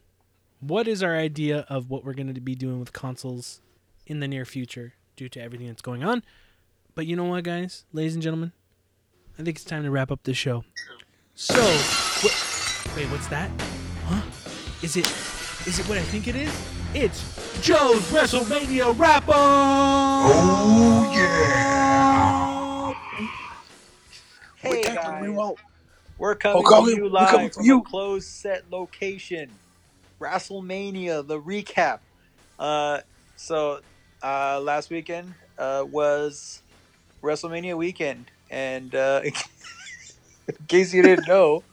what 0.60 0.90
is 0.90 1.02
our 1.02 1.16
idea 1.16 1.66
of 1.70 1.90
what 1.90 2.04
we're 2.04 2.16
going 2.16 2.34
to 2.34 2.42
be 2.42 2.54
doing 2.54 2.82
with 2.82 2.92
consoles 2.92 3.62
in 4.06 4.20
the 4.20 4.28
near 4.28 4.44
future 4.44 4.96
due 5.16 5.30
to 5.30 5.42
everything 5.42 5.68
that's 5.68 5.82
going 5.82 6.04
on. 6.04 6.22
But 6.96 7.06
you 7.06 7.16
know 7.16 7.24
what, 7.24 7.46
guys, 7.46 7.86
ladies 7.94 8.14
and 8.14 8.22
gentlemen, 8.22 8.52
I 9.40 9.44
think 9.44 9.56
it's 9.56 9.64
time 9.64 9.84
to 9.84 9.90
wrap 9.90 10.12
up 10.12 10.24
the 10.24 10.34
show. 10.34 10.66
So, 11.34 11.62
wait, 12.94 13.10
what's 13.10 13.28
that? 13.28 13.50
Huh? 14.04 14.22
Is 14.84 14.98
it 14.98 15.06
is 15.66 15.80
it 15.80 15.88
what 15.88 15.98
I 15.98 16.02
think 16.02 16.28
it 16.28 16.36
is? 16.36 16.52
It's 16.94 17.24
Joe's 17.62 18.02
WrestleMania 18.12 19.00
wrap 19.00 19.30
up. 19.30 19.34
Oh 19.34 21.77
hey 24.72 24.82
What 24.96 24.96
guys, 24.96 25.22
we 25.22 25.30
want? 25.30 25.58
we're 26.18 26.36
coming 26.36 26.64
to 26.64 26.92
you 26.96 27.04
we're 27.04 27.10
live 27.10 27.30
coming 27.30 27.50
from 27.50 27.66
you. 27.66 27.80
a 27.80 27.84
closed 27.84 28.28
set 28.28 28.64
location, 28.72 29.52
WrestleMania, 30.20 31.26
the 31.26 31.40
recap. 31.40 32.00
Uh, 32.60 33.00
so 33.36 33.80
uh, 34.24 34.60
last 34.60 34.90
weekend 34.90 35.34
uh, 35.58 35.86
was 35.90 36.64
WrestleMania 37.24 37.78
weekend, 37.78 38.32
and 38.50 38.94
uh, 38.96 39.22
in 39.26 39.34
case 40.68 40.94
you 40.94 41.04
didn't 41.04 41.28
know, 41.28 41.64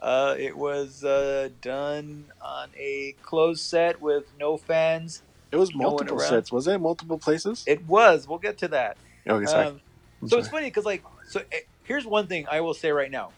uh, 0.00 0.34
it 0.38 0.56
was 0.56 1.04
uh, 1.04 1.48
done 1.62 2.24
on 2.42 2.68
a 2.76 3.14
closed 3.22 3.60
set 3.62 4.00
with 4.00 4.24
no 4.38 4.56
fans. 4.56 5.22
It 5.52 5.56
was 5.56 5.70
No 5.74 5.90
multiple 5.90 6.18
around. 6.18 6.28
sets. 6.28 6.52
Was 6.52 6.66
it 6.66 6.78
multiple 6.80 7.18
places? 7.18 7.64
It 7.66 7.86
was. 7.86 8.28
We'll 8.28 8.38
get 8.38 8.58
to 8.58 8.68
that. 8.68 8.96
okay, 9.26 9.46
sorry. 9.46 9.66
Um, 9.66 9.80
so 10.26 10.38
it's 10.38 10.48
funny 10.48 10.66
because 10.66 10.84
like 10.84 11.02
so 11.28 11.40
eh, 11.52 11.60
here's 11.86 12.06
one 12.06 12.26
thing 12.26 12.46
I 12.50 12.60
will 12.60 12.74
say 12.74 12.90
right 12.90 13.10
now. 13.10 13.30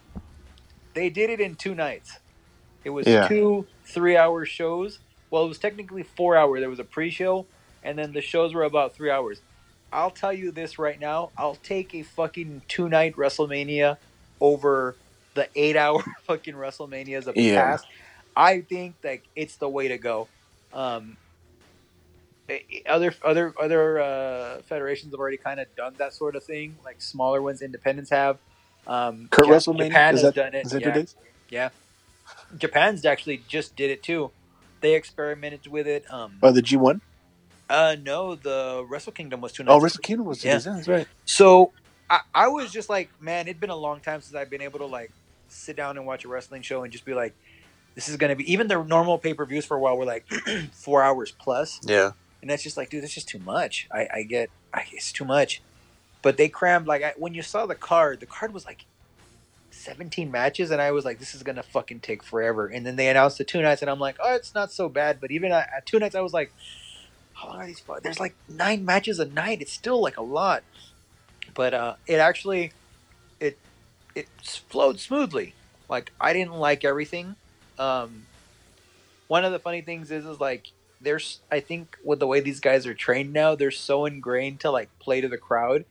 They 0.93 1.09
did 1.09 1.29
it 1.29 1.39
in 1.39 1.55
two 1.55 1.75
nights. 1.75 2.19
It 2.83 2.89
was 2.89 3.07
Yeah. 3.07 3.27
two 3.27 3.67
three 3.85 4.17
hour 4.17 4.45
shows. 4.45 4.99
Well, 5.29 5.45
it 5.45 5.47
was 5.47 5.59
technically 5.59 6.03
four 6.03 6.35
hour. 6.35 6.59
There 6.59 6.69
was 6.69 6.79
a 6.79 6.83
pre 6.83 7.09
show, 7.09 7.45
and 7.83 7.97
then 7.97 8.13
the 8.13 8.21
shows 8.21 8.53
were 8.53 8.63
about 8.63 8.95
three 8.95 9.11
hours. 9.11 9.41
I'll 9.91 10.11
tell 10.11 10.33
you 10.33 10.51
this 10.51 10.77
right 10.79 10.99
now. 10.99 11.31
I'll 11.37 11.55
take 11.55 11.93
a 11.95 12.03
fucking 12.03 12.63
two 12.67 12.89
night 12.89 13.15
WrestleMania 13.15 13.97
over 14.39 14.95
the 15.33 15.47
eight 15.55 15.75
hour 15.75 16.03
fucking 16.23 16.55
WrestleManias 16.55 17.27
of 17.27 17.35
the 17.35 17.41
Yeah. 17.41 17.61
past. 17.71 17.85
I 18.35 18.61
think 18.61 19.01
that 19.01 19.19
it's 19.35 19.57
the 19.57 19.69
way 19.69 19.87
to 19.89 19.97
go. 19.97 20.27
Um, 20.73 21.17
other 22.87 23.13
other 23.23 23.53
other 23.61 23.99
uh, 23.99 24.61
federations 24.63 25.11
have 25.11 25.19
already 25.19 25.37
kind 25.37 25.59
of 25.59 25.67
done 25.75 25.93
that 25.97 26.13
sort 26.13 26.35
of 26.35 26.43
thing. 26.43 26.77
Like 26.83 27.01
smaller 27.01 27.41
ones, 27.41 27.61
independents 27.61 28.09
have. 28.11 28.37
Um, 28.87 29.27
Kurt 29.31 29.47
Ja- 29.47 29.53
WrestleMania? 29.53 29.87
Japan 29.87 30.13
has 30.13 30.21
that, 30.23 30.35
done 30.35 30.55
it. 30.55 30.65
Is 30.65 30.71
that 30.71 30.81
yeah, 30.81 30.87
your 30.87 30.95
days? 30.95 31.15
yeah. 31.49 31.69
Japan's 32.57 33.05
actually 33.05 33.41
just 33.47 33.75
did 33.75 33.91
it 33.91 34.01
too. 34.03 34.31
They 34.81 34.95
experimented 34.95 35.67
with 35.67 35.87
it. 35.87 36.11
Um, 36.11 36.37
Oh, 36.41 36.51
the 36.51 36.61
G 36.61 36.77
one. 36.77 37.01
uh, 37.69 37.95
no, 38.01 38.35
the 38.35 38.85
Wrestle 38.87 39.11
Kingdom 39.13 39.41
was 39.41 39.51
two 39.51 39.63
nights. 39.63 39.73
Oh, 39.73 39.79
Wrestle 39.81 40.01
Kingdom 40.01 40.25
was 40.25 40.43
Yeah. 40.43 40.53
yeah. 40.53 40.59
That's 40.75 40.87
right. 40.87 41.07
So 41.25 41.71
I, 42.09 42.21
I 42.33 42.47
was 42.47 42.71
just 42.71 42.89
like, 42.89 43.09
man, 43.21 43.47
it'd 43.47 43.59
been 43.59 43.69
a 43.69 43.75
long 43.75 43.99
time 43.99 44.21
since 44.21 44.35
I've 44.35 44.49
been 44.49 44.61
able 44.61 44.79
to 44.79 44.85
like 44.85 45.11
sit 45.49 45.75
down 45.75 45.97
and 45.97 46.05
watch 46.05 46.25
a 46.25 46.27
wrestling 46.27 46.61
show 46.61 46.83
and 46.83 46.91
just 46.91 47.05
be 47.05 47.13
like, 47.13 47.33
this 47.95 48.07
is 48.09 48.15
gonna 48.15 48.35
be 48.35 48.51
even 48.51 48.67
the 48.67 48.81
normal 48.83 49.17
pay 49.17 49.33
per 49.33 49.45
views 49.45 49.65
for 49.65 49.75
a 49.75 49.79
while 49.79 49.97
were 49.97 50.05
like 50.05 50.25
four 50.71 51.03
hours 51.03 51.31
plus, 51.31 51.79
Yeah. 51.83 52.11
And 52.41 52.49
that's 52.49 52.63
just 52.63 52.77
like, 52.77 52.89
dude, 52.89 53.03
that's 53.03 53.13
just 53.13 53.27
too 53.27 53.39
much. 53.39 53.87
I, 53.91 54.07
I 54.13 54.23
get, 54.23 54.49
I, 54.73 54.85
it's 54.91 55.11
too 55.11 55.25
much. 55.25 55.61
But 56.21 56.37
they 56.37 56.49
crammed 56.49 56.87
like 56.87 57.03
I, 57.03 57.13
when 57.17 57.33
you 57.33 57.41
saw 57.41 57.65
the 57.65 57.75
card, 57.75 58.19
the 58.19 58.25
card 58.25 58.53
was 58.53 58.65
like. 58.65 58.85
17 59.71 60.29
matches 60.29 60.71
and 60.71 60.81
I 60.81 60.91
was 60.91 61.05
like 61.05 61.19
this 61.19 61.33
is 61.33 61.41
gonna 61.41 61.63
fucking 61.63 62.01
take 62.01 62.21
forever 62.21 62.67
and 62.67 62.85
then 62.85 62.97
they 62.97 63.07
announced 63.07 63.37
the 63.37 63.45
two 63.45 63.61
nights 63.61 63.81
and 63.81 63.89
I'm 63.89 63.99
like 63.99 64.17
oh 64.19 64.35
it's 64.35 64.53
not 64.53 64.73
so 64.73 64.89
bad 64.89 65.21
but 65.21 65.31
even 65.31 65.53
at, 65.53 65.69
at 65.73 65.85
two 65.85 65.99
nights 65.99 66.15
I 66.15 66.21
was 66.21 66.33
like 66.33 66.51
how 67.39 67.47
long 67.47 67.61
are 67.61 67.65
these 67.65 67.79
fu- 67.79 67.99
there's 68.01 68.19
like 68.19 68.35
nine 68.49 68.83
matches 68.83 69.19
a 69.19 69.25
night 69.25 69.61
it's 69.61 69.71
still 69.71 70.01
like 70.01 70.17
a 70.17 70.21
lot 70.21 70.63
but 71.53 71.73
uh 71.73 71.95
it 72.07 72.15
actually 72.15 72.71
it 73.39 73.57
it 74.15 74.27
flowed 74.69 74.99
smoothly 74.99 75.53
like 75.87 76.11
i 76.19 76.33
didn't 76.33 76.55
like 76.55 76.83
everything 76.83 77.35
um 77.77 78.25
one 79.27 79.45
of 79.45 79.51
the 79.51 79.59
funny 79.59 79.81
things 79.81 80.11
is 80.11 80.25
is 80.25 80.39
like 80.39 80.67
there's 81.01 81.39
i 81.51 81.59
think 81.59 81.97
with 82.03 82.19
the 82.19 82.27
way 82.27 82.39
these 82.39 82.59
guys 82.59 82.85
are 82.85 82.93
trained 82.93 83.31
now 83.33 83.55
they're 83.55 83.71
so 83.71 84.05
ingrained 84.05 84.59
to 84.59 84.69
like 84.71 84.89
play 84.99 85.21
to 85.21 85.27
the 85.27 85.37
crowd 85.37 85.85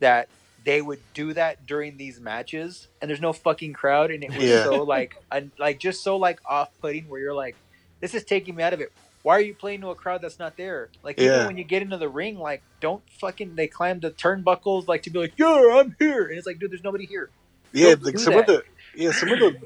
that 0.00 0.28
they 0.64 0.80
would 0.80 1.00
do 1.12 1.32
that 1.34 1.66
during 1.66 1.96
these 1.98 2.18
matches 2.20 2.88
and 3.02 3.08
there's 3.08 3.20
no 3.20 3.32
fucking 3.32 3.72
crowd 3.72 4.10
and 4.10 4.24
it 4.24 4.30
was 4.34 4.42
Yeah. 4.44 4.64
so 4.64 4.82
like 4.82 5.16
un, 5.30 5.52
like 5.58 5.78
just 5.78 6.02
so 6.02 6.16
like 6.16 6.40
off-putting 6.46 7.08
where 7.08 7.20
you're 7.20 7.34
like 7.34 7.56
this 8.00 8.14
is 8.14 8.24
taking 8.24 8.54
me 8.56 8.62
out 8.62 8.72
of 8.72 8.80
it 8.80 8.90
why 9.22 9.36
are 9.36 9.40
you 9.40 9.54
playing 9.54 9.80
to 9.82 9.88
a 9.88 9.94
crowd 9.94 10.22
that's 10.22 10.38
not 10.38 10.56
there 10.56 10.88
like 11.02 11.18
even 11.20 11.46
when 11.46 11.56
you 11.58 11.64
get 11.64 11.82
into 11.82 11.96
the 11.98 12.08
ring 12.08 12.38
like 12.38 12.62
don't 12.80 13.02
fucking 13.20 13.54
they 13.56 13.66
climb 13.66 14.00
the 14.00 14.10
turnbuckles 14.10 14.88
like 14.88 15.02
to 15.02 15.10
be 15.10 15.18
like 15.18 15.32
yeah 15.36 15.78
i'm 15.80 15.94
here 15.98 16.24
and 16.24 16.36
it's 16.38 16.46
like 16.46 16.58
dude 16.58 16.70
there's 16.70 16.84
nobody 16.84 17.04
here 17.06 17.28
Yeah, 17.72 17.90
Don't 17.96 18.04
like 18.04 18.18
some 18.18 18.34
that. 18.34 18.40
of 18.40 18.46
the 18.46 18.62
yeah 18.96 19.12
some 19.12 19.30
of 19.30 19.38
the 19.38 19.56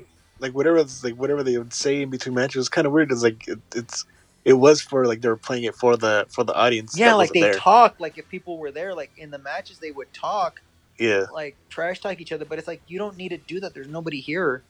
like 0.41 0.53
whatever 0.55 0.85
like 1.05 1.15
whatever 1.15 1.43
they 1.43 1.59
would 1.59 1.73
say 1.75 2.03
in 2.03 2.11
between 2.11 2.35
matches 2.35 2.57
was 2.57 2.69
kind 2.69 2.87
of 2.87 2.93
weird. 2.93 3.11
It's 3.11 3.23
like 3.25 3.47
it, 3.49 3.59
it's 3.75 4.05
it 4.49 4.55
was 4.55 4.81
for 4.81 5.07
like 5.07 5.21
they 5.21 5.29
were 5.29 5.37
playing 5.37 5.65
it 5.65 5.75
for 5.77 5.97
the 5.97 6.27
for 6.31 6.45
the 6.45 6.55
audience. 6.55 6.99
yeah 6.99 7.15
like 7.15 7.33
they 7.33 7.41
there. 7.43 7.55
talk 7.55 7.97
like 8.01 8.19
if 8.19 8.29
people 8.29 8.59
were 8.59 8.73
there 8.73 8.95
like 8.95 9.13
in 9.17 9.31
the 9.31 9.39
matches 9.39 9.79
they 9.79 9.91
would 9.93 10.13
talk 10.13 10.63
Yeah, 10.99 11.27
like 11.33 11.59
trash 11.71 12.01
talk 12.01 12.21
each 12.21 12.33
other 12.33 12.45
but 12.47 12.59
it's 12.59 12.69
like 12.69 12.83
you 12.87 12.99
don't 12.99 13.17
need 13.17 13.31
to 13.31 13.39
do 13.39 13.61
that. 13.61 13.75
There's 13.75 13.89
nobody 13.89 14.21
here. 14.21 14.65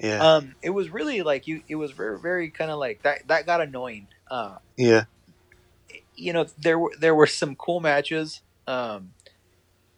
Yeah, 0.00 0.18
um 0.20 0.56
it 0.62 0.70
was 0.70 0.90
really 0.90 1.22
like 1.22 1.46
you 1.46 1.62
it 1.68 1.76
was 1.76 1.92
very 1.92 2.20
very 2.20 2.50
kind 2.50 2.70
of 2.70 2.78
like 2.78 3.02
that 3.02 3.26
that 3.28 3.46
got 3.46 3.60
annoying. 3.60 4.08
Uh 4.30 4.58
yeah. 4.76 5.04
you 6.14 6.32
know 6.32 6.46
there 6.58 6.78
were 6.78 6.92
there 6.98 7.14
were 7.14 7.26
some 7.26 7.56
cool 7.56 7.80
matches. 7.80 8.42
Um 8.66 9.12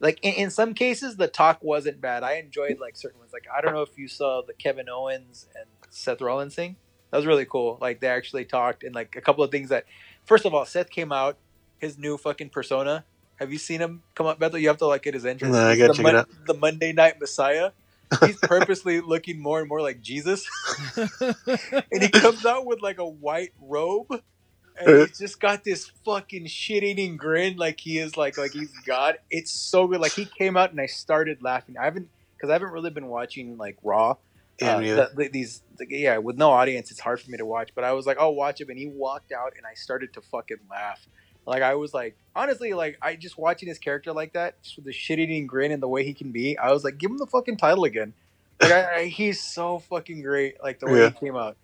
like 0.01 0.19
in, 0.23 0.35
in 0.35 0.51
some 0.51 0.75
cases 0.75 1.17
the 1.17 1.29
talk 1.29 1.59
wasn't 1.63 2.01
bad. 2.01 2.23
I 2.25 2.35
enjoyed 2.35 2.79
like 2.81 2.97
certain 2.97 3.21
ones. 3.21 3.33
Like 3.33 3.47
i 3.57 3.61
don't 3.61 3.75
know 3.75 3.83
if 3.83 3.99
you 3.99 4.09
saw 4.09 4.43
the 4.47 4.55
kevin 4.55 4.89
owens 4.89 5.49
and 5.55 5.67
seth 5.91 6.21
rollins 6.21 6.55
thing 6.55 6.77
that 7.11 7.17
was 7.17 7.27
really 7.27 7.45
cool. 7.47 7.79
Like 7.81 8.01
they 8.01 8.09
actually 8.09 8.45
talked 8.45 8.83
and 8.85 8.95
like 8.95 9.17
a 9.17 9.21
couple 9.21 9.45
of 9.45 9.51
things 9.51 9.71
that 9.71 9.85
first 10.25 10.45
of 10.45 10.55
all 10.55 10.65
seth 10.65 10.91
came 10.91 11.13
out 11.13 11.37
his 11.79 11.99
new 11.99 12.17
fucking 12.17 12.51
persona. 12.51 13.05
Have 13.37 13.53
you 13.53 13.59
seen 13.59 13.81
him 13.81 14.03
come 14.15 14.27
up 14.27 14.39
bethel? 14.39 14.59
You 14.59 14.69
have 14.69 14.79
to 14.79 14.87
like 14.87 15.03
get 15.03 15.15
his 15.15 15.25
entrance. 15.25 15.55
No, 15.55 15.67
I 15.67 15.77
gotta 15.77 15.93
the, 15.93 15.95
check 15.95 16.07
it 16.07 16.15
out. 16.15 16.29
the 16.47 16.55
monday 16.55 16.93
night 16.93 17.21
messiah. 17.21 17.71
He's 18.25 18.37
purposely 18.43 19.01
looking 19.01 19.41
more 19.41 19.61
and 19.61 19.69
more 19.69 19.81
like 19.81 20.01
jesus. 20.01 20.47
And 21.93 22.03
he 22.03 22.09
comes 22.09 22.45
out 22.45 22.67
with 22.67 22.83
like 22.83 22.99
a 22.99 23.07
white 23.07 23.53
robe 23.61 24.23
and 24.81 24.99
he's 25.09 25.19
just 25.19 25.41
got 25.41 25.65
this 25.65 25.91
fucking 26.05 26.47
shit-eating 26.47 27.17
grin 27.17 27.57
like 27.57 27.81
he 27.81 27.99
is 27.99 28.17
like 28.17 28.37
like 28.39 28.53
he's 28.53 28.73
god. 28.87 29.19
It's 29.31 29.51
so 29.51 29.87
good. 29.87 30.01
Like 30.01 30.13
he 30.13 30.25
came 30.25 30.57
out 30.57 30.71
and 30.71 30.81
i 30.81 30.87
started 30.87 31.43
laughing. 31.43 31.77
I 31.79 31.85
haven't 31.85 32.09
because 32.37 32.51
i 32.51 32.53
haven't 32.53 32.71
really 32.71 32.91
been 32.91 33.09
watching 33.09 33.57
like 33.57 33.77
raw 33.83 34.17
uh, 34.63 34.81
the- 34.81 35.11
the- 35.15 35.29
these 35.29 35.63
the- 35.77 35.87
yeah 35.89 36.19
with 36.19 36.37
no 36.37 36.51
audience 36.51 36.91
it's 36.91 37.01
hard 37.01 37.21
for 37.21 37.31
me 37.31 37.39
to 37.39 37.47
watch 37.47 37.71
but 37.75 37.85
i 37.85 37.93
was 37.93 38.07
like 38.07 38.19
i'll 38.19 38.35
watch 38.35 38.61
him 38.61 38.69
and 38.71 38.79
he 38.79 38.87
walked 38.87 39.33
out 39.33 39.53
and 39.57 39.65
i 39.67 39.75
started 39.75 40.13
to 40.15 40.21
fucking 40.21 40.59
laugh. 40.71 41.07
Like 41.47 41.63
i 41.63 41.75
was 41.77 41.95
like 41.95 42.17
honestly 42.37 42.75
like 42.75 42.99
i 43.01 43.17
just 43.17 43.39
watching 43.39 43.69
his 43.69 43.79
character 43.79 44.13
like 44.13 44.33
that 44.35 44.63
just 44.63 44.77
with 44.77 44.85
the 44.85 44.93
shit-eating 44.93 45.47
grin 45.47 45.73
and 45.73 45.83
the 45.83 45.89
way 45.89 46.05
he 46.05 46.13
can 46.13 46.31
be 46.33 46.59
i 46.59 46.73
was 46.73 46.85
like 46.85 46.99
give 46.99 47.11
him 47.11 47.19
the 47.19 47.27
fucking 47.27 47.57
title 47.57 47.85
again. 47.85 48.13
Like 48.61 48.73
I, 48.73 48.95
I, 48.97 49.05
he's 49.07 49.41
so 49.41 49.79
fucking 49.79 50.21
great 50.23 50.63
like 50.63 50.81
the 50.81 50.87
way 50.87 50.99
Yeah. 51.01 51.11
he 51.11 51.19
came 51.27 51.37
out. 51.37 51.57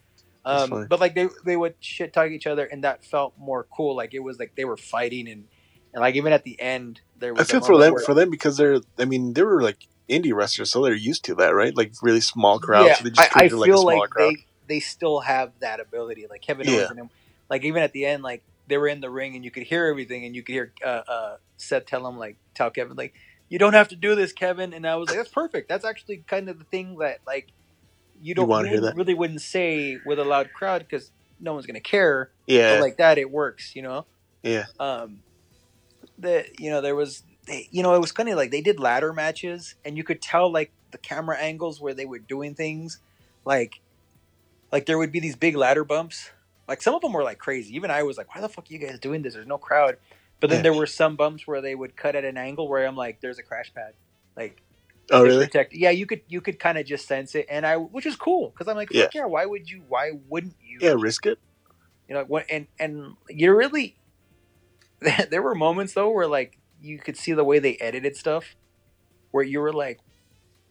Um, 0.47 0.87
but 0.89 1.01
like 1.01 1.15
they 1.15 1.29
they 1.45 1.57
would 1.57 1.75
shit 1.81 2.13
talk 2.13 2.31
each 2.31 2.47
other 2.47 2.65
and 2.67 2.85
that 2.85 3.05
felt 3.05 3.35
more 3.39 3.67
cool 3.75 3.97
like 3.97 4.15
it 4.15 4.21
was 4.21 4.39
like 4.39 4.53
they 4.57 4.65
were 4.65 4.77
fighting 4.77 5.27
and 5.29 5.45
and 5.93 6.01
like 6.03 6.15
even 6.17 6.33
at 6.33 6.45
the 6.45 6.61
end 6.61 7.01
there 7.19 7.31
I 7.31 7.39
was 7.39 7.49
a 7.49 7.53
feel 7.53 7.61
for 7.63 7.79
them 7.79 7.95
where- 7.95 8.03
for 8.03 8.15
them 8.15 8.31
because 8.31 8.57
they're 8.57 8.81
I 8.99 9.07
mean 9.07 9.33
they 9.33 9.43
were 9.43 9.61
like 9.63 9.89
indie 10.09 10.35
wrestlers, 10.35 10.71
so 10.71 10.83
they're 10.83 10.95
used 10.95 11.25
to 11.27 11.35
that, 11.37 11.55
right? 11.55 11.77
Like 11.77 11.93
really 12.03 12.21
small 12.21 12.59
crowds. 12.59 12.89
Yeah, 12.89 12.95
so 12.97 13.05
they 13.05 13.11
just 13.11 13.37
I, 13.37 13.45
I 13.45 13.49
treat 13.49 13.53
it 13.53 13.57
like 13.57 13.71
a 13.71 13.73
feel 13.73 13.85
like 13.85 14.11
crowd. 14.11 14.35
they 14.35 14.37
they 14.67 14.81
still 14.81 15.21
have 15.21 15.53
that 15.61 15.81
ability. 15.81 16.27
Like 16.29 16.43
Kevin 16.43 16.67
Yeah. 16.69 16.89
And 16.91 16.99
him, 16.99 17.11
like 17.49 17.65
even 17.65 17.83
at 17.83 17.93
the 17.93 18.07
end, 18.07 18.23
like 18.23 18.43
they 18.67 18.79
were 18.79 18.89
in 18.89 19.01
the 19.01 19.11
ring 19.11 19.35
and 19.37 19.45
you 19.45 19.51
could 19.51 19.65
hear 19.65 19.87
everything, 19.87 20.25
and 20.25 20.35
you 20.35 20.43
could 20.43 20.53
hear 20.53 20.73
uh, 20.85 21.03
uh, 21.07 21.37
Seth 21.57 21.87
tell 21.87 22.07
him 22.07 22.19
like 22.19 22.37
tell 22.55 22.71
Kevin 22.71 22.97
like 22.97 23.15
you 23.49 23.59
don't 23.59 23.75
have 23.75 23.89
to 23.89 23.97
do 23.97 24.15
this, 24.15 24.33
Kevin. 24.33 24.73
And 24.73 24.87
I 24.87 24.97
was 24.97 25.09
like, 25.09 25.19
that's 25.19 25.29
perfect. 25.29 25.69
That's 25.69 25.85
actually 25.85 26.25
kind 26.27 26.49
of 26.49 26.59
the 26.59 26.65
thing 26.65 26.99
that 26.99 27.21
like 27.27 27.49
you 28.21 28.35
don't 28.35 28.49
wanna 28.49 28.69
hear 28.69 28.81
that? 28.81 28.97
really 28.97 29.15
wouldn't 29.15 29.43
say 29.43 29.99
with 30.05 30.19
a 30.19 30.25
loud 30.25 30.53
crowd 30.53 30.81
because 30.89 31.11
no 31.41 31.53
one's 31.55 31.67
gonna 31.67 31.81
care. 31.81 32.31
yeah, 32.47 32.75
But 32.75 32.81
like 32.81 32.97
that, 32.99 33.19
it 33.19 33.31
works. 33.31 33.75
You 33.77 33.83
know. 33.83 34.07
yeah, 34.43 34.65
um 34.81 35.21
That 36.19 36.61
you 36.61 36.71
know 36.71 36.81
there 36.81 36.95
was 36.95 37.23
they, 37.47 37.69
you 37.71 37.83
know 37.83 37.95
it 37.95 38.01
was 38.01 38.13
kind 38.13 38.29
of 38.29 38.37
like 38.37 38.51
they 38.51 38.61
did 38.61 38.81
ladder 38.81 39.13
matches 39.13 39.75
and 39.85 39.97
you 39.97 40.05
could 40.05 40.23
tell 40.23 40.51
like 40.53 40.73
the 40.91 40.99
camera 40.99 41.37
angles 41.39 41.81
where 41.81 41.95
they 41.95 42.07
were 42.07 42.19
doing 42.19 42.55
things 42.55 43.01
like 43.45 43.81
like 44.73 44.87
there 44.87 44.99
would 44.99 45.13
be 45.13 45.21
these 45.21 45.37
big 45.37 45.57
ladder 45.57 45.85
bumps 45.85 46.31
like 46.69 46.83
some 46.83 46.95
of 46.95 47.03
them 47.03 47.13
were 47.13 47.23
like 47.25 47.39
crazy 47.39 47.75
even 47.75 47.91
i 47.91 48.03
was 48.03 48.17
like 48.17 48.35
why 48.35 48.41
the 48.41 48.49
fuck 48.49 48.65
are 48.71 48.73
you 48.73 48.79
guys 48.79 48.99
doing 48.99 49.23
this 49.23 49.35
there's 49.35 49.47
no 49.47 49.59
crowd 49.59 49.97
but 50.41 50.51
then 50.51 50.59
Yeah. 50.59 50.63
there 50.65 50.75
were 50.75 50.87
some 50.87 51.17
bumps 51.17 51.47
where 51.47 51.61
they 51.61 51.75
would 51.75 51.97
cut 51.97 52.17
at 52.17 52.25
an 52.25 52.37
angle 52.37 52.69
where 52.69 52.87
i'm 52.87 52.97
like 52.97 53.21
there's 53.21 53.39
a 53.39 53.43
crash 53.43 53.73
pad 53.75 53.95
like 54.37 54.63
Oh 55.11 55.23
really? 55.23 55.45
protect 55.45 55.75
yeah 55.75 55.91
you 55.91 56.07
could 56.07 56.23
you 56.29 56.41
could 56.41 56.59
kind 56.59 56.79
of 56.79 56.87
just 56.87 57.07
sense 57.07 57.35
it 57.35 57.47
and 57.51 57.67
i 57.67 57.77
which 57.77 58.07
is 58.07 58.17
cool 58.17 58.49
because 58.51 58.69
i'm 58.69 58.77
like 58.77 58.89
Yeah. 58.93 59.09
yeah 59.13 59.27
why 59.27 59.45
would 59.45 59.69
you 59.71 59.83
why 59.87 60.13
wouldn't 60.29 60.57
you 60.61 60.79
Yeah, 60.81 60.95
risk 60.99 61.27
it. 61.27 61.39
you 62.09 62.15
know 62.15 62.25
what 62.25 62.47
and 62.51 62.69
and 62.79 63.13
you 63.29 63.55
really 63.55 63.97
there 65.31 65.43
were 65.43 65.55
moments 65.55 65.93
though 65.93 66.11
where 66.11 66.27
like 66.27 66.59
you 66.85 66.99
could 66.99 67.17
see 67.17 67.33
the 67.33 67.45
way 67.45 67.59
they 67.59 67.77
edited 67.77 68.17
stuff 68.17 68.55
where 69.31 69.45
you 69.45 69.61
were 69.61 69.73
like 69.73 70.01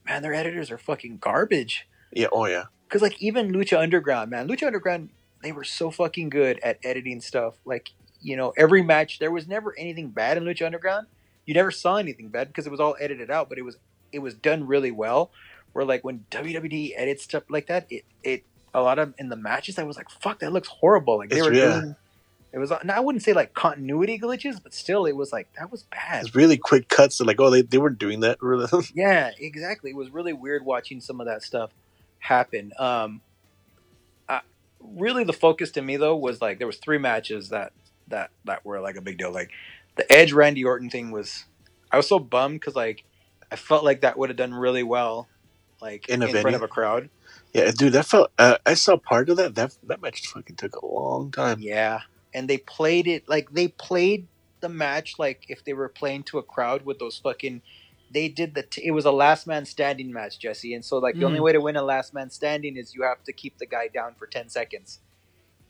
man 0.05 0.21
their 0.21 0.33
editors 0.33 0.69
are 0.71 0.77
fucking 0.77 1.17
garbage. 1.17 1.87
Yeah, 2.11 2.27
oh 2.31 2.45
yeah. 2.45 2.65
because 2.87 3.01
like 3.01 3.21
even 3.21 3.51
lucha 3.51 3.77
underground 3.79 4.29
man 4.29 4.47
lucha 4.47 4.67
underground 4.67 5.09
they 5.41 5.51
were 5.51 5.63
so 5.63 5.91
fucking 5.91 6.29
good 6.29 6.59
at 6.63 6.77
editing 6.83 7.19
stuff. 7.21 7.55
Like 7.65 7.89
you 8.21 8.37
know 8.37 8.53
every 8.57 8.81
match 8.83 9.19
there 9.19 9.31
was 9.31 9.47
never 9.47 9.73
anything 9.77 10.09
bad 10.09 10.37
in 10.37 10.43
lucha 10.43 10.65
underground. 10.65 11.07
You 11.45 11.53
never 11.53 11.71
saw 11.71 11.97
anything 11.97 12.29
bad 12.29 12.47
because 12.47 12.65
it 12.67 12.71
was 12.71 12.79
all 12.79 12.95
edited 12.99 13.29
out 13.31 13.49
but 13.49 13.57
it 13.57 13.63
was 13.63 13.77
it 14.11 14.19
was 14.19 14.33
done 14.35 14.67
really 14.67 14.91
well. 14.91 15.31
Where 15.73 15.85
like 15.85 16.03
when 16.03 16.25
wwe 16.31 16.91
edits 16.95 17.23
stuff 17.23 17.43
like 17.49 17.67
that 17.67 17.87
it 17.89 18.05
it 18.23 18.43
a 18.75 18.81
lot 18.81 18.97
of 18.99 19.13
in 19.19 19.29
the 19.29 19.35
matches 19.35 19.77
i 19.77 19.83
was 19.83 19.97
like 19.97 20.09
fuck 20.09 20.39
that 20.39 20.53
looks 20.53 20.67
horrible. 20.67 21.17
Like 21.17 21.29
they 21.29 21.37
It's- 21.37 21.49
were 21.49 21.55
yeah. 21.55 21.79
doing 21.81 21.95
it 22.53 22.59
was 22.59 22.71
now 22.83 22.95
i 22.95 22.99
wouldn't 22.99 23.23
say 23.23 23.33
like 23.33 23.53
continuity 23.53 24.17
glitches 24.19 24.61
but 24.61 24.73
still 24.73 25.05
it 25.05 25.15
was 25.15 25.33
like 25.33 25.47
that 25.59 25.71
was 25.71 25.83
bad 25.91 26.23
It's 26.25 26.35
really 26.35 26.57
quick 26.57 26.87
cuts 26.87 27.17
to 27.17 27.23
like, 27.25 27.39
oh, 27.41 27.49
they, 27.49 27.63
they 27.63 27.77
weren't 27.79 27.99
doing 27.99 28.19
that. 28.21 28.37
Yeah, 28.95 29.31
exactly. 29.39 29.89
It 29.91 29.95
was 29.97 30.09
really 30.11 30.33
weird 30.33 30.63
watching 30.63 31.01
some 31.01 31.19
of 31.19 31.25
that 31.27 31.41
stuff 31.43 31.71
happen. 32.19 32.71
Um, 32.79 33.21
uh, 34.29 34.39
really, 34.79 35.23
the 35.23 35.33
focus 35.33 35.71
to 35.71 35.81
me 35.81 35.97
though 35.97 36.15
was 36.15 36.41
like 36.41 36.59
there 36.59 36.67
was 36.67 36.77
three 36.77 36.97
matches 36.99 37.49
that 37.49 37.73
that 38.07 38.29
that 38.45 38.63
were 38.65 38.79
like 38.79 38.95
a 38.95 39.01
big 39.01 39.17
deal. 39.17 39.31
Like 39.31 39.49
the 39.95 40.11
Edge 40.11 40.31
Randy 40.33 40.63
Orton 40.63 40.89
thing 40.89 41.11
was, 41.11 41.45
I 41.91 41.97
was 41.97 42.07
so 42.07 42.19
bummed 42.19 42.59
because 42.59 42.75
like 42.75 43.03
I 43.51 43.55
felt 43.55 43.83
like 43.83 44.01
that 44.01 44.17
would 44.17 44.29
have 44.29 44.37
done 44.37 44.53
really 44.53 44.83
well, 44.83 45.27
like 45.81 46.07
In 46.09 46.21
in, 46.21 46.35
a 46.35 46.41
front 46.41 46.55
of 46.55 46.61
a 46.61 46.67
crowd. 46.67 47.09
yeah, 47.53 47.71
dude, 47.71 47.93
that 47.93 48.05
felt. 48.05 48.31
Uh, 48.37 48.57
I 48.65 48.75
saw 48.75 48.97
part 48.97 49.29
of 49.29 49.37
that. 49.37 49.55
That 49.55 49.75
that 49.83 50.01
match 50.01 50.27
fucking 50.27 50.55
took 50.55 50.75
a 50.75 50.85
long 50.85 51.31
time. 51.31 51.59
Yeah, 51.59 52.01
and 52.33 52.49
they 52.49 52.57
played 52.57 53.07
it 53.07 53.29
like 53.29 53.51
they 53.51 53.69
played 53.69 54.27
the 54.61 54.69
match 54.69 55.15
like 55.19 55.45
if 55.49 55.63
they 55.65 55.73
were 55.73 55.89
playing 55.89 56.23
to 56.25 56.39
a 56.39 56.43
crowd 56.43 56.85
with 56.85 56.99
those 56.99 57.17
fucking. 57.19 57.61
They 58.11 58.29
did 58.29 58.55
the. 58.55 58.63
T- 58.63 58.85
it 58.85 58.91
was 58.91 59.05
a 59.05 59.11
last 59.11 59.47
man 59.47 59.65
standing 59.65 60.13
match, 60.13 60.39
Jesse, 60.39 60.73
and 60.75 60.85
so 60.85 60.99
like 60.99 61.19
the 61.19 61.25
only 61.25 61.39
Mm. 61.39 61.43
way 61.43 61.53
to 61.53 61.61
win 61.61 61.75
a 61.77 61.83
last 61.83 62.13
man 62.13 62.29
standing 62.29 62.77
is 62.77 62.95
you 62.95 63.03
have 63.03 63.23
to 63.25 63.33
keep 63.33 63.57
the 63.59 63.65
guy 63.67 63.87
down 63.87 64.15
for 64.17 64.27
ten 64.27 64.49
seconds, 64.49 65.01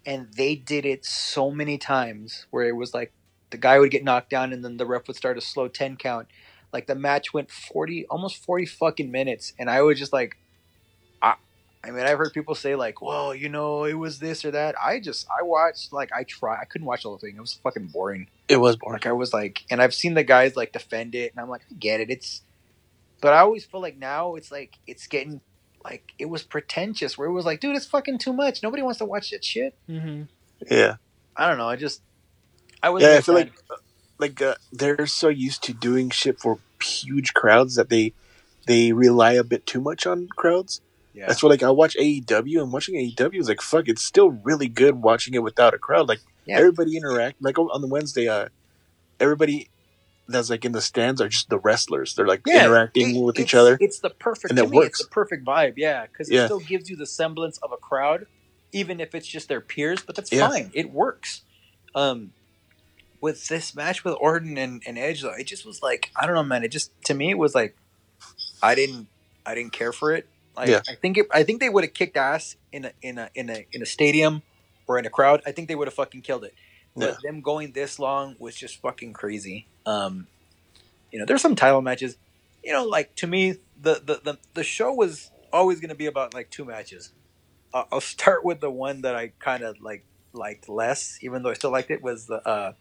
and 0.06 0.34
they 0.35 0.56
did 0.56 0.85
it 0.85 1.06
so 1.06 1.52
many 1.52 1.77
times 1.77 2.48
where 2.52 2.65
it 2.68 2.76
was 2.76 2.94
like 2.94 3.14
the 3.52 3.57
guy 3.57 3.80
would 3.80 3.91
get 3.91 4.03
knocked 4.03 4.30
down 4.31 4.53
and 4.53 4.64
then 4.65 4.77
the 4.77 4.85
ref 4.85 5.07
would 5.07 5.18
start 5.18 5.38
a 5.38 5.41
slow 5.41 5.68
ten 5.69 5.98
count. 5.98 6.27
Like 6.73 6.88
the 6.88 6.95
match 6.95 7.34
went 7.34 7.52
forty, 7.52 8.06
almost 8.07 8.44
forty 8.44 8.65
fucking 8.65 9.11
minutes, 9.11 9.53
and 9.60 9.69
I 9.69 9.81
was 9.84 9.99
just 9.99 10.14
like, 10.14 10.38
I, 11.84 11.88
I 11.88 11.91
mean, 11.91 12.05
I've 12.05 12.18
heard 12.18 12.34
people 12.34 12.55
say 12.55 12.76
like, 12.76 13.01
"Well, 13.01 13.34
you 13.35 13.49
know, 13.49 13.84
it 13.85 13.93
was 13.93 14.19
this 14.19 14.45
or 14.45 14.51
that." 14.51 14.76
I 14.81 14.99
just 14.99 15.27
I 15.30 15.43
watched 15.43 15.93
like 15.93 16.11
I 16.14 16.23
try. 16.23 16.60
I 16.60 16.65
couldn't 16.65 16.88
watch 16.88 17.03
the 17.03 17.10
whole 17.10 17.18
thing. 17.18 17.35
It 17.35 17.41
was 17.41 17.53
fucking 17.53 17.88
boring. 17.88 18.27
It 18.47 18.57
was 18.57 18.76
boring. 18.76 18.93
Like 18.93 19.05
I 19.05 19.11
was 19.11 19.34
like, 19.34 19.64
and 19.69 19.81
I've 19.81 19.93
seen 19.93 20.14
the 20.14 20.23
guys 20.23 20.55
like 20.55 20.72
defend 20.72 21.15
it, 21.15 21.31
and 21.31 21.39
I'm 21.41 21.49
like, 21.49 21.61
I 21.69 21.73
get 21.76 21.99
it. 21.99 22.10
It's, 22.10 22.41
but 23.22 23.34
I 23.34 23.39
always 23.39 23.65
feel 23.65 23.81
like 23.81 23.97
now 23.97 24.35
it's 24.35 24.51
like 24.51 24.77
it's 24.88 25.07
getting 25.07 25.41
like 25.84 26.14
it 26.18 26.26
was 26.26 26.43
pretentious. 26.43 27.18
Where 27.18 27.27
it 27.27 27.34
was 27.34 27.45
like, 27.45 27.60
dude, 27.60 27.76
it's 27.76 27.85
fucking 27.85 28.18
too 28.19 28.34
much. 28.34 28.64
Nobody 28.64 28.81
wants 28.81 28.99
to 28.99 29.05
watch 29.05 29.31
that 29.31 29.43
shit. 29.43 29.76
Mm-hmm. 29.89 30.23
Yeah. 30.69 30.95
I 31.35 31.47
don't 31.47 31.57
know. 31.57 31.68
I 31.68 31.76
just 31.76 32.01
I 32.81 32.89
was 32.89 33.03
Yeah, 33.03 33.15
I 33.15 33.22
feel 33.22 33.35
like 33.35 33.53
like 34.19 34.41
uh, 34.41 34.55
they're 34.72 35.07
so 35.07 35.30
used 35.30 35.64
to 35.64 35.73
doing 35.73 36.10
shit 36.10 36.39
for 36.39 36.60
huge 36.81 37.34
crowds 37.34 37.76
that 37.76 37.89
they 37.89 38.14
they 38.68 38.93
rely 38.93 39.34
a 39.34 39.43
bit 39.43 39.65
too 39.65 39.81
much 39.81 40.05
on 40.05 40.27
crowds. 40.35 40.81
Yeah. 41.14 41.27
That's 41.27 41.41
why 41.44 41.49
like 41.49 41.64
I 41.64 41.69
watch 41.72 41.95
AEW 41.98 42.61
and 42.61 42.72
watching 42.72 42.95
AEW 42.95 43.40
is 43.40 43.48
like 43.49 43.61
fuck. 43.61 43.88
It's 43.88 44.02
still 44.03 44.30
really 44.31 44.68
good 44.68 44.95
watching 44.95 45.34
it 45.34 45.44
without 45.44 45.73
a 45.73 45.77
crowd. 45.77 46.07
Like 46.10 46.19
Yeah. 46.45 46.57
everybody 46.57 46.98
interact. 46.98 47.41
Like 47.41 47.57
on 47.60 47.81
the 47.81 47.88
Wednesday, 47.88 48.27
uh, 48.27 48.49
everybody 49.19 49.69
that's 50.27 50.49
like 50.49 50.64
in 50.65 50.72
the 50.72 50.81
stands 50.81 51.19
are 51.22 51.27
just 51.30 51.49
the 51.49 51.60
wrestlers. 51.60 52.15
They're 52.15 52.27
like 52.27 52.41
interacting 52.48 53.15
it- 53.15 53.22
with 53.22 53.40
each 53.40 53.53
other. 53.53 53.77
It's 53.80 53.99
the 53.99 54.10
perfect. 54.10 54.52
And 54.52 54.57
to 54.57 54.64
it 54.64 54.69
me, 54.69 54.77
works. 54.77 54.99
It's 54.99 55.07
the 55.10 55.14
perfect 55.14 55.45
vibe. 55.45 55.73
Yeah, 55.77 56.06
because 56.06 56.30
Yeah. 56.31 56.44
it 56.44 56.45
still 56.45 56.60
gives 56.60 56.90
you 56.90 56.95
the 56.95 57.06
semblance 57.06 57.57
of 57.60 57.72
a 57.72 57.77
crowd, 57.77 58.26
even 58.72 58.99
if 58.99 59.14
it's 59.14 59.27
just 59.27 59.48
their 59.49 59.61
peers. 59.61 60.02
But 60.06 60.15
that's 60.15 60.31
Yeah. 60.31 60.48
fine. 60.49 60.72
It 60.73 60.91
works. 60.91 61.41
Um, 61.94 62.31
with 63.22 63.48
this 63.48 63.76
match 63.76 64.03
with 64.03 64.15
Orton 64.19 64.57
and, 64.57 64.81
and 64.85 64.98
Edge, 64.98 65.22
though, 65.22 65.31
it 65.34 65.45
just 65.45 65.65
was 65.65 65.81
like 65.84 66.10
I 66.15 66.26
don't 66.26 66.35
know, 66.35 66.44
man. 66.44 66.64
It 66.64 66.69
just 66.69 66.91
to 67.06 67.14
me 67.14 67.30
it 67.30 67.38
was 67.38 67.53
like 67.53 67.76
I 68.61 68.76
didn't 68.76 69.07
I 69.45 69.56
didn't 69.56 69.73
care 69.73 69.91
for 69.94 70.11
it. 70.14 70.27
Like 70.55 70.69
Yeah. 70.69 70.81
I 70.88 70.95
think 70.95 71.17
it, 71.17 71.27
I 71.31 71.43
think 71.43 71.59
they 71.59 71.69
would 71.69 71.84
have 71.84 71.93
kicked 71.93 72.17
ass 72.17 72.55
in 72.71 72.85
a 72.85 72.91
in 73.01 73.17
a 73.17 73.30
in 73.35 73.49
a 73.49 73.65
in 73.71 73.81
a 73.81 73.85
stadium 73.85 74.41
or 74.88 74.99
in 74.99 75.05
a 75.05 75.09
crowd. 75.09 75.41
I 75.45 75.51
think 75.51 75.67
they 75.67 75.75
would 75.75 75.88
have 75.88 75.93
fucking 75.95 76.21
killed 76.21 76.43
it. 76.43 76.53
But 76.95 77.09
Yeah. 77.09 77.15
them 77.31 77.41
going 77.41 77.71
this 77.73 77.97
long 77.99 78.35
was 78.39 78.55
just 78.55 78.81
fucking 78.81 79.13
crazy. 79.13 79.67
Um, 79.85 80.27
you 81.11 81.19
know, 81.19 81.25
there's 81.25 81.41
some 81.41 81.55
title 81.55 81.81
matches. 81.81 82.17
You 82.63 82.71
know, 82.73 82.84
like 82.85 83.15
to 83.17 83.27
me, 83.27 83.57
the 83.80 84.01
the 84.05 84.21
the, 84.23 84.38
the 84.53 84.63
show 84.63 84.93
was 84.93 85.31
always 85.51 85.80
going 85.80 85.89
to 85.89 85.95
be 85.95 86.05
about 86.05 86.34
like 86.34 86.49
two 86.49 86.65
matches. 86.65 87.11
Uh, 87.73 87.84
I'll 87.91 88.01
start 88.01 88.45
with 88.45 88.59
the 88.61 88.69
one 88.71 89.01
that 89.01 89.15
I 89.15 89.34
kind 89.39 89.63
of 89.63 89.81
like 89.81 90.05
liked 90.34 90.69
less, 90.69 91.17
even 91.21 91.43
though 91.43 91.49
I 91.49 91.53
still 91.53 91.71
liked 91.71 91.91
it. 91.91 92.01
Was 92.01 92.27
the 92.27 92.47
uh, 92.47 92.73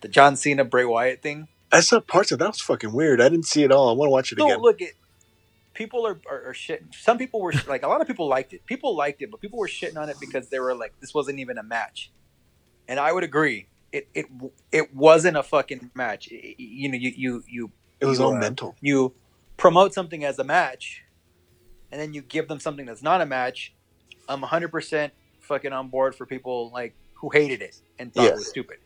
the 0.00 0.08
John 0.08 0.36
Cena 0.36 0.64
Bray 0.64 0.84
Wyatt 0.84 1.22
thing. 1.22 1.48
I 1.70 1.80
saw 1.80 2.00
parts 2.00 2.32
of 2.32 2.38
that 2.38 2.46
was 2.48 2.60
fucking 2.62 2.92
weird. 2.92 3.20
I 3.20 3.28
didn't 3.28 3.44
see 3.46 3.62
it 3.62 3.70
all. 3.70 3.90
I 3.90 3.92
want 3.92 4.08
to 4.08 4.10
watch 4.12 4.32
it 4.32 4.38
No, 4.38 4.46
again. 4.46 4.60
look 4.60 4.80
it. 4.80 4.94
People 5.78 6.04
are, 6.04 6.20
are, 6.28 6.48
are 6.50 6.54
shit. 6.54 6.84
Some 6.92 7.18
people 7.18 7.40
were 7.40 7.52
like 7.68 7.84
a 7.84 7.88
lot 7.88 8.00
of 8.00 8.08
people 8.08 8.26
liked 8.26 8.52
it. 8.52 8.66
People 8.66 8.96
liked 8.96 9.22
it, 9.22 9.30
but 9.30 9.40
people 9.40 9.58
were 9.60 9.68
shitting 9.68 9.96
on 9.96 10.08
it 10.08 10.16
because 10.20 10.48
they 10.48 10.58
were 10.58 10.74
like, 10.74 10.92
this 11.00 11.14
wasn't 11.14 11.38
even 11.38 11.56
a 11.56 11.62
match. 11.62 12.10
And 12.88 12.98
I 12.98 13.12
would 13.12 13.22
agree. 13.22 13.68
It 13.92 14.08
it 14.12 14.26
it 14.72 14.94
wasn't 14.94 15.36
a 15.36 15.42
fucking 15.44 15.92
match. 15.94 16.26
It- 16.32 16.58
you 16.58 16.88
know, 16.90 16.98
you 16.98 17.12
you 17.16 17.44
you 17.48 17.70
it 18.00 18.06
was 18.06 18.18
you, 18.18 18.24
all 18.24 18.34
uh, 18.34 18.38
mental. 18.38 18.74
you 18.80 19.14
promote 19.56 19.94
something 19.94 20.24
as 20.24 20.38
a 20.40 20.44
match, 20.44 21.04
and 21.92 22.00
then 22.00 22.12
you 22.12 22.22
give 22.22 22.48
them 22.48 22.58
something 22.60 22.84
that's 22.84 23.02
not 23.02 23.20
a 23.20 23.26
match. 23.26 23.72
I'm 24.28 24.40
100 24.40 24.68
percent 24.72 25.12
fucking 25.40 25.72
on 25.72 25.88
board 25.88 26.14
for 26.16 26.26
people 26.26 26.70
like 26.74 26.94
who 27.14 27.30
hated 27.30 27.62
it 27.62 27.80
and 27.98 28.12
thought 28.12 28.24
Yeah. 28.24 28.30
it 28.30 28.34
was 28.34 28.48
stupid. 28.48 28.78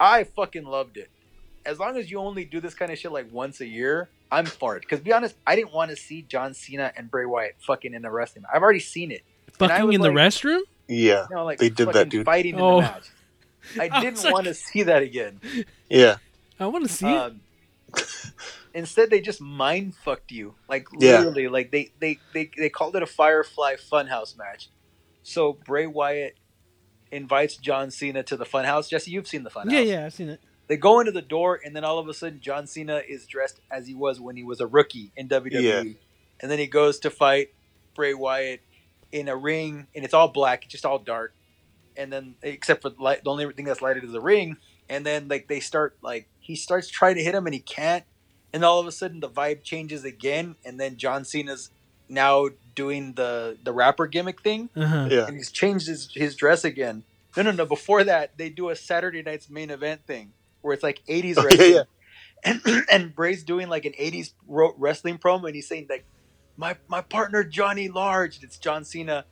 I 0.00 0.24
fucking 0.24 0.64
loved 0.64 0.96
it. 0.96 1.10
As 1.66 1.78
long 1.78 1.96
as 1.96 2.10
you 2.10 2.18
only 2.18 2.44
do 2.44 2.60
this 2.60 2.74
kind 2.74 2.90
of 2.90 2.98
shit 2.98 3.12
like 3.12 3.32
once 3.32 3.60
a 3.60 3.66
year, 3.66 4.08
I'm 4.30 4.46
for 4.46 4.76
it. 4.76 4.80
Because 4.80 5.00
be 5.00 5.12
honest, 5.12 5.36
I 5.46 5.54
didn't 5.56 5.72
want 5.72 5.90
to 5.90 5.96
see 5.96 6.22
John 6.22 6.54
Cena 6.54 6.92
and 6.96 7.10
Bray 7.10 7.24
Wyatt 7.26 7.56
fucking 7.60 7.94
in 7.94 8.02
the 8.02 8.10
wrestling. 8.10 8.42
match. 8.42 8.50
I've 8.54 8.62
already 8.62 8.80
seen 8.80 9.10
it. 9.12 9.22
And 9.46 9.56
Fucking 9.70 9.86
was 9.86 9.94
in 9.94 10.00
the 10.00 10.08
restroom? 10.08 10.60
Yeah, 10.88 11.26
You 11.30 11.36
know, 11.36 11.44
like 11.44 11.58
They 11.58 11.70
did 11.70 11.92
that, 11.92 12.08
dude. 12.08 12.24
fighting 12.26 12.54
in 12.56 12.60
Oh. 12.60 12.76
the 12.76 12.82
match. 12.82 13.08
I 13.78 13.88
I 13.90 14.00
didn't 14.02 14.22
like- 14.24 14.32
want 14.34 14.44
to 14.46 14.54
see 14.54 14.82
that 14.82 15.02
again. 15.02 15.40
yeah, 15.88 16.16
I 16.60 16.66
want 16.66 16.86
to 16.86 16.92
see 16.92 17.06
it. 17.08 17.16
Um, 17.16 17.40
instead, 18.74 19.10
they 19.10 19.20
just 19.20 19.40
mind 19.40 19.94
fucked 19.94 20.32
you. 20.32 20.54
Like 20.68 20.86
Yeah. 20.98 21.18
literally, 21.18 21.48
like 21.48 21.70
they, 21.70 21.92
they 22.00 22.18
they 22.32 22.50
they 22.56 22.68
called 22.68 22.96
it 22.96 23.02
a 23.02 23.06
Firefly 23.06 23.76
Funhouse 23.76 24.36
match. 24.36 24.68
So 25.22 25.52
Bray 25.54 25.86
Wyatt 25.86 26.36
invites 27.10 27.56
John 27.56 27.90
Cena 27.90 28.22
to 28.24 28.36
the 28.36 28.44
Funhouse. 28.44 28.88
Jesse, 28.90 29.10
you've 29.10 29.28
seen 29.28 29.44
the 29.44 29.50
Funhouse. 29.50 29.70
Yeah, 29.72 29.80
yeah, 29.80 30.06
I've 30.06 30.14
seen 30.14 30.28
it. 30.28 30.40
They 30.66 30.76
go 30.76 31.00
into 31.00 31.12
the 31.12 31.22
door, 31.22 31.60
and 31.64 31.76
then 31.76 31.84
all 31.84 31.98
of 31.98 32.08
a 32.08 32.14
sudden, 32.14 32.40
John 32.40 32.66
Cena 32.66 33.02
is 33.06 33.26
dressed 33.26 33.60
as 33.70 33.86
he 33.86 33.94
was 33.94 34.18
when 34.20 34.36
he 34.36 34.42
was 34.42 34.60
a 34.60 34.66
rookie 34.66 35.12
in 35.16 35.28
WWE. 35.28 35.60
Yeah. 35.62 35.82
And 36.40 36.50
then 36.50 36.58
he 36.58 36.66
goes 36.66 36.98
to 37.00 37.10
fight 37.10 37.52
Bray 37.94 38.14
Wyatt 38.14 38.60
in 39.12 39.28
a 39.28 39.36
ring, 39.36 39.86
and 39.94 40.04
it's 40.04 40.14
all 40.14 40.28
black, 40.28 40.64
it's 40.64 40.72
just 40.72 40.86
all 40.86 40.98
dark. 40.98 41.34
And 41.96 42.12
then, 42.12 42.34
except 42.42 42.82
for 42.82 42.90
the 42.90 43.00
light, 43.02 43.22
the 43.24 43.30
only 43.30 43.52
thing 43.52 43.66
that's 43.66 43.82
lighted 43.82 44.04
is 44.04 44.12
the 44.12 44.20
ring. 44.20 44.56
And 44.88 45.04
then, 45.06 45.28
like, 45.28 45.48
they 45.48 45.60
start, 45.60 45.96
like, 46.02 46.28
he 46.40 46.56
starts 46.56 46.88
trying 46.88 47.14
to 47.16 47.22
hit 47.22 47.34
him, 47.34 47.46
and 47.46 47.54
he 47.54 47.60
can't. 47.60 48.04
And 48.52 48.64
all 48.64 48.80
of 48.80 48.86
a 48.86 48.92
sudden, 48.92 49.20
the 49.20 49.28
vibe 49.28 49.62
changes 49.62 50.04
again, 50.04 50.56
and 50.64 50.80
then 50.80 50.96
John 50.96 51.24
Cena's 51.24 51.70
now 52.08 52.48
doing 52.74 53.14
the 53.14 53.56
the 53.64 53.72
rapper 53.72 54.06
gimmick 54.06 54.42
thing 54.42 54.68
Uh-huh. 54.76 55.08
yeah. 55.10 55.26
and 55.26 55.36
he's 55.36 55.50
changed 55.50 55.86
his, 55.86 56.10
his 56.12 56.36
dress 56.36 56.62
again. 56.64 57.02
No, 57.36 57.42
no, 57.44 57.50
no. 57.50 57.64
Before 57.66 58.04
that, 58.04 58.36
they 58.36 58.50
do 58.50 58.68
a 58.68 58.76
Saturday 58.76 59.22
night's 59.22 59.48
main 59.48 59.70
event 59.70 60.06
thing 60.06 60.32
where 60.64 60.74
it's 60.74 60.82
like 60.82 61.00
80s 61.06 61.34
Oh, 61.38 61.44
wrestling. 61.44 61.72
yeah. 61.74 61.82
And, 62.42 62.60
and 62.90 63.14
Bray's 63.14 63.44
doing 63.44 63.68
like 63.68 63.84
an 63.84 63.92
80s 63.92 64.32
ro- 64.48 64.74
wrestling 64.76 65.18
promo 65.18 65.46
and 65.46 65.54
he's 65.54 65.68
saying, 65.68 65.86
like, 65.90 66.04
my, 66.56 66.76
my 66.88 67.00
partner, 67.00 67.42
Johnny 67.44 67.88
Large. 67.88 68.42
It's 68.42 68.58
John 68.58 68.84
Cena. 68.84 69.24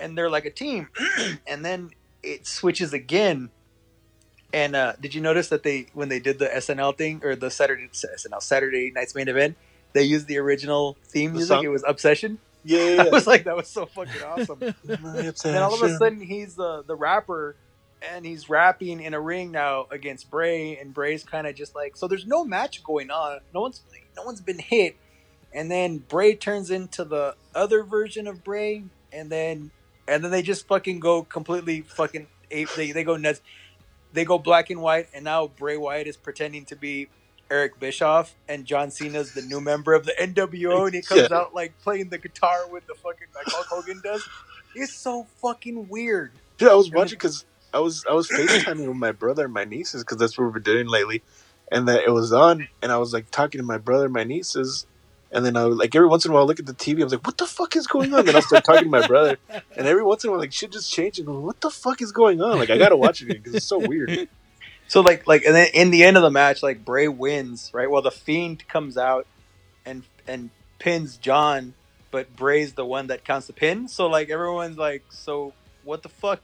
And 0.00 0.16
they're 0.16 0.30
like 0.30 0.44
a 0.44 0.50
team. 0.50 0.88
and 1.46 1.64
then 1.64 1.90
it 2.22 2.46
switches 2.46 2.92
again. 2.92 3.50
And 4.52 4.74
uh, 4.76 4.94
did 5.00 5.14
you 5.14 5.20
notice 5.20 5.48
that 5.48 5.62
they, 5.62 5.86
when 5.92 6.08
they 6.08 6.20
did 6.20 6.38
the 6.38 6.46
SNL 6.46 6.96
thing 6.96 7.20
or 7.22 7.36
the 7.36 7.50
Saturday 7.50 7.88
SNL 7.92 8.42
Saturday 8.42 8.90
night's 8.94 9.14
main 9.14 9.28
event, 9.28 9.56
they 9.92 10.02
used 10.02 10.26
the 10.26 10.38
original 10.38 10.96
theme 11.04 11.30
The 11.32 11.38
music. 11.38 11.48
song? 11.56 11.64
It 11.64 11.68
was 11.68 11.84
Obsession. 11.86 12.38
Yeah, 12.64 12.78
I 13.00 13.04
yeah, 13.04 13.10
was 13.10 13.26
like, 13.26 13.44
that 13.44 13.56
was 13.56 13.68
so 13.68 13.86
fucking 13.86 14.22
awesome. 14.22 14.58
And 14.88 15.56
all 15.56 15.74
of 15.74 15.82
a 15.82 15.96
sudden, 15.98 16.20
he's 16.20 16.54
the 16.54 16.82
the 16.86 16.96
rapper, 16.96 17.56
and 18.02 18.24
he's 18.24 18.48
rapping 18.48 19.00
in 19.00 19.14
a 19.14 19.20
ring 19.20 19.50
now 19.50 19.86
against 19.90 20.30
Bray, 20.30 20.76
and 20.76 20.92
Bray's 20.94 21.24
kind 21.24 21.46
of 21.46 21.54
just 21.54 21.74
like, 21.74 21.96
so 21.96 22.06
there's 22.08 22.26
no 22.26 22.44
match 22.44 22.82
going 22.84 23.10
on. 23.10 23.40
No 23.54 23.60
one's 23.62 23.82
no 24.16 24.24
one's 24.24 24.40
been 24.40 24.58
hit, 24.58 24.96
and 25.52 25.70
then 25.70 25.98
Bray 25.98 26.34
turns 26.34 26.70
into 26.70 27.04
the 27.04 27.36
other 27.54 27.82
version 27.82 28.26
of 28.26 28.44
Bray, 28.44 28.84
and 29.12 29.30
then 29.30 29.70
and 30.06 30.24
then 30.24 30.30
they 30.30 30.42
just 30.42 30.66
fucking 30.66 31.00
go 31.00 31.22
completely 31.22 31.82
fucking 31.82 32.26
ape. 32.50 32.68
They 32.76 32.92
they 32.92 33.04
go 33.04 33.16
nuts. 33.16 33.40
They 34.12 34.24
go 34.24 34.38
black 34.38 34.70
and 34.70 34.80
white, 34.80 35.08
and 35.14 35.24
now 35.24 35.48
Bray 35.48 35.76
Wyatt 35.76 36.06
is 36.06 36.16
pretending 36.16 36.64
to 36.66 36.76
be 36.76 37.08
Eric 37.50 37.78
Bischoff, 37.78 38.34
and 38.48 38.64
John 38.64 38.90
Cena's 38.90 39.34
the 39.34 39.42
new 39.42 39.60
member 39.60 39.92
of 39.94 40.06
the 40.06 40.12
NWO, 40.18 40.86
and 40.86 40.94
he 40.94 41.02
comes 41.02 41.28
Yeah. 41.30 41.36
out 41.36 41.54
like 41.54 41.78
playing 41.82 42.08
the 42.08 42.18
guitar 42.18 42.66
with 42.70 42.86
the 42.86 42.94
fucking 42.94 43.28
like 43.34 43.46
Hulk 43.48 43.66
Hogan 43.66 44.00
does. 44.02 44.26
It's 44.74 44.94
so 44.94 45.26
fucking 45.42 45.88
weird. 45.88 46.32
Dude, 46.56 46.68
I 46.68 46.74
was 46.74 46.90
watching 46.90 47.16
because 47.16 47.44
I 47.72 47.80
was 47.80 48.04
I 48.08 48.14
was 48.14 48.28
FaceTiming 48.28 48.88
with 48.88 48.96
my 48.96 49.12
brother 49.12 49.44
and 49.44 49.54
my 49.54 49.64
nieces 49.64 50.02
because 50.02 50.16
that's 50.16 50.36
what 50.38 50.44
we've 50.44 50.54
been 50.54 50.62
doing 50.62 50.86
lately, 50.88 51.22
and 51.70 51.88
that 51.88 52.04
it 52.04 52.10
was 52.10 52.32
on, 52.32 52.68
and 52.82 52.90
I 52.90 52.98
was 52.98 53.12
like 53.12 53.30
talking 53.30 53.60
to 53.60 53.66
my 53.66 53.78
brother 53.78 54.04
and 54.04 54.14
my 54.14 54.24
nieces, 54.24 54.86
and 55.30 55.44
then 55.44 55.56
I 55.56 55.64
was 55.66 55.76
like 55.76 55.94
every 55.94 56.08
once 56.08 56.24
in 56.24 56.30
a 56.30 56.34
while 56.34 56.44
I 56.44 56.46
look 56.46 56.60
at 56.60 56.66
the 56.66 56.74
TV, 56.74 57.00
I 57.00 57.04
was 57.04 57.12
like, 57.12 57.26
what 57.26 57.38
the 57.38 57.46
fuck 57.46 57.76
is 57.76 57.86
going 57.86 58.14
on? 58.14 58.24
Then 58.24 58.36
I'll 58.36 58.42
start 58.42 58.64
talking 58.64 58.84
to 58.84 58.90
my 58.90 59.06
brother, 59.06 59.38
and 59.48 59.86
every 59.86 60.02
once 60.02 60.24
in 60.24 60.28
a 60.28 60.30
while 60.32 60.40
like 60.40 60.52
shit 60.52 60.72
just 60.72 60.92
changing. 60.92 61.26
What 61.42 61.60
the 61.60 61.70
fuck 61.70 62.00
is 62.00 62.12
going 62.12 62.40
on? 62.40 62.58
Like 62.58 62.70
I 62.70 62.78
gotta 62.78 62.96
watch 62.96 63.20
it 63.22 63.26
again 63.26 63.42
because 63.42 63.54
it's 63.54 63.66
so 63.66 63.78
weird. 63.78 64.28
So 64.88 65.02
like 65.02 65.26
like 65.26 65.44
and 65.44 65.54
then 65.54 65.68
in 65.74 65.90
the 65.90 66.02
end 66.02 66.16
of 66.16 66.22
the 66.22 66.30
match, 66.30 66.62
like 66.62 66.82
Bray 66.82 67.08
wins, 67.08 67.70
right? 67.74 67.90
Well, 67.90 68.00
the 68.00 68.10
Fiend 68.10 68.66
comes 68.68 68.96
out 68.96 69.26
and 69.84 70.02
and 70.26 70.48
pins 70.78 71.18
John, 71.18 71.74
but 72.10 72.34
Bray's 72.34 72.72
the 72.72 72.86
one 72.86 73.08
that 73.08 73.22
counts 73.22 73.48
the 73.48 73.52
pin. 73.52 73.86
So 73.88 74.06
like 74.06 74.30
everyone's 74.30 74.78
like, 74.78 75.04
so 75.10 75.52
what 75.84 76.02
the 76.02 76.08
fuck? 76.08 76.40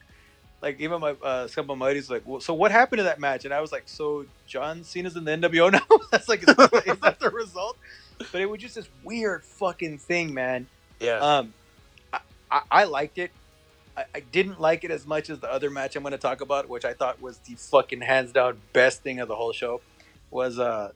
Like 0.64 0.80
even 0.80 0.98
my 0.98 1.10
uh, 1.22 1.46
some 1.46 1.68
of 1.68 1.76
my 1.76 1.88
buddies 1.88 2.08
like, 2.08 2.22
well, 2.24 2.40
so 2.40 2.54
what 2.54 2.72
happened 2.72 3.00
to 3.00 3.02
that 3.02 3.20
match? 3.20 3.44
And 3.44 3.52
I 3.52 3.60
was 3.60 3.70
like, 3.70 3.82
so 3.84 4.24
John 4.46 4.82
Cena's 4.82 5.14
in 5.14 5.24
the 5.24 5.32
NWO 5.32 5.70
now. 5.70 5.82
That's 6.10 6.26
like, 6.26 6.40
is 6.40 6.54
that, 6.56 6.82
is 6.86 6.98
that 7.00 7.20
the 7.20 7.28
result? 7.28 7.76
But 8.32 8.40
it 8.40 8.48
was 8.48 8.60
just 8.60 8.76
this 8.76 8.88
weird 9.02 9.44
fucking 9.44 9.98
thing, 9.98 10.32
man. 10.32 10.66
Yeah, 11.00 11.18
Um, 11.18 11.52
I, 12.14 12.20
I, 12.50 12.60
I 12.70 12.84
liked 12.84 13.18
it. 13.18 13.30
I, 13.94 14.04
I 14.14 14.20
didn't 14.20 14.58
like 14.58 14.84
it 14.84 14.90
as 14.90 15.06
much 15.06 15.28
as 15.28 15.38
the 15.38 15.52
other 15.52 15.68
match 15.68 15.96
I'm 15.96 16.02
going 16.02 16.12
to 16.12 16.18
talk 16.18 16.40
about, 16.40 16.66
which 16.66 16.86
I 16.86 16.94
thought 16.94 17.20
was 17.20 17.36
the 17.38 17.56
fucking 17.56 18.00
hands 18.00 18.32
down 18.32 18.58
best 18.72 19.02
thing 19.02 19.20
of 19.20 19.28
the 19.28 19.36
whole 19.36 19.52
show. 19.52 19.82
Was 20.30 20.58
uh, 20.58 20.92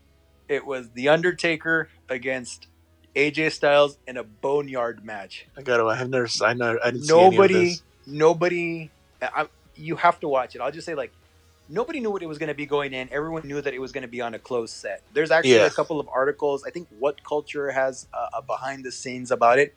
it 0.49 0.65
was 0.65 0.89
the 0.95 1.11
Undertaker 1.11 1.91
against 2.09 2.69
AJ 3.15 3.53
Styles 3.53 3.99
in 4.07 4.17
a 4.17 4.25
boneyard 4.25 5.05
match. 5.05 5.47
I 5.59 5.63
gotta. 5.63 5.85
I 5.85 5.97
have 5.97 6.09
never. 6.09 6.27
I 6.43 6.55
know. 6.55 6.79
I 6.83 6.91
didn't 6.91 7.05
see 7.05 7.15
any 7.15 7.27
of 7.27 7.33
Nobody, 7.33 7.77
nobody. 8.07 8.91
I, 9.21 9.47
you 9.79 9.97
have 9.97 10.21
to 10.21 10.29
watch 10.29 10.55
it. 10.55 10.61
I'll 10.61 10.73
just 10.73 10.87
say 10.87 10.95
like. 10.95 11.13
Nobody 11.71 12.01
knew 12.01 12.11
what 12.11 12.23
it 12.23 12.27
was 12.27 12.39
going 12.39 12.49
to 12.49 12.55
be 12.55 12.65
going 12.65 12.95
in. 12.95 13.11
Everyone 13.13 13.47
knew 13.47 13.61
that 13.61 13.75
it 13.75 13.79
was 13.79 13.93
going 13.93 14.01
to 14.01 14.09
be 14.09 14.23
on 14.23 14.33
a 14.33 14.39
closed 14.39 14.75
set. 14.75 15.03
There's 15.13 15.31
actually 15.31 15.53
Yeah. 15.57 15.67
a 15.67 15.71
couple 15.71 16.01
of 16.01 16.09
articles. 16.09 16.65
I 16.67 16.71
think 16.71 16.89
WhatCulture 16.99 17.75
has 17.75 18.09
uh, 18.15 18.39
a 18.39 18.41
behind 18.43 18.87
the 18.87 18.91
scenes 18.91 19.31
about 19.31 19.59
it 19.59 19.75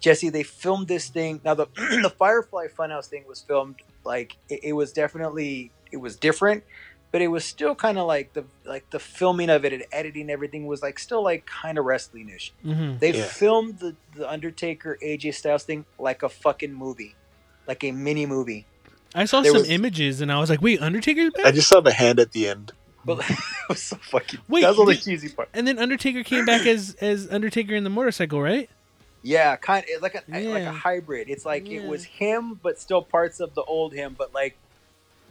Jesse, 0.00 0.28
they 0.28 0.44
filmed 0.44 0.88
this 0.88 1.08
thing. 1.08 1.40
Now 1.44 1.54
the 1.54 1.66
the 1.76 2.14
Firefly 2.16 2.66
Funhouse 2.78 3.06
thing 3.06 3.24
was 3.26 3.40
filmed 3.40 3.80
like 4.04 4.36
it, 4.48 4.60
it 4.62 4.72
was 4.74 4.92
definitely 4.92 5.72
it 5.90 5.96
was 5.96 6.16
different, 6.16 6.64
but 7.12 7.22
it 7.22 7.28
was 7.28 7.44
still 7.44 7.74
kind 7.74 7.98
of 7.98 8.06
like 8.06 8.34
the 8.34 8.44
like 8.64 8.90
the 8.90 8.98
filming 9.00 9.50
of 9.50 9.64
it 9.64 9.72
and 9.72 9.84
editing 9.90 10.30
everything 10.30 10.66
was 10.66 10.82
like 10.82 10.98
still 10.98 11.24
like 11.24 11.46
kind 11.46 11.78
of 11.78 11.84
wrestling-ish. 11.86 12.54
hmm 12.62 12.98
They 13.00 13.12
Yeah. 13.12 13.24
filmed 13.24 13.78
the 13.80 13.96
the 14.14 14.30
Undertaker 14.30 14.98
AJ 15.02 15.34
Styles 15.34 15.64
thing 15.64 15.86
like 15.98 16.22
a 16.22 16.28
fucking 16.28 16.74
movie, 16.74 17.16
like 17.66 17.82
a 17.82 17.90
mini 17.90 18.26
movie. 18.26 18.68
I 19.16 19.24
saw 19.24 19.40
There 19.40 19.52
some 19.52 19.62
was- 19.62 19.70
images 19.70 20.20
and 20.20 20.30
I 20.30 20.38
was 20.38 20.50
like, 20.50 20.60
wait, 20.62 20.80
Undertaker's 20.82 21.32
back? 21.32 21.46
I 21.46 21.50
just 21.52 21.68
saw 21.68 21.80
the 21.80 21.92
hand 21.92 22.20
at 22.20 22.32
the 22.32 22.48
end. 22.48 22.72
But 23.04 23.18
it 23.30 23.38
was 23.68 23.82
so 23.82 23.96
fucking. 23.96 24.40
Wait, 24.48 24.62
that 24.62 24.70
was 24.70 24.78
all 24.78 24.86
the 24.86 24.94
cheesy 24.96 25.28
part. 25.36 25.48
and 25.54 25.66
then 25.66 25.78
Undertaker 25.78 26.22
came 26.24 26.44
back 26.44 26.66
as 26.66 26.96
as 27.00 27.28
Undertaker 27.30 27.74
in 27.74 27.84
the 27.84 27.90
motorcycle, 27.90 28.42
right? 28.42 28.68
Yeah, 29.22 29.56
kind 29.56 29.84
of 29.94 30.02
like 30.02 30.14
a 30.14 30.22
like 30.28 30.62
a 30.64 30.72
hybrid. 30.72 31.28
It's 31.30 31.44
like 31.46 31.68
it 31.68 31.84
was 31.86 32.04
him, 32.04 32.58
but 32.62 32.78
still 32.80 33.02
parts 33.02 33.40
of 33.40 33.54
the 33.54 33.62
old 33.62 33.92
him. 33.92 34.14
But 34.18 34.34
like 34.34 34.56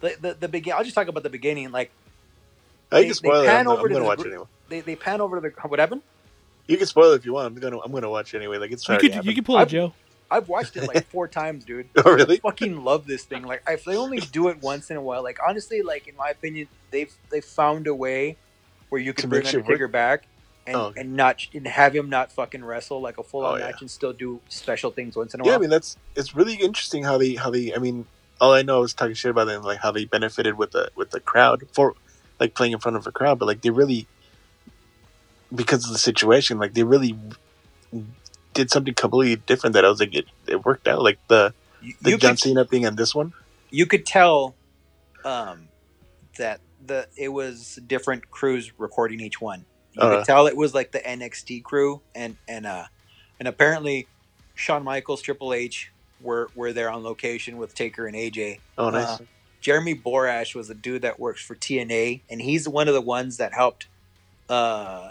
the 0.02 0.16
the, 0.20 0.34
the 0.34 0.48
begin. 0.48 0.74
I'll 0.74 0.84
just 0.84 0.95
talk 0.95 1.07
about 1.07 1.24
the 1.24 1.30
beginning. 1.30 1.72
Like 1.72 1.91
I 2.91 3.02
They- 3.02 3.06
can 3.06 3.14
spoil 3.14 3.41
they 3.41 3.48
it. 3.48 3.52
I'm, 3.52 3.66
gonna- 3.66 3.78
over 3.78 3.82
I'm 3.82 3.88
to 3.90 3.94
gonna 3.94 4.03
the 4.03 4.07
watch 4.07 4.20
gr- 4.20 4.28
it 4.28 4.32
anyway. 4.32 4.45
they, 4.70 4.80
they 4.82 4.95
pan 4.95 5.20
over 5.22 5.40
to 5.40 5.49
the 5.49 5.68
what 5.68 5.80
happened. 5.80 6.02
You 6.68 6.78
can 6.78 6.88
spoil 6.88 7.12
it 7.12 7.18
if 7.18 7.26
you 7.26 7.34
want. 7.34 7.48
I'm 7.48 7.60
gonna 7.62 7.80
I'm 7.82 7.91
gonna 7.91 8.10
watch 8.10 8.34
it 8.34 8.38
anyway. 8.38 8.57
Like 8.57 8.72
it's 8.72 8.88
You 8.88 8.94
already 8.94 9.07
could 9.07 9.16
you 9.16 9.20
happened. 9.20 9.36
could 9.36 9.45
pull 9.45 9.60
it, 9.60 9.70
Joe. 9.70 9.94
I've 10.31 10.49
watched 10.49 10.76
it 10.76 10.88
like 10.88 11.06
four 11.07 11.27
times, 11.27 11.65
dude. 11.65 11.88
Oh 12.03 12.11
really? 12.14 12.38
Fucking 12.38 12.84
love 12.84 13.06
this 13.07 13.23
thing. 13.23 13.43
Like 13.43 13.64
if 13.68 13.85
they 13.85 13.95
only 13.95 14.19
do 14.19 14.47
it 14.49 14.61
once 14.61 14.89
in 14.89 14.97
a 14.97 15.02
while. 15.02 15.23
Like 15.23 15.38
honestly, 15.47 15.81
like 15.81 16.07
in 16.07 16.15
my 16.15 16.30
opinion, 16.30 16.68
they've 16.91 17.14
they 17.31 17.41
found 17.41 17.88
a 17.88 17.93
way 17.95 18.38
where 18.89 19.02
you 19.02 19.14
can 19.14 19.30
bring 19.30 19.43
make 19.43 19.52
shit 19.52 19.60
work? 19.61 19.65
Undertaker 19.68 19.88
back. 19.88 20.27
And, 20.68 20.76
Oh, 20.76 20.81
okay. 20.85 21.02
and 21.02 21.15
not 21.15 21.45
and 21.53 21.68
have 21.68 21.95
him 21.95 22.10
not 22.10 22.31
fucking 22.31 22.64
wrestle 22.65 22.99
like 22.99 23.19
a 23.19 23.23
full 23.23 23.45
on 23.45 23.53
Oh, 23.53 23.57
yeah. 23.57 23.65
match 23.68 23.81
and 23.81 23.91
still 23.91 24.14
do 24.14 24.39
special 24.49 24.89
things 24.89 25.15
once 25.15 25.35
in 25.35 25.41
a 25.41 25.43
Yeah, 25.43 25.52
while. 25.52 25.52
Yeah, 25.53 25.57
I 25.57 25.61
mean 25.61 25.69
that's 25.69 25.95
it's 26.15 26.35
really 26.35 26.56
interesting 26.56 27.03
how 27.03 27.18
they 27.19 27.35
how 27.35 27.52
they 27.52 27.73
I 27.73 27.77
mean 27.77 28.07
all 28.41 28.52
I 28.52 28.64
know 28.64 28.81
is 28.84 28.93
talking 28.95 29.14
shit 29.14 29.30
about 29.31 29.45
them 29.45 29.61
like 29.61 29.77
how 29.80 29.91
they 29.91 30.06
benefited 30.06 30.57
with 30.57 30.72
the 30.72 30.89
with 30.95 31.11
the 31.11 31.19
crowd 31.19 31.64
for 31.72 31.93
like 32.39 32.56
playing 32.56 32.73
in 32.73 32.80
front 32.80 32.97
of 32.97 33.06
a 33.06 33.11
crowd, 33.11 33.38
but 33.38 33.45
like 33.45 33.61
they 33.61 33.69
really 33.69 34.07
because 35.53 35.85
of 35.85 35.91
the 35.91 35.99
situation, 35.99 36.57
like 36.57 36.73
they 36.73 36.84
really 36.84 37.15
did 38.56 38.72
something 38.72 38.94
completely 38.95 39.36
different 39.36 39.73
that 39.76 39.86
I 39.86 39.90
was 39.90 39.99
like 39.99 40.15
it, 40.15 40.26
it 40.48 40.65
worked 40.65 40.88
out. 40.88 41.03
Like 41.03 41.19
the 41.27 41.53
you, 41.82 41.94
the 42.02 42.10
you 42.11 42.18
John 42.18 42.32
could- 42.32 42.40
Cena 42.40 42.65
thing 42.65 42.86
and 42.86 42.98
this 42.98 43.14
one. 43.14 43.34
you 43.69 43.86
could 43.86 44.06
tell 44.06 44.56
um, 45.23 45.68
that 46.38 46.60
the 46.86 47.07
it 47.15 47.30
was 47.30 47.80
different 47.88 48.32
crews 48.32 48.72
recording 48.80 49.19
each 49.19 49.40
one. 49.40 49.65
You 49.94 50.02
Uh-huh. 50.02 50.18
could 50.18 50.26
tell 50.26 50.48
it 50.48 50.57
was 50.57 50.73
like 50.73 50.91
the 50.91 50.99
NXT 50.99 51.64
crew 51.64 52.02
and 52.15 52.36
and 52.48 52.65
uh 52.65 52.86
and 53.40 53.48
apparently 53.48 54.07
Shawn 54.56 54.84
Michaels, 54.84 55.22
Triple 55.22 55.53
H 55.53 55.91
were 56.22 56.49
were 56.56 56.73
there 56.73 56.90
on 56.90 57.03
location 57.03 57.57
with 57.57 57.73
Taker 57.76 58.07
and 58.07 58.15
AJ. 58.15 58.60
Oh 58.77 58.90
nice. 58.90 59.07
Uh, 59.07 59.26
Jeremy 59.61 59.95
Borash 59.95 60.53
was 60.53 60.69
a 60.69 60.76
dude 60.76 61.02
that 61.02 61.19
works 61.19 61.44
for 61.44 61.56
TNA, 61.56 62.22
and 62.30 62.40
he's 62.41 62.69
one 62.69 62.88
of 62.88 62.94
the 62.94 63.02
ones 63.02 63.38
that 63.38 63.52
helped 63.53 63.88
uh, 64.48 65.10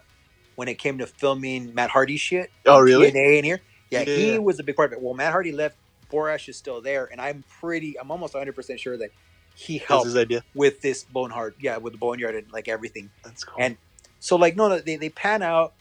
when 0.56 0.68
it 0.68 0.78
came 0.78 0.98
to 0.98 1.06
filming 1.06 1.74
Matt 1.74 1.90
Hardy 1.90 2.16
shit. 2.16 2.50
Oh, 2.66 2.80
really? 2.80 3.10
TNA 3.10 3.38
in 3.38 3.44
here, 3.44 3.60
yeah, 3.90 4.00
Yeah, 4.00 4.14
he 4.32 4.38
was 4.38 4.58
a 4.58 4.62
big 4.62 4.76
part 4.76 4.92
of 4.92 4.98
it. 4.98 5.02
Well, 5.02 5.14
Matt 5.14 5.32
Hardy 5.32 5.52
left. 5.52 5.76
Borash 6.10 6.48
is 6.48 6.56
still 6.56 6.80
there, 6.80 7.08
and 7.10 7.20
I'm 7.20 7.44
pretty, 7.60 7.98
I'm 7.98 8.10
almost 8.10 8.34
100 8.34 8.54
percent 8.54 8.78
sure 8.78 8.96
that 8.98 9.10
he 9.54 9.78
helped 9.78 10.06
his 10.06 10.16
idea. 10.16 10.44
with 10.54 10.80
this 10.80 11.04
bone 11.04 11.30
Boneyard, 11.30 11.54
yeah, 11.60 11.76
with 11.78 11.92
the 11.92 11.98
Boneyard 11.98 12.34
and 12.34 12.52
like 12.52 12.68
everything. 12.68 13.10
That's 13.24 13.42
cool. 13.42 13.56
And 13.58 13.76
so, 14.20 14.36
like, 14.36 14.54
no, 14.56 14.68
no, 14.68 14.80
they, 14.80 14.96
they 14.96 15.08
pan 15.08 15.42
out. 15.42 15.72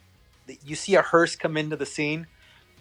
You 0.65 0.75
see 0.75 0.95
a 0.95 1.01
hearse 1.01 1.35
come 1.35 1.55
into 1.55 1.75
the 1.75 1.85
scene, 1.85 2.27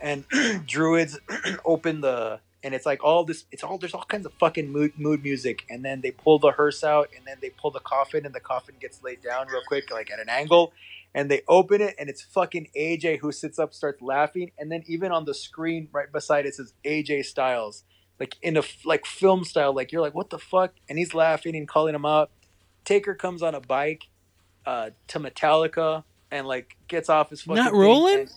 and 0.00 0.24
druids 0.66 1.18
open 1.64 2.00
the, 2.00 2.40
and 2.64 2.74
it's 2.74 2.86
like 2.86 3.02
all 3.02 3.24
this. 3.24 3.44
It's 3.50 3.62
all 3.64 3.78
there's 3.78 3.94
all 3.94 4.04
kinds 4.04 4.26
of 4.26 4.32
fucking 4.34 4.70
mood 4.70 4.92
mood 4.98 5.22
music, 5.22 5.64
and 5.70 5.84
then 5.84 6.00
they 6.00 6.10
pull 6.10 6.38
the 6.38 6.52
hearse 6.52 6.84
out, 6.84 7.08
and 7.16 7.26
then 7.26 7.36
they 7.40 7.50
pull 7.50 7.70
the 7.70 7.80
coffin, 7.80 8.24
and 8.26 8.34
the 8.34 8.40
coffin 8.40 8.74
gets 8.80 9.02
laid 9.02 9.22
down 9.22 9.48
real 9.48 9.62
quick, 9.66 9.90
like 9.90 10.10
at 10.10 10.20
an 10.20 10.28
angle, 10.28 10.72
and 11.14 11.30
they 11.30 11.42
open 11.48 11.80
it, 11.80 11.94
and 11.98 12.08
it's 12.08 12.22
fucking 12.22 12.68
AJ 12.76 13.18
who 13.18 13.32
sits 13.32 13.58
up, 13.58 13.74
starts 13.74 14.00
laughing, 14.00 14.52
and 14.58 14.70
then 14.70 14.82
even 14.86 15.12
on 15.12 15.24
the 15.24 15.34
screen 15.34 15.88
right 15.92 16.10
beside 16.12 16.46
it 16.46 16.54
says 16.54 16.72
AJ 16.84 17.24
Styles, 17.24 17.84
like 18.20 18.36
in 18.42 18.56
a 18.56 18.62
like 18.84 19.06
film 19.06 19.44
style, 19.44 19.74
like 19.74 19.92
you're 19.92 20.02
like 20.02 20.14
what 20.14 20.30
the 20.30 20.38
fuck, 20.38 20.72
and 20.88 20.98
he's 20.98 21.14
laughing 21.14 21.56
and 21.56 21.66
calling 21.68 21.94
him 21.94 22.06
out. 22.06 22.30
Taker 22.84 23.14
comes 23.14 23.42
on 23.42 23.54
a 23.54 23.60
bike 23.60 24.04
uh, 24.66 24.90
to 25.08 25.20
Metallica 25.20 26.04
and 26.30 26.46
like 26.46 26.76
gets 26.88 27.08
off 27.08 27.30
his 27.30 27.42
fucking 27.42 27.62
Not 27.62 27.72
rolling? 27.74 28.20
and- 28.20 28.30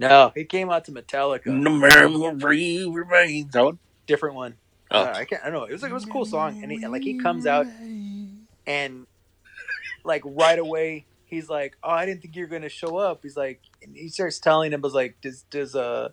no, 0.00 0.32
he 0.34 0.44
came 0.44 0.70
out 0.70 0.84
to 0.86 0.92
Metallica. 0.92 1.46
No 1.46 1.70
memory 1.70 2.86
remains. 2.86 3.52
That 3.52 3.64
one? 3.64 3.78
Different 4.06 4.34
one. 4.34 4.54
Oh. 4.90 5.00
Uh, 5.00 5.12
I 5.14 5.24
can't. 5.24 5.42
I 5.42 5.50
don't 5.50 5.60
know. 5.60 5.64
It 5.64 5.72
was 5.72 5.82
like 5.82 5.90
it 5.90 5.94
was 5.94 6.04
a 6.04 6.10
cool 6.10 6.24
song, 6.24 6.62
and, 6.62 6.72
he, 6.72 6.82
and 6.82 6.92
like 6.92 7.02
he 7.02 7.18
comes 7.18 7.46
out 7.46 7.66
and 8.66 9.06
like 10.04 10.22
right 10.24 10.58
away 10.58 11.06
he's 11.30 11.48
like, 11.48 11.76
"Oh, 11.82 11.90
I 11.90 12.04
didn't 12.04 12.22
think 12.22 12.36
you 12.36 12.42
were 12.42 12.48
gonna 12.48 12.68
show 12.68 12.96
up." 12.98 13.20
He's 13.22 13.36
like, 13.36 13.60
and 13.82 13.96
he 13.96 14.08
starts 14.08 14.38
telling 14.38 14.72
him, 14.72 14.82
"Was 14.82 14.94
like, 14.94 15.20
does 15.22 15.42
does 15.50 15.74
uh." 15.74 16.10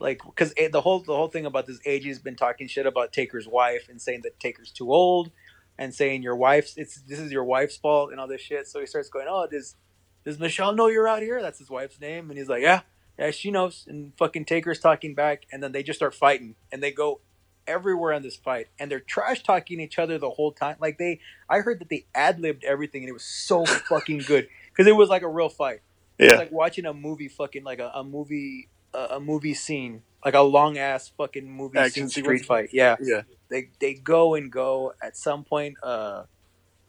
Like, 0.00 0.22
because 0.24 0.54
the 0.54 0.80
whole 0.80 1.00
the 1.00 1.14
whole 1.14 1.28
thing 1.28 1.44
about 1.44 1.66
this 1.66 1.78
AJ 1.86 2.06
has 2.06 2.18
been 2.18 2.34
talking 2.34 2.66
shit 2.68 2.86
about 2.86 3.12
Taker's 3.12 3.46
wife 3.46 3.88
and 3.90 4.00
saying 4.00 4.22
that 4.22 4.40
Taker's 4.40 4.70
too 4.70 4.92
old, 4.92 5.30
and 5.78 5.94
saying 5.94 6.22
your 6.22 6.36
wife's 6.36 6.76
it's 6.76 7.02
this 7.02 7.18
is 7.18 7.30
your 7.30 7.44
wife's 7.44 7.76
fault 7.76 8.10
and 8.10 8.18
all 8.18 8.26
this 8.26 8.40
shit. 8.40 8.66
So 8.66 8.80
he 8.80 8.86
starts 8.86 9.08
going, 9.08 9.26
"Oh, 9.28 9.46
does 9.46 9.76
does 10.24 10.38
Michelle 10.38 10.74
know 10.74 10.88
you're 10.88 11.08
out 11.08 11.22
here?" 11.22 11.40
That's 11.42 11.58
his 11.58 11.70
wife's 11.70 12.00
name, 12.00 12.30
and 12.30 12.38
he's 12.38 12.48
like, 12.48 12.62
"Yeah, 12.62 12.80
yeah, 13.20 13.30
she 13.30 13.50
knows." 13.52 13.84
And 13.88 14.12
fucking 14.16 14.46
Taker's 14.46 14.80
talking 14.80 15.14
back, 15.14 15.44
and 15.52 15.62
then 15.62 15.70
they 15.72 15.82
just 15.84 15.98
start 15.98 16.14
fighting, 16.14 16.56
and 16.72 16.82
they 16.82 16.90
go 16.90 17.20
everywhere 17.66 18.12
in 18.14 18.22
this 18.22 18.36
fight, 18.36 18.66
and 18.80 18.90
they're 18.90 18.98
trash 19.00 19.42
talking 19.44 19.78
each 19.78 19.98
other 19.98 20.18
the 20.18 20.30
whole 20.30 20.50
time. 20.52 20.76
Like 20.80 20.98
they, 20.98 21.20
I 21.48 21.58
heard 21.60 21.78
that 21.80 21.88
they 21.90 22.06
ad 22.14 22.40
libbed 22.40 22.64
everything, 22.64 23.02
and 23.02 23.08
it 23.10 23.12
was 23.12 23.22
so 23.24 23.64
fucking 23.88 24.18
good 24.26 24.48
because 24.72 24.88
it 24.88 24.96
was 24.96 25.08
like 25.08 25.22
a 25.22 25.28
real 25.28 25.48
fight. 25.50 25.82
It's 26.18 26.32
Yeah. 26.32 26.38
like 26.38 26.50
watching 26.52 26.86
a 26.86 26.92
movie, 26.94 27.28
fucking 27.28 27.62
like 27.64 27.78
a, 27.78 27.90
a 27.94 28.02
movie, 28.02 28.68
a, 28.92 28.98
a 29.12 29.20
movie 29.20 29.54
scene, 29.54 30.02
like 30.24 30.34
a 30.34 30.40
long 30.40 30.78
ass 30.78 31.12
fucking 31.16 31.48
movie 31.50 31.78
Action 31.78 32.08
scene, 32.08 32.24
street 32.24 32.44
fight. 32.44 32.70
Yeah, 32.72 32.96
Yeah. 33.00 33.22
they 33.48 33.68
they 33.78 33.94
go 33.94 34.34
and 34.34 34.50
go. 34.50 34.92
At 35.02 35.16
some 35.16 35.44
point, 35.44 35.76
uh, 35.82 36.24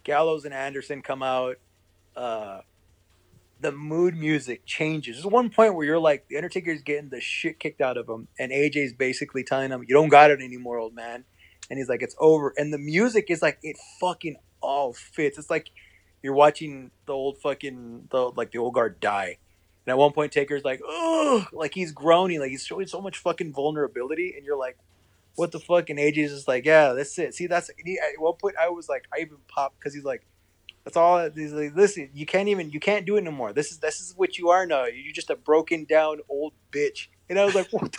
Gallows 0.03 0.45
and 0.45 0.53
Anderson 0.53 1.01
come 1.01 1.21
out. 1.23 1.57
Uh, 2.15 2.61
the 3.61 3.71
mood 3.71 4.15
music 4.17 4.65
changes. 4.65 5.17
There's 5.17 5.25
one 5.31 5.49
point 5.49 5.75
where 5.75 5.85
you're 5.85 5.99
like, 5.99 6.27
the 6.27 6.37
Undertaker's 6.37 6.81
getting 6.81 7.09
the 7.09 7.21
shit 7.21 7.59
kicked 7.59 7.81
out 7.81 7.97
of 7.97 8.09
him, 8.09 8.27
and 8.39 8.51
AJ's 8.51 8.93
basically 8.93 9.43
telling 9.43 9.71
him, 9.71 9.85
"You 9.87 9.95
don't 9.95 10.09
got 10.09 10.31
it 10.31 10.41
anymore, 10.41 10.79
old 10.79 10.95
man." 10.95 11.25
And 11.69 11.77
he's 11.77 11.87
like, 11.87 12.01
"It's 12.01 12.15
over." 12.19 12.53
And 12.57 12.73
the 12.73 12.77
music 12.77 13.29
is 13.29 13.41
like, 13.41 13.59
it 13.61 13.77
fucking 13.99 14.37
all 14.61 14.93
fits. 14.93 15.37
It's 15.37 15.49
like 15.49 15.69
you're 16.23 16.33
watching 16.33 16.91
the 17.05 17.13
old 17.13 17.37
fucking 17.39 18.07
the 18.11 18.31
like 18.35 18.51
the 18.51 18.59
old 18.59 18.73
guard 18.73 18.99
die. 18.99 19.37
And 19.85 19.91
at 19.91 19.97
one 19.97 20.11
point, 20.11 20.31
Taker's 20.31 20.63
like, 20.63 20.81
"Oh," 20.83 21.47
like 21.53 21.73
he's 21.73 21.91
groaning, 21.91 22.39
like 22.39 22.51
he's 22.51 22.65
showing 22.65 22.87
so 22.87 23.01
much 23.01 23.17
fucking 23.17 23.53
vulnerability, 23.53 24.33
and 24.35 24.45
you're 24.45 24.57
like, 24.57 24.77
"What 25.35 25.51
the 25.51 25.59
fuck?" 25.59 25.89
And 25.89 25.99
AJ's 25.99 26.31
just 26.31 26.47
like, 26.47 26.65
"Yeah, 26.65 26.93
that's 26.93 27.17
it." 27.19 27.35
See, 27.35 27.47
that's 27.47 27.69
at 27.69 27.75
one 28.17 28.35
point 28.35 28.55
I 28.59 28.69
was 28.69 28.89
like, 28.89 29.05
I 29.13 29.21
even 29.21 29.37
popped 29.47 29.79
because 29.79 29.93
he's 29.93 30.03
like, 30.03 30.25
"That's 30.83 30.97
all." 30.97 31.29
He's 31.29 31.53
like, 31.53 31.75
"Listen, 31.75 32.09
you 32.13 32.25
can't 32.25 32.49
even 32.49 32.69
you 32.69 32.79
can't 32.79 33.05
do 33.05 33.17
it 33.17 33.23
no 33.23 33.31
more. 33.31 33.53
This 33.53 33.71
is 33.71 33.79
this 33.79 33.99
is 33.99 34.13
what 34.15 34.37
you 34.37 34.49
are 34.49 34.65
now. 34.65 34.85
You're 34.85 35.13
just 35.13 35.29
a 35.29 35.35
broken 35.35 35.85
down 35.85 36.19
old 36.29 36.53
bitch." 36.71 37.07
And 37.29 37.39
I 37.39 37.45
was 37.45 37.55
like, 37.55 37.69
"What?" 37.71 37.95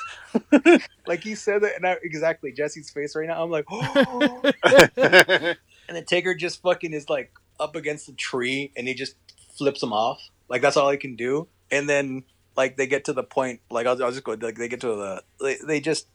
like 1.06 1.22
he 1.22 1.34
said 1.34 1.62
that, 1.62 1.76
and 1.76 1.86
I, 1.86 1.96
exactly 2.02 2.52
Jesse's 2.52 2.90
face 2.90 3.16
right 3.16 3.28
now. 3.28 3.42
I'm 3.42 3.50
like, 3.50 3.66
"Oh." 3.70 4.42
and 4.64 5.56
then 5.96 6.04
Taker 6.04 6.34
just 6.34 6.62
fucking 6.62 6.92
is 6.92 7.08
like 7.08 7.32
up 7.60 7.76
against 7.76 8.06
the 8.06 8.12
tree 8.12 8.72
and 8.76 8.88
he 8.88 8.94
just 8.94 9.14
flips 9.56 9.82
him 9.82 9.92
off. 9.92 10.20
Like 10.48 10.62
that's 10.62 10.76
all 10.76 10.90
he 10.90 10.98
can 10.98 11.16
do. 11.16 11.48
And 11.70 11.88
then 11.88 12.24
like 12.56 12.76
they 12.76 12.86
get 12.86 13.04
to 13.06 13.12
the 13.12 13.22
point, 13.22 13.60
like 13.70 13.86
I'll, 13.86 14.02
I'll 14.02 14.10
just 14.10 14.24
go, 14.24 14.36
like 14.40 14.56
they 14.56 14.68
get 14.68 14.80
to 14.80 14.88
the, 14.88 15.22
they, 15.40 15.56
they 15.66 15.80
just, 15.80 16.08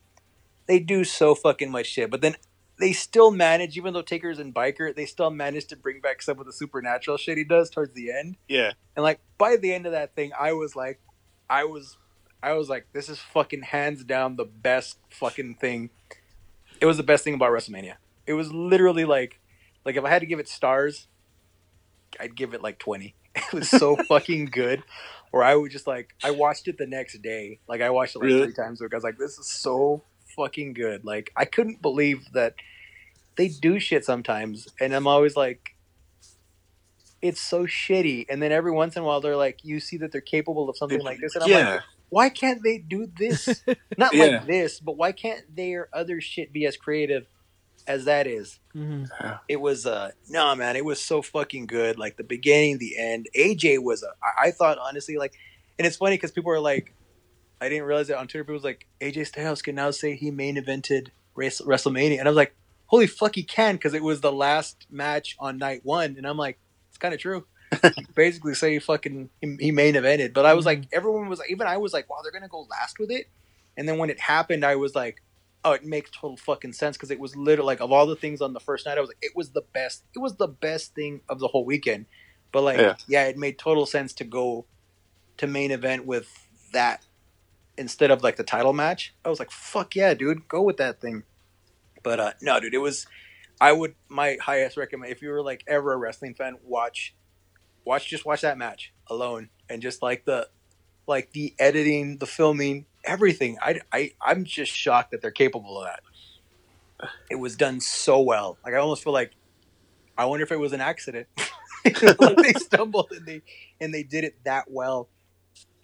they 0.67 0.79
do 0.79 1.03
so 1.03 1.33
fucking 1.33 1.71
much 1.71 1.87
shit. 1.87 2.11
But 2.11 2.21
then 2.21 2.35
they 2.79 2.93
still 2.93 3.31
manage, 3.31 3.75
even 3.77 3.93
though 3.93 4.01
Taker's 4.01 4.39
in 4.39 4.53
biker, 4.53 4.95
they 4.95 5.05
still 5.05 5.29
manage 5.31 5.65
to 5.67 5.75
bring 5.75 5.99
back 5.99 6.21
some 6.21 6.39
of 6.39 6.45
the 6.45 6.53
supernatural 6.53 7.17
shit 7.17 7.37
he 7.37 7.43
does 7.43 7.69
towards 7.69 7.93
the 7.93 8.11
end. 8.11 8.37
yeah. 8.47 8.73
And 8.95 9.03
like 9.03 9.19
by 9.37 9.55
the 9.57 9.73
end 9.73 9.85
of 9.85 9.91
that 9.93 10.15
thing, 10.15 10.31
I 10.39 10.53
was 10.53 10.75
like, 10.75 10.99
I 11.49 11.63
was, 11.63 11.97
I 12.43 12.53
was 12.53 12.69
like, 12.69 12.87
this 12.93 13.09
is 13.09 13.19
fucking 13.19 13.63
hands 13.63 14.03
down 14.03 14.35
the 14.35 14.45
best 14.45 14.99
fucking 15.09 15.55
thing. 15.55 15.89
It 16.79 16.85
was 16.85 16.97
the 16.97 17.03
best 17.03 17.23
thing 17.23 17.33
about 17.33 17.51
WrestleMania. 17.51 17.95
It 18.27 18.33
was 18.33 18.51
literally 18.53 19.05
like, 19.05 19.39
like 19.85 19.95
if 19.95 20.03
I 20.03 20.09
had 20.09 20.19
to 20.19 20.25
give 20.27 20.39
it 20.39 20.47
stars, 20.47 21.07
I'd 22.19 22.35
give 22.35 22.53
it 22.53 22.61
like 22.61 22.79
twenty. 22.79 23.15
It 23.35 23.53
was 23.53 23.69
so 23.69 23.95
fucking 24.07 24.45
good. 24.45 24.83
Or 25.31 25.43
I 25.43 25.55
would 25.55 25.71
just 25.71 25.85
like, 25.87 26.13
I 26.23 26.31
watched 26.31 26.67
it 26.67 26.77
the 26.77 26.87
next 26.87 27.21
day. 27.21 27.59
Like 27.67 27.81
I 27.81 27.89
watched 27.91 28.15
it 28.15 28.19
like 28.19 28.25
Really? 28.27 28.43
three 28.45 28.53
times. 28.53 28.79
Because 28.79 28.93
I 28.93 28.97
was 28.97 29.03
like, 29.03 29.17
this 29.19 29.37
is 29.37 29.47
so 29.47 30.01
fucking 30.37 30.73
good. 30.73 31.03
Like 31.03 31.31
I 31.35 31.43
couldn't 31.43 31.81
believe 31.81 32.31
that 32.33 32.55
they 33.35 33.49
do 33.49 33.79
shit 33.79 34.05
sometimes, 34.05 34.67
and 34.79 34.93
I'm 34.95 35.07
always 35.07 35.35
like, 35.35 35.75
it's 37.21 37.41
so 37.41 37.65
shitty. 37.65 38.25
And 38.29 38.41
then 38.41 38.51
every 38.51 38.71
once 38.71 38.95
in 38.95 39.01
a 39.01 39.05
while, 39.05 39.19
they're 39.21 39.35
like, 39.35 39.59
you 39.63 39.79
see 39.79 39.97
that 39.97 40.11
they're 40.11 40.21
capable 40.21 40.69
of 40.69 40.77
something 40.77 41.01
like 41.01 41.19
this, 41.19 41.35
and 41.35 41.43
I'm 41.43 41.49
yeah. 41.49 41.69
like, 41.71 41.81
why 42.09 42.29
can't 42.29 42.63
they 42.63 42.77
do 42.77 43.11
this? 43.17 43.63
Not 43.97 44.13
Yeah. 44.13 44.25
like 44.25 44.47
this, 44.47 44.79
but 44.79 44.95
why 44.95 45.11
can't 45.11 45.43
their 45.53 45.89
other 45.93 46.21
shit 46.21 46.53
be 46.53 46.65
as 46.65 46.77
creative 46.77 47.27
as 47.85 48.05
that 48.05 48.27
is? 48.27 48.59
Mhm. 48.75 49.09
It 49.49 49.59
was 49.59 49.85
uh 49.85 50.11
no 50.29 50.55
man, 50.55 50.75
it 50.75 50.85
was 50.85 51.01
so 51.01 51.21
fucking 51.21 51.65
good. 51.67 51.97
Like 51.97 52.15
the 52.17 52.23
beginning, 52.23 52.77
the 52.77 52.97
end. 52.97 53.27
AJ 53.35 53.83
was 53.83 54.03
a 54.03 54.09
I, 54.23 54.47
I 54.47 54.51
thought 54.51 54.77
honestly 54.77 55.17
like, 55.17 55.33
and 55.77 55.85
it's 55.85 55.97
funny 55.97 56.15
because 56.15 56.31
people 56.31 56.51
are 56.51 56.59
like, 56.59 56.93
I 57.59 57.69
didn't 57.69 57.85
realize 57.85 58.09
it 58.09 58.15
on 58.15 58.27
Twitter. 58.27 58.43
People 58.43 58.55
was 58.55 58.63
like, 58.63 58.85
AJ 59.01 59.27
Styles 59.27 59.61
can 59.61 59.75
now 59.75 59.91
say 59.91 60.15
he 60.15 60.31
main 60.31 60.55
evented 60.57 61.09
Wres- 61.35 61.61
WrestleMania, 61.61 62.19
and 62.19 62.27
I 62.27 62.31
was 62.31 62.35
like, 62.35 62.55
holy 62.87 63.07
fuck, 63.07 63.35
he 63.35 63.43
can 63.43 63.75
because 63.75 63.93
it 63.93 64.03
was 64.03 64.21
the 64.21 64.31
last 64.31 64.87
match 64.89 65.35
on 65.39 65.57
night 65.57 65.81
one, 65.83 66.15
and 66.17 66.25
I'm 66.25 66.37
like, 66.37 66.59
it's 66.89 66.97
kind 66.97 67.13
of 67.13 67.19
true. 67.19 67.45
Basically, 68.15 68.53
say 68.53 68.73
he 68.73 68.79
fucking 68.79 69.29
he, 69.41 69.57
he 69.59 69.71
main 69.71 69.95
evented, 69.95 70.33
but 70.33 70.45
I 70.45 70.53
was 70.53 70.65
mm-hmm. 70.65 70.81
like, 70.81 70.89
everyone 70.91 71.29
was 71.29 71.39
like, 71.39 71.51
even 71.51 71.67
I 71.67 71.77
was 71.77 71.93
like, 71.93 72.09
wow, 72.09 72.17
they're 72.23 72.31
gonna 72.31 72.47
go 72.47 72.67
last 72.69 72.99
with 72.99 73.11
it, 73.11 73.27
and 73.75 73.87
then 73.87 73.97
when 73.97 74.09
it 74.09 74.19
happened, 74.19 74.63
I 74.65 74.75
was 74.75 74.95
like, 74.95 75.21
oh, 75.63 75.73
it 75.73 75.83
makes 75.83 76.11
total 76.11 76.37
fucking 76.37 76.73
sense 76.73 76.95
because 76.95 77.11
it 77.11 77.19
was 77.19 77.35
literally 77.35 77.67
like 77.67 77.81
of 77.81 77.91
all 77.91 78.05
the 78.05 78.15
things 78.15 78.41
on 78.41 78.53
the 78.53 78.59
first 78.59 78.85
night, 78.85 78.97
I 78.97 79.01
was 79.01 79.09
like, 79.09 79.17
it 79.21 79.35
was 79.35 79.49
the 79.49 79.63
best, 79.73 80.03
it 80.15 80.19
was 80.19 80.35
the 80.35 80.47
best 80.47 80.95
thing 80.95 81.21
of 81.27 81.39
the 81.39 81.47
whole 81.47 81.65
weekend, 81.65 82.05
but 82.51 82.61
like, 82.61 82.77
Yeah. 82.77 82.95
yeah, 83.07 83.23
it 83.25 83.37
made 83.37 83.57
total 83.57 83.85
sense 83.85 84.13
to 84.13 84.23
go 84.23 84.65
to 85.37 85.47
main 85.47 85.71
event 85.71 86.05
with 86.05 86.47
that 86.73 87.05
instead 87.77 88.11
of 88.11 88.23
like 88.23 88.35
the 88.35 88.43
title 88.43 88.73
match. 88.73 89.13
I 89.23 89.29
was 89.29 89.39
like, 89.39 89.51
fuck 89.51 89.95
yeah, 89.95 90.13
dude, 90.13 90.47
go 90.47 90.61
with 90.61 90.77
that 90.77 90.99
thing. 90.99 91.23
But 92.03 92.19
uh 92.19 92.33
no, 92.41 92.59
dude, 92.59 92.73
it 92.73 92.79
was 92.79 93.07
I 93.59 93.71
would 93.71 93.95
my 94.09 94.37
highest 94.41 94.77
recommend 94.77 95.11
if 95.11 95.21
you 95.21 95.29
were 95.29 95.41
like 95.41 95.63
ever 95.67 95.93
a 95.93 95.97
wrestling 95.97 96.33
fan, 96.33 96.57
watch 96.63 97.15
watch 97.85 98.07
just 98.07 98.25
watch 98.25 98.41
that 98.41 98.57
match 98.57 98.93
alone 99.07 99.49
and 99.69 99.81
just 99.81 100.01
like 100.01 100.25
the 100.25 100.47
like 101.07 101.31
the 101.31 101.55
editing, 101.57 102.17
the 102.17 102.25
filming, 102.25 102.85
everything. 103.03 103.57
I 103.61 103.79
I 103.91 104.11
I'm 104.21 104.43
just 104.43 104.71
shocked 104.71 105.11
that 105.11 105.21
they're 105.21 105.31
capable 105.31 105.81
of 105.81 105.87
that. 105.87 107.09
It 107.29 107.35
was 107.35 107.55
done 107.55 107.79
so 107.79 108.21
well. 108.21 108.57
Like 108.63 108.73
I 108.73 108.77
almost 108.77 109.03
feel 109.03 109.13
like 109.13 109.31
I 110.17 110.25
wonder 110.25 110.43
if 110.43 110.51
it 110.51 110.59
was 110.59 110.73
an 110.73 110.81
accident. 110.81 111.27
they 111.83 112.53
stumbled 112.53 113.11
and 113.11 113.25
they 113.25 113.41
and 113.79 113.93
they 113.93 114.03
did 114.03 114.23
it 114.23 114.35
that 114.43 114.65
well. 114.69 115.09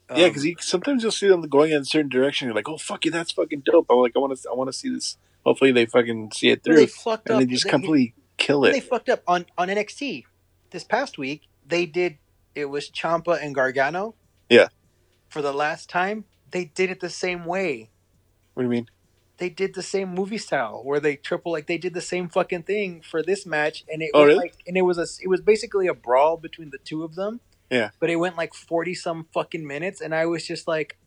Yeah, 0.10 0.26
Um, 0.26 0.34
because 0.34 0.66
sometimes 0.68 1.02
you'll 1.04 1.12
see 1.12 1.28
them 1.28 1.42
going 1.44 1.72
in 1.72 1.82
a 1.82 1.86
certain 1.86 2.10
direction. 2.10 2.48
You're 2.48 2.56
like, 2.56 2.70
oh 2.70 2.78
fuck 2.78 3.06
you, 3.06 3.12
that's 3.12 3.32
fucking 3.32 3.62
dope. 3.66 3.88
I'm 3.90 3.98
like, 3.98 4.14
I 4.16 4.20
want 4.20 4.38
to, 4.38 4.50
I 4.50 4.54
want 4.54 4.68
to 4.70 4.74
see 4.74 4.90
this. 4.90 5.18
Hopefully, 5.46 5.72
they 5.72 5.86
fucking 5.86 6.32
see 6.34 6.50
it 6.50 6.64
through. 6.64 6.76
they 6.76 6.86
fucked 6.88 7.28
and 7.30 7.36
up. 7.36 7.40
they 7.42 7.46
just 7.48 7.64
They- 7.66 7.70
completely 7.70 8.14
kill 8.38 8.66
it. 8.66 8.72
They 8.74 8.80
fucked 8.80 9.10
up 9.10 9.24
on 9.28 9.46
on 9.58 9.68
NXT 9.70 10.26
this 10.72 10.84
past 10.84 11.18
week. 11.18 11.44
They 11.66 11.86
did 11.86 12.18
it 12.56 12.66
was 12.66 12.90
Ciampa 12.92 13.42
and 13.42 13.56
Gargano. 13.56 14.16
Yeah. 14.50 14.68
For 15.30 15.42
the 15.42 15.54
last 15.54 15.90
time, 15.90 16.26
they 16.52 16.66
did 16.66 16.92
it 16.92 17.00
the 17.00 17.10
same 17.10 17.46
way. 17.46 17.90
What 18.54 18.62
do 18.64 18.66
you 18.68 18.70
mean? 18.70 18.88
They 19.38 19.50
did 19.50 19.74
the 19.74 19.82
same 19.82 20.14
movie 20.14 20.38
style 20.38 20.82
where 20.84 21.00
they 21.00 21.16
triple 21.16 21.52
like 21.52 21.66
they 21.66 21.80
did 21.80 21.94
the 21.96 22.02
same 22.02 22.30
fucking 22.30 22.64
thing 22.64 23.02
for 23.02 23.24
this 23.24 23.46
match, 23.46 23.84
and 23.92 24.02
it 24.04 24.12
Oh, 24.14 24.20
was 24.20 24.28
really? 24.28 24.38
like 24.40 24.56
and 24.68 24.78
it 24.78 24.84
was 24.84 24.98
a 25.00 25.08
it 25.24 25.28
was 25.28 25.42
basically 25.42 25.88
a 25.88 25.94
brawl 25.96 26.38
between 26.38 26.70
the 26.70 26.78
two 26.78 27.04
of 27.04 27.16
them. 27.16 27.40
Yeah. 27.74 27.90
But 28.00 28.10
it 28.10 28.18
went 28.18 28.38
like 28.38 28.54
forty 28.54 28.94
some 28.94 29.28
fucking 29.34 29.66
minutes, 29.66 30.02
and 30.02 30.14
I 30.14 30.26
was 30.26 30.46
just 30.46 30.68
like, 30.68 30.98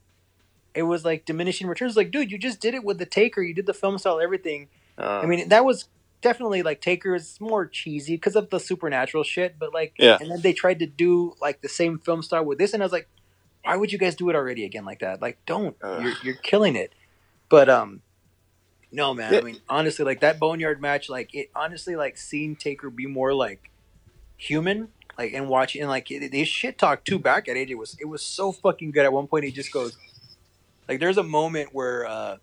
it 0.74 0.82
was 0.82 1.05
like 1.05 1.24
diminishing 1.24 1.66
returns. 1.66 1.97
Like, 1.97 2.10
dude, 2.10 2.30
you 2.30 2.38
just 2.38 2.60
did 2.60 2.74
it 2.74 2.84
with 2.84 2.98
the 2.98 3.06
Taker. 3.06 3.43
You 3.43 3.55
did 3.55 3.66
the 3.66 3.74
film 3.74 3.98
style, 3.98 4.20
everything. 4.20 4.68
Uh, 4.98 5.20
I 5.22 5.26
mean, 5.26 5.48
that 5.48 5.64
was 5.64 5.88
definitely 6.22 6.62
like 6.62 6.80
Taker 6.80 7.14
is 7.14 7.40
more 7.40 7.66
cheesy 7.66 8.14
because 8.14 8.36
of 8.36 8.51
the 8.51 8.59
supernatural 8.59 9.22
shit, 9.22 9.59
but 9.59 9.72
like, 9.72 9.94
Yeah. 9.98 10.18
And 10.20 10.30
then 10.30 10.40
they 10.40 10.52
tried 10.52 10.80
to 10.80 10.86
do 10.86 11.34
like 11.40 11.60
the 11.60 11.68
same 11.68 11.98
film 11.98 12.22
style 12.22 12.44
with 12.44 12.59
this, 12.59 12.72
and 12.72 12.82
I 12.82 12.86
was 12.86 12.93
like, 12.93 13.09
why 13.62 13.76
would 13.76 13.93
you 13.93 13.98
guys 13.98 14.14
do 14.14 14.28
it 14.30 14.36
already 14.36 14.64
again 14.64 14.84
like 14.84 15.01
that? 15.01 15.20
Like, 15.20 15.38
don't. 15.44 15.76
Ugh. 15.82 16.02
You're 16.02 16.14
you're 16.22 16.34
killing 16.36 16.76
it. 16.76 16.93
But 17.48 17.68
um, 17.68 18.02
no 18.93 19.14
man. 19.14 19.32
Yeah. 19.32 19.38
I 19.40 19.43
mean, 19.43 19.60
honestly, 19.68 20.05
like 20.05 20.20
that 20.20 20.38
boneyard 20.38 20.80
match, 20.80 21.09
like 21.09 21.34
it 21.34 21.51
honestly 21.55 21.97
like 21.97 22.16
seeing 22.16 22.56
Taker 22.56 22.90
be 22.90 23.06
more 23.06 23.34
like 23.34 23.70
human. 24.36 24.88
Like 25.18 25.32
and 25.32 25.48
watching 25.48 25.80
and 25.80 25.90
like 25.90 26.09
they 26.09 26.44
shit 26.44 26.78
talk 26.78 27.05
too 27.05 27.18
back 27.18 27.48
at 27.48 27.56
AJ 27.56 27.76
was 27.76 27.97
it 27.98 28.05
was 28.06 28.22
so 28.22 28.52
fucking 28.52 28.90
good. 28.90 29.05
At 29.05 29.12
one 29.12 29.26
point, 29.26 29.44
he 29.44 29.51
just 29.51 29.72
goes, 29.72 29.97
like, 30.88 31.01
there's 31.01 31.16
a 31.16 31.22
moment 31.22 31.70
where 31.72 32.06
uh, 32.06 32.36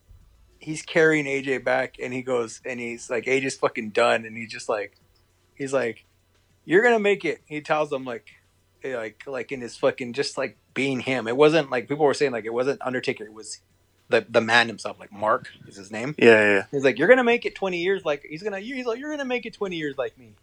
he's 0.60 0.82
carrying 0.82 1.26
AJ 1.26 1.64
back 1.64 1.98
and 2.02 2.14
he 2.14 2.22
goes 2.22 2.62
and 2.66 2.80
he's 2.80 3.10
like 3.10 3.26
AJ's 3.26 3.56
fucking 3.56 3.92
done 3.92 4.26
and 4.26 4.36
he's 4.36 4.52
just 4.52 4.70
like 4.70 4.96
he's 5.56 5.74
like 5.74 6.06
you're 6.66 6.82
gonna 6.82 7.00
make 7.00 7.26
it. 7.26 7.42
He 7.46 7.62
tells 7.62 7.92
him 7.92 8.06
like 8.06 8.28
eh, 8.84 8.96
like 8.96 9.24
like 9.28 9.52
in 9.52 9.62
his 9.62 9.76
fucking 9.78 10.14
just 10.14 10.38
like 10.38 10.58
being 10.74 11.00
him. 11.00 11.28
It 11.28 11.38
wasn't 11.38 11.70
like 11.70 11.88
people 11.88 12.06
were 12.06 12.14
saying 12.14 12.32
like 12.32 12.46
it 12.46 12.54
wasn't 12.54 12.82
Undertaker. 12.82 13.26
It 13.26 13.34
was 13.34 13.60
the 14.10 14.26
the 14.30 14.42
man 14.42 14.68
himself 14.68 15.00
like 15.00 15.12
Mark 15.12 15.50
is 15.68 15.76
his 15.76 15.92
name. 15.92 16.16
Yeah, 16.18 16.26
yeah, 16.26 16.54
yeah. 16.54 16.64
he's 16.72 16.84
like 16.84 16.98
you're 16.98 17.08
gonna 17.08 17.24
make 17.24 17.46
it 17.46 17.56
20 17.56 17.82
years 17.82 18.06
like 18.06 18.26
he's 18.28 18.44
gonna 18.44 18.60
he's 18.60 18.86
like 18.86 19.00
you're 19.00 19.12
gonna 19.12 19.26
make 19.26 19.46
it 19.46 19.54
20 19.54 19.76
years 19.76 19.98
like 19.98 20.18
me 20.18 20.34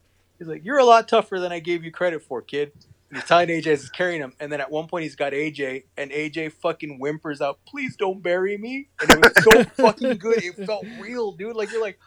he's 0.40 0.48
like 0.48 0.64
you're 0.64 0.78
a 0.78 0.84
lot 0.84 1.06
tougher 1.06 1.38
than 1.38 1.52
I 1.52 1.60
gave 1.60 1.84
you 1.84 1.92
credit 1.92 2.24
for 2.24 2.42
kid. 2.42 2.72
And 3.10 3.18
he's 3.18 3.26
telling 3.28 3.48
AJ 3.48 3.66
as 3.68 3.80
he's 3.82 3.90
carrying 3.90 4.20
him. 4.20 4.32
And 4.40 4.50
then 4.52 4.60
at 4.60 4.70
one 4.70 4.86
point 4.88 5.02
he's 5.04 5.16
got 5.16 5.32
AJ 5.32 5.84
and 5.96 6.10
AJ 6.10 6.52
fucking 6.54 6.98
whimpers 6.98 7.40
out 7.40 7.58
please 7.66 7.94
don't 7.96 8.22
bury 8.22 8.56
me. 8.58 8.88
And 9.00 9.10
it 9.10 9.18
was 9.20 9.44
so 9.44 9.64
fucking 9.84 10.18
good. 10.18 10.42
It 10.42 10.66
felt 10.66 10.84
real 11.00 11.30
dude. 11.32 11.54
Like 11.54 11.70
you're 11.70 11.80
like 11.82 11.98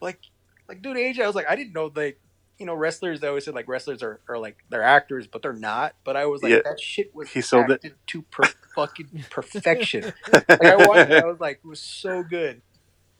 like 0.00 0.20
like 0.68 0.82
dude 0.82 0.96
AJ 0.96 1.20
I 1.20 1.26
was 1.26 1.34
like 1.36 1.46
I 1.48 1.56
didn't 1.56 1.72
know 1.72 1.90
like, 1.94 2.20
you 2.58 2.66
know 2.66 2.74
wrestlers 2.74 3.20
they 3.20 3.28
always 3.28 3.44
say 3.46 3.52
like 3.52 3.68
wrestlers 3.68 4.02
are, 4.02 4.20
are 4.28 4.38
like 4.38 4.58
they're 4.68 4.82
actors 4.82 5.26
but 5.26 5.40
they're 5.42 5.52
not. 5.52 5.94
But 6.04 6.16
I 6.16 6.26
was 6.26 6.42
like 6.42 6.50
Yeah. 6.52 6.60
that 6.64 6.78
shit 6.80 7.14
was 7.14 7.28
He 7.30 7.40
sold 7.40 7.70
it. 7.70 7.94
to 8.08 8.22
per- 8.22 8.50
fucking 8.74 9.24
perfection. 9.30 10.12
Like 10.32 10.64
I 10.64 10.76
watched 10.76 11.10
it 11.10 11.22
I 11.22 11.26
was 11.26 11.40
like 11.40 11.60
it 11.64 11.66
was 11.68 11.80
so 11.80 12.22
good. 12.22 12.60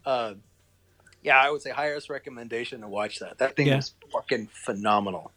Uh, 0.04 0.34
yeah 1.22 1.38
I 1.38 1.50
would 1.50 1.62
say 1.62 1.70
highest 1.70 2.08
recommendation 2.10 2.80
to 2.82 2.88
watch 2.88 3.18
that 3.20 3.38
that 3.38 3.56
thing 3.56 3.66
Yeah. 3.68 3.76
was 3.76 3.94
fucking 4.12 4.48
phenomenal 4.52 5.32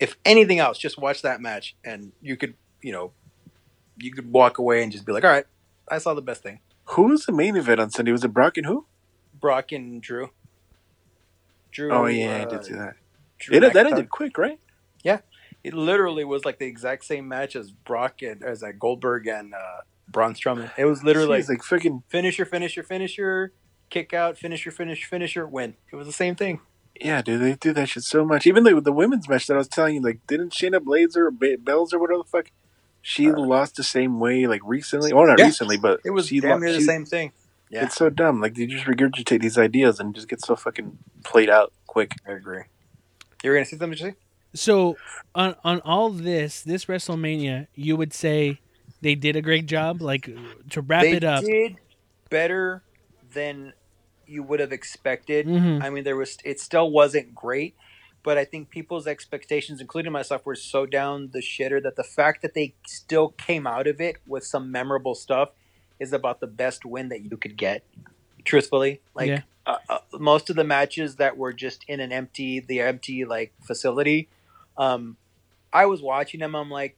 if 0.00 0.16
anything 0.24 0.58
else 0.58 0.78
just 0.78 0.98
watch 0.98 1.22
that 1.22 1.40
match 1.40 1.74
and 1.84 2.12
you 2.20 2.36
could 2.36 2.54
you 2.82 2.92
know 2.92 3.12
you 3.98 4.12
could 4.12 4.32
walk 4.32 4.58
away 4.58 4.82
and 4.82 4.90
just 4.92 5.04
be 5.06 5.12
like 5.12 5.24
all 5.24 5.30
right 5.30 5.46
I 5.90 5.98
saw 5.98 6.14
the 6.14 6.22
best 6.22 6.42
thing 6.42 6.60
Who 6.96 7.04
was 7.04 7.26
the 7.26 7.32
main 7.32 7.56
event 7.56 7.80
on 7.80 7.90
Sunday? 7.90 8.12
Was 8.12 8.24
it 8.24 8.28
Brock 8.32 8.56
and 8.56 8.66
who? 8.66 8.86
Brock 9.40 9.72
and 9.72 10.00
Drew 10.02 10.30
Drew 11.70 11.90
Oh 11.92 12.06
yeah, 12.06 12.36
I 12.38 12.42
uh, 12.42 12.48
did 12.48 12.64
see 12.64 12.74
that. 12.74 12.94
Drew 13.38 13.56
It, 13.56 13.60
that 13.60 13.72
McIntyre. 13.74 13.90
ended 13.90 14.10
quick, 14.10 14.38
right? 14.38 14.60
Yeah, 15.02 15.20
it 15.64 15.74
literally 15.74 16.24
was 16.24 16.44
like 16.44 16.58
the 16.58 16.66
exact 16.66 17.04
same 17.04 17.26
match 17.28 17.56
as 17.56 17.70
Brock 17.70 18.22
and 18.22 18.42
as 18.42 18.62
like 18.62 18.78
Goldberg 18.78 19.26
and 19.26 19.54
uh, 19.54 19.80
Braun 20.08 20.34
Strowman. 20.34 20.70
It 20.76 20.84
was 20.84 21.02
literally 21.02 21.40
Jeez, 21.40 21.48
like 21.48 21.60
freaking 21.62 22.02
finisher, 22.08 22.44
finisher, 22.44 22.82
finisher, 22.82 23.52
kick 23.92 24.12
out, 24.14 24.38
finisher, 24.38 24.70
finish, 24.70 25.04
finisher, 25.04 25.46
win. 25.46 25.74
It 25.92 25.96
was 25.96 26.06
the 26.06 26.12
same 26.12 26.34
thing. 26.34 26.60
yeah, 27.00 27.20
dude. 27.22 27.40
They 27.40 27.54
do 27.54 27.72
that 27.74 27.88
shit 27.88 28.02
so 28.04 28.24
much. 28.24 28.46
Even 28.46 28.64
the 28.64 28.80
the 28.80 28.92
women's 28.92 29.28
match 29.28 29.46
that 29.46 29.54
I 29.54 29.58
was 29.58 29.68
telling 29.68 29.94
you, 29.96 30.00
like, 30.00 30.18
didn't 30.26 30.52
Shayna 30.52 30.82
Blades 30.82 31.16
or 31.16 31.30
Ba- 31.30 31.58
Bells 31.58 31.92
or 31.92 31.98
whatever 31.98 32.18
the 32.22 32.28
fuck? 32.28 32.50
She 33.04 33.30
lost 33.32 33.76
the 33.76 33.82
same 33.82 34.20
way, 34.20 34.46
like 34.46 34.60
recently. 34.64 35.12
Well, 35.12 35.26
not 35.26 35.38
Uh, 35.40 35.42
Yeah. 35.42 35.46
recently, 35.46 35.76
but 35.76 36.00
It 36.04 36.10
was 36.10 36.28
she 36.28 36.40
damn 36.40 36.52
lo- 36.52 36.58
near 36.58 36.72
the 36.72 36.78
she- 36.78 36.84
same 36.84 37.04
thing. 37.04 37.32
Yeah, 37.70 37.84
It's 37.86 37.96
so 37.96 38.10
dumb. 38.10 38.40
Like 38.40 38.54
they 38.54 38.66
just 38.66 38.84
regurgitate 38.84 39.40
these 39.40 39.58
ideas 39.58 39.98
and 39.98 40.14
just 40.14 40.28
get 40.28 40.40
so 40.44 40.54
fucking 40.56 40.98
played 41.24 41.48
out 41.50 41.72
quick. 41.86 42.12
I 42.28 42.32
agree. 42.32 42.62
You 43.42 43.50
were 43.50 43.56
gonna 43.56 43.64
say 43.64 43.76
something, 43.78 43.96
Jesse? 43.98 44.14
So 44.54 44.96
on 45.34 45.56
on 45.64 45.80
all 45.80 46.10
this, 46.10 46.60
this 46.62 46.84
WrestleMania, 46.84 47.66
you 47.74 47.96
would 47.96 48.12
say 48.12 48.60
they 49.00 49.14
did 49.14 49.34
a 49.36 49.42
great 49.42 49.66
job. 49.66 50.00
Like 50.02 50.28
to 50.70 50.80
wrap 50.82 51.02
they 51.02 51.12
it 51.14 51.24
up. 51.24 51.42
did 51.44 51.76
better 52.30 52.82
than 53.32 53.72
you 54.32 54.42
would 54.42 54.60
have 54.60 54.72
expected. 54.72 55.46
Mhm. 55.46 55.82
I 55.82 55.90
mean, 55.90 56.04
there 56.04 56.16
was 56.16 56.38
it 56.44 56.58
still 56.58 56.90
wasn't 56.90 57.34
great, 57.34 57.74
but 58.22 58.38
I 58.38 58.44
think 58.44 58.70
people's 58.70 59.06
expectations, 59.06 59.80
including 59.80 60.12
myself, 60.12 60.44
were 60.46 60.54
so 60.54 60.86
down 60.86 61.30
the 61.32 61.40
shitter 61.40 61.82
that 61.82 61.96
the 61.96 62.04
fact 62.04 62.42
that 62.42 62.54
they 62.54 62.74
still 62.86 63.28
came 63.30 63.66
out 63.66 63.86
of 63.86 64.00
it 64.00 64.16
with 64.26 64.44
some 64.44 64.70
memorable 64.72 65.14
stuff 65.14 65.50
is 66.00 66.12
about 66.12 66.40
the 66.40 66.46
best 66.46 66.84
win 66.84 67.08
that 67.10 67.20
you 67.22 67.36
could 67.36 67.56
get. 67.56 67.84
Truthfully, 68.44 69.00
like 69.14 69.28
Yeah. 69.28 69.42
uh, 69.66 69.76
uh, 69.88 69.98
most 70.18 70.50
of 70.50 70.56
the 70.56 70.64
matches 70.64 71.16
that 71.16 71.36
were 71.36 71.52
just 71.52 71.84
in 71.86 72.00
an 72.00 72.10
empty, 72.10 72.58
the 72.58 72.80
empty 72.80 73.24
like 73.24 73.52
facility, 73.62 74.28
um, 74.76 75.16
I 75.72 75.86
was 75.86 76.02
watching 76.02 76.40
them. 76.40 76.56
I'm 76.56 76.70
like, 76.70 76.96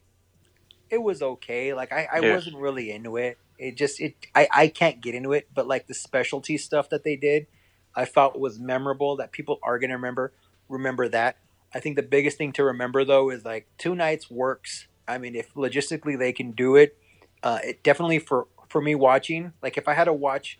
it 0.89 0.97
was 1.03 1.21
okay. 1.21 1.73
Like 1.73 1.91
I, 1.91 2.07
I 2.11 2.19
Yeah. 2.21 2.33
wasn't 2.33 2.55
really 2.57 2.89
into 2.91 3.17
it. 3.17 3.37
It 3.57 3.75
just 3.77 3.99
it 3.99 4.15
I, 4.33 4.47
I 4.51 4.67
can't 4.67 5.01
get 5.01 5.15
into 5.15 5.31
it. 5.33 5.47
But 5.53 5.67
like 5.67 5.87
the 5.87 5.93
specialty 5.93 6.57
stuff 6.57 6.89
that 6.89 7.03
they 7.03 7.15
did, 7.15 7.47
I 7.95 8.05
felt 8.05 8.37
was 8.39 8.59
memorable. 8.59 9.15
That 9.17 9.31
people 9.31 9.59
are 9.63 9.79
gonna 9.79 9.95
remember. 9.95 10.33
Remember 10.69 11.07
that. 11.09 11.37
I 11.73 11.79
think 11.79 11.95
the 11.95 12.03
biggest 12.03 12.37
thing 12.37 12.53
to 12.53 12.63
remember 12.63 13.03
though 13.03 13.29
is 13.29 13.45
like 13.45 13.67
two 13.77 13.95
nights 13.95 14.29
works. 14.31 14.87
I 15.07 15.17
mean, 15.17 15.35
if 15.35 15.53
logistically 15.53 16.17
they 16.17 16.33
can 16.33 16.51
do 16.51 16.75
it, 16.75 16.97
uh, 17.43 17.59
it 17.63 17.83
definitely 17.83 18.19
for 18.19 18.47
for 18.69 18.81
me 18.81 18.95
watching. 18.95 19.53
Like 19.61 19.77
if 19.77 19.87
I 19.87 19.93
had 19.93 20.05
to 20.05 20.13
watch 20.13 20.57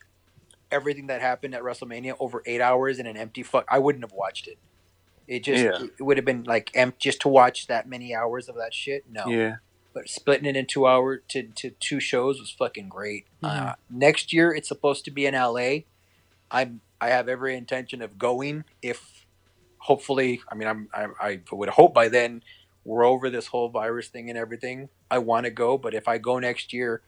everything 0.72 1.08
that 1.08 1.22
happened 1.22 1.56
at 1.56 1.62
WrestleMania 1.62 2.16
over 2.20 2.42
eight 2.46 2.62
hours 2.62 3.00
in 3.00 3.08
an 3.08 3.18
empty 3.18 3.44
fuck, 3.44 3.66
I 3.70 3.80
wouldn't 3.80 4.04
have 4.04 4.12
watched 4.12 4.48
it. 4.48 4.58
It 5.28 5.44
just 5.44 5.64
Yeah. 5.64 5.88
it 6.00 6.04
would 6.04 6.18
have 6.18 6.26
been 6.26 6.44
like 6.44 6.70
empty 6.76 6.98
just 7.00 7.22
to 7.22 7.30
watch 7.30 7.68
that 7.68 7.88
many 7.88 8.14
hours 8.14 8.48
of 8.50 8.56
that 8.56 8.74
shit. 8.74 9.04
No, 9.10 9.26
Yeah, 9.28 9.56
but 9.96 10.10
splitting 10.10 10.46
it 10.46 10.58
in 10.58 10.68
two 10.68 10.86
hour 10.86 11.18
to, 11.18 11.42
to 11.42 11.72
two 11.80 12.02
shows 12.02 12.40
was 12.40 12.52
fucking 12.52 12.90
great. 12.90 13.26
Mhm. 13.42 13.70
Uh, 13.70 13.76
next 13.90 14.34
year 14.34 14.54
it's 14.54 14.68
supposed 14.68 15.06
to 15.06 15.12
be 15.12 15.26
in 15.26 15.34
LA. 15.34 15.86
I'm 16.52 16.82
I 17.02 17.10
have 17.10 17.28
every 17.28 17.56
intention 17.56 18.02
of 18.02 18.20
going 18.20 18.66
if 18.82 19.26
hopefully 19.80 20.42
I 20.52 20.56
mean 20.56 20.68
I'm 20.68 20.90
I, 20.94 21.08
I 21.20 21.40
would 21.52 21.70
hope 21.70 21.94
by 21.94 22.10
then 22.10 22.44
we're 22.84 23.06
over 23.06 23.32
this 23.32 23.48
whole 23.48 23.70
virus 23.70 24.10
thing 24.10 24.30
and 24.30 24.38
everything. 24.38 24.90
I 25.10 25.18
want 25.18 25.46
to 25.46 25.50
go, 25.50 25.78
but 25.78 25.96
if 25.96 26.08
I 26.08 26.20
go 26.20 26.38
next 26.38 26.72
year, 26.72 27.02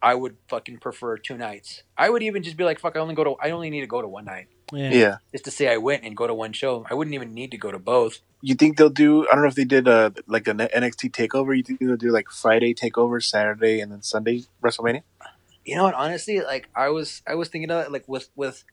I 0.00 0.14
would 0.14 0.36
fucking 0.46 0.78
prefer 0.78 1.16
two 1.16 1.36
nights. 1.36 1.82
I 1.98 2.10
would 2.10 2.22
even 2.22 2.44
just 2.44 2.56
be 2.56 2.62
like, 2.62 2.78
fuck, 2.78 2.94
I 2.94 3.00
only 3.00 3.14
go 3.14 3.24
to 3.24 3.36
I 3.42 3.50
only 3.50 3.70
need 3.70 3.80
to 3.80 3.86
go 3.86 4.02
to 4.02 4.06
one 4.06 4.26
night 4.26 4.48
Yeah. 4.72 4.90
Yeah. 4.92 5.16
just 5.32 5.44
to 5.44 5.50
say 5.50 5.68
I 5.68 5.76
went 5.76 6.04
and 6.04 6.16
go 6.16 6.26
to 6.26 6.34
one 6.34 6.52
show. 6.52 6.86
I 6.90 6.94
wouldn't 6.94 7.14
even 7.14 7.34
need 7.34 7.50
to 7.50 7.58
go 7.58 7.70
to 7.70 7.78
both. 7.78 8.20
You 8.40 8.54
think 8.54 8.76
they'll 8.76 8.90
do? 8.90 9.26
I 9.28 9.34
don't 9.34 9.42
know 9.42 9.48
if 9.48 9.54
they 9.54 9.64
did 9.64 9.86
a 9.88 10.12
like 10.26 10.46
an 10.48 10.58
NXT 10.58 11.10
takeover. 11.12 11.56
You 11.56 11.62
think 11.62 11.80
they'll 11.80 11.96
do 11.96 12.10
like 12.10 12.28
Friday 12.30 12.74
takeover, 12.74 13.22
Saturday, 13.22 13.80
and 13.80 13.90
then 13.92 14.02
Sunday 14.02 14.44
WrestleMania? 14.62 15.02
You 15.64 15.76
know 15.76 15.84
what? 15.84 15.94
Honestly, 15.94 16.40
like 16.40 16.68
I 16.76 16.88
was, 16.88 17.22
I 17.26 17.34
was 17.36 17.48
thinking 17.48 17.70
of 17.70 17.86
it, 17.86 17.92
like 17.92 18.04
with 18.06 18.28
with 18.36 18.64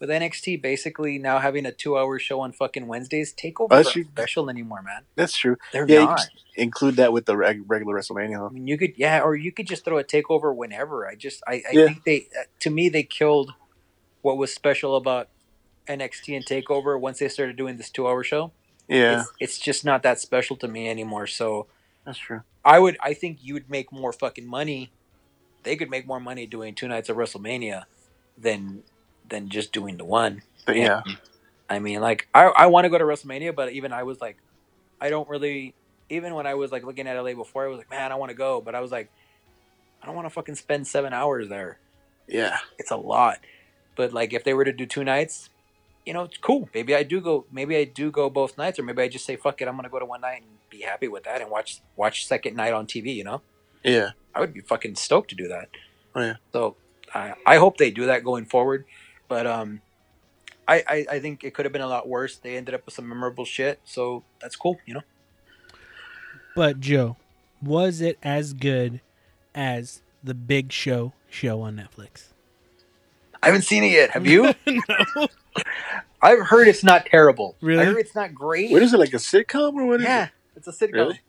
with 0.00 0.08
NXT 0.10 0.62
basically 0.62 1.18
now 1.18 1.40
having 1.40 1.66
a 1.66 1.72
two-hour 1.72 2.18
show 2.20 2.40
on 2.40 2.52
fucking 2.52 2.86
Wednesdays. 2.86 3.34
Takeover 3.34 3.66
Oh, 3.70 3.74
aren't 3.74 3.84
that's 3.84 3.90
true. 3.92 4.04
special 4.04 4.48
anymore, 4.48 4.80
man. 4.80 5.02
That's 5.16 5.36
true. 5.36 5.56
They're 5.72 5.86
Yeah, 5.88 6.04
not. 6.04 6.28
include 6.54 6.96
that 6.96 7.12
with 7.12 7.26
the 7.26 7.36
reg- 7.36 7.64
regular 7.66 7.96
WrestleMania. 7.98 8.48
I 8.48 8.52
mean, 8.52 8.68
you 8.68 8.78
could, 8.78 8.92
yeah, 8.96 9.20
or 9.20 9.34
you 9.34 9.50
could 9.50 9.66
just 9.66 9.84
throw 9.84 9.98
a 9.98 10.04
takeover 10.04 10.54
whenever. 10.54 11.06
I 11.08 11.16
just, 11.16 11.42
I, 11.48 11.54
I 11.54 11.62
Yeah. 11.72 11.86
think 11.86 12.04
they, 12.04 12.28
uh, 12.38 12.44
to 12.60 12.70
me, 12.70 12.88
they 12.88 13.02
killed 13.02 13.52
what 14.22 14.36
was 14.38 14.54
special 14.54 14.94
about 14.94 15.28
NXT 15.88 16.36
and 16.36 16.44
Takeover 16.44 16.98
once 17.00 17.18
they 17.18 17.28
started 17.28 17.56
doing 17.56 17.76
this 17.76 17.90
two-hour 17.90 18.22
show. 18.22 18.52
Yeah, 18.88 19.20
It's, 19.20 19.32
it's 19.40 19.58
just 19.58 19.84
not 19.84 20.02
that 20.04 20.20
special 20.20 20.56
to 20.56 20.68
me 20.68 20.88
anymore. 20.88 21.26
So 21.26 21.66
that's 22.06 22.18
true. 22.18 22.42
I 22.64 22.78
would, 22.78 22.96
I 23.02 23.12
think 23.14 23.38
you 23.42 23.54
would 23.54 23.68
make 23.68 23.92
more 23.92 24.12
fucking 24.12 24.46
money. 24.46 24.90
They 25.62 25.76
could 25.76 25.90
make 25.90 26.06
more 26.06 26.20
money 26.20 26.46
doing 26.46 26.74
two 26.74 26.88
nights 26.88 27.08
of 27.08 27.16
WrestleMania 27.16 27.84
than 28.36 28.82
than 29.28 29.48
just 29.50 29.72
doing 29.72 29.98
the 29.98 30.04
one. 30.04 30.42
But 30.64 30.76
yeah, 30.76 31.02
I 31.68 31.78
mean, 31.80 32.00
like 32.00 32.28
I, 32.34 32.44
I 32.44 32.66
want 32.66 32.84
to 32.84 32.88
go 32.88 32.96
to 32.96 33.04
WrestleMania, 33.04 33.54
but 33.54 33.72
even 33.72 33.92
I 33.92 34.04
was 34.04 34.20
like, 34.20 34.38
I 35.00 35.10
don't 35.10 35.28
really. 35.28 35.74
Even 36.10 36.34
when 36.34 36.46
I 36.46 36.54
was 36.54 36.72
like 36.72 36.84
looking 36.84 37.06
at 37.06 37.22
LA 37.22 37.34
before, 37.34 37.66
I 37.66 37.68
was 37.68 37.76
like, 37.76 37.90
man, 37.90 38.12
I 38.12 38.14
want 38.14 38.30
to 38.30 38.34
go, 38.36 38.62
but 38.62 38.74
I 38.74 38.80
was 38.80 38.90
like, 38.90 39.10
I 40.02 40.06
don't 40.06 40.14
want 40.14 40.24
to 40.24 40.30
fucking 40.30 40.54
spend 40.54 40.86
seven 40.86 41.12
hours 41.12 41.50
there. 41.50 41.78
yeah, 42.26 42.58
It's 42.78 42.90
a 42.90 42.96
lot. 42.96 43.40
But 43.94 44.14
like, 44.14 44.32
if 44.32 44.42
they 44.44 44.54
were 44.54 44.64
to 44.64 44.72
do 44.72 44.86
two 44.86 45.04
nights, 45.04 45.50
you 46.08 46.14
know, 46.14 46.22
it's 46.22 46.38
cool. 46.38 46.70
Maybe 46.72 46.94
I 46.94 47.02
do 47.02 47.20
go. 47.20 47.44
Maybe 47.52 47.76
I 47.76 47.84
do 47.84 48.10
go 48.10 48.30
both 48.30 48.56
nights, 48.56 48.78
or 48.78 48.82
maybe 48.82 49.02
I 49.02 49.08
just 49.08 49.26
say, 49.26 49.36
fuck 49.36 49.60
it, 49.60 49.68
I'm 49.68 49.76
gonna 49.76 49.90
go 49.90 49.98
to 49.98 50.06
one 50.06 50.22
night 50.22 50.40
and 50.40 50.50
be 50.70 50.80
happy 50.80 51.06
with 51.06 51.24
that, 51.24 51.42
and 51.42 51.50
watch 51.50 51.82
watch 51.96 52.26
second 52.26 52.56
night 52.56 52.72
on 52.72 52.86
TV. 52.86 53.14
You 53.14 53.24
know, 53.24 53.42
yeah. 53.84 54.12
I 54.34 54.40
would 54.40 54.54
be 54.54 54.60
fucking 54.60 54.94
stoked 54.94 55.28
to 55.30 55.36
do 55.36 55.48
that. 55.48 55.68
Oh, 56.14 56.22
yeah. 56.22 56.36
So 56.50 56.76
I 57.14 57.34
I 57.44 57.56
hope 57.56 57.76
they 57.76 57.90
do 57.90 58.06
that 58.06 58.24
going 58.24 58.46
forward, 58.46 58.86
but 59.28 59.46
um. 59.46 59.82
I, 60.70 60.84
I, 60.86 61.06
I 61.12 61.18
think 61.20 61.44
it 61.44 61.54
could 61.54 61.64
have 61.64 61.72
been 61.72 61.80
a 61.80 61.88
lot 61.88 62.06
worse. 62.06 62.36
They 62.36 62.58
ended 62.58 62.74
up 62.74 62.84
with 62.84 62.94
some 62.94 63.08
memorable 63.08 63.46
shit, 63.46 63.80
so 63.86 64.22
that's 64.38 64.54
cool, 64.54 64.76
you 64.84 64.92
know. 64.92 65.00
But 66.54 66.78
Joe, 66.78 67.16
was 67.62 68.02
it 68.02 68.18
as 68.22 68.52
good 68.52 69.00
as 69.54 70.02
the 70.22 70.34
Big 70.34 70.70
Show 70.70 71.14
show 71.30 71.62
on 71.62 71.74
Netflix? 71.74 72.34
I 73.42 73.46
haven't 73.46 73.62
seen 73.62 73.82
it 73.82 73.92
yet. 73.92 74.10
Have 74.10 74.26
you? 74.26 74.52
no. 74.66 75.28
I've 76.22 76.46
heard 76.46 76.68
it's 76.68 76.82
not 76.84 77.06
terrible. 77.06 77.56
Really? 77.60 77.82
I 77.82 77.84
heard 77.86 77.98
it's 77.98 78.14
not 78.14 78.34
great. 78.34 78.70
What 78.70 78.82
is 78.82 78.92
it 78.92 78.98
like 78.98 79.12
a 79.12 79.18
sitcom 79.18 79.74
or 79.74 79.86
what 79.86 80.00
is 80.00 80.06
yeah, 80.06 80.24
it? 80.24 80.30
it's 80.56 80.68
a 80.68 80.72
sitcom. 80.72 80.92
Really? 80.94 81.20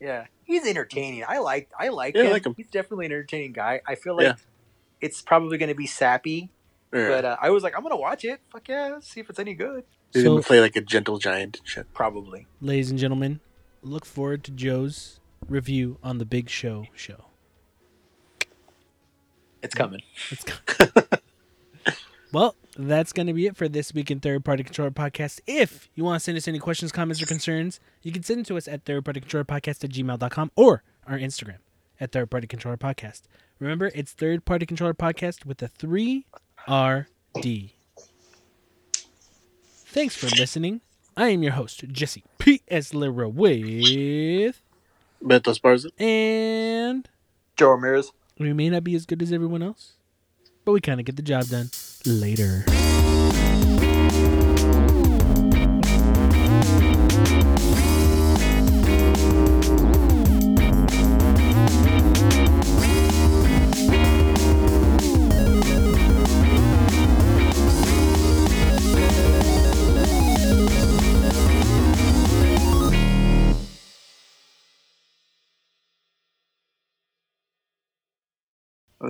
Yeah, 0.00 0.26
he's 0.44 0.66
entertaining. 0.66 1.24
I 1.28 1.38
like 1.38 1.68
I 1.78 1.88
like 1.88 2.14
Yeah, 2.16 2.22
I 2.24 2.30
like 2.30 2.46
him. 2.46 2.54
He's 2.56 2.70
definitely 2.70 3.06
an 3.06 3.12
entertaining 3.12 3.52
guy. 3.52 3.80
I 3.86 3.94
feel 3.96 4.16
like 4.16 4.26
Yeah. 4.26 4.34
it's 5.00 5.20
probably 5.20 5.58
going 5.58 5.68
to 5.68 5.74
be 5.74 5.86
sappy, 5.86 6.50
Yeah. 6.92 7.08
but 7.08 7.24
uh, 7.24 7.36
I 7.40 7.50
was 7.50 7.62
like, 7.62 7.76
I'm 7.76 7.82
gonna 7.82 7.96
watch 7.96 8.24
it. 8.24 8.40
Fuck 8.50 8.68
yeah, 8.68 8.98
see 9.00 9.20
if 9.20 9.28
it's 9.28 9.38
any 9.38 9.54
good. 9.54 9.84
He's 10.12 10.22
So- 10.22 10.30
gonna 10.30 10.42
play 10.42 10.60
like 10.60 10.74
a 10.76 10.80
gentle 10.80 11.18
giant 11.18 11.60
shit. 11.64 11.92
Probably. 11.92 12.46
Ladies 12.62 12.90
and 12.90 12.98
gentlemen, 12.98 13.40
look 13.82 14.06
forward 14.06 14.42
to 14.44 14.50
Joe's 14.50 15.20
review 15.48 15.98
on 16.02 16.16
the 16.18 16.24
Big 16.24 16.48
Show 16.48 16.86
show. 16.94 17.26
It's 19.62 19.74
coming. 19.74 20.00
It's 20.30 20.44
well, 22.32 22.54
that's 22.88 23.12
going 23.12 23.26
to 23.26 23.32
be 23.32 23.46
it 23.46 23.56
for 23.56 23.68
this 23.68 23.92
week 23.92 24.10
in 24.10 24.20
Third 24.20 24.44
Party 24.44 24.62
Controller 24.64 24.90
Podcast. 24.90 25.40
If 25.46 25.88
you 25.94 26.04
want 26.04 26.20
to 26.20 26.24
send 26.24 26.38
us 26.38 26.48
any 26.48 26.58
questions, 26.58 26.92
comments, 26.92 27.22
or 27.22 27.26
concerns, 27.26 27.80
you 28.02 28.12
can 28.12 28.22
send 28.22 28.38
them 28.38 28.44
to 28.46 28.56
us 28.56 28.68
at 28.68 28.84
Third 28.84 29.04
Party 29.04 29.20
Controller 29.20 29.44
Podcast 29.44 29.84
at 29.84 29.90
gmail.com 29.90 30.52
or 30.56 30.82
our 31.06 31.18
Instagram 31.18 31.58
at 32.00 32.12
Third 32.12 32.30
Party 32.30 32.46
Controller 32.46 32.76
Podcast. 32.76 33.22
Remember, 33.58 33.90
it's 33.94 34.12
Third 34.12 34.44
Party 34.44 34.66
Controller 34.66 34.94
Podcast 34.94 35.44
with 35.44 35.62
a 35.62 35.68
3RD. 35.68 37.72
Thanks 38.92 40.16
for 40.16 40.26
listening. 40.36 40.80
I 41.16 41.28
am 41.28 41.42
your 41.42 41.52
host, 41.52 41.84
Jesse 41.88 42.24
P.S. 42.38 42.94
Lira 42.94 43.28
with. 43.28 44.62
Beto 45.22 45.52
Esparza. 45.52 45.90
And 46.00 47.08
Joe 47.56 47.72
Ramirez. 47.72 48.12
we 48.38 48.52
may 48.54 48.70
not 48.70 48.84
be 48.84 48.94
as 48.94 49.04
good 49.04 49.20
as 49.20 49.32
everyone 49.32 49.62
else, 49.62 49.94
but 50.70 50.74
we 50.74 50.80
kind 50.80 51.00
of 51.00 51.06
get 51.06 51.16
the 51.16 51.22
job 51.22 51.46
done. 51.46 51.68
Later. 52.06 52.64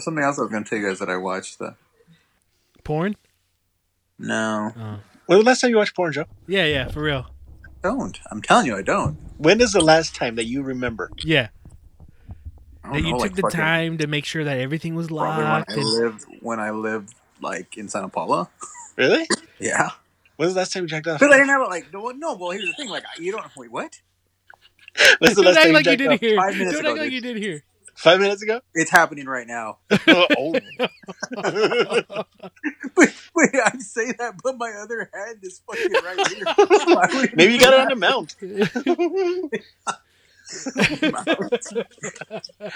There 0.00 0.04
was 0.04 0.04
something 0.06 0.24
else 0.24 0.38
I 0.38 0.42
was 0.42 0.50
going 0.50 0.64
to 0.64 0.70
tell 0.70 0.78
you 0.78 0.88
guys 0.88 0.98
that 1.00 1.10
I 1.10 1.18
watched. 1.18 1.58
The... 1.58 1.74
Porn? 2.84 3.16
No, 4.18 4.72
Oh. 4.74 4.98
When 5.26 5.38
was 5.38 5.44
the 5.44 5.50
last 5.50 5.60
time 5.60 5.70
you 5.70 5.76
watched 5.76 5.94
porn, 5.94 6.12
Joe? 6.14 6.24
Yeah, 6.46 6.64
yeah, 6.64 6.88
for 6.88 7.02
real. 7.02 7.26
I 7.84 7.88
don't. 7.88 8.18
I'm 8.30 8.40
telling 8.40 8.64
you, 8.66 8.76
I 8.76 8.82
don't. 8.82 9.18
When 9.36 9.60
is 9.60 9.72
the 9.72 9.80
last 9.84 10.14
time 10.14 10.36
that 10.36 10.46
you 10.46 10.62
remember? 10.62 11.10
Yeah. 11.22 11.48
That 12.84 12.96
you 13.02 13.12
know, 13.12 13.18
took 13.18 13.20
like, 13.20 13.34
the 13.36 13.42
time 13.50 13.98
to 13.98 14.06
make 14.06 14.24
sure 14.24 14.42
that 14.44 14.58
everything 14.58 14.94
was 14.94 15.08
Probably 15.08 15.36
when 15.44 15.44
locked. 15.52 15.70
I 15.70 15.74
and- 15.74 15.84
lived 15.84 16.24
when 16.40 16.60
I 16.60 16.70
lived 16.70 17.14
like 17.42 17.76
in 17.76 17.88
Santa 17.88 18.08
Paula. 18.08 18.48
Really? 18.96 19.26
Yeah, 19.58 19.90
When 20.36 20.46
was 20.46 20.54
the 20.54 20.60
last 20.60 20.72
time 20.72 20.82
you 20.84 20.88
checked 20.88 21.06
off? 21.06 21.20
because 21.20 21.32
I 21.32 21.36
didn't 21.36 21.50
have. 21.50 21.60
Like 21.68 21.92
no, 21.92 22.08
no. 22.10 22.34
Well, 22.34 22.50
here's 22.50 22.64
the 22.66 22.72
thing. 22.72 22.88
Like 22.88 23.04
you 23.18 23.32
don't 23.32 23.44
wait. 23.56 23.70
What? 23.70 24.00
When's 25.20 25.36
the 25.36 25.42
Don't 25.42 25.54
last 25.54 25.56
act 25.58 25.64
time 25.66 25.74
like 25.74 25.84
you 25.86 25.90
you 25.92 25.96
did 25.98 26.10
jacked 26.10 26.22
here. 26.24 26.36
Five 26.36 26.56
minutes 26.56 26.72
Don't 26.76 26.80
ago, 26.86 26.90
act 26.90 26.98
like 27.00 27.10
dude. 27.10 27.12
you 27.12 27.20
did 27.34 27.36
here. 27.42 27.62
Off? 28.00 28.04
Five 28.04 28.20
minutes 28.20 28.42
ago? 28.42 28.60
It's 28.74 28.90
happening 28.90 29.26
right 29.26 29.46
now. 29.46 29.78
oh, 30.08 30.52
Wait, 32.96 33.14
wait, 33.34 33.54
I 33.64 33.78
say 33.78 34.12
that, 34.18 34.40
but 34.42 34.58
my 34.58 34.72
other 34.82 35.10
hand 35.14 35.38
is 35.42 35.62
fucking 35.66 35.92
right 35.92 36.28
here. 36.28 36.44
Maybe 37.34 37.54
you 37.54 37.60
got 37.60 37.74
it 37.74 37.80
on 37.80 37.88
the 37.88 37.96
mount. 37.96 38.36
do 38.40 38.58
that? 42.58 42.72